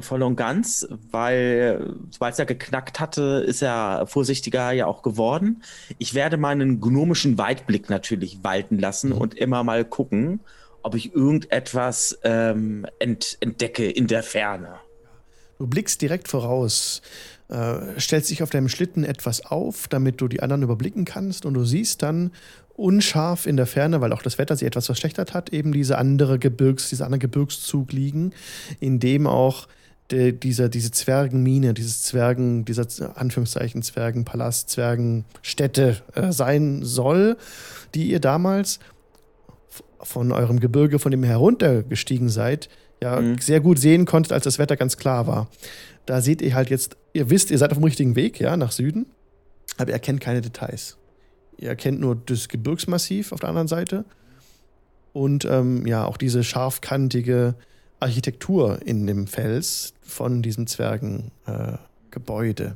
voll 0.00 0.22
und 0.24 0.34
ganz, 0.34 0.88
weil 1.12 1.94
sobald 2.10 2.32
es 2.32 2.38
ja 2.38 2.44
geknackt 2.44 2.98
hatte, 2.98 3.44
ist 3.46 3.62
er 3.62 4.06
vorsichtiger 4.08 4.72
ja 4.72 4.86
auch 4.86 5.02
geworden. 5.02 5.62
Ich 5.98 6.14
werde 6.14 6.36
meinen 6.36 6.80
gnomischen 6.80 7.38
Weitblick 7.38 7.90
natürlich 7.90 8.42
walten 8.42 8.78
lassen 8.78 9.10
Mhm. 9.10 9.18
und 9.18 9.34
immer 9.34 9.62
mal 9.62 9.84
gucken, 9.84 10.40
ob 10.82 10.96
ich 10.96 11.14
irgendetwas 11.14 12.18
ähm, 12.24 12.86
ent 12.98 13.36
entdecke 13.40 13.88
in 13.88 14.06
der 14.08 14.22
Ferne. 14.24 14.80
Du 15.58 15.68
blickst 15.68 16.02
direkt 16.02 16.26
voraus, 16.26 17.00
äh, 17.48 17.98
stellst 17.98 18.30
dich 18.30 18.42
auf 18.42 18.50
deinem 18.50 18.68
Schlitten 18.68 19.04
etwas 19.04 19.44
auf, 19.44 19.88
damit 19.88 20.20
du 20.20 20.28
die 20.28 20.42
anderen 20.42 20.62
überblicken 20.62 21.04
kannst 21.04 21.44
und 21.46 21.54
du 21.54 21.64
siehst 21.64 22.02
dann 22.02 22.30
unscharf 22.76 23.46
in 23.46 23.56
der 23.56 23.66
Ferne, 23.66 24.00
weil 24.00 24.12
auch 24.12 24.22
das 24.22 24.38
Wetter 24.38 24.56
sich 24.56 24.66
etwas 24.66 24.86
verschlechtert 24.86 25.34
hat, 25.34 25.52
eben 25.52 25.72
diese 25.72 25.98
andere 25.98 26.38
Gebirgs, 26.38 26.88
dieser 26.88 27.04
andere 27.04 27.20
Gebirgszug 27.20 27.92
liegen, 27.92 28.32
in 28.80 28.98
dem 28.98 29.26
auch 29.26 29.68
de, 30.10 30.32
dieser, 30.32 30.68
diese 30.68 30.90
Zwergenmine, 30.90 31.74
dieses 31.74 32.02
Zwergen, 32.02 32.64
dieser 32.64 32.86
Anführungszeichen 33.16 33.82
Zwergenpalast, 33.82 34.70
Zwergenstätte 34.70 36.02
äh, 36.14 36.32
sein 36.32 36.80
soll, 36.82 37.36
die 37.94 38.10
ihr 38.10 38.20
damals 38.20 38.80
von 40.00 40.32
eurem 40.32 40.60
Gebirge, 40.60 40.98
von 40.98 41.10
dem 41.10 41.22
ihr 41.22 41.30
heruntergestiegen 41.30 42.28
seid, 42.28 42.68
ja 43.02 43.20
Mhm. 43.20 43.38
sehr 43.38 43.60
gut 43.60 43.78
sehen 43.78 44.04
konntet, 44.04 44.32
als 44.32 44.44
das 44.44 44.58
Wetter 44.58 44.76
ganz 44.76 44.96
klar 44.96 45.26
war. 45.26 45.48
Da 46.06 46.20
seht 46.20 46.42
ihr 46.42 46.54
halt 46.54 46.70
jetzt, 46.70 46.96
ihr 47.12 47.30
wisst, 47.30 47.50
ihr 47.50 47.58
seid 47.58 47.70
auf 47.70 47.78
dem 47.78 47.84
richtigen 47.84 48.16
Weg, 48.16 48.40
ja, 48.40 48.56
nach 48.56 48.72
Süden, 48.72 49.06
aber 49.76 49.92
ihr 49.92 49.98
kennt 49.98 50.20
keine 50.20 50.40
Details. 50.40 50.96
Ihr 51.56 51.68
erkennt 51.68 52.00
nur 52.00 52.16
das 52.16 52.48
Gebirgsmassiv 52.48 53.32
auf 53.32 53.40
der 53.40 53.48
anderen 53.48 53.68
Seite 53.68 54.04
und 55.12 55.44
ähm, 55.44 55.86
ja, 55.86 56.04
auch 56.04 56.16
diese 56.16 56.44
scharfkantige 56.44 57.54
Architektur 58.00 58.80
in 58.84 59.06
dem 59.06 59.26
Fels 59.26 59.94
von 60.02 60.42
diesem 60.42 60.66
Zwergengebäude. 60.66 62.64
Äh, 62.64 62.74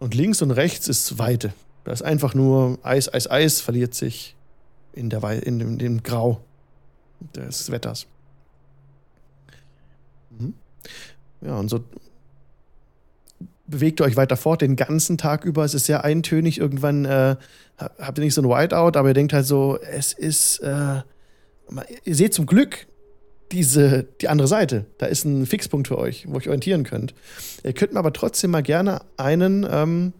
und 0.00 0.14
links 0.14 0.42
und 0.42 0.50
rechts 0.50 0.88
ist 0.88 1.18
Weite. 1.18 1.52
Da 1.84 1.92
ist 1.92 2.02
einfach 2.02 2.34
nur 2.34 2.78
Eis, 2.82 3.12
Eis, 3.12 3.30
Eis, 3.30 3.60
verliert 3.60 3.94
sich 3.94 4.34
in, 4.92 5.10
der 5.10 5.22
Wei 5.22 5.38
in, 5.38 5.58
dem, 5.58 5.78
dem 5.78 6.02
Grau 6.02 6.40
des 7.34 7.70
Wetters. 7.70 8.06
Mhm. 10.30 10.54
Ja, 11.42 11.56
und 11.58 11.68
so 11.68 11.80
bewegt 13.66 14.00
ihr 14.00 14.04
euch 14.04 14.16
weiter 14.16 14.36
fort 14.36 14.62
den 14.62 14.76
ganzen 14.76 15.16
Tag 15.16 15.44
über. 15.44 15.64
Es 15.64 15.74
ist 15.74 15.86
sehr 15.86 16.04
eintönig. 16.04 16.58
Irgendwann 16.58 17.04
äh, 17.04 17.36
habt 17.78 18.18
ihr 18.18 18.24
nicht 18.24 18.34
so 18.34 18.42
ein 18.42 18.48
Whiteout, 18.48 18.98
aber 18.98 19.08
ihr 19.08 19.14
denkt 19.14 19.32
halt 19.32 19.46
so, 19.46 19.78
es 19.78 20.12
ist. 20.12 20.58
Äh, 20.58 21.02
ihr 22.04 22.14
seht 22.16 22.34
zum 22.34 22.46
Glück 22.46 22.88
diese, 23.52 24.04
die 24.20 24.28
andere 24.28 24.48
Seite. 24.48 24.86
Da 24.98 25.06
ist 25.06 25.24
ein 25.24 25.46
Fixpunkt 25.46 25.88
für 25.88 25.98
euch, 25.98 26.26
wo 26.26 26.32
ihr 26.32 26.36
euch 26.38 26.48
orientieren 26.48 26.82
könnt. 26.84 27.14
Ihr 27.62 27.72
könnt 27.72 27.92
mir 27.92 27.98
aber 28.00 28.12
trotzdem 28.12 28.50
mal 28.50 28.62
gerne 28.62 29.02
einen 29.16 29.66
ähm, 29.70 30.12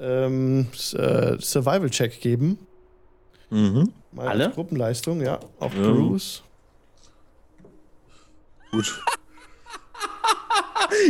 ähm, 0.00 0.66
äh, 0.94 1.36
Survival-Check 1.38 2.20
geben. 2.20 2.58
Mhm. 3.50 3.92
Mal 4.12 4.28
Alle? 4.28 4.50
Gruppenleistung, 4.50 5.20
ja. 5.20 5.38
Auf 5.58 5.74
Ja. 5.74 5.82
Bruce. 5.90 6.42
Gut. 8.70 9.02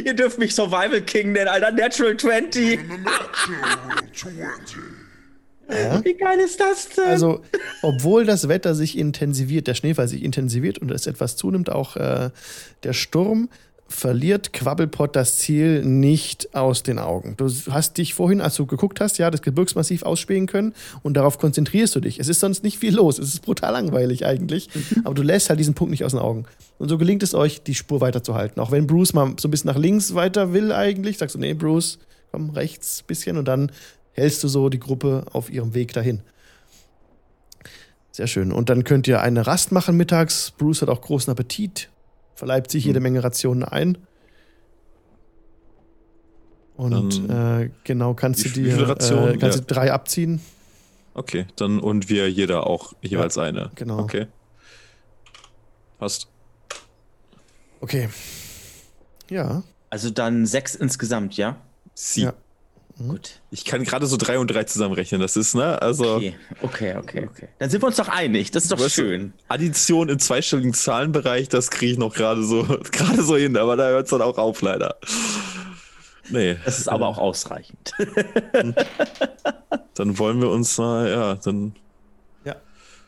Ihr 0.05 0.15
dürft 0.15 0.39
mich 0.39 0.55
Survival 0.55 1.01
King 1.03 1.33
nennen, 1.33 1.49
Alter. 1.49 1.73
Natural 1.73 2.17
20. 2.17 2.79
Ja. 5.69 6.05
Wie 6.05 6.15
geil 6.15 6.39
ist 6.41 6.61
das 6.61 6.91
denn? 6.91 7.05
Also, 7.05 7.43
obwohl 7.81 8.27
das 8.27 8.49
Wetter 8.49 8.75
sich 8.75 8.99
intensiviert, 8.99 9.67
der 9.67 9.75
Schneefall 9.75 10.09
sich 10.09 10.23
intensiviert 10.23 10.79
und 10.79 10.91
es 10.91 11.07
etwas 11.07 11.37
zunimmt, 11.37 11.71
auch 11.71 11.97
äh, 11.97 12.31
der 12.83 12.93
Sturm, 12.93 13.49
verliert 13.93 14.53
Quabbelpot 14.53 15.15
das 15.15 15.39
Ziel 15.39 15.85
nicht 15.85 16.55
aus 16.55 16.83
den 16.83 16.99
Augen. 16.99 17.35
Du 17.37 17.49
hast 17.71 17.99
dich 17.99 18.15
vorhin, 18.15 18.41
als 18.41 18.57
du 18.57 18.67
geguckt 18.67 19.01
hast, 19.01 19.19
ja, 19.19 19.31
das 19.31 19.43
Gebirgsmassiv 19.43 20.03
ausspähen 20.03 20.47
können 20.47 20.75
und 21.03 21.15
darauf 21.15 21.39
konzentrierst 21.39 21.95
du 21.95 22.01
dich. 22.01 22.19
Es 22.19 22.29
ist 22.29 22.41
sonst 22.41 22.65
nicht 22.65 22.79
viel 22.79 22.95
los. 22.95 23.19
Es 23.19 23.29
ist 23.29 23.43
brutal 23.43 23.73
langweilig 23.73 24.27
eigentlich, 24.27 24.69
aber 25.05 25.15
du 25.15 25.23
lässt 25.23 25.49
halt 25.49 25.61
diesen 25.61 25.75
Punkt 25.75 25.91
nicht 25.91 26.05
aus 26.05 26.13
den 26.13 26.21
Augen. 26.21 26.47
Und 26.79 26.89
so 26.89 26.99
gelingt 26.99 27.23
es 27.23 27.35
euch, 27.35 27.63
die 27.63 27.75
Spur 27.75 28.01
weiterzuhalten. 28.01 28.61
Auch 28.61 28.71
wenn 28.71 28.87
Bruce 28.87 29.13
mal 29.13 29.35
so 29.39 29.49
ein 29.49 29.51
bisschen 29.51 29.69
nach 29.69 29.79
links 29.79 30.15
weiter 30.15 30.53
will 30.53 30.73
eigentlich, 30.73 31.19
sagst 31.19 31.37
du, 31.37 31.39
nee, 31.39 31.55
Bruce, 31.55 31.99
komm 32.33 32.51
rechts 32.51 33.03
ein 33.03 33.07
bisschen 33.07 33.37
und 33.37 33.47
dann 33.47 33.71
hältst 34.13 34.43
du 34.43 34.49
so 34.49 34.69
die 34.69 34.81
Gruppe 34.81 35.27
auf 35.33 35.51
ihrem 35.51 35.75
Weg 35.75 35.93
dahin. 35.93 36.23
Sehr 38.11 38.27
schön. 38.27 38.53
Und 38.53 38.69
dann 38.69 38.85
könnt 38.85 39.09
ihr 39.09 39.23
eine 39.23 39.47
Rast 39.47 39.73
machen 39.73 39.97
mittags. 39.97 40.53
Bruce 40.59 40.83
hat 40.83 40.91
auch 40.91 41.01
großen 41.01 41.31
Appetit, 41.31 41.89
verleibt 42.43 42.73
sich 42.73 42.85
jede 42.85 42.99
Menge 42.99 43.23
Rationen 43.23 43.63
ein. 43.63 43.99
Und 46.75 47.31
äh, 47.31 47.71
genau 47.85 48.15
kannst 48.15 48.45
du 48.45 48.49
dir 48.49 48.77
äh, 48.77 48.87
kannst 48.89 49.11
Ja. 49.11 49.51
du 49.51 49.61
drei 49.61 49.93
abziehen. 49.93 50.41
Okay, 51.15 51.47
dann 51.55 51.79
und 51.79 52.09
wir 52.09 52.29
jeder 52.29 52.67
auch 52.67 52.95
jeweils 53.01 53.39
eine. 53.39 53.71
genau. 53.77 54.01
Okay. 54.01 54.27
Passt. 56.01 56.27
Okay. 57.81 58.09
Ja. 59.31 59.63
also 59.89 60.11
dann 60.11 60.45
sechs 60.45 60.75
insgesamt, 60.75 61.37
ja? 61.37 61.59
Sie. 61.95 62.23
Ja. 62.23 62.35
Gut. 62.99 63.41
Ich 63.51 63.65
kann 63.65 63.85
gerade 63.85 64.07
so 64.07 64.17
drei 64.17 64.39
und 64.39 64.49
drei 64.49 64.65
zusammenrechnen. 64.65 65.21
Das 65.21 65.37
ist, 65.37 65.55
ne? 65.55 65.81
Also 65.81 66.17
Okay, 66.17 66.35
okay, 66.63 66.97
okay, 66.97 67.29
okay. 67.29 67.49
Dann 67.59 67.71
sind 67.71 67.83
wir 67.83 67.87
uns 67.87 67.97
doch 67.97 68.09
einig. 68.09 68.51
Das 68.51 68.65
ist 68.65 68.73
doch 68.73 68.89
schön. 68.89 69.33
Addition 69.49 70.09
im 70.09 70.19
zweistelligen 70.19 70.75
Zahlenbereich, 70.75 71.49
das 71.49 71.71
kriege 71.71 71.93
ich 71.93 71.99
noch 71.99 72.15
gerade 72.15 72.43
so, 72.45 72.63
gerade 72.93 73.23
so 73.23 73.37
hin, 73.37 73.57
aber 73.57 73.77
da 73.77 73.89
hört 73.89 74.05
es 74.05 74.11
dann 74.11 74.23
auch 74.23 74.39
auf, 74.39 74.61
leider. 74.63 74.97
Nee. 76.29 76.57
Das 76.65 76.79
ist 76.79 76.89
aber 76.89 77.09
auch 77.09 77.19
ausreichend. 77.19 77.93
Dann 79.95 80.19
wollen 80.19 80.41
wir 80.41 80.49
uns 80.49 80.79
mal, 80.79 81.11
ja, 81.11 81.35
dann. 81.35 81.75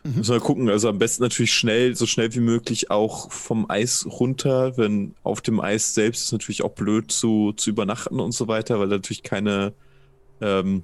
Müssen 0.05 0.33
wir 0.35 0.41
gucken. 0.41 0.69
Also 0.69 0.89
am 0.89 0.99
besten 0.99 1.23
natürlich 1.23 1.53
schnell, 1.55 1.97
so 1.97 2.07
schnell 2.07 2.35
wie 2.35 2.41
möglich 2.41 2.91
auch 2.91 3.33
vom 3.33 3.71
Eis 3.71 4.07
runter, 4.07 4.77
wenn 4.77 5.15
auf 5.23 5.41
dem 5.41 5.61
Eis 5.61 5.95
selbst 5.95 6.25
ist 6.25 6.33
natürlich 6.33 6.63
auch 6.63 6.73
blöd 6.73 7.11
zu, 7.11 7.53
zu 7.57 7.71
übernachten 7.71 8.21
und 8.21 8.33
so 8.33 8.47
weiter, 8.49 8.79
weil 8.79 8.89
da 8.89 8.97
natürlich 8.97 9.23
keine, 9.23 9.73
ähm, 10.41 10.83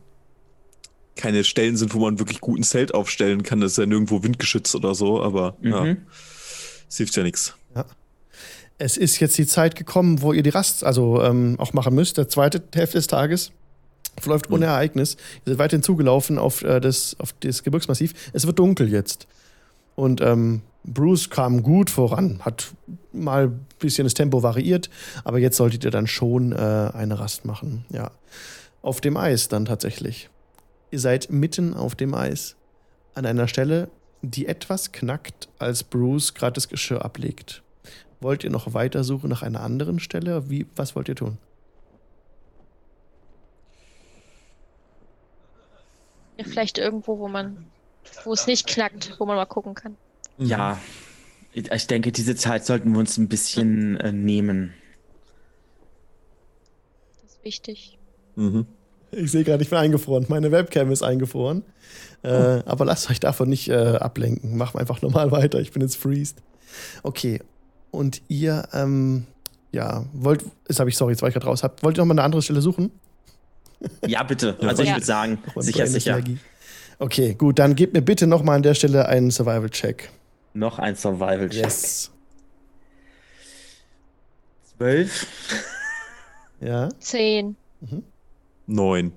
keine 1.16 1.44
Stellen 1.44 1.76
sind, 1.76 1.92
wo 1.94 1.98
man 2.00 2.18
wirklich 2.18 2.40
gut 2.40 2.58
ein 2.58 2.62
Zelt 2.62 2.94
aufstellen 2.94 3.42
kann. 3.42 3.60
Das 3.60 3.72
ist 3.72 3.78
ja 3.78 3.86
nirgendwo 3.86 4.22
windgeschützt 4.22 4.74
oder 4.74 4.94
so, 4.94 5.22
aber 5.22 5.56
ja, 5.62 5.84
Mhm. 5.84 5.98
es 6.88 6.96
hilft 6.96 7.16
ja 7.16 7.22
nichts. 7.22 7.54
Es 8.82 8.96
ist 8.96 9.20
jetzt 9.20 9.36
die 9.36 9.46
Zeit 9.46 9.76
gekommen, 9.76 10.22
wo 10.22 10.32
ihr 10.32 10.42
die 10.42 10.48
Rast 10.48 10.84
also 10.84 11.22
ähm, 11.22 11.56
auch 11.58 11.74
machen 11.74 11.94
müsst. 11.94 12.16
Der 12.16 12.30
zweite 12.30 12.62
Hälfte 12.74 12.96
des 12.96 13.08
Tages 13.08 13.52
verläuft 14.20 14.50
ohne 14.50 14.66
Ereignis. 14.66 15.16
Ihr 15.44 15.52
seid 15.52 15.58
weiterhin 15.58 15.82
zugelaufen 15.82 16.38
auf, 16.38 16.62
äh, 16.62 16.80
das, 16.80 17.16
auf 17.18 17.32
das 17.40 17.62
Gebirgsmassiv. 17.62 18.14
Es 18.32 18.46
wird 18.46 18.58
dunkel 18.58 18.90
jetzt. 18.90 19.26
Und 19.96 20.20
ähm, 20.20 20.62
Bruce 20.84 21.28
kam 21.28 21.62
gut 21.62 21.90
voran, 21.90 22.40
hat 22.42 22.72
mal 23.12 23.48
ein 23.48 23.66
bisschen 23.78 24.04
das 24.04 24.14
Tempo 24.14 24.42
variiert, 24.42 24.88
aber 25.24 25.38
jetzt 25.38 25.56
solltet 25.56 25.84
ihr 25.84 25.90
dann 25.90 26.06
schon 26.06 26.52
äh, 26.52 26.56
eine 26.56 27.18
Rast 27.18 27.44
machen. 27.44 27.84
Ja. 27.90 28.10
Auf 28.82 29.00
dem 29.00 29.16
Eis 29.16 29.48
dann 29.48 29.66
tatsächlich. 29.66 30.30
Ihr 30.90 31.00
seid 31.00 31.30
mitten 31.30 31.74
auf 31.74 31.94
dem 31.94 32.14
Eis. 32.14 32.56
An 33.14 33.26
einer 33.26 33.48
Stelle, 33.48 33.90
die 34.22 34.46
etwas 34.46 34.92
knackt, 34.92 35.48
als 35.58 35.82
Bruce 35.82 36.34
gerade 36.34 36.54
das 36.54 36.68
Geschirr 36.68 37.04
ablegt. 37.04 37.62
Wollt 38.20 38.44
ihr 38.44 38.50
noch 38.50 38.74
weiter 38.74 39.04
suchen 39.04 39.28
nach 39.28 39.42
einer 39.42 39.60
anderen 39.60 39.98
Stelle? 39.98 40.48
Wie, 40.48 40.66
was 40.76 40.96
wollt 40.96 41.08
ihr 41.08 41.16
tun? 41.16 41.38
Ja, 46.40 46.46
vielleicht 46.46 46.78
irgendwo, 46.78 47.18
wo 47.18 47.28
man, 47.28 47.66
wo 48.24 48.32
es 48.32 48.46
nicht 48.46 48.66
knackt, 48.66 49.16
wo 49.18 49.26
man 49.26 49.36
mal 49.36 49.44
gucken 49.44 49.74
kann. 49.74 49.96
Ja, 50.38 50.78
ich 51.52 51.86
denke, 51.86 52.12
diese 52.12 52.34
Zeit 52.34 52.64
sollten 52.64 52.92
wir 52.92 52.98
uns 52.98 53.18
ein 53.18 53.28
bisschen 53.28 53.98
äh, 53.98 54.10
nehmen. 54.10 54.72
Das 57.20 57.32
ist 57.32 57.44
wichtig. 57.44 57.98
Mhm. 58.36 58.66
Ich 59.12 59.32
sehe 59.32 59.44
gerade, 59.44 59.62
ich 59.62 59.68
bin 59.68 59.78
eingefroren. 59.78 60.24
Meine 60.28 60.50
Webcam 60.50 60.90
ist 60.90 61.02
eingefroren. 61.02 61.62
Äh, 62.22 62.62
aber 62.64 62.86
lasst 62.86 63.10
euch 63.10 63.20
davon 63.20 63.50
nicht 63.50 63.68
äh, 63.68 63.74
ablenken. 63.74 64.56
Machen 64.56 64.74
wir 64.74 64.80
einfach 64.80 65.02
normal 65.02 65.30
weiter. 65.32 65.60
Ich 65.60 65.72
bin 65.72 65.82
jetzt 65.82 65.96
freezed. 65.96 66.38
Okay. 67.02 67.40
Und 67.90 68.22
ihr, 68.28 68.66
ähm, 68.72 69.26
ja, 69.72 70.06
wollt, 70.14 70.44
jetzt 70.68 70.80
habe 70.80 70.88
ich, 70.88 70.96
sorry, 70.96 71.12
jetzt 71.12 71.20
war 71.20 71.28
ich 71.28 71.34
gerade 71.34 71.46
raus. 71.46 71.62
Habt, 71.64 71.82
wollt 71.82 71.98
ihr 71.98 72.02
noch 72.02 72.06
mal 72.06 72.14
eine 72.14 72.22
andere 72.22 72.40
Stelle 72.40 72.62
suchen? 72.62 72.92
Ja, 74.06 74.22
bitte. 74.22 74.56
Also 74.60 74.82
ich 74.82 74.90
würde 74.90 75.04
sagen, 75.04 75.38
Nochmal 75.46 75.64
sicher, 75.64 75.86
sicher. 75.86 76.12
Energie. 76.18 76.38
Okay, 76.98 77.34
gut, 77.34 77.58
dann 77.58 77.74
gebt 77.74 77.94
mir 77.94 78.02
bitte 78.02 78.26
noch 78.26 78.42
mal 78.42 78.56
an 78.56 78.62
der 78.62 78.74
Stelle 78.74 79.06
einen 79.06 79.30
Survival-Check. 79.30 80.10
Noch 80.52 80.78
ein 80.78 80.96
Survival-Check. 80.96 81.62
Yes. 81.64 82.10
Zwölf. 84.76 85.26
Ja. 86.60 86.88
Zehn. 86.98 87.56
Neun. 88.66 89.12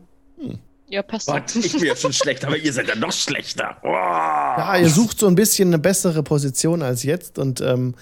Ja, 0.87 1.01
passt. 1.01 1.27
Gott, 1.27 1.55
ich 1.55 1.71
bin 1.73 1.85
ja 1.85 1.95
schon 1.95 2.13
schlecht, 2.13 2.45
aber 2.45 2.55
ihr 2.55 2.71
seid 2.71 2.87
ja 2.87 2.95
noch 2.95 3.11
schlechter. 3.11 3.77
Oh. 3.83 3.87
Ja, 3.87 4.77
ihr 4.77 4.89
sucht 4.89 5.19
so 5.19 5.27
ein 5.27 5.35
bisschen 5.35 5.69
eine 5.69 5.79
bessere 5.79 6.21
Position 6.21 6.83
als 6.83 7.03
jetzt 7.03 7.39
und 7.39 7.61
ähm, 7.61 7.95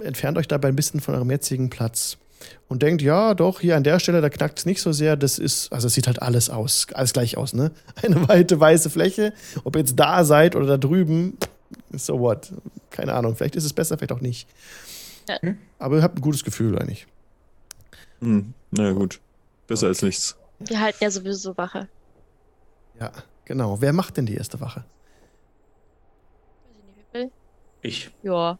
entfernt 0.00 0.38
euch 0.38 0.46
dabei 0.46 0.68
ein 0.68 0.76
bisschen 0.76 1.00
von 1.00 1.14
eurem 1.14 1.30
jetzigen 1.30 1.68
Platz. 1.68 2.18
Und 2.72 2.82
denkt, 2.82 3.02
ja, 3.02 3.34
doch, 3.34 3.60
hier 3.60 3.76
an 3.76 3.84
der 3.84 4.00
Stelle, 4.00 4.22
da 4.22 4.30
knackt 4.30 4.60
es 4.60 4.64
nicht 4.64 4.80
so 4.80 4.92
sehr. 4.92 5.14
Das 5.14 5.38
ist, 5.38 5.70
also 5.74 5.88
es 5.88 5.92
sieht 5.92 6.06
halt 6.06 6.22
alles 6.22 6.48
aus, 6.48 6.86
alles 6.94 7.12
gleich 7.12 7.36
aus, 7.36 7.52
ne? 7.52 7.70
Eine 8.02 8.26
weite 8.26 8.58
weiße 8.58 8.88
Fläche. 8.88 9.34
Ob 9.64 9.76
ihr 9.76 9.80
jetzt 9.80 9.96
da 9.96 10.24
seid 10.24 10.56
oder 10.56 10.64
da 10.64 10.76
drüben, 10.78 11.36
so 11.90 12.18
what? 12.18 12.50
Keine 12.88 13.12
Ahnung. 13.12 13.36
Vielleicht 13.36 13.56
ist 13.56 13.66
es 13.66 13.74
besser, 13.74 13.98
vielleicht 13.98 14.12
auch 14.12 14.22
nicht. 14.22 14.48
Ja. 15.28 15.36
Aber 15.78 15.96
ihr 15.96 16.02
habt 16.02 16.16
ein 16.16 16.22
gutes 16.22 16.44
Gefühl 16.44 16.78
eigentlich. 16.78 17.06
Hm. 18.20 18.54
Na 18.70 18.92
gut. 18.92 19.20
Besser 19.66 19.88
als 19.88 20.00
nichts. 20.00 20.34
Wir 20.60 20.80
halten 20.80 21.04
ja 21.04 21.10
sowieso 21.10 21.54
Wache. 21.58 21.88
Ja, 22.98 23.12
genau. 23.44 23.82
Wer 23.82 23.92
macht 23.92 24.16
denn 24.16 24.24
die 24.24 24.36
erste 24.36 24.62
Wache? 24.62 24.82
Ich. 27.82 28.10
Ja. 28.22 28.58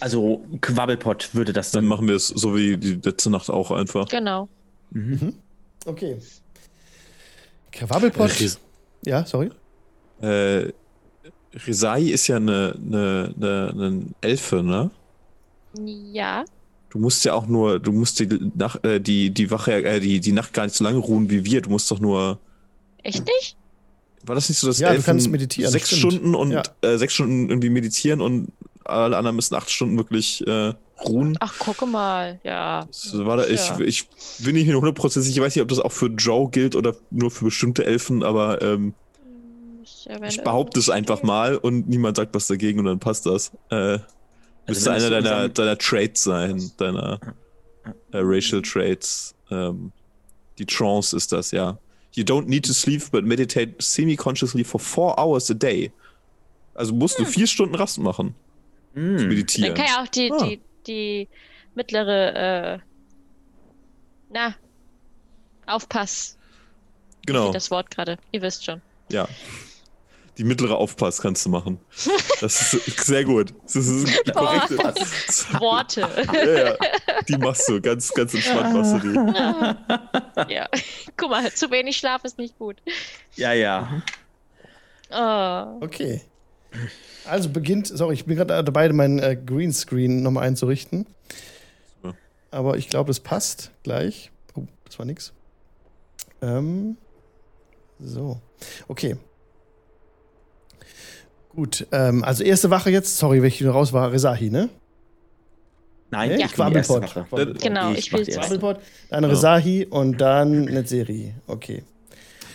Also 0.00 0.44
Quabbelpott 0.60 1.34
würde 1.34 1.52
das 1.52 1.70
Dann 1.72 1.84
dann 1.84 1.88
machen 1.88 2.08
wir 2.08 2.14
es 2.16 2.28
so 2.28 2.56
wie 2.56 2.76
die 2.76 2.94
letzte 3.02 3.30
Nacht 3.30 3.50
auch 3.50 3.70
einfach. 3.70 4.08
Genau. 4.08 4.48
Mhm. 4.90 5.34
Okay. 5.86 6.16
Quabbelpott. 7.72 8.30
Ris- 8.40 8.58
Ja, 9.04 9.24
sorry. 9.24 9.50
Äh, 10.20 10.72
Risai 11.66 12.02
ist 12.02 12.26
ja 12.26 12.36
eine, 12.36 12.74
eine, 12.76 13.34
eine, 13.36 13.70
eine 13.72 14.02
Elfe, 14.20 14.62
ne? 14.62 14.90
Ja. 16.12 16.44
Du 16.90 16.98
musst 16.98 17.24
ja 17.24 17.34
auch 17.34 17.46
nur, 17.46 17.78
du 17.80 17.92
musst 17.92 18.18
die, 18.20 18.26
Nacht, 18.54 18.84
äh, 18.84 19.00
die, 19.00 19.30
die 19.30 19.50
Wache, 19.50 19.72
äh, 19.84 20.00
die, 20.00 20.20
die 20.20 20.32
Nacht 20.32 20.52
gar 20.54 20.64
nicht 20.64 20.74
so 20.74 20.84
lange 20.84 20.98
ruhen 20.98 21.30
wie 21.30 21.44
wir. 21.44 21.60
Du 21.60 21.70
musst 21.70 21.90
doch 21.90 22.00
nur. 22.00 22.38
Echt 23.02 23.24
nicht? 23.26 23.56
War 24.24 24.34
das 24.34 24.48
nicht 24.48 24.58
so, 24.58 24.66
dass 24.66 24.78
Ja, 24.78 24.88
du 24.88 24.94
Elfen 24.94 25.06
kannst 25.06 25.28
meditieren, 25.30 25.70
sechs 25.70 25.88
stimmt. 25.88 26.00
Stunden 26.12 26.34
und 26.34 26.50
Ja. 26.52 26.62
äh, 26.82 26.96
sechs 26.98 27.14
Stunden 27.14 27.48
irgendwie 27.50 27.70
meditieren 27.70 28.20
und 28.20 28.48
alle 28.88 29.16
anderen 29.16 29.36
müssen 29.36 29.54
acht 29.54 29.70
Stunden 29.70 29.96
wirklich 29.96 30.46
äh, 30.46 30.74
ruhen? 31.04 31.36
Ach, 31.40 31.58
gucke 31.58 31.86
mal. 31.86 32.40
Ja. 32.44 32.86
Das 32.86 33.16
war 33.18 33.36
da, 33.36 33.46
ich, 33.46 33.68
Ja. 33.68 33.80
ich 33.80 34.08
bin 34.40 34.54
nicht 34.54 34.66
mehr 34.66 34.76
100% 34.76 35.08
sicher. 35.20 35.36
Ich 35.36 35.40
weiß 35.40 35.54
nicht, 35.54 35.62
ob 35.62 35.68
das 35.68 35.80
auch 35.80 35.92
für 35.92 36.06
Joe 36.06 36.48
gilt 36.50 36.74
oder 36.76 36.94
nur 37.10 37.30
für 37.30 37.46
bestimmte 37.46 37.84
Elfen, 37.84 38.22
aber 38.22 38.62
ähm, 38.62 38.94
ja, 40.04 40.20
wenn 40.20 40.28
ich 40.28 40.42
behaupte 40.42 40.80
es 40.80 40.90
einfach 40.90 41.22
mal 41.22 41.56
und 41.56 41.88
niemand 41.88 42.16
sagt 42.16 42.34
was 42.34 42.46
dagegen 42.46 42.78
und 42.80 42.86
dann 42.86 42.98
passt 42.98 43.26
das. 43.26 43.52
Äh, 43.70 43.98
müsste 43.98 44.06
wenn 44.66 44.74
es 44.76 44.88
einer 44.88 45.00
so 45.00 45.10
deiner, 45.10 45.48
deiner 45.48 45.78
Traits 45.78 46.24
sein, 46.24 46.70
deiner 46.78 47.20
äh, 48.12 48.18
Racial 48.20 48.62
Traits. 48.62 49.34
Ähm, 49.50 49.92
die 50.58 50.66
Trance 50.66 51.16
ist 51.16 51.32
das, 51.32 51.50
ja. 51.52 51.78
You 52.14 52.24
don't 52.24 52.46
need 52.46 52.66
to 52.66 52.72
sleep, 52.72 53.10
but 53.12 53.24
meditate 53.24 53.74
semi-consciously 53.78 54.64
for 54.64 54.80
four 54.80 55.18
hours 55.18 55.50
a 55.50 55.54
day. 55.54 55.92
Also 56.74 56.94
musst 56.94 57.18
du 57.18 57.24
vier 57.24 57.46
Stunden 57.46 57.74
Rast 57.74 57.98
machen. 57.98 58.34
Mhm. 58.94 59.16
Dann 59.18 59.28
Meditieren. 59.28 59.74
kann 59.74 59.86
ja 59.86 60.02
auch 60.02 60.08
die, 60.08 60.32
Ah. 60.32 60.44
die, 60.44 60.60
die 60.86 61.28
mittlere, 61.74 62.74
äh, 62.74 62.78
na, 64.30 64.54
Aufpass. 65.66 66.36
Genau, 67.26 67.52
Das 67.52 67.70
Wort 67.70 67.90
gerade. 67.90 68.16
Ihr 68.32 68.42
wisst 68.42 68.64
schon. 68.64 68.80
ja. 69.10 69.28
Die 70.38 70.44
mittlere 70.44 70.76
Aufpass 70.76 71.20
kannst 71.20 71.44
du 71.46 71.50
machen. 71.50 71.80
Das 72.40 72.72
ist 72.72 73.04
sehr 73.06 73.24
gut. 73.24 73.52
Das 73.64 73.74
ist 73.74 74.06
die 74.24 74.30
korrekte. 74.30 74.78
Worte. 75.58 76.08
Ja, 76.32 76.68
ja. 76.68 76.76
Die 77.28 77.36
machst 77.38 77.68
du. 77.68 77.80
Ganz, 77.80 78.14
ganz 78.14 78.34
entspannt 78.34 78.72
machst 78.72 78.92
du 78.92 78.98
die. 80.46 80.54
ja. 80.54 80.68
Guck 81.16 81.30
mal, 81.30 81.52
zu 81.52 81.68
wenig 81.72 81.96
Schlaf 81.96 82.22
ist 82.22 82.38
nicht 82.38 82.56
gut. 82.56 82.76
Ja, 83.34 83.52
ja. 83.52 84.00
Oh. 85.10 85.84
Okay. 85.84 86.20
Also 87.26 87.48
beginnt, 87.50 87.86
sorry, 87.86 88.14
ich 88.14 88.24
bin 88.24 88.36
gerade 88.36 88.62
dabei, 88.62 88.88
meinen 88.92 89.18
äh, 89.18 89.36
Greenscreen 89.36 90.22
nochmal 90.22 90.46
einzurichten. 90.46 91.06
Super. 92.02 92.16
Aber 92.50 92.76
ich 92.76 92.88
glaube, 92.88 93.10
es 93.10 93.20
passt 93.20 93.70
gleich. 93.82 94.30
Oh, 94.54 94.64
das 94.84 94.98
war 94.98 95.06
nix. 95.06 95.32
Ähm, 96.40 96.96
so. 97.98 98.40
Okay. 98.86 99.16
Gut, 101.50 101.86
ähm, 101.92 102.22
also 102.22 102.44
erste 102.44 102.70
Wache 102.70 102.90
jetzt, 102.90 103.18
sorry, 103.18 103.42
wenn 103.42 103.48
ich 103.48 103.60
wieder 103.60 103.72
raus 103.72 103.92
war, 103.92 104.12
Resahi, 104.12 104.50
ne? 104.50 104.68
Nein, 106.10 106.30
Nee, 106.30 106.44
ich 106.44 106.54
bin 106.54 106.68
die 106.70 106.74
erste 106.76 106.94
Quabbelpott. 106.94 107.02
Wache. 107.02 107.26
Quabbelpott. 107.28 107.62
Genau, 107.62 107.92
ich 107.92 108.12
erste. 108.12 108.32
Quabbelpott, 108.32 108.80
dann 109.10 109.24
Ja. 109.24 109.30
Resahi 109.30 109.86
und 109.86 110.20
dann 110.20 110.64
Netzeri. 110.64 111.34
Okay. 111.46 111.82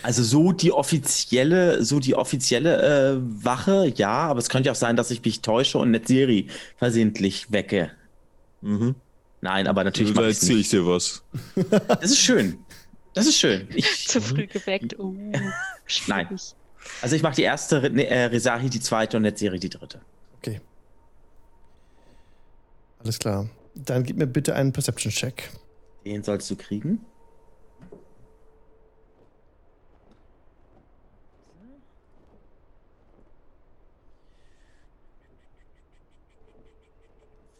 Also 0.04 0.22
so 0.22 0.52
die 0.52 0.70
offizielle, 0.70 1.82
so 1.82 1.98
die 1.98 2.14
offizielle 2.14 3.14
äh, 3.14 3.16
Wache, 3.42 3.90
ja, 3.96 4.10
aber 4.10 4.38
es 4.38 4.50
könnte 4.50 4.66
ja 4.66 4.72
auch 4.72 4.76
sein, 4.76 4.96
dass 4.96 5.10
ich 5.10 5.24
mich 5.24 5.40
täusche 5.40 5.78
und 5.78 5.92
Netzeri 5.92 6.48
versehentlich 6.76 7.50
wecke. 7.52 7.90
Mhm. 8.60 8.96
Nein, 9.40 9.66
aber 9.66 9.82
natürlich 9.82 10.12
Da 10.12 10.26
erzähle 10.26 10.60
ich 10.60 10.68
dir 10.68 10.86
was. 10.86 11.22
Das 11.88 12.10
ist 12.10 12.18
schön. 12.18 12.58
Das 13.14 13.26
ist 13.26 13.38
schön. 13.38 13.66
Ich, 13.74 14.06
Zu 14.08 14.20
früh 14.20 14.46
geweckt. 14.46 14.98
Uh, 14.98 15.16
Nein. 16.06 16.28
also 17.00 17.16
ich 17.16 17.22
mache 17.22 17.36
die 17.36 17.42
erste, 17.42 17.76
äh, 17.78 18.24
Resahi 18.26 18.68
die 18.68 18.80
zweite 18.80 19.16
und 19.16 19.22
Netzeri 19.22 19.58
die 19.58 19.70
dritte. 19.70 20.02
Okay. 20.36 20.60
Alles 22.98 23.18
klar. 23.18 23.48
Dann 23.74 24.04
gib 24.04 24.18
mir 24.18 24.26
bitte 24.26 24.54
einen 24.54 24.74
Perception-Check. 24.74 25.50
Den 26.04 26.22
sollst 26.22 26.50
du 26.50 26.56
kriegen. 26.56 27.00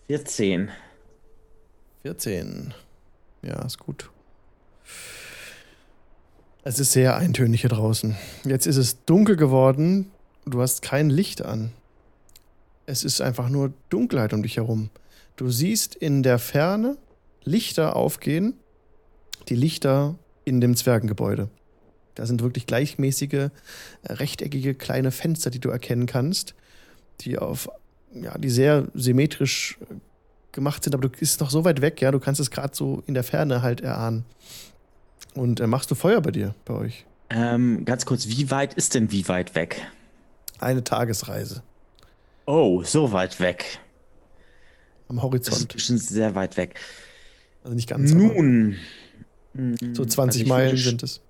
Vierzehn. 0.07 0.71
14. 2.03 2.75
Ja, 3.41 3.65
ist 3.65 3.79
gut. 3.79 4.11
Es 6.63 6.79
ist 6.79 6.93
sehr 6.93 7.17
eintönig 7.17 7.63
hier 7.63 7.71
draußen. 7.71 8.15
Jetzt 8.45 8.67
ist 8.67 8.77
es 8.77 9.03
dunkel 9.07 9.37
geworden. 9.37 10.11
Du 10.45 10.61
hast 10.61 10.83
kein 10.83 11.09
Licht 11.09 11.41
an. 11.41 11.73
Es 12.85 13.03
ist 13.03 13.23
einfach 13.23 13.49
nur 13.49 13.73
Dunkelheit 13.89 14.35
um 14.35 14.43
dich 14.43 14.59
herum. 14.59 14.91
Du 15.37 15.49
siehst 15.51 15.95
in 15.95 16.23
der 16.23 16.39
Ferne 16.39 16.99
Lichter 17.43 17.97
aufgehen. 17.97 18.59
Die 19.49 19.57
Lichter 19.57 20.17
in 20.45 20.61
dem 20.61 20.77
Zwergengebäude. 20.77 21.49
Da 22.15 22.27
sind 22.27 22.43
wirklich 22.43 22.67
gleichmäßige, 22.67 23.33
äh, 23.33 23.51
rechteckige 24.05 24.75
kleine 24.75 25.11
Fenster, 25.11 25.49
die 25.49 25.61
du 25.61 25.71
erkennen 25.71 26.05
kannst, 26.05 26.55
die 27.23 27.39
auf, 27.39 27.71
ja, 28.15 28.37
die 28.39 28.51
sehr 28.51 28.87
symmetrisch 28.95 29.79
gemacht 30.53 30.85
sind, 30.85 30.95
aber 30.95 31.09
du 31.09 31.19
bist 31.19 31.41
noch 31.41 31.51
so 31.51 31.65
weit 31.65 31.81
weg, 31.81 32.01
ja, 32.01 32.11
du 32.11 32.21
kannst 32.21 32.41
es 32.41 32.51
gerade 32.51 32.75
so 32.75 33.03
in 33.07 33.15
der 33.15 33.25
Ferne 33.25 33.63
halt 33.63 33.81
erahnen. 33.81 34.25
Und 35.35 35.59
äh, 35.61 35.67
machst 35.67 35.91
du 35.91 35.95
Feuer 35.97 36.21
bei 36.21 36.31
dir, 36.31 36.55
bei 36.65 36.75
euch? 36.75 37.05
Ähm, 37.31 37.85
ganz 37.85 38.07
kurz, 38.07 38.29
wie 38.29 38.51
weit 38.51 38.75
ist 38.75 38.95
denn 38.95 39.11
wie 39.11 39.27
weit 39.29 39.55
weg? 39.55 39.85
Eine 40.61 40.85
Tagesreise 40.85 41.63
Oh, 42.47 42.83
so 42.85 43.11
weit 43.13 43.41
weg. 43.41 43.79
am 45.09 45.17
Das 45.17 45.23
ist 45.23 45.23
Horizont. 45.25 45.73
bestimmt 45.73 46.01
sehr 46.03 46.35
weit 46.35 46.57
weg. 46.57 46.79
Also 47.65 47.75
nicht 47.75 47.89
ganz, 47.89 48.13
Nun. 48.13 48.77
so 49.95 50.05
20 50.05 50.17
Also 50.17 50.41
ich 50.43 50.47
Meilen 50.49 50.77
sind 50.77 51.03
es. 51.03 51.21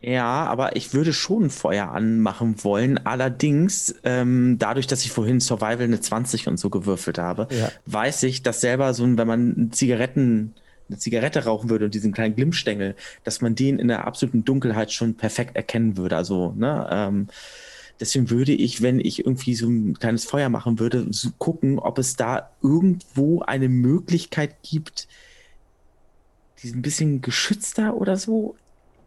Ja, 0.00 0.44
aber 0.44 0.76
ich 0.76 0.92
würde 0.94 1.12
schon 1.12 1.50
Feuer 1.50 1.88
anmachen 1.90 2.62
wollen. 2.62 3.04
Allerdings, 3.06 3.94
ähm, 4.04 4.56
dadurch, 4.58 4.86
dass 4.86 5.04
ich 5.04 5.10
vorhin 5.10 5.40
Survival 5.40 5.82
eine 5.82 6.00
20 6.00 6.46
und 6.48 6.58
so 6.58 6.70
gewürfelt 6.70 7.18
habe, 7.18 7.48
Ja. 7.50 7.72
weiß 7.86 8.22
ich, 8.24 8.42
dass 8.42 8.60
selber 8.60 8.92
so, 8.94 9.04
ein- 9.04 9.16
wenn 9.18 9.26
man 9.26 9.70
Zigaretten, 9.72 10.54
eine 10.88 10.98
Zigarette 10.98 11.44
rauchen 11.44 11.70
würde 11.70 11.86
und 11.86 11.94
diesen 11.94 12.12
kleinen 12.12 12.36
Glimmstängel, 12.36 12.94
dass 13.24 13.40
man 13.40 13.54
den 13.56 13.78
in 13.80 13.88
der 13.88 14.06
absoluten 14.06 14.44
Dunkelheit 14.44 14.92
schon 14.92 15.16
perfekt 15.16 15.56
erkennen 15.56 15.96
würde. 15.96 16.16
Also, 16.16 16.52
ne, 16.56 16.86
ähm, 16.92 17.26
deswegen 17.98 18.30
würde 18.30 18.52
ich, 18.52 18.82
wenn 18.82 19.00
ich 19.00 19.20
irgendwie 19.24 19.54
so 19.56 19.66
ein 19.68 19.94
kleines 19.98 20.26
Feuer 20.26 20.48
machen 20.50 20.78
würde, 20.78 21.06
so 21.10 21.30
gucken, 21.38 21.78
ob 21.80 21.98
es 21.98 22.14
da 22.14 22.50
irgendwo 22.62 23.40
eine 23.40 23.68
Möglichkeit 23.68 24.62
gibt, 24.62 25.08
die 26.62 26.70
ein 26.70 26.82
bisschen 26.82 27.20
geschützter 27.20 27.96
oder 27.96 28.16
so 28.16 28.56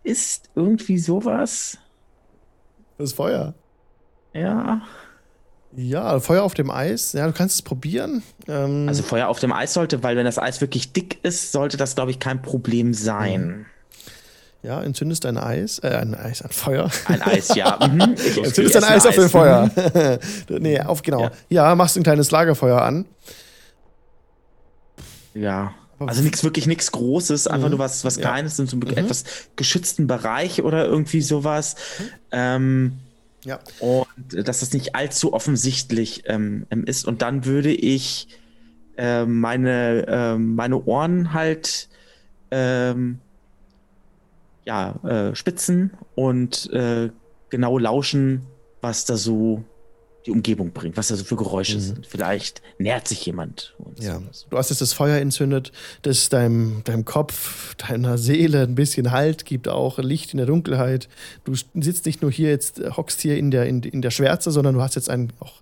ist 0.10 0.49
irgendwie 0.56 0.98
sowas. 0.98 1.77
Das 2.98 3.14
Feuer. 3.14 3.53
Ja. 4.34 4.81
Ja, 5.76 6.19
Feuer 6.19 6.44
auf 6.44 6.56
dem 6.56 6.72
Eis. 6.72 7.14
Ja, 7.14 7.27
du 7.27 7.34
kannst 7.34 7.56
es 7.56 7.61
probieren. 7.61 8.23
Ähm, 8.48 8.88
Also 8.90 9.03
Feuer 9.03 9.27
auf 9.27 9.40
dem 9.40 9.53
Eis 9.53 9.73
sollte, 9.73 10.02
weil 10.03 10.15
wenn 10.18 10.26
das 10.26 10.40
Eis 10.40 10.61
wirklich 10.61 10.94
dick 10.94 11.23
ist, 11.23 11.52
sollte 11.52 11.77
das, 11.77 11.95
glaube 11.95 12.11
ich, 12.11 12.19
kein 12.19 12.41
Problem 12.41 12.94
sein. 12.94 13.68
ja, 14.64 14.81
entzündest 14.81 15.26
ein 15.27 15.38
Eis, 15.38 15.80
äh, 15.80 15.90
ein 15.90 16.15
Eis, 16.15 16.41
ein 16.41 16.49
Feuer. 16.49 16.90
Ein 17.06 17.22
Eis, 17.22 17.53
ja. 17.56 17.77
Mhm. 17.88 18.15
Entzündest 18.44 18.76
ein 18.77 18.84
Eis 18.84 19.06
auf 19.06 19.15
dem 19.15 19.30
Feuer. 19.30 19.69
Mhm. 20.49 20.57
nee, 20.60 20.80
auf, 20.81 21.03
genau. 21.03 21.22
Ja. 21.22 21.31
Ja. 21.49 21.76
machst 21.76 21.95
ein 21.98 22.03
kleines 22.03 22.31
Lagerfeuer 22.31 22.81
an. 22.81 23.06
Ja. 25.36 25.73
Also 26.07 26.21
nichts 26.21 26.43
wirklich 26.43 26.65
nichts 26.67 26.91
Großes, 26.91 27.47
einfach 27.47 27.67
Mhm. 27.67 27.71
nur 27.71 27.80
was, 27.80 28.05
was 28.05 28.15
Ja. 28.15 28.21
Kleines 28.30 28.57
in 28.59 28.67
so 28.67 28.77
einem 28.77 28.88
etwas 28.95 29.23
geschützten 29.55 30.07
Bereich 30.07 30.61
oder 30.63 30.85
irgendwie 30.85 31.21
sowas. 31.21 31.76
Ähm, 32.31 32.93
Ja. 33.45 33.59
und 33.80 34.34
äh, 34.34 34.43
dass 34.43 34.59
das 34.61 34.73
nicht 34.73 34.95
allzu 34.95 35.34
offensichtlich 35.34 36.23
ähm, 36.27 36.65
ähm, 36.71 36.84
ist. 36.85 37.05
Und 37.05 37.21
dann 37.21 37.45
würde 37.45 37.71
ich 37.73 38.27
äh, 38.97 39.26
meine, 39.26 40.05
ähm, 40.07 40.55
meine 40.55 40.84
Ohren 40.85 41.34
halt 41.34 41.88
ähm, 42.51 43.19
ja, 44.65 44.95
äh, 45.03 45.35
spitzen 45.35 45.91
und 46.15 46.69
äh, 46.73 47.09
genau 47.49 47.77
lauschen, 47.77 48.41
was 48.81 49.05
da 49.05 49.17
so 49.17 49.63
die 50.25 50.31
Umgebung 50.31 50.71
bringt, 50.71 50.97
was 50.97 51.07
da 51.07 51.15
so 51.15 51.23
für 51.23 51.35
Geräusche 51.35 51.79
sind. 51.79 52.05
Vielleicht 52.05 52.61
nähert 52.77 53.07
sich 53.07 53.25
jemand. 53.25 53.75
Ja, 53.99 54.17
oder 54.17 54.27
so. 54.31 54.47
du 54.49 54.57
hast 54.57 54.69
jetzt 54.69 54.81
das 54.81 54.93
Feuer 54.93 55.17
entzündet, 55.17 55.71
das 56.01 56.29
deinem, 56.29 56.81
deinem 56.83 57.05
Kopf, 57.05 57.75
deiner 57.75 58.17
Seele 58.17 58.63
ein 58.63 58.75
bisschen 58.75 59.11
Halt 59.11 59.45
gibt, 59.45 59.67
auch 59.67 59.97
Licht 59.99 60.33
in 60.33 60.37
der 60.37 60.45
Dunkelheit. 60.45 61.07
Du 61.45 61.53
sitzt 61.55 62.05
nicht 62.05 62.21
nur 62.21 62.31
hier 62.31 62.49
jetzt, 62.49 62.81
hockst 62.97 63.21
hier 63.21 63.37
in 63.37 63.51
der, 63.51 63.65
in, 63.65 63.81
in 63.83 64.01
der 64.01 64.11
Schwärze, 64.11 64.51
sondern 64.51 64.75
du 64.75 64.81
hast 64.81 64.95
jetzt 64.95 65.09
ein, 65.09 65.31
auch 65.39 65.61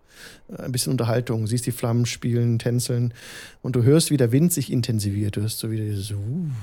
äh, 0.49 0.63
ein 0.63 0.71
bisschen 0.71 0.91
Unterhaltung, 0.91 1.45
siehst 1.45 1.65
die 1.65 1.71
Flammen 1.71 2.05
spielen, 2.05 2.57
tänzeln 2.57 3.13
und 3.61 3.75
du 3.75 3.83
hörst, 3.83 4.11
wie 4.11 4.17
der 4.17 4.31
Wind 4.31 4.53
sich 4.53 4.71
intensiviert. 4.71 5.37
Du 5.37 5.41
hörst 5.41 5.59
so 5.59 5.69
wieder 5.69 5.83
dieses 5.83 6.09
in 6.09 6.53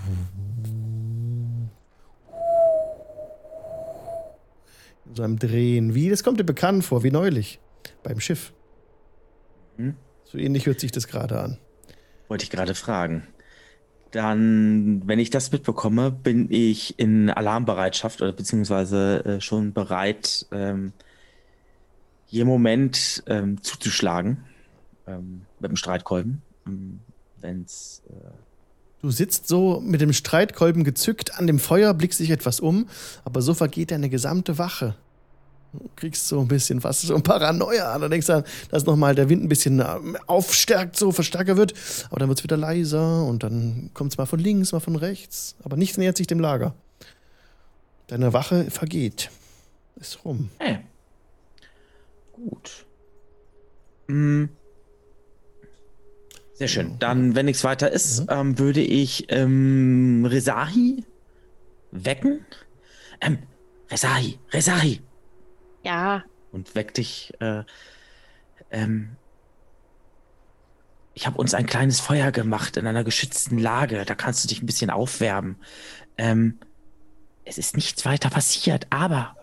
so 5.14 5.22
einem 5.22 5.38
Drehen. 5.38 5.94
Wie, 5.94 6.08
das 6.08 6.24
kommt 6.24 6.40
dir 6.40 6.44
bekannt 6.44 6.84
vor, 6.84 7.04
wie 7.04 7.10
neulich 7.10 7.60
beim 8.05 8.20
Schiff. 8.20 8.52
Mhm. 9.76 9.97
So 10.24 10.39
ähnlich 10.39 10.66
hört 10.66 10.78
sich 10.78 10.93
das 10.93 11.09
gerade 11.09 11.40
an. 11.40 11.59
Wollte 12.28 12.44
ich 12.44 12.51
gerade 12.51 12.76
fragen. 12.76 13.26
Dann, 14.12 15.02
wenn 15.06 15.18
ich 15.18 15.31
das 15.31 15.51
mitbekomme, 15.51 16.12
bin 16.12 16.47
ich 16.51 16.98
in 17.01 17.31
Alarmbereitschaft 17.31 18.22
oder 18.22 18.32
beziehungsweise 18.32 19.24
äh, 19.24 19.40
schon 19.40 19.72
bereit, 19.72 20.47
ähm, 20.52 20.93
jeden 22.28 22.48
Moment 22.48 23.24
ähm, 23.26 23.60
zuzuschlagen 23.62 24.44
ähm, 25.09 25.43
mit 25.59 25.70
dem 25.70 25.76
Streitkolben. 25.76 26.43
Ähm, 26.66 27.01
wenn's, 27.40 28.02
äh, 28.09 28.31
Du 29.05 29.10
sitzt 29.10 29.48
so 29.48 29.82
mit 29.82 30.01
dem 30.01 30.14
Streitkolben 30.14 30.82
gezückt 30.82 31.39
an 31.39 31.47
dem 31.47 31.59
Feuer, 31.59 31.93
blickst 31.93 32.20
dich 32.20 32.31
etwas 32.31 32.59
um, 32.59 32.89
aber 33.22 33.43
so 33.43 33.52
vergeht 33.52 33.90
deine 33.90 34.09
gesamte 34.09 34.56
Wache. 34.56 34.94
Du 35.78 35.90
kriegst 35.96 36.28
so 36.28 36.40
ein 36.40 36.48
bisschen 36.48 36.80
fast 36.80 37.02
so 37.02 37.14
ein 37.14 37.22
Paranoia. 37.22 37.98
Da 37.98 38.09
denkst 38.09 38.26
du, 38.26 38.44
dass 38.70 38.86
nochmal 38.86 39.14
der 39.14 39.28
Wind 39.28 39.44
ein 39.44 39.48
bisschen 39.48 39.80
ähm, 39.80 40.16
aufstärkt, 40.26 40.96
so 40.96 41.12
verstärker 41.12 41.56
wird. 41.56 41.74
Aber 42.10 42.20
dann 42.20 42.28
wird 42.28 42.38
es 42.38 42.44
wieder 42.44 42.56
leiser 42.56 43.24
und 43.24 43.42
dann 43.42 43.90
kommt 43.94 44.12
es 44.12 44.18
mal 44.18 44.26
von 44.26 44.38
links, 44.38 44.72
mal 44.72 44.80
von 44.80 44.96
rechts. 44.96 45.56
Aber 45.62 45.76
nichts 45.76 45.98
nähert 45.98 46.16
sich 46.16 46.26
dem 46.26 46.40
Lager. 46.40 46.74
Deine 48.06 48.32
Wache 48.32 48.70
vergeht. 48.70 49.30
Ist 49.96 50.24
rum. 50.24 50.51
hey. 50.59 50.78
Gut. 52.32 52.84
Mm. 54.09 54.46
Sehr 56.55 56.68
schön. 56.68 56.96
Dann, 56.98 57.34
wenn 57.34 57.46
nichts 57.46 57.64
weiter 57.64 57.90
ist, 57.90 58.26
ähm, 58.28 58.59
würde 58.59 58.80
ich 58.80 59.26
ähm, 59.28 60.24
Rezahi 60.24 61.05
wecken. 61.90 62.44
Ähm, 63.20 63.38
Rezahi, 63.90 64.38
Rezahi. 64.52 65.01
Ja, 65.85 66.24
und 66.55 66.74
weck 66.74 66.94
dich. 66.94 67.32
Äh, 67.40 67.65
ähm, 68.70 69.16
ich 71.15 71.27
habe 71.27 71.39
uns 71.39 71.52
ein 71.55 71.66
kleines 71.66 72.01
Feuer 72.01 72.32
gemacht 72.32 72.77
in 72.77 72.86
einer 72.86 73.05
geschützten 73.05 73.59
Lage. 73.59 74.05
Da 74.05 74.15
kannst 74.15 74.44
du 74.44 74.48
dich 74.48 74.62
ein 74.62 74.66
bisschen 74.66 74.90
aufwärmen. 74.90 75.56
Ähm, 76.16 76.59
es 77.44 77.59
ist 77.59 77.77
nichts 77.77 78.05
weiter 78.05 78.31
passiert, 78.31 78.86
aber 78.90 79.36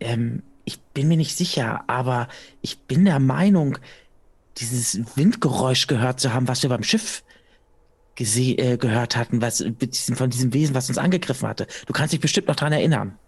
ähm, 0.00 0.42
ich 0.64 0.80
bin 0.80 1.08
mir 1.08 1.16
nicht 1.16 1.36
sicher, 1.36 1.84
aber 1.86 2.28
ich 2.62 2.78
bin 2.80 3.04
der 3.04 3.20
Meinung, 3.20 3.78
dieses 4.56 5.16
Windgeräusch 5.16 5.86
gehört 5.86 6.18
zu 6.18 6.32
haben, 6.32 6.48
was 6.48 6.62
wir 6.62 6.70
beim 6.70 6.82
Schiff 6.82 7.22
äh, 8.18 8.78
gehört 8.78 9.16
hatten, 9.16 9.42
was 9.42 9.64
von 10.14 10.30
diesem 10.30 10.54
Wesen, 10.54 10.74
was 10.74 10.88
uns 10.88 10.98
angegriffen 10.98 11.48
hatte. 11.48 11.66
Du 11.86 11.92
kannst 11.92 12.14
dich 12.14 12.20
bestimmt 12.20 12.48
noch 12.48 12.56
dran 12.56 12.72
erinnern. 12.72 13.18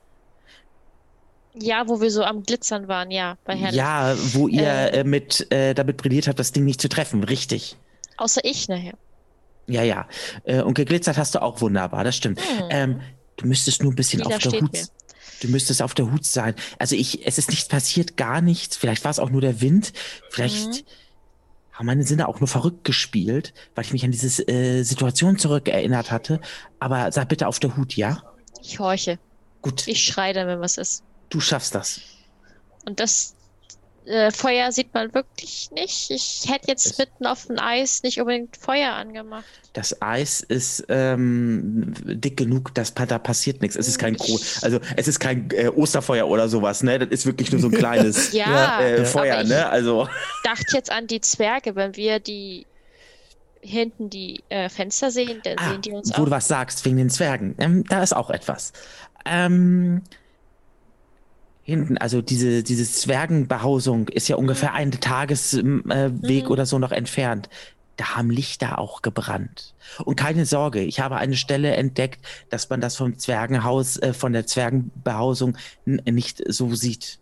Ja, 1.60 1.88
wo 1.88 2.00
wir 2.00 2.10
so 2.10 2.22
am 2.24 2.42
Glitzern 2.42 2.88
waren, 2.88 3.10
ja, 3.10 3.36
bei 3.44 3.54
Herrn. 3.56 3.74
Ja, 3.74 4.14
wo 4.32 4.48
ihr 4.48 4.62
Äh. 4.62 5.00
äh, 5.00 5.04
mit 5.04 5.50
äh, 5.52 5.74
damit 5.74 5.96
brilliert 5.96 6.28
habt, 6.28 6.38
das 6.38 6.52
Ding 6.52 6.64
nicht 6.64 6.80
zu 6.80 6.88
treffen, 6.88 7.24
richtig. 7.24 7.76
Außer 8.16 8.40
ich 8.44 8.68
nachher. 8.68 8.94
Ja, 9.66 9.82
ja. 9.82 10.08
Äh, 10.44 10.62
und 10.62 10.74
geglitzert 10.74 11.18
hast 11.18 11.34
du 11.34 11.42
auch 11.42 11.60
wunderbar, 11.60 12.04
das 12.04 12.16
stimmt. 12.16 12.40
Hm. 12.40 12.64
Ähm, 12.70 13.00
du 13.36 13.46
müsstest 13.46 13.82
nur 13.82 13.92
ein 13.92 13.96
bisschen 13.96 14.20
Lila 14.20 14.36
auf 14.36 14.42
der 14.42 14.52
Hut. 14.60 14.72
mir. 14.72 14.86
Du 15.40 15.48
müsstest 15.48 15.82
auf 15.82 15.94
der 15.94 16.10
Hut 16.10 16.24
sein. 16.24 16.54
Also 16.78 16.96
ich, 16.96 17.24
es 17.26 17.38
ist 17.38 17.50
nichts 17.50 17.68
passiert, 17.68 18.16
gar 18.16 18.40
nichts. 18.40 18.76
Vielleicht 18.76 19.04
war 19.04 19.10
es 19.12 19.18
auch 19.20 19.30
nur 19.30 19.40
der 19.40 19.60
Wind. 19.60 19.92
Vielleicht 20.30 20.66
Mhm. 20.66 20.84
haben 21.74 21.86
meine 21.86 22.02
Sinne 22.02 22.26
auch 22.26 22.40
nur 22.40 22.48
verrückt 22.48 22.82
gespielt, 22.84 23.54
weil 23.76 23.84
ich 23.84 23.92
mich 23.92 24.04
an 24.04 24.10
diese 24.10 24.48
äh, 24.48 24.82
Situation 24.82 25.38
zurückerinnert 25.38 26.10
hatte. 26.10 26.40
Aber 26.80 27.12
sei 27.12 27.24
bitte 27.24 27.46
auf 27.46 27.60
der 27.60 27.76
Hut, 27.76 27.94
ja? 27.94 28.22
Ich 28.62 28.80
horche. 28.80 29.18
Gut, 29.62 29.86
Ich 29.86 30.04
schreie 30.04 30.32
dann, 30.34 30.46
wenn 30.48 30.60
was 30.60 30.76
ist. 30.76 31.04
Du 31.28 31.40
schaffst 31.40 31.74
das. 31.74 32.00
Und 32.86 33.00
das 33.00 33.34
äh, 34.06 34.30
Feuer 34.30 34.72
sieht 34.72 34.94
man 34.94 35.12
wirklich 35.12 35.70
nicht. 35.72 36.10
Ich 36.10 36.46
hätte 36.48 36.68
jetzt 36.68 36.86
Es- 36.86 36.98
mitten 36.98 37.26
auf 37.26 37.46
dem 37.46 37.58
Eis 37.58 38.02
nicht 38.02 38.18
unbedingt 38.20 38.56
Feuer 38.56 38.94
angemacht. 38.94 39.44
Das 39.74 40.00
Eis 40.00 40.40
ist 40.40 40.86
ähm, 40.88 41.92
dick 42.04 42.36
genug, 42.38 42.74
dass 42.74 42.94
da 42.94 43.18
passiert 43.18 43.60
nichts. 43.60 43.76
Es 43.76 43.86
ist 43.86 43.98
kein 43.98 44.14
Gro 44.16 44.40
also 44.62 44.80
es 44.96 45.08
ist 45.08 45.20
kein 45.20 45.50
äh, 45.50 45.68
Osterfeuer 45.68 46.26
oder 46.26 46.48
sowas, 46.48 46.82
ne? 46.82 46.98
Das 46.98 47.08
ist 47.10 47.26
wirklich 47.26 47.52
nur 47.52 47.60
so 47.60 47.68
ein 47.68 47.72
kleines 47.78 48.32
Ja, 48.32 48.80
äh, 48.80 49.04
Feuer, 49.04 49.42
ich 49.42 49.48
ne? 49.48 49.68
Also 49.68 50.08
dachte 50.42 50.64
jetzt 50.74 50.90
an 50.90 51.06
die 51.06 51.20
Zwerge, 51.20 51.76
wenn 51.76 51.94
wir 51.96 52.18
die 52.18 52.66
hinten 53.60 54.08
die 54.08 54.42
äh, 54.48 54.68
Fenster 54.68 55.10
sehen, 55.10 55.40
dann 55.44 55.58
ah, 55.58 55.70
sehen 55.70 55.82
die 55.82 55.92
uns 55.92 56.10
wo 56.10 56.22
auch. 56.22 56.24
du 56.26 56.30
was 56.30 56.48
sagst 56.48 56.84
wegen 56.84 56.96
den 56.96 57.10
Zwergen, 57.10 57.54
ähm, 57.58 57.84
da 57.88 58.02
ist 58.02 58.14
auch 58.16 58.30
etwas. 58.30 58.72
Ähm, 59.26 60.02
hinten, 61.68 61.98
also 61.98 62.22
diese 62.22 62.62
diese 62.62 62.90
Zwergenbehausung 62.90 64.08
ist 64.08 64.26
ja 64.28 64.36
ungefähr 64.36 64.72
einen 64.72 64.92
Tagesweg 64.92 65.64
äh, 65.90 66.08
Mhm. 66.08 66.46
oder 66.48 66.64
so 66.66 66.78
noch 66.78 66.92
entfernt. 66.92 67.48
Da 67.96 68.16
haben 68.16 68.30
Lichter 68.30 68.78
auch 68.78 69.02
gebrannt. 69.02 69.74
Und 70.04 70.16
keine 70.16 70.46
Sorge, 70.46 70.80
ich 70.80 71.00
habe 71.00 71.16
eine 71.16 71.36
Stelle 71.36 71.74
entdeckt, 71.74 72.24
dass 72.48 72.70
man 72.70 72.80
das 72.80 72.96
vom 72.96 73.18
Zwergenhaus, 73.18 73.96
äh, 73.98 74.14
von 74.14 74.32
der 74.32 74.46
Zwergenbehausung 74.46 75.56
nicht 75.84 76.42
so 76.46 76.74
sieht. 76.74 77.18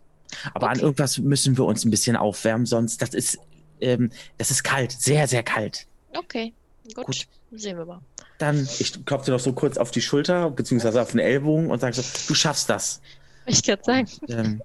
Aber 0.53 0.67
an 0.69 0.77
Okay. 0.77 0.83
irgendwas 0.85 1.17
müssen 1.17 1.57
wir 1.57 1.65
uns 1.65 1.83
ein 1.83 1.91
bisschen 1.91 2.15
aufwärmen, 2.15 2.65
sonst 2.65 3.01
das 3.01 3.09
ist, 3.13 3.39
ähm, 3.81 4.11
das 4.37 4.51
ist 4.51 4.63
kalt, 4.63 4.91
sehr, 4.91 5.27
sehr 5.27 5.43
kalt. 5.43 5.87
Okay, 6.15 6.53
gut. 6.95 7.05
Gut. 7.07 7.27
Sehen 7.51 7.77
wir 7.77 7.85
mal. 7.85 8.01
Dann, 8.37 8.67
ich 8.79 9.03
klopfe 9.05 9.25
dir 9.25 9.31
noch 9.31 9.39
so 9.39 9.53
kurz 9.53 9.77
auf 9.77 9.89
die 9.91 10.01
Schulter, 10.01 10.51
beziehungsweise 10.51 11.01
auf 11.01 11.11
den 11.11 11.19
Ellbogen 11.19 11.71
und 11.71 11.79
sage 11.79 11.95
so, 11.95 12.03
du 12.27 12.33
schaffst 12.35 12.69
das. 12.69 13.01
Ich 13.47 13.63
kann 13.63 13.79
sagen. 13.81 14.07
Ähm, 14.27 14.61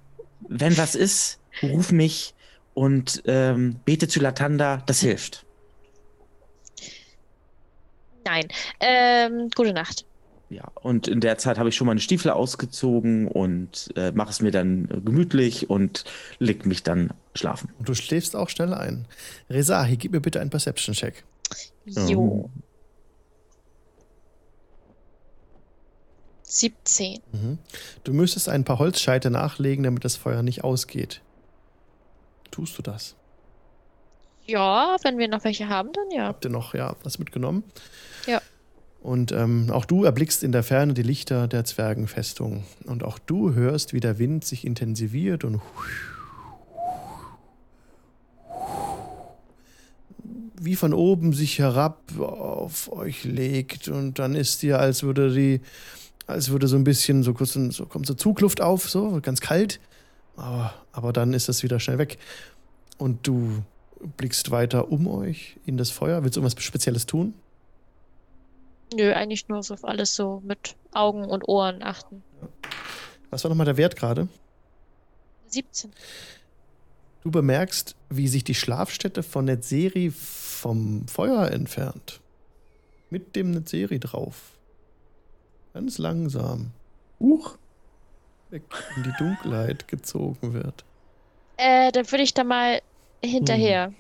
wenn 0.49 0.77
was 0.77 0.95
ist, 0.95 1.39
ruf 1.63 1.93
mich 1.93 2.35
und 2.75 3.23
ähm, 3.27 3.77
bete 3.85 4.09
zu 4.09 4.21
Latanda, 4.21 4.83
das 4.87 5.01
hilft. 5.01 5.45
Nein. 8.25 8.49
Ähm, 8.81 9.49
gute 9.55 9.73
Nacht. 9.73 10.05
Ja, 10.49 10.71
und 10.75 11.09
in 11.09 11.21
der 11.21 11.39
Zeit 11.39 11.59
habe 11.59 11.71
ich 11.71 11.77
schon 11.77 11.87
meine 11.87 12.01
Stiefel 12.01 12.31
ausgezogen 12.31 13.27
und 13.27 13.89
äh, 13.97 14.13
mache 14.13 14.31
es 14.31 14.43
mir 14.43 14.51
dann 14.51 14.87
gemütlich 15.03 15.71
und 15.71 16.05
leg 16.39 16.67
mich 16.67 16.83
dann 16.83 17.15
schlafen. 17.35 17.71
Und 17.79 17.89
du 17.89 17.95
schläfst 17.95 18.37
auch 18.37 18.51
schnell 18.51 18.75
ein. 18.75 19.07
Rezahi, 19.49 19.97
gib 19.97 20.13
mir 20.13 20.21
bitte 20.21 20.41
einen 20.41 20.51
Perception-Check. 20.51 21.25
Jo. 21.87 22.51
17. 26.53 27.21
Mhm. 27.33 27.59
Du 28.05 28.13
müsstest 28.13 28.49
ein 28.49 28.65
paar 28.65 28.79
Holzscheite 28.79 29.31
nachlegen, 29.31 29.85
damit 29.85 30.05
das 30.05 30.17
Feuer 30.17 30.43
nicht 30.43 30.65
ausgeht. 30.65 31.23
Tust 32.51 32.77
du 32.77 32.83
das? 32.83 33.17
Ja, 34.45 34.97
wenn 35.03 35.19
wir 35.19 35.29
noch 35.29 35.45
welche 35.45 35.69
haben, 35.69 35.93
dann 35.93 36.11
ja. 36.11 36.27
Habt 36.27 36.45
ihr 36.45 36.51
noch 36.51 36.75
ja 36.75 36.95
was 37.05 37.19
mitgenommen? 37.19 37.65
Ja. 38.27 38.43
Und 39.01 39.33
ähm, 39.33 39.71
auch 39.71 39.85
du 39.85 40.05
erblickst 40.05 40.45
in 40.45 40.53
der 40.53 40.63
Ferne 40.63 40.95
die 40.95 41.03
Lichter 41.03 41.49
der 41.49 41.65
Zwergenfestung. 41.65 42.65
Und 42.85 43.03
auch 43.03 43.19
du 43.19 43.55
hörst, 43.55 43.93
wie 43.93 44.01
der 44.01 44.19
Wind 44.19 44.45
sich 44.45 44.67
intensiviert 44.67 45.45
und 45.45 45.61
wie 50.61 50.77
von 50.77 50.95
oben 50.95 51.33
sich 51.33 51.59
herab 51.59 52.01
auf 52.21 52.93
euch 52.93 53.25
legt. 53.25 53.89
Und 53.89 54.19
dann 54.19 54.35
ist 54.35 54.63
dir, 54.63 54.79
als 54.79 55.03
würde 55.03 55.33
die, 55.35 55.61
als 56.33 56.51
würde 56.51 56.69
so 56.69 56.77
ein 56.77 56.85
bisschen, 56.85 57.23
so 57.23 57.35
kurz, 57.35 57.53
so 57.53 57.87
kommt 57.87 58.07
so 58.07 58.15
Zugluft 58.15 58.61
auf, 58.61 58.89
so 58.89 59.21
ganz 59.23 59.41
kalt. 59.41 59.81
Aber, 60.37 60.75
aber 60.93 61.13
dann 61.13 61.35
ist 61.35 61.49
das 61.49 61.63
wieder 61.63 61.79
schnell 61.81 61.99
weg. 61.99 62.19
Und 62.99 63.27
du 63.27 63.63
blickst 64.17 64.51
weiter 64.51 64.91
um 64.91 65.07
euch 65.07 65.57
in 65.67 65.77
das 65.77 65.91
Feuer. 65.91 66.25
Willst 66.25 66.37
du 66.37 66.41
irgendwas 66.41 66.63
Spezielles 66.63 67.07
tun? 67.07 67.35
Nö, 68.95 69.13
eigentlich 69.13 69.49
nur 69.49 69.63
so 69.63 69.75
auf 69.75 69.85
alles 69.85 70.15
so 70.15 70.43
mit 70.45 70.77
Augen 70.93 71.25
und 71.25 71.49
Ohren 71.49 71.83
achten. 71.83 72.23
Was 73.31 73.45
war 73.45 73.49
nochmal 73.49 73.65
der 73.65 73.77
Wert 73.77 73.97
gerade? 73.97 74.29
17. 75.47 75.91
Du 77.23 77.31
bemerkst, 77.31 77.95
wie 78.11 78.29
sich 78.29 78.45
die 78.45 78.55
Schlafstätte 78.55 79.23
von 79.23 79.45
Netzeri 79.45 80.11
vom 80.11 81.07
Feuer 81.07 81.51
entfernt. 81.51 82.21
Mit 83.11 83.37
dem 83.37 83.53
Netzeri 83.53 83.99
drauf. 84.01 84.52
Ganz 85.75 85.99
langsam. 85.99 86.71
Huch. 87.21 87.57
Weg 88.51 88.63
in 88.97 89.03
die 89.05 89.13
Dunkelheit 89.19 89.89
gezogen 89.89 90.53
wird. 90.53 90.85
Äh, 91.57 91.91
dann 91.93 92.11
würde 92.11 92.23
ich 92.25 92.35
da 92.35 92.45
mal 92.45 92.81
hinterher. 93.25 93.93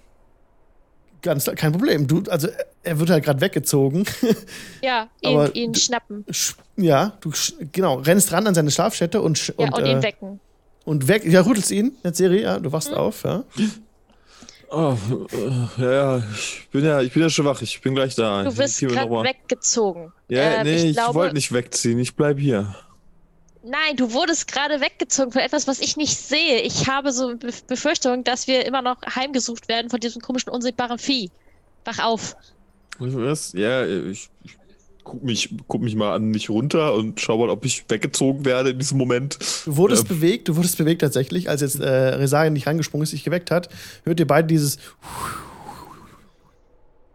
Ganz 1.23 1.45
kein 1.55 1.73
Problem. 1.73 2.07
Du, 2.09 2.23
also 2.29 2.49
er 2.83 2.99
wird 2.99 3.09
halt 3.11 3.25
gerade 3.25 3.41
weggezogen. 3.41 4.05
Ja, 4.83 5.09
ihn, 5.21 5.31
Aber 5.39 5.55
ihn 5.55 5.75
schnappen. 5.75 6.25
Sch- 6.27 6.57
ja, 6.77 7.17
du 7.21 7.31
sch- 7.31 7.55
genau 7.71 7.95
rennst 8.01 8.33
ran 8.33 8.47
an 8.49 8.55
seine 8.55 8.73
Schlafstätte 8.73 9.23
und 9.23 9.39
sch- 9.39 9.55
Ja, 9.57 9.67
und, 9.69 9.75
und, 9.75 9.85
äh, 9.85 9.93
ihn 9.93 10.03
wecken. 10.03 10.41
und 10.85 11.07
weg. 11.07 11.25
Ja, 11.25 11.43
rüttelst 11.43 11.71
ihn, 11.71 11.97
Netzeri. 12.03 12.43
Ja, 12.43 12.59
du 12.59 12.73
wachst 12.73 12.93
auf. 12.93 13.23
Ja. 13.23 13.45
Oh, 14.75 14.97
äh, 15.33 15.83
ja, 15.83 15.93
ja, 15.93 16.19
ich 16.35 16.69
bin 16.73 16.83
ja, 16.85 17.01
ich 17.03 17.13
bin 17.13 17.23
ja 17.23 17.29
schon 17.29 17.45
wach. 17.45 17.61
Ich 17.61 17.79
bin 17.83 17.95
gleich 17.95 18.15
da. 18.15 18.43
Du 18.43 18.49
noch 18.49 18.79
gerade 18.79 19.11
weggezogen. 19.29 20.13
Ja, 20.29 20.55
Ähm, 20.55 20.63
nee, 20.65 20.77
ich, 20.91 20.97
glaube- 20.97 21.15
wollte 21.15 21.35
nicht 21.35 21.53
wegziehen. 21.53 21.99
Ich 21.99 22.17
bleib 22.17 22.39
hier. 22.39 22.75
Nein, 23.65 23.97
du 23.97 24.13
wurdest 24.13 24.51
gerade 24.51 24.81
weggezogen 24.81 25.31
von 25.31 25.43
etwas, 25.43 25.69
was 25.69 25.79
ich 25.79 25.97
nicht 25.99 26.17
sehe. 26.17 26.61
Ich 26.63 26.89
habe 26.89 27.13
so 27.13 27.37
Be 27.37 27.51
Befürchtung, 27.69 28.25
dass 28.25 28.47
wir 28.47 28.65
immer 28.67 28.81
noch 28.83 28.97
heimgesucht 29.15 29.69
werden 29.69 29.91
von 29.91 30.01
diesem 30.01 30.23
komischen, 30.23 30.51
unsichtbaren 30.51 30.99
Vieh. 30.99 31.31
Wach 31.85 31.99
auf. 31.99 32.35
Was? 32.99 33.53
Ja, 33.53 33.85
ich, 33.87 34.31
ich 34.43 34.57
guck, 35.05 35.23
mich, 35.23 35.55
guck 35.69 35.83
mich 35.83 35.95
mal 35.95 36.15
an 36.15 36.27
mich 36.31 36.49
runter 36.51 36.95
und 36.95 37.21
schau 37.21 37.39
mal, 37.39 37.51
ob 37.51 37.65
ich 37.65 37.85
weggezogen 37.89 38.45
werde 38.45 38.71
in 38.71 38.79
diesem 38.79 38.99
Moment. 38.99 39.39
Du 39.67 39.77
wurdest 39.77 40.03
Ähm. 40.11 40.17
bewegt, 40.17 40.49
du 40.49 40.57
wurdest 40.57 40.79
bewegt 40.79 41.01
tatsächlich, 41.03 41.49
als 41.49 41.61
jetzt 41.61 41.81
äh, 41.81 41.89
Resarin 41.89 42.53
nicht 42.53 42.67
rangesprungen 42.67 43.03
ist, 43.05 43.13
dich 43.13 43.25
geweckt 43.25 43.51
hat, 43.51 43.69
hört 44.05 44.19
ihr 44.21 44.27
beide 44.27 44.49
dieses. 44.49 44.79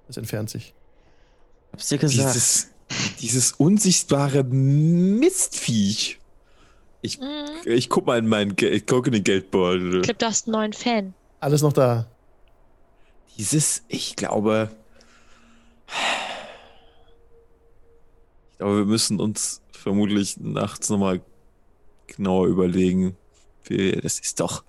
Es 0.10 0.18
entfernt 0.18 0.50
sich. 0.50 0.74
Hab's 1.74 1.88
dir 1.90 1.98
gesagt. 1.98 2.34
Dieses, 2.36 2.68
dieses 3.20 3.52
unsichtbare 3.54 4.44
Mistviech. 4.44 6.20
Ich, 7.02 7.20
Mhm. 7.20 7.26
ich 7.66 7.90
guck 7.90 8.06
mal 8.08 8.18
in 8.18 8.28
meinen 8.28 8.56
ich 8.60 8.86
guck 8.86 9.08
in 9.08 9.14
den 9.14 9.24
Geldbeutel. 9.24 9.98
Ich 9.98 10.02
glaube, 10.04 10.18
du 10.18 10.26
hast 10.26 10.48
einen 10.48 10.54
neuen 10.54 10.74
Fan. 10.74 11.14
Alles 11.40 11.62
noch 11.62 11.74
da. 11.74 12.08
Dieses, 13.38 13.84
ich 13.88 14.16
glaube. 14.16 14.70
Glaube, 18.58 18.78
wir 18.80 18.86
müssen 18.86 19.20
uns 19.20 19.62
vermutlich 19.72 20.38
nachts 20.40 20.90
nochmal 20.90 21.22
genauer 22.08 22.48
überlegen. 22.48 23.16
Wir, 23.66 24.02
das 24.02 24.20
ist 24.20 24.40
doch. 24.40 24.64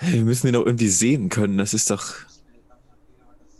Wir 0.00 0.22
müssen 0.22 0.46
ihn 0.46 0.52
doch 0.54 0.66
irgendwie 0.66 0.88
sehen 0.88 1.28
können. 1.28 1.58
Das 1.58 1.74
ist 1.74 1.90
doch. 1.90 2.04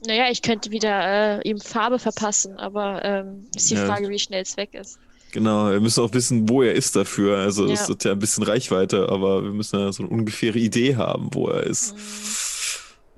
Naja, 0.07 0.27
ich 0.31 0.43
könnte 0.43 0.71
wieder 0.71 1.41
äh, 1.43 1.49
ihm 1.49 1.59
Farbe 1.59 1.99
verpassen, 1.99 2.59
aber 2.59 3.05
ähm, 3.05 3.47
ist 3.57 3.71
die 3.71 3.75
Ja. 3.75 3.87
Frage, 3.87 4.09
wie 4.09 4.19
schnell 4.19 4.43
es 4.43 4.57
weg 4.57 4.75
ist. 4.75 4.99
Genau, 5.33 5.71
wir 5.71 5.81
müssen 5.81 6.03
auch 6.05 6.13
wissen, 6.13 6.49
wo 6.49 6.63
er 6.63 6.75
ist 6.75 6.95
dafür. 6.95 7.39
Also, 7.39 7.67
es 7.67 7.81
Ja. 7.81 7.89
hat 7.89 8.05
ja 8.05 8.13
ein 8.13 8.19
bisschen 8.19 8.45
Reichweite, 8.45 9.09
aber 9.09 9.43
wir 9.43 9.51
müssen 9.51 9.79
ja 9.79 9.93
so 9.93 10.05
eine 10.05 10.13
ungefähre 10.13 10.59
Idee 10.59 10.97
haben, 10.97 11.31
wo 11.33 11.49
er 11.49 11.65
ist. 11.65 11.95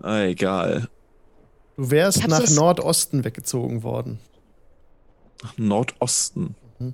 Ah, 0.00 0.22
egal. 0.22 0.88
Du 1.76 1.90
wärst 1.90 2.26
nach 2.26 2.48
Nordosten 2.50 3.24
weggezogen 3.24 3.82
worden. 3.82 4.18
Nach 5.42 5.56
Nordosten. 5.58 6.54
Mm, 6.78 6.88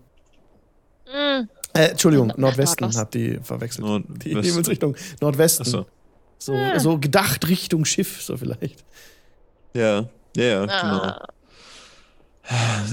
Äh, 1.76 1.88
Entschuldigung, 1.90 2.32
Nordwesten 2.36 2.82
Nordosten. 2.84 3.00
habt 3.00 3.14
ihr 3.16 3.42
verwechselt. 3.42 3.84
Nordwesten. 3.86 4.18
Die 4.20 4.30
Himmelsrichtung. 4.48 4.96
Nordwesten. 5.20 5.66
Achso. 5.66 5.86
So, 6.38 6.52
Ah. 6.54 6.78
so 6.78 6.98
gedacht 6.98 7.48
Richtung 7.48 7.84
Schiff, 7.84 8.22
so 8.22 8.36
vielleicht. 8.36 8.84
Ja, 9.74 10.08
ja, 10.36 10.44
ja, 10.44 10.60
genau. 10.66 11.02
ah, 11.02 11.28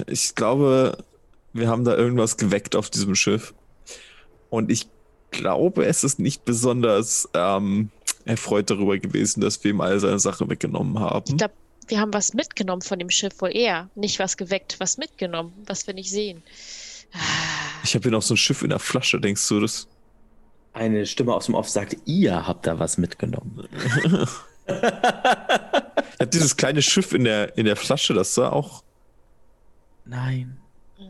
Ich 0.08 0.34
glaube, 0.36 0.98
wir 1.54 1.68
haben 1.68 1.84
da 1.84 1.96
irgendwas 1.96 2.38
geweckt 2.38 2.76
auf 2.76 2.90
diesem 2.90 3.14
Schiff. 3.16 3.54
Und 4.50 4.72
ich 4.72 4.88
glaube, 5.32 5.86
es 5.86 6.04
ist 6.04 6.20
nicht 6.20 6.44
besonders 6.46 7.30
ähm, 7.34 7.90
erfreut 8.26 8.70
darüber 8.70 8.98
gewesen, 8.98 9.42
dass 9.42 9.64
wir 9.64 9.72
ihm 9.72 9.82
all 9.82 10.00
seine 10.00 10.20
Sachen 10.20 10.50
weggenommen 10.50 11.00
haben. 11.00 11.26
ich 11.28 11.38
glaube, 11.38 11.54
wir 11.92 12.00
haben 12.00 12.14
was 12.14 12.34
mitgenommen 12.34 12.82
von 12.82 12.98
dem 13.00 13.10
Schiff, 13.12 13.40
wohl 13.42 13.56
eher. 13.56 13.90
Nicht 13.96 14.18
was 14.20 14.38
geweckt, 14.38 14.80
was 14.80 14.98
mitgenommen, 14.98 15.54
was 15.68 15.86
wir 15.86 15.94
nicht 15.94 16.10
sehen. 16.10 16.42
Ah, 17.14 17.18
Ich 17.84 17.94
habe 17.94 18.04
hier 18.04 18.12
noch 18.12 18.22
so 18.22 18.34
ein 18.34 18.38
Schiff 18.38 18.62
in 18.64 18.70
der 18.70 18.80
Flasche, 18.80 19.20
denkst 19.20 19.48
du 19.50 19.60
das? 19.60 19.88
Eine 20.74 21.06
Stimme 21.06 21.34
aus 21.36 21.46
dem 21.48 21.56
Off 21.56 21.68
sagt, 21.70 21.98
ihr 22.06 22.48
habt 22.48 22.66
da 22.66 22.80
was 22.80 22.98
mitgenommen. 22.98 23.68
Hab 26.20 26.32
dieses 26.32 26.56
kleine 26.56 26.82
Schiff 26.82 27.14
in 27.14 27.24
der, 27.26 27.58
in 27.58 27.66
der 27.66 27.76
Flasche, 27.76 28.14
das 28.14 28.34
sah 28.36 28.50
auch. 28.50 28.84
Nein. 30.06 30.58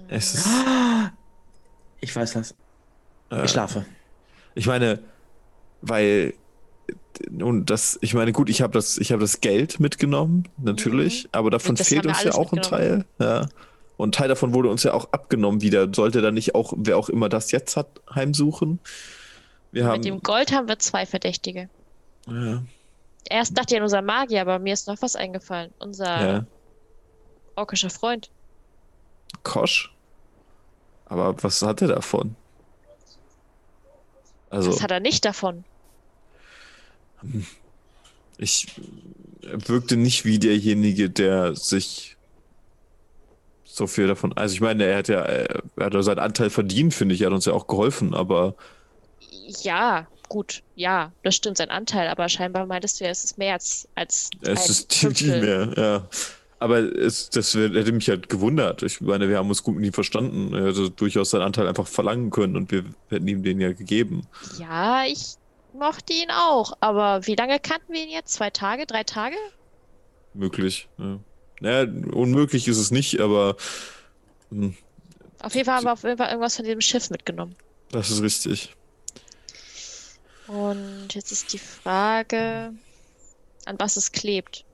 Es 0.08 0.34
ist, 0.36 0.48
Ich 2.00 2.16
weiß 2.16 2.36
was. 2.36 2.56
äh, 3.30 3.46
Ich 3.46 3.52
schlafe. 3.52 3.86
Ich 4.56 4.66
meine, 4.68 5.00
weil 5.82 6.34
und 7.40 7.66
das, 7.70 7.98
ich 8.02 8.14
meine, 8.14 8.32
gut, 8.32 8.50
ich 8.50 8.62
habe 8.62 8.74
das, 8.74 8.98
ich 8.98 9.12
habe 9.12 9.22
das 9.22 9.42
Geld 9.42 9.80
mitgenommen, 9.80 10.48
natürlich, 10.58 11.28
aber 11.32 11.50
davon 11.50 11.74
Mhm. 11.74 11.84
Fehlt 11.84 12.06
uns 12.06 12.24
ja 12.24 12.34
auch 12.34 12.52
ein 12.54 12.62
Teil. 12.62 13.06
Ja. 13.20 13.48
Und 13.98 14.10
ein 14.10 14.12
Teil 14.14 14.28
davon 14.30 14.54
wurde 14.54 14.70
uns 14.70 14.84
ja 14.84 14.94
auch 14.94 15.10
abgenommen 15.12 15.62
wieder. 15.62 15.94
Sollte 15.94 16.22
dann 16.22 16.34
nicht 16.34 16.56
auch, 16.56 16.74
wer 16.76 16.98
auch 16.98 17.10
immer 17.10 17.30
das 17.30 17.52
jetzt 17.52 17.78
hat, 17.78 17.88
heimsuchen? 18.14 18.80
Wir 19.72 19.86
haben. 19.86 19.94
Mit 20.00 20.06
dem 20.06 20.22
Gold 20.22 20.52
haben 20.52 20.68
wir 20.68 20.80
zwei 20.80 21.06
Verdächtige. 21.06 21.70
ja, 22.28 22.64
Erst 23.30 23.58
dachte 23.58 23.76
ich 23.76 23.78
an 23.80 23.84
unser 23.84 24.02
Magier, 24.02 24.42
aber 24.42 24.58
mir 24.60 24.74
ist 24.74 24.88
noch 24.88 25.02
was 25.02 25.16
eingefallen. 25.16 25.72
Unser 25.80 26.06
ja, 26.34 26.46
orkischer 27.56 27.90
Freund. 27.92 28.32
Kosch. 29.44 29.94
Aber 31.06 31.36
was 31.44 31.62
hat 31.62 31.82
er 31.82 31.90
davon? 31.90 32.36
Also, 34.50 34.72
Was 34.72 34.82
hat 34.82 34.92
er 34.92 35.00
nicht 35.00 35.24
davon? 35.26 35.64
Ich 38.38 38.68
wirkte 39.42 39.98
nicht 39.98 40.26
wie 40.26 40.40
derjenige, 40.40 41.10
der 41.10 41.56
sich 41.56 42.18
so 43.64 43.88
viel 43.88 44.08
davon. 44.08 44.34
Also 44.34 44.54
ich 44.54 44.62
meine, 44.62 44.86
er 44.86 44.98
hat 44.98 45.08
ja, 45.08 45.22
er 45.22 45.62
hat 45.80 45.94
ja 45.94 46.04
seinen 46.04 46.20
Anteil 46.20 46.50
verdient, 46.50 46.94
finde 46.94 47.16
ich. 47.16 47.22
Er 47.22 47.28
hat 47.28 47.34
uns 47.34 47.46
ja 47.46 47.54
auch 47.54 47.68
geholfen, 47.68 48.14
aber 48.14 48.56
Ja, 49.64 50.08
gut, 50.30 50.64
ja, 50.76 51.12
das 51.24 51.36
stimmt, 51.36 51.58
sein 51.58 51.70
Anteil, 51.70 52.08
aber 52.08 52.30
scheinbar 52.30 52.66
meintest 52.66 53.00
du 53.00 53.06
ja, 53.06 53.12
es 53.12 53.24
ist 53.24 53.38
mehr 53.38 53.54
als, 53.54 53.88
als 53.96 54.30
es 54.42 54.70
ist 54.70 54.94
viel 54.94 55.40
mehr, 55.42 55.74
ja. 55.78 56.10
Aber 56.60 56.78
es, 56.80 57.30
das 57.32 57.56
hätte 57.56 57.92
mich 57.92 58.08
halt 58.10 58.30
gewundert. 58.30 58.84
Ich 58.84 59.02
meine, 59.02 59.28
wir 59.30 59.38
haben 59.38 59.50
uns 59.50 59.64
gut 59.64 59.76
mit 59.78 59.86
ihm 59.86 59.94
verstanden. 59.94 60.54
Er 60.54 60.68
hätte 60.68 60.92
durchaus 60.92 61.32
seinen 61.32 61.42
Anteil 61.42 61.68
einfach 61.68 61.88
verlangen 61.88 62.30
können 62.30 62.56
und 62.56 62.72
wir 62.72 62.86
hätten 63.10 63.28
ihm 63.28 63.42
den 63.44 63.60
ja 63.60 63.74
gegeben. 63.74 64.28
Ja, 64.60 65.06
ich 65.06 65.38
mochte 65.82 66.14
ihn 66.14 66.32
auch, 66.32 66.78
aber 66.80 67.28
wie 67.28 67.36
lange 67.36 67.60
kannten 67.60 67.92
wir 67.92 68.04
ihn 68.04 68.10
jetzt? 68.10 68.34
Zwei 68.34 68.50
Tage, 68.52 68.86
drei 68.86 69.04
Tage? 69.04 69.36
Möglich. 70.34 70.88
Ja. 70.98 71.20
Naja, 71.60 71.92
unmöglich 72.14 72.68
ist 72.68 72.78
es 72.78 72.92
nicht, 72.92 73.20
aber 73.20 73.58
hm, 74.50 74.76
Auf 75.42 75.54
jeden 75.56 75.66
Fall 75.66 75.76
haben 75.76 75.86
wir 75.86 75.94
auf 75.94 76.04
jeden 76.04 76.18
Fall 76.18 76.30
irgendwas 76.30 76.56
von 76.56 76.66
diesem 76.66 76.82
Schiff 76.82 77.10
mitgenommen. 77.10 77.56
das 77.92 78.10
ist 78.12 78.22
richtig. 78.22 78.74
Und 80.48 81.14
jetzt 81.14 81.32
ist 81.32 81.54
die 81.54 81.60
Frage, 81.60 82.74
an 83.66 83.80
was 83.80 83.98
es 83.98 84.12
klebt. 84.12 84.66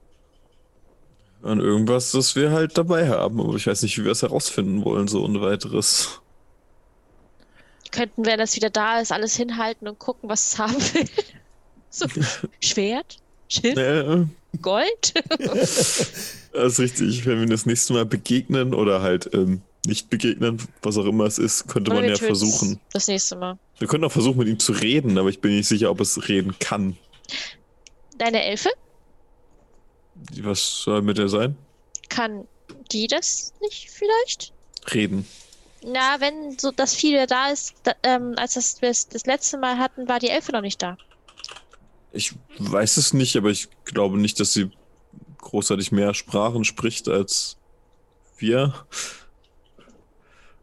An 1.44 1.60
irgendwas, 1.60 2.12
das 2.12 2.36
wir 2.36 2.52
halt 2.52 2.78
dabei 2.78 3.08
haben. 3.10 3.40
Aber 3.40 3.56
ich 3.56 3.68
weiß 3.68 3.84
nicht, 3.84 3.98
wie 3.98 4.06
wir 4.06 4.12
es 4.12 4.24
herausfinden 4.24 4.84
wollen, 4.84 5.08
so 5.08 5.24
ohne 5.24 5.40
weiteres. 5.42 6.22
Könnten 7.92 8.26
wir, 8.26 8.34
wenn 8.34 8.40
das 8.40 8.56
wieder 8.56 8.70
da 8.70 9.00
ist, 9.00 9.12
alles 9.12 9.36
hinhalten 9.36 9.88
und 9.88 10.00
gucken, 10.00 10.30
was 10.30 10.54
es 10.54 10.60
haben 10.60 10.76
will? 10.76 11.06
So, 11.90 12.06
Schwert? 12.60 13.18
Schiff? 13.48 13.76
Ja, 13.76 14.28
Gold? 14.62 15.14
das 15.40 16.20
ist 16.54 16.80
richtig. 16.80 17.26
Wenn 17.26 17.40
wir 17.40 17.48
das 17.48 17.66
nächste 17.66 17.94
Mal 17.94 18.06
begegnen 18.06 18.74
oder 18.74 19.02
halt 19.02 19.34
ähm, 19.34 19.62
nicht 19.86 20.10
begegnen, 20.10 20.62
was 20.82 20.98
auch 20.98 21.06
immer 21.06 21.26
es 21.26 21.40
ist, 21.40 21.68
könnte 21.68 21.94
man 21.94 22.04
ja 22.04 22.16
versuchen. 22.18 22.80
Das 22.92 23.08
nächste 23.08 23.36
Mal. 23.38 23.58
Wir 23.80 23.88
können 23.88 24.04
auch 24.04 24.12
versuchen, 24.12 24.38
mit 24.38 24.48
ihm 24.48 24.60
zu 24.60 24.74
reden, 24.74 25.18
aber 25.18 25.30
ich 25.30 25.40
bin 25.40 25.56
nicht 25.56 25.68
sicher, 25.68 25.90
ob 25.90 26.02
es 26.02 26.28
reden 26.28 26.56
kann. 26.60 26.98
Deine 28.18 28.44
Elfe? 28.44 28.70
Was 30.42 30.82
soll 30.84 31.02
mit 31.02 31.18
der 31.18 31.30
sein? 31.30 31.56
Kann 32.10 32.48
die 32.92 33.08
das 33.08 33.54
nicht 33.62 33.90
vielleicht? 33.92 34.54
Reden. 34.94 35.26
Na, 35.84 36.20
wenn 36.20 36.58
so 36.58 36.72
das 36.72 36.96
Vieh 36.96 37.26
da 37.28 37.50
ist, 37.50 37.76
da, 37.84 37.94
ähm, 38.04 38.34
als 38.38 38.56
das, 38.56 38.82
wir 38.82 38.90
es 38.90 39.08
das 39.08 39.26
letzte 39.26 39.58
Mal 39.58 39.78
hatten, 39.78 40.08
war 40.08 40.20
die 40.20 40.30
Elfe 40.30 40.52
noch 40.52 40.62
nicht 40.62 40.82
da. 40.82 40.98
Ich 42.12 42.34
weiß 42.58 42.98
es 42.98 43.14
nicht, 43.14 43.36
aber 43.36 43.50
ich 43.50 43.70
glaube 43.86 44.18
nicht, 44.18 44.40
dass 44.40 44.54
sie 44.54 44.72
großartig 45.38 45.92
mehr 45.92 46.14
Sprachen 46.14 46.64
spricht 46.64 47.08
als 47.08 47.58
wir. 48.38 48.74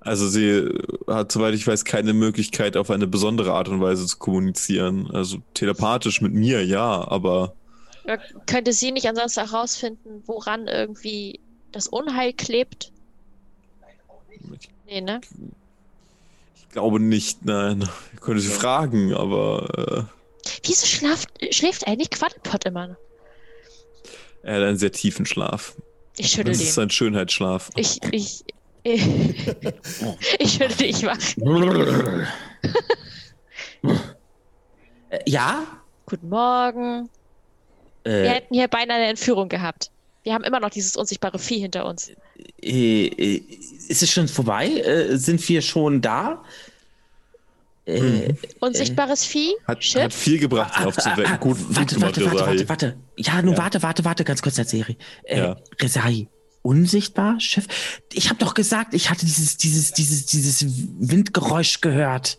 Also 0.01 0.29
sie 0.29 0.69
hat, 1.07 1.33
soweit 1.33 1.55
ich 1.55 1.67
weiß, 1.67 1.85
keine 1.85 2.13
Möglichkeit, 2.13 2.77
auf 2.77 2.91
eine 2.91 3.07
besondere 3.07 3.55
Art 3.55 3.69
und 3.69 3.81
Weise 3.81 4.07
zu 4.07 4.19
kommunizieren. 4.19 5.11
Also 5.11 5.39
telepathisch 5.55 6.21
mit 6.21 6.35
mir, 6.35 6.65
ja, 6.65 7.09
aber 7.09 7.55
Oder 8.05 8.19
könnte 8.47 8.73
sie 8.73 8.93
nicht 8.93 9.07
ansonsten 9.07 9.49
herausfinden, 9.49 10.23
woran 10.27 10.67
irgendwie 10.67 11.41
das 11.73 11.89
Unheil 11.89 12.35
klebt? 12.35 12.93
ich, 14.31 14.69
Nee, 14.87 15.01
ne? 15.01 15.21
ich 16.57 16.69
glaube 16.71 17.01
nicht, 17.01 17.45
nein. 17.45 17.89
Ich 18.15 18.21
könnte 18.21 18.41
sie 18.43 18.49
fragen, 18.51 19.15
aber 19.15 20.09
Wieso 20.65 20.87
schlaft, 20.87 21.29
schläft 21.55 21.87
eigentlich 21.87 22.11
Quaddlepot 22.11 22.65
immer? 22.67 22.89
noch? 22.89 22.97
äh, 24.43 24.49
er 24.49 24.57
hat 24.57 24.63
einen 24.65 24.77
sehr 24.77 24.93
tiefen 24.93 25.25
Schlaf. 25.27 25.75
Ich 26.17 26.29
schüttel 26.31 26.53
Das 26.53 26.61
ist 26.63 26.77
den. 26.77 26.85
ein 26.85 26.91
Schönheitsschlaf. 26.91 27.71
Ich, 27.77 27.99
ich, 28.13 28.45
ich, 28.83 29.03
ich 30.39 30.53
schüttel 30.53 30.77
dich 30.77 31.03
wach. 31.05 31.19
Äh, 35.11 35.19
ja? 35.27 35.67
Guten 36.07 36.29
Morgen. 36.29 37.09
Wir 38.05 38.13
Äh, 38.13 38.29
hätten 38.29 38.55
hier 38.55 38.69
beinahe 38.69 38.99
eine 38.99 39.07
Entführung 39.09 39.49
gehabt. 39.49 39.91
Wir 40.25 40.35
haben 40.35 40.45
immer 40.45 40.61
noch 40.61 40.71
dieses 40.71 40.97
unsichtbare 40.97 41.39
Vieh 41.39 41.59
hinter 41.59 41.87
uns. 41.87 42.11
äh, 42.63 43.07
äh, 43.07 43.43
ist 43.89 44.03
es 44.03 44.11
schon 44.11 44.29
vorbei? 44.29 44.69
Äh, 44.69 45.17
sind 45.17 45.47
wir 45.49 45.63
schon 45.63 46.01
da? 46.01 46.43
Äh, 47.87 48.33
Unsichtbares 48.61 49.25
Vieh? 49.27 49.53
Hat, 49.67 49.85
Schiff? 49.85 50.03
hat 50.03 50.13
viel 50.15 50.39
gebracht, 50.39 50.79
ihn 50.81 50.87
aufzuwecken. 50.87 51.27
ah, 51.27 51.37
Gut, 51.37 51.59
warte, 51.77 51.95
gut 51.97 52.03
warte, 52.05 52.21
gemacht, 52.21 52.37
warte, 52.37 52.51
Rezahi. 52.53 52.69
warte, 52.69 52.69
warte. 52.69 52.97
Ja, 53.17 53.43
nun 53.43 53.53
Ja. 53.55 53.59
warte, 53.59 53.83
warte, 53.83 54.05
warte, 54.07 54.25
ganz 54.25 54.41
kurz, 54.41 54.57
Serie. 54.57 54.97
Äh, 55.25 55.39
Ja. 55.39 55.57
Resai, 55.81 56.29
unsichtbar, 56.63 57.39
Schiff. 57.41 57.67
Ich 58.13 58.31
habe 58.31 58.39
doch 58.39 58.55
gesagt, 58.55 58.95
ich 58.95 59.11
hatte 59.11 59.27
dieses, 59.27 59.59
dieses, 59.59 59.93
dieses, 59.93 60.25
dieses 60.27 60.65
Windgeräusch 60.99 61.83
gehört. 61.83 62.39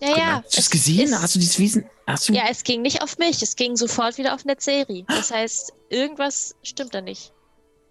ja, 0.00 0.08
ja. 0.16 0.42
Hast 0.44 0.56
du 0.56 0.60
es 0.60 0.70
gesehen? 0.70 1.08
ist- 1.10 1.22
Hast 1.22 1.34
du 1.36 1.38
dieses 1.38 1.60
Wesen? 1.60 1.84
Hast 2.08 2.28
du? 2.28 2.32
Ja, 2.32 2.42
es 2.50 2.64
ging 2.64 2.82
nicht 2.82 3.02
auf 3.02 3.18
mich, 3.18 3.40
es 3.40 3.54
ging 3.54 3.76
sofort 3.76 4.18
wieder 4.18 4.34
auf 4.34 4.44
Netzeri. 4.44 5.04
Das 5.06 5.30
heißt, 5.30 5.72
irgendwas 5.90 6.56
stimmt 6.64 6.92
da 6.92 7.00
nicht. 7.00 7.32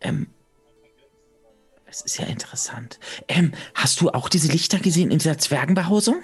Ähm, 0.02 0.28
das 1.92 2.02
ist 2.02 2.18
ja 2.18 2.26
interessant. 2.26 3.00
Ähm, 3.28 3.52
hast 3.76 4.00
du 4.00 4.12
auch 4.12 4.30
diese 4.30 4.50
Lichter 4.50 4.80
gesehen 4.80 5.12
in 5.12 5.18
dieser 5.20 5.38
Zwergenbehausung? 5.38 6.24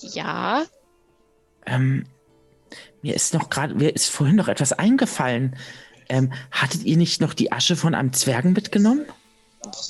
Ja, 0.00 0.66
Ähm, 1.66 2.06
mir 3.02 3.14
ist 3.14 3.32
noch 3.34 3.48
gerade, 3.48 3.74
mir 3.76 3.94
ist 3.94 4.10
vorhin 4.10 4.36
noch 4.36 4.48
etwas 4.48 4.72
eingefallen. 4.72 5.56
Ähm, 6.08 6.32
hattet 6.50 6.82
ihr 6.84 6.96
nicht 6.96 7.20
noch 7.20 7.32
die 7.34 7.52
Asche 7.52 7.76
von 7.76 7.94
einem 7.94 8.12
Zwergen 8.12 8.52
mitgenommen? 8.52 9.06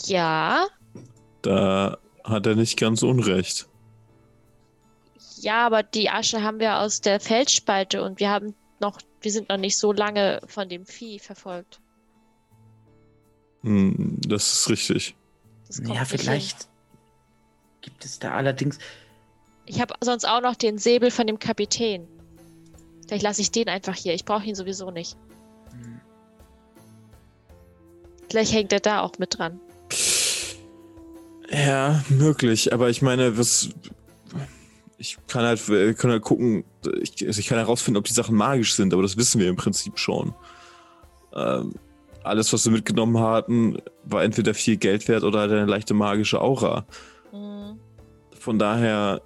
ja, 0.04 0.66
Da 1.42 1.98
hat 2.24 2.46
er 2.46 2.54
nicht 2.56 2.78
ganz 2.78 3.02
unrecht. 3.02 3.68
ja, 5.40 5.66
aber 5.66 5.82
die 5.82 6.10
Asche 6.10 6.42
haben 6.42 6.60
wir 6.60 6.78
aus 6.80 7.00
der 7.00 7.20
Felsspalte 7.20 8.02
und 8.02 8.20
wir 8.20 8.30
haben 8.30 8.54
noch, 8.80 8.98
wir 9.20 9.30
sind 9.32 9.48
noch 9.48 9.56
nicht 9.58 9.78
so 9.78 9.92
lange 9.92 10.40
von 10.46 10.68
dem 10.68 10.86
Vieh 10.86 11.18
verfolgt. 11.18 11.80
Hm, 13.66 14.18
das 14.26 14.52
ist 14.52 14.70
richtig. 14.70 15.16
Das 15.66 15.78
Ja, 15.78 15.88
nicht 15.88 15.98
hin. 16.10 16.18
vielleicht 16.20 16.68
gibt 17.82 18.04
es 18.04 18.18
da 18.20 18.30
allerdings. 18.32 18.78
Ich 19.66 19.80
habe 19.80 19.94
sonst 20.00 20.24
auch 20.26 20.40
noch 20.40 20.54
den 20.54 20.78
Säbel 20.78 21.10
von 21.10 21.26
dem 21.26 21.38
Kapitän. 21.40 22.06
Vielleicht 23.06 23.24
lasse 23.24 23.42
ich 23.42 23.50
den 23.50 23.68
einfach 23.68 23.94
hier. 23.96 24.14
Ich 24.14 24.24
brauche 24.24 24.44
ihn 24.44 24.54
sowieso 24.54 24.90
nicht. 24.90 25.16
Hm, 25.72 26.00
Vielleicht 28.30 28.52
hängt 28.52 28.72
er 28.72 28.80
da 28.80 29.00
auch 29.02 29.18
mit 29.18 29.36
dran. 29.38 29.60
Ja, 31.50 32.04
möglich. 32.08 32.72
Aber 32.72 32.88
ich 32.90 33.02
meine, 33.02 33.36
was. 33.38 33.68
Ich 34.98 35.18
kann 35.28 35.44
halt, 35.44 35.68
wir 35.68 35.92
können 35.94 36.14
halt 36.14 36.22
gucken, 36.22 36.64
ich, 37.02 37.26
also 37.26 37.38
ich 37.38 37.46
kann 37.48 37.58
herausfinden, 37.58 37.98
ob 37.98 38.04
die 38.06 38.14
Sachen 38.14 38.34
magisch 38.34 38.74
sind, 38.74 38.92
aber 38.94 39.02
das 39.02 39.16
wissen 39.18 39.40
wir 39.40 39.48
im 39.48 39.56
Prinzip 39.56 39.98
schon. 39.98 40.34
Ähm, 41.34 41.74
alles, 42.26 42.52
was 42.52 42.64
wir 42.64 42.72
mitgenommen 42.72 43.18
hatten, 43.18 43.78
war 44.04 44.22
entweder 44.22 44.54
viel 44.54 44.76
Geld 44.76 45.08
wert 45.08 45.24
oder 45.24 45.40
halt 45.40 45.52
eine 45.52 45.66
leichte 45.66 45.94
magische 45.94 46.40
Aura. 46.40 46.86
Hm. 47.30 47.78
Von 48.38 48.58
daher, 48.58 49.22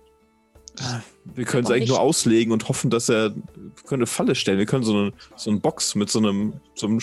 äh, 0.79 1.01
wir 1.35 1.45
können 1.45 1.65
es 1.65 1.71
eigentlich 1.71 1.89
nur 1.89 2.01
auslegen 2.01 2.53
und 2.53 2.69
hoffen, 2.69 2.91
dass 2.91 3.09
er. 3.09 3.35
Wir 3.35 3.85
können 3.87 4.01
eine 4.01 4.07
Falle 4.07 4.35
stellen. 4.35 4.59
Wir 4.59 4.67
können 4.67 4.85
so 4.85 4.97
eine, 4.97 5.13
so 5.37 5.51
eine 5.51 5.61
Box 5.61 5.95
mit 5.95 6.11
so 6.11 6.19
einem, 6.19 6.55
so 6.75 6.87
einem 6.87 7.01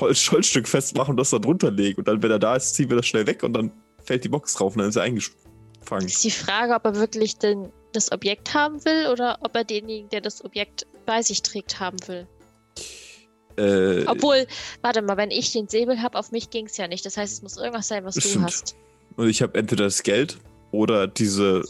Holz, 0.00 0.30
Holzstück 0.30 0.68
festmachen 0.68 1.12
und 1.12 1.16
das 1.16 1.30
da 1.30 1.38
drunter 1.38 1.70
legen. 1.70 1.98
Und 1.98 2.08
dann, 2.08 2.22
wenn 2.22 2.30
er 2.30 2.38
da 2.38 2.56
ist, 2.56 2.74
ziehen 2.74 2.88
wir 2.88 2.96
das 2.96 3.06
schnell 3.06 3.26
weg 3.26 3.42
und 3.42 3.52
dann 3.52 3.72
fällt 4.04 4.24
die 4.24 4.28
Box 4.28 4.54
drauf 4.54 4.74
und 4.74 4.80
dann 4.80 4.88
ist 4.88 4.96
er 4.96 5.02
eingefangen. 5.02 6.06
Ist 6.06 6.24
die 6.24 6.30
Frage, 6.30 6.74
ob 6.74 6.84
er 6.84 6.96
wirklich 6.96 7.36
den, 7.38 7.72
das 7.92 8.12
Objekt 8.12 8.54
haben 8.54 8.84
will 8.84 9.08
oder 9.12 9.38
ob 9.40 9.54
er 9.56 9.64
denjenigen, 9.64 10.08
der 10.10 10.20
das 10.20 10.44
Objekt 10.44 10.86
bei 11.04 11.22
sich 11.22 11.42
trägt, 11.42 11.80
haben 11.80 11.98
will. 12.06 12.26
Äh, 13.58 14.04
Obwohl, 14.06 14.46
warte 14.82 15.02
mal, 15.02 15.16
wenn 15.16 15.30
ich 15.30 15.52
den 15.52 15.68
Säbel 15.68 16.02
habe, 16.02 16.18
auf 16.18 16.30
mich 16.32 16.50
ging 16.50 16.66
es 16.66 16.76
ja 16.76 16.88
nicht. 16.88 17.04
Das 17.06 17.16
heißt, 17.16 17.32
es 17.32 17.42
muss 17.42 17.56
irgendwas 17.56 17.88
sein, 17.88 18.04
was 18.04 18.14
Das 18.16 18.24
du 18.24 18.30
stimmt. 18.30 18.44
hast. 18.46 18.76
und 19.16 19.28
ich 19.28 19.40
habe 19.42 19.58
entweder 19.58 19.84
das 19.84 20.02
Geld 20.02 20.38
oder 20.72 21.06
diese, 21.06 21.62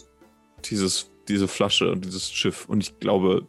dieses, 0.65 1.11
diese 1.29 1.47
Flasche 1.49 1.91
und 1.91 2.05
dieses 2.05 2.31
Schiff. 2.31 2.67
Und 2.69 2.83
ich 2.83 2.99
glaube, 2.99 3.47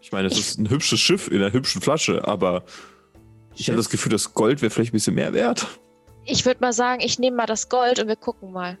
ich 0.00 0.12
meine, 0.12 0.28
es 0.28 0.38
ist 0.38 0.58
ein 0.58 0.70
hübsches 0.70 1.00
Schiff 1.00 1.28
in 1.28 1.36
einer 1.42 1.52
hübschen 1.52 1.80
Flasche, 1.82 2.26
aber 2.26 2.64
ich 3.56 3.68
habe 3.68 3.76
das 3.76 3.90
Gefühl, 3.90 4.10
das 4.12 4.32
Gold 4.34 4.62
wäre 4.62 4.70
vielleicht 4.70 4.90
ein 4.92 4.96
bisschen 4.96 5.14
mehr 5.14 5.32
wert. 5.32 5.66
Ich 6.24 6.46
würde 6.46 6.60
mal 6.60 6.72
sagen, 6.72 7.02
ich 7.04 7.18
nehme 7.18 7.36
mal 7.36 7.46
das 7.46 7.68
Gold 7.68 8.00
und 8.00 8.08
wir 8.08 8.16
gucken 8.16 8.50
mal. 8.52 8.78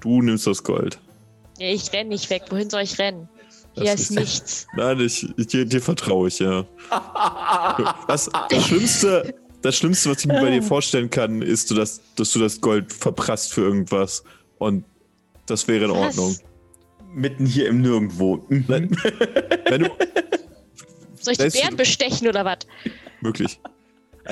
Du 0.00 0.22
nimmst 0.22 0.46
das 0.46 0.62
Gold. 0.62 0.98
Ich 1.58 1.92
renne 1.92 2.10
nicht 2.10 2.28
weg. 2.30 2.44
Wohin 2.50 2.70
soll 2.70 2.82
ich 2.82 2.98
rennen? 2.98 3.28
Hier 3.82 3.94
ist 3.94 4.00
ist- 4.00 4.10
nichts. 4.12 4.66
Nein, 4.76 5.00
ich, 5.00 5.26
ich, 5.36 5.46
dir, 5.48 5.64
dir 5.64 5.80
vertraue 5.82 6.28
ich, 6.28 6.38
ja. 6.38 6.64
Das, 8.08 8.30
das, 8.48 8.64
Schlimmste, 8.66 9.34
das 9.62 9.76
Schlimmste, 9.76 10.10
was 10.10 10.20
ich 10.20 10.26
mir 10.26 10.40
bei 10.40 10.50
dir 10.50 10.62
vorstellen 10.62 11.10
kann, 11.10 11.42
ist, 11.42 11.70
du 11.70 11.74
das, 11.74 12.00
dass 12.16 12.32
du 12.32 12.38
das 12.38 12.60
Gold 12.60 12.92
verprasst 12.92 13.52
für 13.52 13.62
irgendwas. 13.62 14.24
Und 14.58 14.84
das 15.46 15.68
wäre 15.68 15.84
in 15.84 15.90
Was? 15.90 16.18
Ordnung. 16.18 16.36
Mitten 17.14 17.46
hier 17.46 17.68
im 17.68 17.80
Nirgendwo. 17.80 18.44
Mhm. 18.48 18.64
Wenn 18.68 18.88
du, 19.82 19.90
Soll 21.20 21.32
ich 21.32 21.38
die 21.38 21.50
Bären 21.60 21.76
bestechen 21.76 22.28
oder 22.28 22.44
was? 22.44 22.58
Wirklich. 23.20 23.58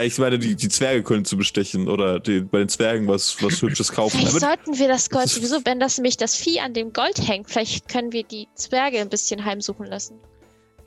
Ich 0.02 0.18
meine, 0.18 0.38
die, 0.38 0.54
die 0.56 0.68
Zwerge 0.68 1.02
können 1.02 1.24
zu 1.24 1.36
bestechen 1.36 1.88
oder 1.88 2.20
die, 2.20 2.40
bei 2.40 2.58
den 2.58 2.68
Zwergen 2.68 3.06
was, 3.06 3.40
was 3.42 3.62
Hübsches 3.62 3.92
kaufen. 3.92 4.18
Vielleicht 4.18 4.42
Damit, 4.42 4.64
sollten 4.64 4.78
wir 4.78 4.88
das 4.88 5.10
Gold 5.10 5.28
sowieso, 5.28 5.60
wenn 5.64 5.80
das 5.80 5.98
nämlich 5.98 6.16
das 6.16 6.36
Vieh 6.36 6.60
an 6.60 6.74
dem 6.74 6.92
Gold 6.92 7.26
hängt, 7.26 7.50
vielleicht 7.50 7.88
können 7.88 8.12
wir 8.12 8.24
die 8.24 8.48
Zwerge 8.54 8.98
ein 8.98 9.08
bisschen 9.08 9.44
heimsuchen 9.44 9.86
lassen. 9.86 10.18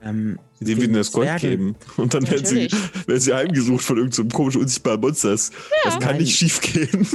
Ähm, 0.03 0.37
indem 0.59 0.77
wir 0.77 0.85
ihnen 0.85 0.93
das 0.93 1.11
Gold 1.11 1.39
geben. 1.39 1.75
Und 1.97 2.13
dann 2.13 2.29
werden 2.29 2.45
sie, 2.45 2.69
werden 3.07 3.19
sie 3.19 3.33
heimgesucht 3.33 3.83
von 3.83 3.97
irgendeinem 3.97 4.29
komischen, 4.29 4.61
unsichtbaren 4.61 5.01
Monster. 5.01 5.31
Das, 5.31 5.51
das 5.83 5.93
kann 5.95 6.11
Nein. 6.11 6.17
nicht 6.17 6.37
schief 6.37 6.61
gehen. 6.61 7.07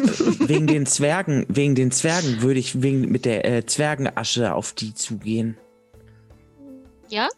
wegen 0.49 0.67
den 0.67 0.87
Zwergen, 0.87 1.47
wegen 1.49 1.77
den 1.77 1.93
Zwergen 1.93 2.43
würde 2.43 2.59
ich 2.59 2.83
wegen, 2.83 3.03
mit 3.13 3.25
der 3.25 3.45
äh, 3.45 3.65
Zwergenasche 3.67 4.53
auf 4.53 4.73
die 4.73 4.95
zugehen. 4.95 5.57
Ja, 7.09 7.29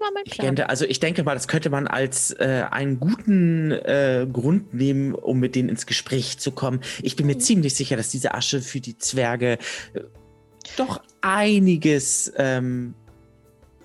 war 0.00 0.10
mein 0.14 0.22
Ich 0.26 0.32
Plan. 0.32 0.46
denke, 0.54 0.68
also 0.68 0.84
ich 0.84 1.00
denke 1.00 1.22
mal, 1.24 1.34
das 1.34 1.48
könnte 1.48 1.70
man 1.70 1.86
als 1.86 2.30
äh, 2.32 2.64
einen 2.70 3.00
guten 3.00 3.70
äh, 3.72 4.26
Grund 4.32 4.74
nehmen, 4.74 5.14
um 5.14 5.38
mit 5.40 5.54
denen 5.54 5.68
ins 5.68 5.86
Gespräch 5.86 6.38
zu 6.38 6.50
kommen. 6.52 6.80
Ich 7.02 7.16
bin 7.16 7.26
mir 7.26 7.34
Mhm. 7.36 7.40
ziemlich 7.40 7.74
sicher, 7.74 7.96
dass 7.96 8.08
diese 8.10 8.34
Asche 8.34 8.60
für 8.60 8.80
die 8.80 8.98
Zwerge 8.98 9.58
äh, 9.94 10.00
doch 10.76 11.00
einiges 11.20 12.32
ähm, 12.36 12.94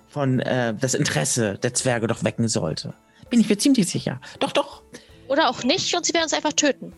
von 0.08 0.40
äh, 0.40 0.74
das 0.78 0.94
Interesse 0.94 1.58
der 1.62 1.74
Zwerge 1.74 2.06
doch 2.06 2.24
wecken 2.24 2.48
sollte. 2.48 2.94
Bin 3.30 3.40
ich 3.40 3.48
mir 3.48 3.56
ziemlich 3.56 3.86
sicher. 3.88 4.20
Doch, 4.40 4.52
doch. 4.52 4.82
Oder 5.28 5.48
auch 5.48 5.62
nicht 5.64 5.94
und 5.96 6.04
sie 6.04 6.12
werden 6.12 6.24
uns 6.24 6.34
einfach 6.34 6.52
töten. 6.52 6.92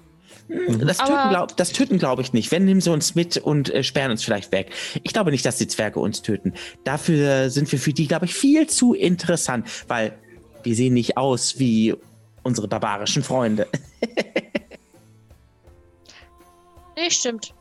Das 0.49 0.99
Töten, 0.99 1.13
Aber- 1.13 1.31
glaub, 1.31 1.57
glaube 1.99 2.23
ich 2.23 2.33
nicht. 2.33 2.51
Wenn, 2.53 2.65
nehmen 2.67 2.81
sie 2.81 2.91
uns 2.91 3.15
mit 3.15 3.39
und 3.39 3.73
äh, 3.73 3.83
sperren 3.83 4.11
uns 4.11 4.23
vielleicht 4.25 4.53
weg. 4.53 4.71
Ich 5.03 5.13
glaube 5.13 5.31
nicht, 5.31 5.45
dass 5.47 5.57
die 5.57 5.67
Zwerge 5.69 6.01
uns 6.01 6.21
töten. 6.23 6.53
Dafür 6.85 7.49
sind 7.51 7.71
wir 7.73 7.79
für 7.79 7.93
die, 7.93 8.07
glaube 8.07 8.27
ich, 8.27 8.35
viel 8.35 8.67
zu 8.67 8.93
interessant, 8.95 9.67
weil 9.89 10.19
wir 10.63 10.75
sehen 10.75 10.95
nicht 10.95 11.17
aus 11.17 11.59
wie 11.59 11.95
unsere 12.43 12.69
barbarischen 12.69 13.23
Freunde. 13.23 13.67
Nee, 16.97 17.11
stimmt. 17.11 17.54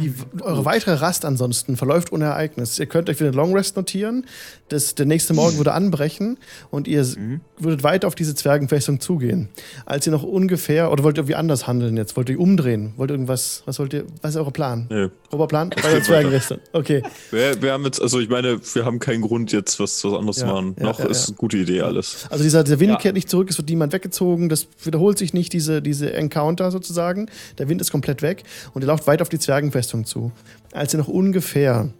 Die, 0.00 0.12
eure 0.42 0.64
weitere 0.64 0.94
Rast 0.94 1.24
ansonsten 1.24 1.76
verläuft 1.76 2.12
ohne 2.12 2.26
Ereignis. 2.26 2.78
Ihr 2.78 2.86
könnt 2.86 3.08
euch 3.08 3.18
wieder 3.20 3.32
Long 3.32 3.54
Rest 3.54 3.76
notieren. 3.76 4.26
Das, 4.68 4.94
der 4.94 5.06
nächste 5.06 5.32
Morgen 5.32 5.56
würde 5.56 5.72
anbrechen 5.72 6.38
und 6.70 6.86
ihr 6.88 7.02
Mhm. 7.04 7.40
würdet 7.58 7.82
weiter 7.82 8.06
auf 8.08 8.14
diese 8.14 8.34
Zwergenfestung 8.34 9.00
zugehen. 9.00 9.48
Als 9.86 10.06
ihr 10.06 10.12
noch 10.12 10.22
ungefähr, 10.22 10.90
oder 10.92 11.02
wollt 11.04 11.16
ihr 11.16 11.20
irgendwie 11.20 11.36
anders 11.36 11.66
handeln 11.66 11.96
jetzt? 11.96 12.16
Wollt 12.16 12.28
ihr 12.28 12.38
umdrehen? 12.38 12.92
Wollt 12.96 13.10
ihr 13.10 13.14
irgendwas, 13.14 13.62
was 13.64 13.78
wollt 13.78 13.92
ihr, 13.94 14.04
was 14.22 14.32
ist 14.32 14.36
euer 14.40 14.52
Plan? 14.52 14.86
Nö. 14.90 15.08
Grober 15.30 15.46
Plan? 15.48 15.70
Bei 15.70 15.90
der 15.90 16.02
Zwergenfestung. 16.02 16.58
Okay. 16.72 17.02
Wir, 17.30 17.62
wir 17.62 17.72
haben 17.72 17.84
jetzt, 17.84 18.02
also 18.02 18.20
ich 18.20 18.28
meine, 18.28 18.58
wir 18.74 18.84
haben 18.84 18.98
keinen 18.98 19.22
Grund 19.22 19.52
jetzt 19.52 19.80
was, 19.80 20.04
was 20.04 20.12
anderes 20.12 20.36
Ja, 20.40 20.46
zu 20.48 20.52
machen. 20.52 20.76
ja, 20.78 20.84
Noch 20.84 20.98
ja, 20.98 21.06
ist 21.06 21.22
ja. 21.22 21.28
eine 21.28 21.36
gute 21.36 21.56
Idee 21.56 21.80
alles. 21.82 22.26
Also 22.28 22.44
dieser, 22.44 22.64
dieser 22.64 22.80
Wind 22.80 22.90
Ja. 22.92 22.96
kehrt 22.98 23.14
nicht 23.14 23.30
zurück, 23.30 23.48
es 23.50 23.56
wird 23.56 23.68
niemand 23.70 23.92
weggezogen, 23.92 24.48
das 24.48 24.66
wiederholt 24.82 25.16
sich 25.18 25.32
nicht, 25.32 25.52
diese, 25.52 25.80
diese 25.80 26.12
Encounter 26.12 26.70
sozusagen. 26.70 27.30
Der 27.58 27.68
Wind 27.68 27.80
ist 27.80 27.90
komplett 27.92 28.20
weg 28.22 28.42
und 28.74 28.82
ihr 28.82 28.88
lauft 28.88 29.06
weiter 29.06 29.22
auf 29.22 29.28
die 29.28 29.38
Zwergenfestung 29.38 29.85
zu. 30.04 30.32
Als 30.72 30.94
ihr 30.94 30.98
noch 30.98 31.08
ungefähr 31.08 31.90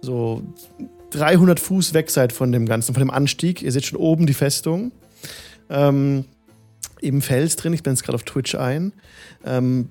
so 0.00 0.42
300 1.10 1.60
Fuß 1.60 1.94
weg 1.94 2.10
seid 2.10 2.32
von 2.32 2.52
dem 2.52 2.66
Ganzen, 2.66 2.94
von 2.94 3.00
dem 3.00 3.10
Anstieg, 3.10 3.62
ihr 3.62 3.72
seht 3.72 3.86
schon 3.86 3.98
oben 3.98 4.26
die 4.26 4.34
Festung, 4.34 4.92
ähm, 5.70 6.24
im 7.00 7.22
Fels 7.22 7.56
drin, 7.56 7.72
ich 7.72 7.82
bin 7.82 7.92
jetzt 7.92 8.02
gerade 8.02 8.16
auf 8.16 8.24
Twitch 8.24 8.54
ein. 8.54 8.92
Ähm, 9.44 9.88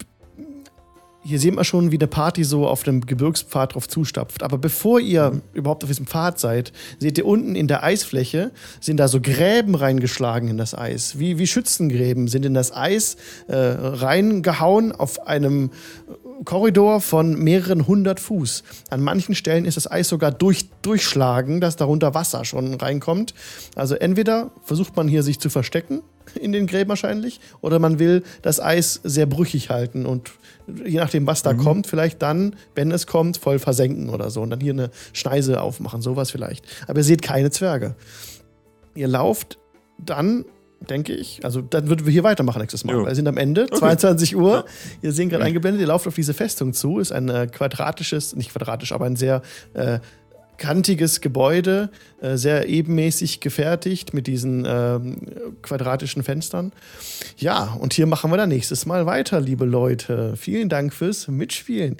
hier 1.27 1.39
sieht 1.39 1.55
man 1.55 1.65
schon, 1.65 1.91
wie 1.91 1.97
eine 1.97 2.07
Party 2.07 2.45
so 2.45 2.67
auf 2.67 2.83
dem 2.83 3.01
Gebirgspfad 3.01 3.75
drauf 3.75 3.89
zustapft. 3.89 4.43
Aber 4.43 4.57
bevor 4.57 5.01
ihr 5.01 5.41
überhaupt 5.51 5.83
auf 5.83 5.89
diesem 5.89 6.07
Pfad 6.07 6.39
seid, 6.39 6.71
seht 6.99 7.17
ihr 7.17 7.25
unten 7.25 7.55
in 7.55 7.67
der 7.67 7.83
Eisfläche, 7.83 8.51
sind 8.79 8.97
da 8.97 9.09
so 9.09 9.19
Gräben 9.19 9.75
reingeschlagen 9.75 10.47
in 10.47 10.57
das 10.57 10.73
Eis. 10.73 11.19
Wie, 11.19 11.37
wie 11.37 11.45
Schützengräben 11.45 12.29
sind 12.29 12.45
in 12.45 12.53
das 12.53 12.73
Eis 12.73 13.17
äh, 13.49 13.55
reingehauen 13.57 14.93
auf 14.93 15.27
einem 15.27 15.71
Korridor 16.45 17.01
von 17.01 17.35
mehreren 17.35 17.87
hundert 17.87 18.19
Fuß. 18.19 18.63
An 18.89 19.01
manchen 19.01 19.35
Stellen 19.35 19.65
ist 19.65 19.77
das 19.77 19.89
Eis 19.89 20.07
sogar 20.07 20.31
durch, 20.31 20.69
durchschlagen, 20.81 21.61
dass 21.61 21.75
darunter 21.75 22.13
Wasser 22.13 22.45
schon 22.45 22.73
reinkommt. 22.75 23.33
Also 23.75 23.95
entweder 23.95 24.51
versucht 24.63 24.95
man 24.95 25.07
hier 25.07 25.23
sich 25.23 25.39
zu 25.39 25.49
verstecken, 25.49 26.01
in 26.35 26.51
den 26.51 26.67
Gräben 26.67 26.89
wahrscheinlich, 26.89 27.39
oder 27.61 27.79
man 27.79 27.99
will 27.99 28.23
das 28.41 28.59
Eis 28.59 28.99
sehr 29.03 29.25
brüchig 29.25 29.69
halten 29.69 30.05
und 30.05 30.31
je 30.85 30.97
nachdem, 30.97 31.25
was 31.25 31.41
da 31.41 31.53
kommt, 31.53 31.87
vielleicht 31.87 32.21
dann, 32.21 32.55
wenn 32.75 32.91
es 32.91 33.07
kommt, 33.07 33.37
voll 33.37 33.59
versenken 33.59 34.09
oder 34.09 34.29
so 34.29 34.41
und 34.41 34.49
dann 34.49 34.59
hier 34.59 34.73
eine 34.73 34.91
Schneise 35.13 35.61
aufmachen, 35.61 36.01
sowas 36.01 36.29
vielleicht. 36.29 36.65
Aber 36.87 36.99
ihr 36.99 37.05
seht 37.05 37.21
keine 37.21 37.49
Zwerge. 37.51 37.95
Ihr 38.93 39.07
lauft 39.07 39.57
dann, 39.97 40.45
denke 40.79 41.13
ich, 41.13 41.43
also 41.43 41.61
dann 41.61 41.89
würden 41.89 42.05
wir 42.05 42.13
hier 42.13 42.23
weitermachen 42.23 42.59
nächstes 42.59 42.83
Mal. 42.83 42.93
Jo. 42.93 43.05
Wir 43.05 43.15
sind 43.15 43.27
am 43.27 43.37
Ende, 43.37 43.67
22 43.67 44.35
Uhr. 44.35 44.65
Ihr 45.01 45.11
seht 45.11 45.29
gerade 45.29 45.43
eingeblendet, 45.43 45.81
ihr 45.81 45.87
lauft 45.87 46.07
auf 46.07 46.15
diese 46.15 46.33
Festung 46.33 46.73
zu. 46.73 46.99
Ist 46.99 47.11
ein 47.11 47.29
äh, 47.29 47.47
quadratisches, 47.47 48.35
nicht 48.35 48.51
quadratisch, 48.51 48.91
aber 48.91 49.05
ein 49.05 49.15
sehr 49.15 49.41
äh, 49.73 49.99
kantiges 50.57 51.21
Gebäude, 51.21 51.89
äh, 52.21 52.35
sehr 52.35 52.67
ebenmäßig 52.67 53.39
gefertigt 53.39 54.13
mit 54.13 54.27
diesen 54.27 54.65
ähm, 54.67 55.17
quadratischen 55.61 56.23
Fenstern. 56.23 56.71
Ja, 57.37 57.77
und 57.79 57.93
hier 57.93 58.07
machen 58.07 58.31
wir 58.31 58.37
dann 58.37 58.49
nächstes 58.49 58.85
Mal 58.85 59.05
weiter, 59.05 59.39
liebe 59.39 59.65
Leute. 59.65 60.35
Vielen 60.35 60.69
Dank 60.69 60.93
fürs 60.93 61.27
Mitspielen. 61.27 61.97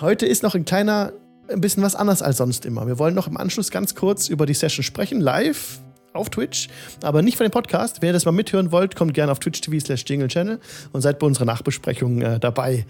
Heute 0.00 0.26
ist 0.26 0.42
noch 0.42 0.54
ein 0.54 0.64
kleiner, 0.64 1.12
ein 1.48 1.60
bisschen 1.60 1.82
was 1.82 1.94
anders 1.94 2.22
als 2.22 2.36
sonst 2.36 2.66
immer. 2.66 2.86
Wir 2.86 2.98
wollen 2.98 3.14
noch 3.14 3.26
im 3.26 3.36
Anschluss 3.36 3.70
ganz 3.70 3.94
kurz 3.94 4.28
über 4.28 4.46
die 4.46 4.54
Session 4.54 4.82
sprechen, 4.82 5.20
live 5.20 5.80
auf 6.12 6.30
Twitch, 6.30 6.68
aber 7.02 7.22
nicht 7.22 7.36
für 7.36 7.44
den 7.44 7.50
Podcast. 7.50 8.02
Wenn 8.02 8.08
ihr 8.08 8.12
das 8.12 8.24
mal 8.24 8.32
mithören 8.32 8.72
wollt, 8.72 8.96
kommt 8.96 9.14
gerne 9.14 9.32
auf 9.32 9.38
Twitch 9.38 9.60
TV 9.60 9.78
slash 9.84 10.04
Jingle 10.06 10.28
Channel 10.28 10.58
und 10.92 11.00
seid 11.00 11.18
bei 11.18 11.26
unserer 11.26 11.44
Nachbesprechung 11.44 12.20
äh, 12.22 12.38
dabei. 12.40 12.86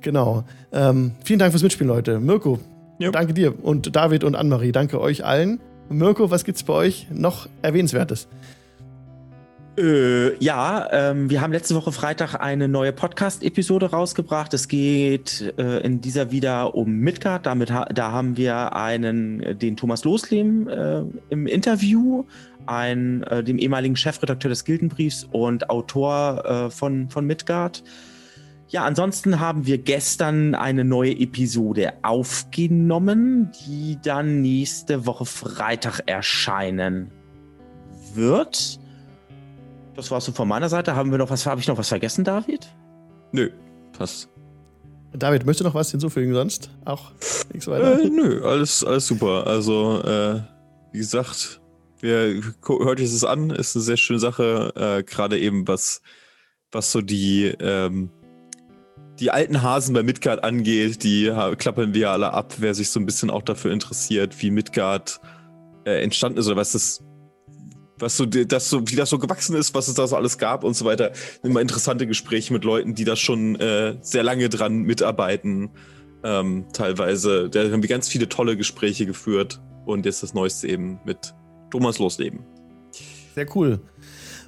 Genau. 0.00 0.44
Ähm, 0.72 1.12
vielen 1.24 1.38
Dank 1.38 1.52
fürs 1.52 1.62
Mitspielen, 1.62 1.88
Leute. 1.88 2.20
Mirko, 2.20 2.58
Jo. 2.98 3.10
danke 3.10 3.34
dir. 3.34 3.54
Und 3.64 3.94
David 3.94 4.24
und 4.24 4.34
Annemarie, 4.34 4.72
danke 4.72 5.00
euch 5.00 5.24
allen. 5.24 5.60
Mirko, 5.88 6.30
was 6.30 6.44
gibt's 6.44 6.62
bei 6.62 6.72
euch 6.72 7.06
noch 7.10 7.48
Erwähnenswertes? 7.62 8.28
Äh, 9.78 10.36
ja, 10.42 10.88
ähm, 10.90 11.30
wir 11.30 11.40
haben 11.40 11.52
letzte 11.52 11.74
Woche 11.74 11.90
Freitag 11.92 12.34
eine 12.34 12.68
neue 12.68 12.92
Podcast-Episode 12.92 13.90
rausgebracht. 13.90 14.52
Es 14.52 14.68
geht 14.68 15.54
äh, 15.58 15.78
in 15.80 16.00
dieser 16.00 16.30
wieder 16.30 16.74
um 16.74 16.96
Midgard. 16.96 17.46
Damit 17.46 17.70
ha 17.70 17.86
da 17.86 18.12
haben 18.12 18.36
wir 18.36 18.74
einen, 18.76 19.40
äh, 19.42 19.54
den 19.54 19.76
Thomas 19.76 20.04
Losleben 20.04 20.68
äh, 20.68 21.02
im 21.30 21.46
Interview, 21.46 22.24
einen, 22.66 23.22
äh, 23.24 23.42
dem 23.42 23.58
ehemaligen 23.58 23.96
Chefredakteur 23.96 24.48
des 24.48 24.64
Gildenbriefs 24.64 25.26
und 25.30 25.70
Autor 25.70 26.44
äh, 26.44 26.70
von, 26.70 27.08
von 27.08 27.26
Midgard. 27.26 27.82
Ja, 28.68 28.84
ansonsten 28.84 29.40
haben 29.40 29.66
wir 29.66 29.78
gestern 29.78 30.54
eine 30.54 30.84
neue 30.84 31.10
Episode 31.10 31.92
aufgenommen, 32.02 33.50
die 33.66 33.98
dann 34.00 34.42
nächste 34.42 35.06
Woche 35.06 35.24
Freitag 35.24 36.02
erscheinen 36.06 37.10
wird. 38.14 38.78
Das 39.96 40.10
war's 40.12 40.24
so 40.24 40.32
von 40.32 40.46
meiner 40.46 40.68
Seite. 40.68 40.94
Haben 40.94 41.10
wir 41.10 41.18
noch 41.18 41.30
was? 41.30 41.46
Habe 41.46 41.60
ich 41.60 41.66
noch 41.66 41.78
was 41.78 41.88
vergessen, 41.88 42.22
David? 42.22 42.72
Nö, 43.32 43.50
passt. 43.96 44.28
David, 45.12 45.44
möchtest 45.44 45.60
du 45.60 45.64
noch 45.64 45.74
was 45.74 45.90
hinzufügen 45.90 46.32
sonst? 46.32 46.70
Auch 46.84 47.10
nichts 47.52 47.66
weiter? 47.66 48.00
Äh, 48.00 48.08
nö, 48.08 48.44
alles, 48.44 48.84
alles 48.84 49.06
super. 49.06 49.46
Also, 49.46 50.00
äh, 50.04 50.40
wie 50.92 50.98
gesagt, 50.98 51.59
wir, 52.02 52.42
hört 52.66 53.00
euch 53.00 53.10
das 53.10 53.24
an, 53.24 53.50
ist 53.50 53.76
eine 53.76 53.82
sehr 53.82 53.96
schöne 53.96 54.18
Sache. 54.18 54.72
Äh, 54.76 55.02
Gerade 55.02 55.38
eben, 55.38 55.68
was, 55.68 56.02
was 56.72 56.92
so 56.92 57.00
die, 57.00 57.54
ähm, 57.60 58.10
die 59.18 59.30
alten 59.30 59.62
Hasen 59.62 59.94
bei 59.94 60.02
Midgard 60.02 60.42
angeht, 60.44 61.02
die 61.04 61.30
klappern 61.58 61.92
wir 61.94 62.10
alle 62.10 62.32
ab, 62.32 62.54
wer 62.58 62.74
sich 62.74 62.90
so 62.90 62.98
ein 62.98 63.06
bisschen 63.06 63.30
auch 63.30 63.42
dafür 63.42 63.72
interessiert, 63.72 64.40
wie 64.42 64.50
Midgard 64.50 65.20
äh, 65.84 66.02
entstanden 66.02 66.38
ist 66.38 66.46
oder 66.46 66.56
was 66.56 66.72
das, 66.72 67.04
was 67.98 68.16
so, 68.16 68.24
das 68.24 68.70
so, 68.70 68.88
wie 68.88 68.96
das 68.96 69.10
so 69.10 69.18
gewachsen 69.18 69.54
ist, 69.56 69.74
was 69.74 69.88
es 69.88 69.94
da 69.94 70.06
so 70.06 70.16
alles 70.16 70.38
gab 70.38 70.64
und 70.64 70.74
so 70.74 70.84
weiter. 70.86 71.12
Immer 71.42 71.60
interessante 71.60 72.06
Gespräche 72.06 72.52
mit 72.52 72.64
Leuten, 72.64 72.94
die 72.94 73.04
da 73.04 73.14
schon 73.16 73.56
äh, 73.56 73.98
sehr 74.00 74.22
lange 74.22 74.48
dran 74.48 74.82
mitarbeiten. 74.82 75.70
Ähm, 76.22 76.66
teilweise. 76.72 77.48
Da 77.48 77.70
haben 77.70 77.82
wir 77.82 77.88
ganz 77.88 78.08
viele 78.08 78.28
tolle 78.28 78.56
Gespräche 78.56 79.06
geführt 79.06 79.60
und 79.86 80.04
jetzt 80.04 80.22
das 80.22 80.34
Neueste 80.34 80.68
eben 80.68 81.00
mit 81.04 81.34
Thomas 81.70 81.98
Losleben. 81.98 82.40
Sehr 83.34 83.46
cool. 83.56 83.80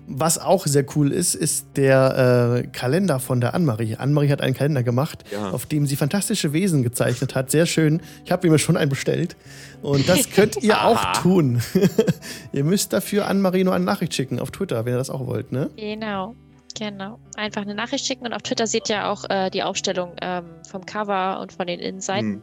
Was 0.08 0.36
auch 0.38 0.66
sehr 0.66 0.84
cool 0.96 1.12
ist, 1.12 1.36
ist 1.36 1.76
der 1.76 2.64
äh, 2.64 2.66
Kalender 2.66 3.20
von 3.20 3.40
der 3.40 3.54
Annemarie. 3.54 3.94
Annemarie 3.94 4.30
hat 4.30 4.40
einen 4.40 4.52
Kalender 4.54 4.82
gemacht, 4.82 5.22
Ja. 5.30 5.50
auf 5.50 5.64
dem 5.66 5.86
sie 5.86 5.94
fantastische 5.94 6.52
Wesen 6.52 6.82
gezeichnet 6.82 7.36
hat. 7.36 7.52
Sehr 7.52 7.66
schön. 7.66 8.02
Ich 8.24 8.32
habe 8.32 8.50
mir 8.50 8.58
schon 8.58 8.76
einen 8.76 8.90
bestellt. 8.90 9.36
Und 9.80 10.08
das 10.08 10.28
könnt 10.30 10.60
ihr 10.60 10.82
auch 10.84 11.12
tun. 11.22 11.62
ihr 12.52 12.64
müsst 12.64 12.92
dafür 12.92 13.28
Annemarie 13.28 13.62
nur 13.62 13.74
eine 13.74 13.84
Nachricht 13.84 14.12
schicken 14.14 14.40
auf 14.40 14.50
Twitter, 14.50 14.84
wenn 14.84 14.94
ihr 14.94 14.98
das 14.98 15.08
auch 15.08 15.24
wollt, 15.28 15.52
ne? 15.52 15.70
Genau. 15.76 16.34
Genau. 16.78 17.18
Einfach 17.36 17.62
eine 17.62 17.74
Nachricht 17.74 18.06
schicken 18.06 18.24
und 18.26 18.32
auf 18.32 18.42
Twitter 18.42 18.66
seht 18.66 18.88
ihr 18.88 19.08
auch 19.08 19.28
äh, 19.28 19.50
die 19.50 19.62
Aufstellung 19.62 20.14
ähm, 20.22 20.44
vom 20.68 20.86
Cover 20.86 21.40
und 21.40 21.52
von 21.52 21.66
den 21.66 21.80
Innenseiten. 21.80 22.42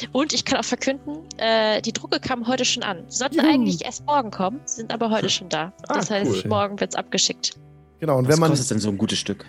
Hm. 0.00 0.08
Und 0.12 0.32
ich 0.32 0.44
kann 0.44 0.58
auch 0.58 0.64
verkünden, 0.64 1.18
äh, 1.38 1.82
die 1.82 1.92
Drucke 1.92 2.18
kamen 2.20 2.46
heute 2.46 2.64
schon 2.64 2.82
an. 2.82 3.04
Sie 3.08 3.18
sollten 3.18 3.36
Juhu. 3.36 3.46
eigentlich 3.46 3.84
erst 3.84 4.06
morgen 4.06 4.30
kommen, 4.30 4.60
sind 4.64 4.92
aber 4.92 5.10
heute 5.10 5.28
schon 5.28 5.48
da. 5.48 5.72
Ah, 5.88 5.94
Das 5.94 6.10
heißt, 6.10 6.30
cool. 6.30 6.42
morgen 6.48 6.80
wird's 6.80 6.94
abgeschickt. 6.96 7.52
Genau. 8.00 8.16
Und 8.18 8.26
Was 8.26 8.32
wenn 8.34 8.40
man. 8.40 8.50
kostet 8.50 8.70
denn 8.70 8.78
so 8.78 8.88
ein 8.88 8.98
gutes 8.98 9.18
Stück? 9.18 9.44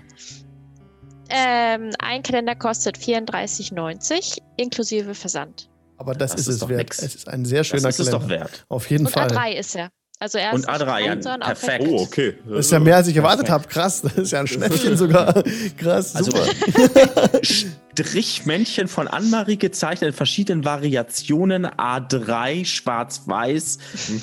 Ähm, 1.30 1.92
ein 2.00 2.24
Kalender 2.24 2.56
kostet 2.56 2.98
34,90 2.98 4.38
inklusive 4.58 5.14
Versand. 5.14 5.70
Aber 5.98 6.14
das, 6.14 6.32
Das 6.32 6.42
ist, 6.42 6.48
ist 6.48 6.54
es 6.56 6.60
doch 6.62 6.70
wert. 6.70 6.80
nix. 6.80 7.02
Es 7.02 7.16
ist 7.16 7.28
ein 7.28 7.44
sehr 7.44 7.64
schöner 7.64 7.84
das 7.84 8.00
ist 8.00 8.08
es 8.08 8.12
Kalender. 8.14 8.36
doch 8.38 8.42
wert. 8.52 8.66
Auf 8.70 8.90
jeden 8.90 9.06
Und 9.08 9.12
Fall. 9.12 9.28
A3 9.30 9.52
ist 9.54 9.76
er. 9.76 9.90
Also 10.20 10.40
er 10.40 10.54
Und 10.54 10.62
ist 10.62 10.68
nicht 10.68 10.82
A3, 10.82 10.86
klein, 10.86 11.06
ja, 11.06 11.22
sondern 11.22 11.44
auch 11.44 11.48
perfekt. 11.48 11.84
recht 11.84 11.92
Oh, 11.94 12.02
okay. 12.02 12.34
Das 12.50 12.66
ist 12.66 12.72
ja 12.72 12.80
mehr, 12.80 12.96
als 12.96 13.08
ich 13.08 13.16
erwartet 13.16 13.46
Perfekt. 13.46 13.66
habe. 13.66 13.74
Krass. 13.74 14.02
Das 14.02 14.14
ist 14.16 14.32
ja 14.32 14.40
ein 14.40 14.48
Schnäppchen 14.48 14.98
sogar. 14.98 15.44
Krass. 15.78 16.16
Also 16.16 16.32
Super. 16.32 17.40
Strichmännchen 17.98 18.88
von 18.88 19.08
Annemarie 19.08 19.58
gezeichnet 19.58 20.10
in 20.10 20.14
verschiedenen 20.14 20.66
Variationen, 20.66 21.66
A3, 21.66 22.66
schwarz-weiß, 22.66 23.78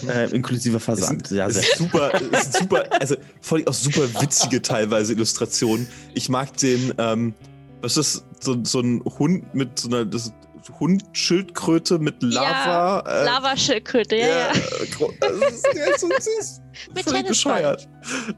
äh, 0.08 0.30
inklusive 0.30 0.80
Versand. 0.80 1.26
sind, 1.28 1.36
Ja, 1.38 1.48
super, 1.50 2.12
super, 2.52 2.84
also 3.00 3.16
vor 3.40 3.58
allem 3.58 3.66
auch 3.66 3.74
super 3.74 4.02
witzige 4.20 4.62
teilweise 4.62 5.12
Illustrationen. 5.12 5.88
Ich 6.14 6.28
mag 6.28 6.56
den, 6.58 6.92
ähm, 6.98 7.34
was 7.80 7.96
ist 7.96 8.24
das, 8.38 8.44
so, 8.44 8.64
so 8.64 8.80
ein 8.80 9.02
Hund 9.18 9.54
mit 9.54 9.78
so 9.78 9.88
einer 9.88 10.04
das, 10.04 10.32
Hundschildkröte 10.80 11.98
mit 11.98 12.22
Lava. 12.22 13.00
äh, 13.06 13.24
Lavaschildkröte, 13.24 14.16
ja, 14.16 14.26
ja. 14.26 14.52
gro- 14.96 15.12
das 15.20 15.30
ist, 15.52 15.66
der 15.74 15.94
ist 15.94 16.00
so. 16.00 16.08
Mit 16.94 17.04
Völlig 17.04 17.26
bescheuert. 17.28 17.88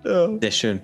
Ja. 0.05 0.29
Sehr 0.41 0.51
schön. 0.51 0.81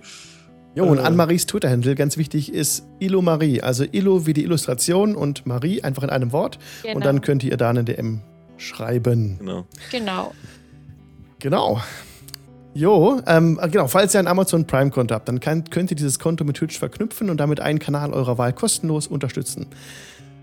Jo, 0.75 0.85
und 0.87 0.99
Äh. 0.99 1.03
Annemaries 1.03 1.45
Twitter-Handle, 1.47 1.95
ganz 1.95 2.17
wichtig, 2.17 2.53
ist 2.53 2.87
Illo 2.99 3.21
Marie. 3.21 3.61
Also 3.61 3.85
Illo 3.93 4.27
wie 4.27 4.33
die 4.33 4.43
Illustration 4.45 5.15
und 5.15 5.45
Marie 5.47 5.83
einfach 5.83 6.03
in 6.03 6.09
einem 6.11 6.33
Wort. 6.33 6.59
Genau. 6.83 6.97
Und 6.97 7.05
dann 7.05 7.21
könnt 7.21 7.45
ihr 7.45 7.57
da 7.59 7.69
eine 7.71 7.85
DM 7.85 8.23
schreiben. 8.57 9.37
Genau. 9.39 9.67
genau. 9.91 10.33
Genau. 11.41 11.81
Jo, 12.75 13.21
ähm, 13.27 13.61
genau, 13.71 13.87
falls 13.87 14.15
ihr 14.15 14.21
ein 14.21 14.27
Amazon 14.27 14.67
Prime-Konto 14.67 15.15
habt, 15.15 15.29
dann 15.29 15.41
kann, 15.41 15.65
könnt 15.69 15.91
ihr 15.91 15.97
dieses 15.97 16.19
Konto 16.19 16.43
mit 16.45 16.57
Twitch 16.57 16.79
verknüpfen 16.79 17.29
und 17.29 17.37
damit 17.37 17.61
einen 17.61 17.79
Kanal 17.79 18.15
eurer 18.15 18.39
Wahl 18.39 18.55
kostenlos 18.55 19.07
unterstützen. 19.09 19.67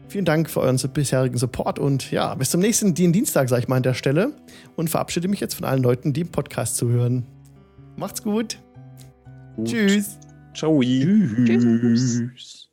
Vielen 0.09 0.25
Dank 0.25 0.49
für 0.49 0.61
euren 0.61 0.79
bisherigen 0.91 1.37
Support 1.37 1.77
und 1.77 2.09
ja, 2.09 2.33
bis 2.33 2.49
zum 2.49 2.61
nächsten 2.61 2.95
Dienstag, 3.13 3.47
sage 3.47 3.61
ich 3.61 3.67
mal 3.67 3.75
an 3.75 3.83
der 3.83 3.93
Stelle 3.93 4.33
und 4.75 4.89
verabschiede 4.89 5.27
mich 5.27 5.39
jetzt 5.39 5.53
von 5.53 5.65
allen 5.65 5.83
Leuten, 5.83 6.13
die 6.13 6.21
im 6.21 6.29
Podcast 6.29 6.77
zuhören. 6.77 7.27
Macht's 7.95 8.23
gut. 8.23 8.59
Gut. 9.55 9.67
Tschüss. 9.67 10.17
Ciao. 10.55 10.81
Tschüss. 10.81 12.68